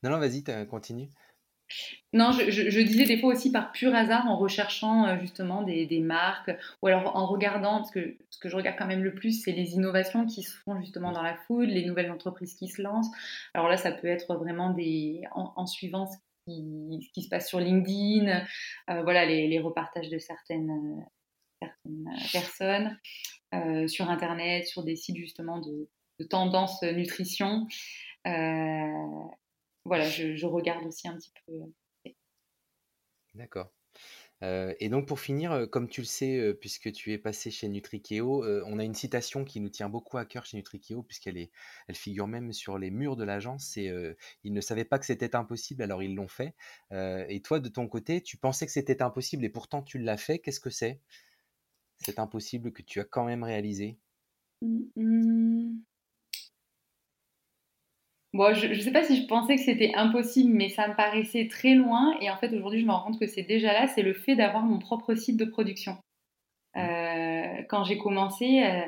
Non, 0.03 0.11
non, 0.11 0.18
vas-y, 0.18 0.43
continue. 0.66 1.09
Non, 2.12 2.33
je, 2.33 2.51
je, 2.51 2.81
disais 2.81 3.07
des 3.07 3.18
fois 3.18 3.33
aussi 3.33 3.51
par 3.51 3.72
pur 3.72 3.95
hasard 3.95 4.27
en 4.29 4.37
recherchant 4.37 5.18
justement 5.18 5.62
des, 5.62 5.87
des, 5.87 6.01
marques 6.01 6.51
ou 6.83 6.89
alors 6.89 7.16
en 7.16 7.27
regardant, 7.27 7.79
parce 7.79 7.91
que 7.91 8.16
ce 8.29 8.39
que 8.39 8.51
je 8.51 8.57
regarde 8.57 8.77
quand 8.79 8.87
même 8.87 9.03
le 9.03 9.14
plus, 9.14 9.43
c'est 9.43 9.53
les 9.53 9.72
innovations 9.72 10.27
qui 10.27 10.43
se 10.43 10.57
font 10.59 10.79
justement 10.79 11.11
dans 11.11 11.22
la 11.22 11.35
food, 11.35 11.68
les 11.68 11.87
nouvelles 11.87 12.11
entreprises 12.11 12.55
qui 12.55 12.68
se 12.68 12.83
lancent. 12.83 13.11
Alors 13.55 13.68
là, 13.68 13.79
ça 13.79 13.93
peut 13.93 14.09
être 14.09 14.35
vraiment 14.37 14.70
des, 14.70 15.22
en, 15.33 15.66
suivant 15.66 16.07
ce 16.07 16.16
qui, 16.47 17.01
ce 17.03 17.12
qui, 17.12 17.22
se 17.22 17.31
passe 17.31 17.49
sur 17.49 17.61
LinkedIn, 17.61 18.45
voilà, 18.87 19.25
les, 19.25 19.49
les, 19.49 19.59
repartages 19.59 20.11
de 20.11 20.18
certaines, 20.18 21.03
certaines 21.65 22.09
personnes. 22.33 22.99
Euh, 23.55 23.87
sur 23.89 24.11
Internet, 24.11 24.67
sur 24.67 24.83
des 24.83 24.97
sites 24.97 25.17
justement 25.17 25.61
de, 25.61 25.89
tendance 26.29 26.83
nutrition. 26.83 27.67
voilà, 28.25 30.09
je, 30.09 30.47
regarde 30.47 30.87
aussi 30.87 31.09
un 31.09 31.17
petit 31.17 31.33
peu. 31.47 32.12
D'accord. 33.35 33.73
et 34.43 34.89
donc 34.89 35.09
pour 35.09 35.19
finir, 35.19 35.67
comme 35.71 35.89
tu 35.89 36.01
le 36.03 36.07
sais, 36.07 36.55
puisque 36.61 36.93
tu 36.93 37.12
es 37.12 37.19
passé 37.19 37.51
chez 37.51 37.69
Nutrikeo, 37.69 38.45
on 38.65 38.79
a 38.79 38.85
une 38.85 38.95
citation 38.95 39.45
qui 39.45 39.61
nous 39.61 39.71
tient 39.71 39.89
beaucoup 39.89 40.17
à 40.19 40.25
cœur 40.25 40.47
chez 40.47 40.57
Nutrikeo, 40.57 41.03
puisqu'elle 41.03 41.37
est, 41.37 41.51
elle 41.89 41.97
figure 41.97 42.29
même 42.29 42.53
sur 42.53 42.79
les 42.79 42.91
murs 42.91 43.17
de 43.17 43.25
l'agence. 43.25 43.65
C'est 43.67 43.93
ils 44.45 44.53
ne 44.53 44.61
savaient 44.61 44.85
pas 44.85 44.99
que 45.01 45.07
c'était 45.07 45.35
impossible, 45.35 45.83
alors 45.83 46.03
ils 46.03 46.15
l'ont 46.15 46.29
fait. 46.29 46.55
et 46.93 47.41
toi, 47.43 47.59
de 47.59 47.69
ton 47.69 47.89
côté, 47.89 48.23
tu 48.23 48.37
pensais 48.37 48.67
que 48.67 48.73
c'était 48.73 49.03
impossible 49.03 49.45
et 49.45 49.51
pourtant 49.51 49.83
tu 49.83 49.99
l'as 49.99 50.17
fait. 50.17 50.39
Qu'est-ce 50.39 50.61
que 50.61 50.71
c'est? 50.71 51.01
C'est 51.99 52.19
impossible 52.19 52.73
que 52.73 52.83
tu 52.83 53.01
as 53.01 53.05
quand 53.05 53.25
même 53.25 53.43
réalisé? 53.43 53.99
Mmh, 54.63 54.85
mmh. 54.97 55.85
Bon, 58.35 58.53
je 58.53 58.67
ne 58.67 58.75
sais 58.75 58.91
pas 58.91 59.05
si 59.05 59.23
je 59.23 59.29
pensais 59.29 59.55
que 59.55 59.63
c'était 59.63 59.95
impossible, 59.95 60.53
mais 60.53 60.69
ça 60.69 60.89
me 60.89 60.97
paraissait 60.97 61.47
très 61.47 61.75
loin. 61.75 62.19
Et 62.21 62.29
en 62.31 62.37
fait, 62.37 62.53
aujourd'hui, 62.53 62.81
je 62.81 62.85
me 62.85 62.91
rends 62.91 63.05
compte 63.05 63.21
que 63.21 63.29
c'est 63.29 63.45
déjà 63.45 63.73
là, 63.73 63.87
c'est 63.87 64.03
le 64.03 64.13
fait 64.13 64.35
d'avoir 64.35 64.65
mon 64.65 64.81
propre 64.81 65.15
site 65.15 65.37
de 65.37 65.45
production. 65.45 65.97
Euh, 66.77 67.63
quand 67.69 67.85
j'ai 67.85 67.97
commencé, 67.97 68.65
euh, 68.65 68.83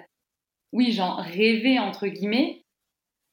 oui, 0.72 0.90
j'en 0.90 1.14
rêvais, 1.14 1.78
entre 1.78 2.08
guillemets, 2.08 2.64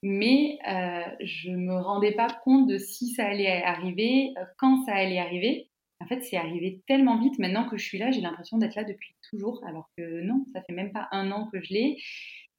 mais 0.04 0.60
euh, 0.68 1.02
je 1.22 1.50
ne 1.50 1.58
me 1.58 1.82
rendais 1.82 2.12
pas 2.12 2.28
compte 2.44 2.68
de 2.68 2.78
si 2.78 3.10
ça 3.10 3.26
allait 3.26 3.64
arriver, 3.64 4.36
quand 4.58 4.86
ça 4.86 4.94
allait 4.94 5.18
arriver. 5.18 5.68
En 6.04 6.08
fait, 6.08 6.22
c'est 6.22 6.36
arrivé 6.36 6.82
tellement 6.86 7.18
vite. 7.18 7.40
Maintenant 7.40 7.70
que 7.70 7.78
je 7.78 7.86
suis 7.86 7.98
là, 7.98 8.12
j'ai 8.12 8.20
l'impression 8.20 8.58
d'être 8.58 8.76
là 8.76 8.84
depuis 8.84 9.16
toujours, 9.30 9.64
alors 9.66 9.90
que 9.98 10.22
non, 10.22 10.46
ça 10.52 10.62
fait 10.62 10.74
même 10.74 10.92
pas 10.92 11.08
un 11.12 11.32
an 11.32 11.50
que 11.50 11.62
je 11.62 11.74
l'ai. 11.74 11.98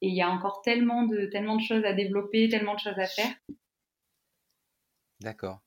Et 0.01 0.07
il 0.07 0.15
y 0.15 0.21
a 0.21 0.29
encore 0.29 0.61
tellement 0.63 1.03
de, 1.03 1.27
tellement 1.27 1.55
de 1.55 1.61
choses 1.61 1.85
à 1.85 1.93
développer, 1.93 2.49
tellement 2.49 2.73
de 2.73 2.79
choses 2.79 2.97
à 2.97 3.05
faire. 3.05 3.35
D'accord. 5.21 5.61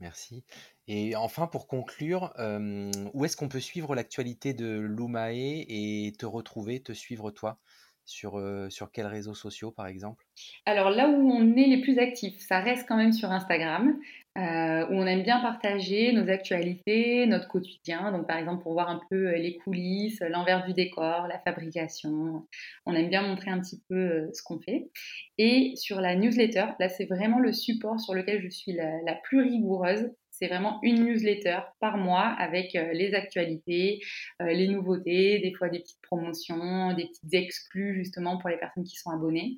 Merci. 0.00 0.44
Et 0.88 1.14
enfin, 1.14 1.46
pour 1.46 1.68
conclure, 1.68 2.34
euh, 2.38 2.90
où 3.14 3.24
est-ce 3.24 3.36
qu'on 3.36 3.48
peut 3.48 3.60
suivre 3.60 3.94
l'actualité 3.94 4.52
de 4.52 4.78
l'UMAE 4.78 5.64
et 5.68 6.12
te 6.18 6.26
retrouver, 6.26 6.82
te 6.82 6.92
suivre 6.92 7.30
toi 7.30 7.58
sur, 8.04 8.36
euh, 8.38 8.68
sur 8.68 8.90
quels 8.90 9.06
réseaux 9.06 9.34
sociaux, 9.34 9.70
par 9.70 9.86
exemple? 9.86 10.26
Alors 10.66 10.90
là 10.90 11.08
où 11.08 11.30
on 11.30 11.56
est 11.56 11.66
les 11.66 11.80
plus 11.80 11.98
actifs, 11.98 12.40
ça 12.40 12.60
reste 12.60 12.86
quand 12.86 12.96
même 12.96 13.12
sur 13.12 13.30
Instagram, 13.30 13.98
euh, 14.36 14.86
où 14.88 14.94
on 14.94 15.06
aime 15.06 15.22
bien 15.22 15.40
partager 15.40 16.12
nos 16.12 16.28
actualités, 16.28 17.26
notre 17.26 17.48
quotidien. 17.48 18.12
Donc 18.12 18.26
par 18.26 18.38
exemple 18.38 18.62
pour 18.62 18.72
voir 18.72 18.88
un 18.88 19.00
peu 19.10 19.28
euh, 19.28 19.36
les 19.36 19.56
coulisses, 19.56 20.20
l'envers 20.20 20.66
du 20.66 20.74
décor, 20.74 21.26
la 21.28 21.38
fabrication. 21.40 22.46
On 22.84 22.94
aime 22.94 23.08
bien 23.08 23.22
montrer 23.22 23.50
un 23.50 23.60
petit 23.60 23.82
peu 23.88 24.28
ce 24.32 24.42
qu'on 24.42 24.60
fait. 24.60 24.90
Et 25.38 25.72
sur 25.76 26.00
la 26.00 26.16
newsletter, 26.16 26.66
là 26.78 26.88
c'est 26.88 27.06
vraiment 27.06 27.38
le 27.38 27.52
support 27.52 28.00
sur 28.00 28.14
lequel 28.14 28.40
je 28.42 28.48
suis 28.48 28.72
la 28.72 29.14
plus 29.24 29.40
rigoureuse. 29.40 30.10
C'est 30.38 30.48
vraiment 30.48 30.80
une 30.82 31.02
newsletter 31.04 31.60
par 31.80 31.96
mois 31.96 32.26
avec 32.26 32.76
euh, 32.76 32.92
les 32.92 33.14
actualités, 33.14 34.00
euh, 34.42 34.52
les 34.52 34.68
nouveautés, 34.68 35.38
des 35.38 35.54
fois 35.54 35.70
des 35.70 35.78
petites 35.80 36.02
promotions, 36.02 36.92
des 36.92 37.06
petites 37.06 37.32
exclus 37.32 37.94
justement 37.94 38.36
pour 38.36 38.50
les 38.50 38.58
personnes 38.58 38.84
qui 38.84 38.96
sont 38.96 39.10
abonnées. 39.10 39.56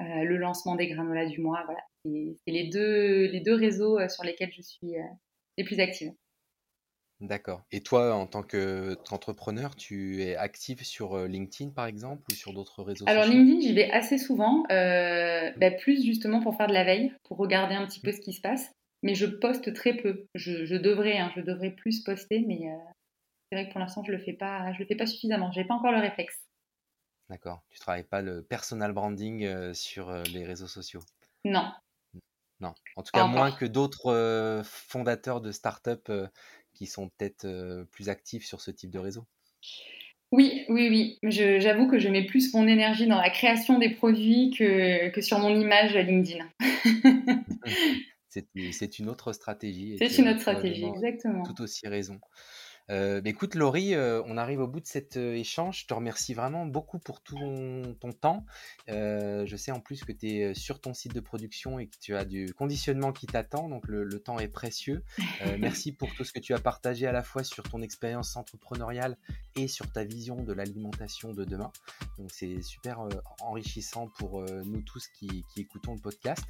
Euh, 0.00 0.22
le 0.22 0.36
lancement 0.36 0.76
des 0.76 0.86
granolas 0.86 1.26
du 1.26 1.40
mois, 1.40 1.62
voilà. 1.64 1.80
C'est 2.04 2.50
les 2.50 2.68
deux, 2.68 3.26
les 3.26 3.40
deux 3.40 3.54
réseaux 3.54 3.98
sur 4.08 4.24
lesquels 4.24 4.52
je 4.52 4.62
suis 4.62 4.94
les 5.56 5.64
plus 5.64 5.78
active. 5.80 6.12
D'accord. 7.20 7.62
Et 7.70 7.80
toi, 7.80 8.14
en 8.14 8.26
tant 8.26 8.42
qu'entrepreneur, 8.42 9.76
tu 9.76 10.22
es 10.22 10.34
active 10.34 10.84
sur 10.84 11.16
LinkedIn, 11.16 11.70
par 11.70 11.86
exemple, 11.86 12.24
ou 12.32 12.34
sur 12.34 12.52
d'autres 12.52 12.82
réseaux 12.82 13.04
Alors, 13.06 13.24
LinkedIn, 13.24 13.60
j'y 13.60 13.72
vais 13.72 13.90
assez 13.90 14.18
souvent, 14.18 14.64
bah, 14.68 15.70
plus 15.78 16.04
justement 16.04 16.40
pour 16.40 16.56
faire 16.56 16.66
de 16.66 16.74
la 16.74 16.84
veille, 16.84 17.12
pour 17.24 17.38
regarder 17.38 17.74
un 17.74 17.86
petit 17.86 18.00
peu 18.00 18.10
ce 18.10 18.20
qui 18.20 18.32
se 18.32 18.40
passe 18.40 18.72
mais 19.02 19.14
je 19.14 19.26
poste 19.26 19.72
très 19.74 19.94
peu. 19.94 20.26
Je, 20.34 20.76
devrais, 20.76 21.18
hein, 21.18 21.32
je 21.36 21.40
devrais 21.40 21.70
plus 21.70 22.02
poster, 22.02 22.44
mais 22.46 22.68
euh, 22.68 22.76
c'est 23.50 23.58
vrai 23.58 23.66
que 23.66 23.72
pour 23.72 23.80
l'instant, 23.80 24.04
je 24.04 24.12
le 24.12 24.18
fais 24.18 24.32
pas, 24.32 24.72
je 24.72 24.78
le 24.78 24.86
fais 24.86 24.96
pas 24.96 25.06
suffisamment. 25.06 25.50
J'ai 25.52 25.64
pas 25.64 25.74
encore 25.74 25.92
le 25.92 26.00
réflexe. 26.00 26.38
D'accord. 27.28 27.62
Tu 27.70 27.78
travailles 27.78 28.04
pas 28.04 28.22
le 28.22 28.42
personal 28.42 28.92
branding 28.92 29.44
euh, 29.44 29.74
sur 29.74 30.10
euh, 30.10 30.22
les 30.32 30.44
réseaux 30.44 30.66
sociaux? 30.66 31.00
Non. 31.44 31.72
Non. 32.62 32.74
En 32.96 33.02
tout 33.02 33.10
cas, 33.12 33.26
moins 33.26 33.52
que 33.52 33.66
d'autres 33.66 34.62
fondateurs 34.64 35.40
de 35.40 35.52
start-up 35.52 36.10
qui 36.72 36.86
sont 36.86 37.10
peut-être 37.10 37.84
plus 37.90 38.08
actifs 38.08 38.46
sur 38.46 38.60
ce 38.60 38.70
type 38.70 38.90
de 38.90 38.98
réseau. 38.98 39.26
Oui, 40.32 40.64
oui, 40.70 40.88
oui. 40.88 41.30
J'avoue 41.30 41.88
que 41.88 41.98
je 41.98 42.08
mets 42.08 42.24
plus 42.24 42.54
mon 42.54 42.66
énergie 42.66 43.06
dans 43.06 43.20
la 43.20 43.28
création 43.28 43.78
des 43.78 43.90
produits 43.90 44.50
que, 44.56 45.10
que 45.10 45.20
sur 45.20 45.38
mon 45.38 45.54
image 45.54 45.94
LinkedIn. 45.94 46.48
c'est 48.30 48.98
une 48.98 49.10
autre 49.10 49.34
stratégie. 49.34 49.96
C'est 49.98 50.18
une 50.18 50.28
autre 50.28 50.40
stratégie, 50.40 50.86
exactement. 50.86 51.42
Tout 51.42 51.60
aussi 51.62 51.86
raison. 51.86 52.18
Euh, 52.92 53.22
bah, 53.22 53.30
écoute, 53.30 53.54
Laurie, 53.54 53.94
euh, 53.94 54.22
on 54.26 54.36
arrive 54.36 54.60
au 54.60 54.66
bout 54.66 54.80
de 54.80 54.86
cet 54.86 55.16
euh, 55.16 55.34
échange. 55.34 55.80
Je 55.80 55.86
te 55.86 55.94
remercie 55.94 56.34
vraiment 56.34 56.66
beaucoup 56.66 56.98
pour 56.98 57.22
tout 57.22 57.38
ton, 58.00 58.12
temps. 58.12 58.44
je 58.86 59.56
sais 59.56 59.72
en 59.72 59.80
plus 59.80 60.04
que 60.04 60.12
tu 60.12 60.28
es 60.28 60.54
sur 60.54 60.80
ton 60.80 60.92
site 60.92 61.14
de 61.14 61.20
production 61.20 61.78
et 61.78 61.86
que 61.86 61.96
tu 62.00 62.14
as 62.14 62.24
du 62.24 62.52
conditionnement 62.52 63.12
qui 63.12 63.26
t'attend, 63.26 63.68
donc 63.68 63.88
le, 63.88 64.08
temps 64.20 64.38
est 64.38 64.48
précieux. 64.48 65.02
merci 65.58 65.92
pour 65.92 66.14
tout 66.14 66.24
ce 66.24 66.32
que 66.32 66.38
tu 66.38 66.52
as 66.52 66.58
partagé 66.58 67.06
à 67.06 67.12
la 67.12 67.22
fois 67.22 67.42
sur 67.42 67.62
ton 67.64 67.80
expérience 67.80 68.36
entrepreneuriale 68.36 69.16
et 69.56 69.68
sur 69.68 69.90
ta 69.90 70.04
vision 70.04 70.42
de 70.42 70.52
l'alimentation 70.52 71.32
de 71.32 71.44
demain. 71.44 71.72
Donc 72.18 72.30
c'est 72.30 72.60
super 72.62 73.08
enrichissant 73.40 74.08
pour 74.18 74.42
nous 74.42 74.82
tous 74.82 75.08
qui, 75.08 75.44
écoutons 75.56 75.94
le 75.94 76.00
podcast. 76.00 76.44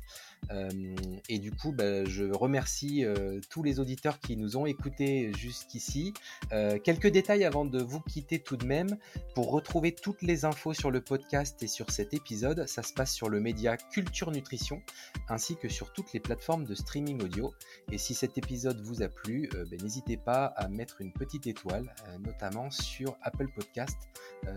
et 1.28 1.38
du 1.38 1.52
coup, 1.52 1.72
bah, 1.72 2.04
je 2.04 2.24
remercie 2.24 3.04
tous 3.48 3.62
les 3.62 3.78
auditeurs 3.78 4.18
qui 4.18 4.36
nous 4.36 4.56
ont 4.56 4.66
écoutés 4.66 5.32
jusqu'ici. 5.34 6.12
Euh, 6.52 6.78
quelques 6.78 7.08
détails 7.08 7.44
avant 7.44 7.64
de 7.64 7.82
vous 7.82 8.00
quitter 8.00 8.38
tout 8.38 8.56
de 8.56 8.66
même. 8.66 8.96
Pour 9.34 9.50
retrouver 9.50 9.92
toutes 9.94 10.22
les 10.22 10.44
infos 10.44 10.74
sur 10.74 10.90
le 10.90 11.00
podcast 11.00 11.62
et 11.62 11.66
sur 11.66 11.90
cet 11.90 12.14
épisode, 12.14 12.66
ça 12.66 12.82
se 12.82 12.92
passe 12.92 13.12
sur 13.12 13.28
le 13.28 13.40
média 13.40 13.76
Culture 13.76 14.30
Nutrition, 14.30 14.82
ainsi 15.28 15.56
que 15.56 15.68
sur 15.68 15.92
toutes 15.92 16.12
les 16.12 16.20
plateformes 16.20 16.64
de 16.64 16.74
streaming 16.74 17.22
audio. 17.22 17.54
Et 17.90 17.98
si 17.98 18.14
cet 18.14 18.38
épisode 18.38 18.80
vous 18.80 19.02
a 19.02 19.08
plu, 19.08 19.48
euh, 19.54 19.64
ben, 19.70 19.80
n'hésitez 19.82 20.16
pas 20.16 20.46
à 20.46 20.68
mettre 20.68 21.00
une 21.00 21.12
petite 21.12 21.46
étoile, 21.46 21.94
euh, 22.08 22.18
notamment 22.18 22.70
sur 22.70 23.16
Apple 23.22 23.48
Podcast. 23.54 23.96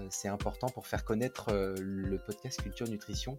C'est 0.09 0.27
important 0.27 0.67
pour 0.67 0.87
faire 0.87 1.05
connaître 1.05 1.53
le 1.53 2.17
podcast 2.17 2.59
Culture 2.61 2.87
Nutrition 2.87 3.37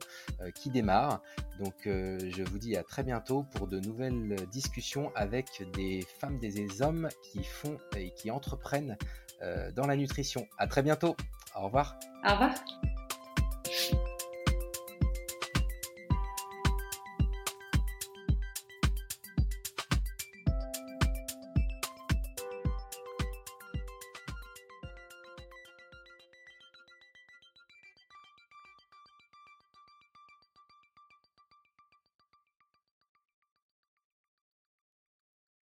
qui 0.55 0.71
démarre. 0.71 1.21
Donc 1.59 1.75
je 1.85 2.43
vous 2.49 2.59
dis 2.59 2.77
à 2.77 2.85
très 2.85 3.03
bientôt 3.03 3.45
pour 3.55 3.67
de 3.67 3.81
nouvelles 3.81 4.37
discussions 4.53 5.11
avec 5.17 5.65
des 5.75 6.05
femmes, 6.21 6.39
des 6.39 6.83
hommes 6.83 7.09
qui 7.23 7.43
font 7.43 7.79
et 7.97 8.11
qui 8.17 8.31
entreprennent 8.31 8.97
euh, 9.43 9.71
dans 9.73 9.87
la 9.87 9.97
nutrition. 9.97 10.47
À 10.59 10.67
très 10.67 10.83
bientôt. 10.83 11.17
Au 11.55 11.65
revoir. 11.65 11.97
Au 12.27 12.33
revoir. 12.33 12.53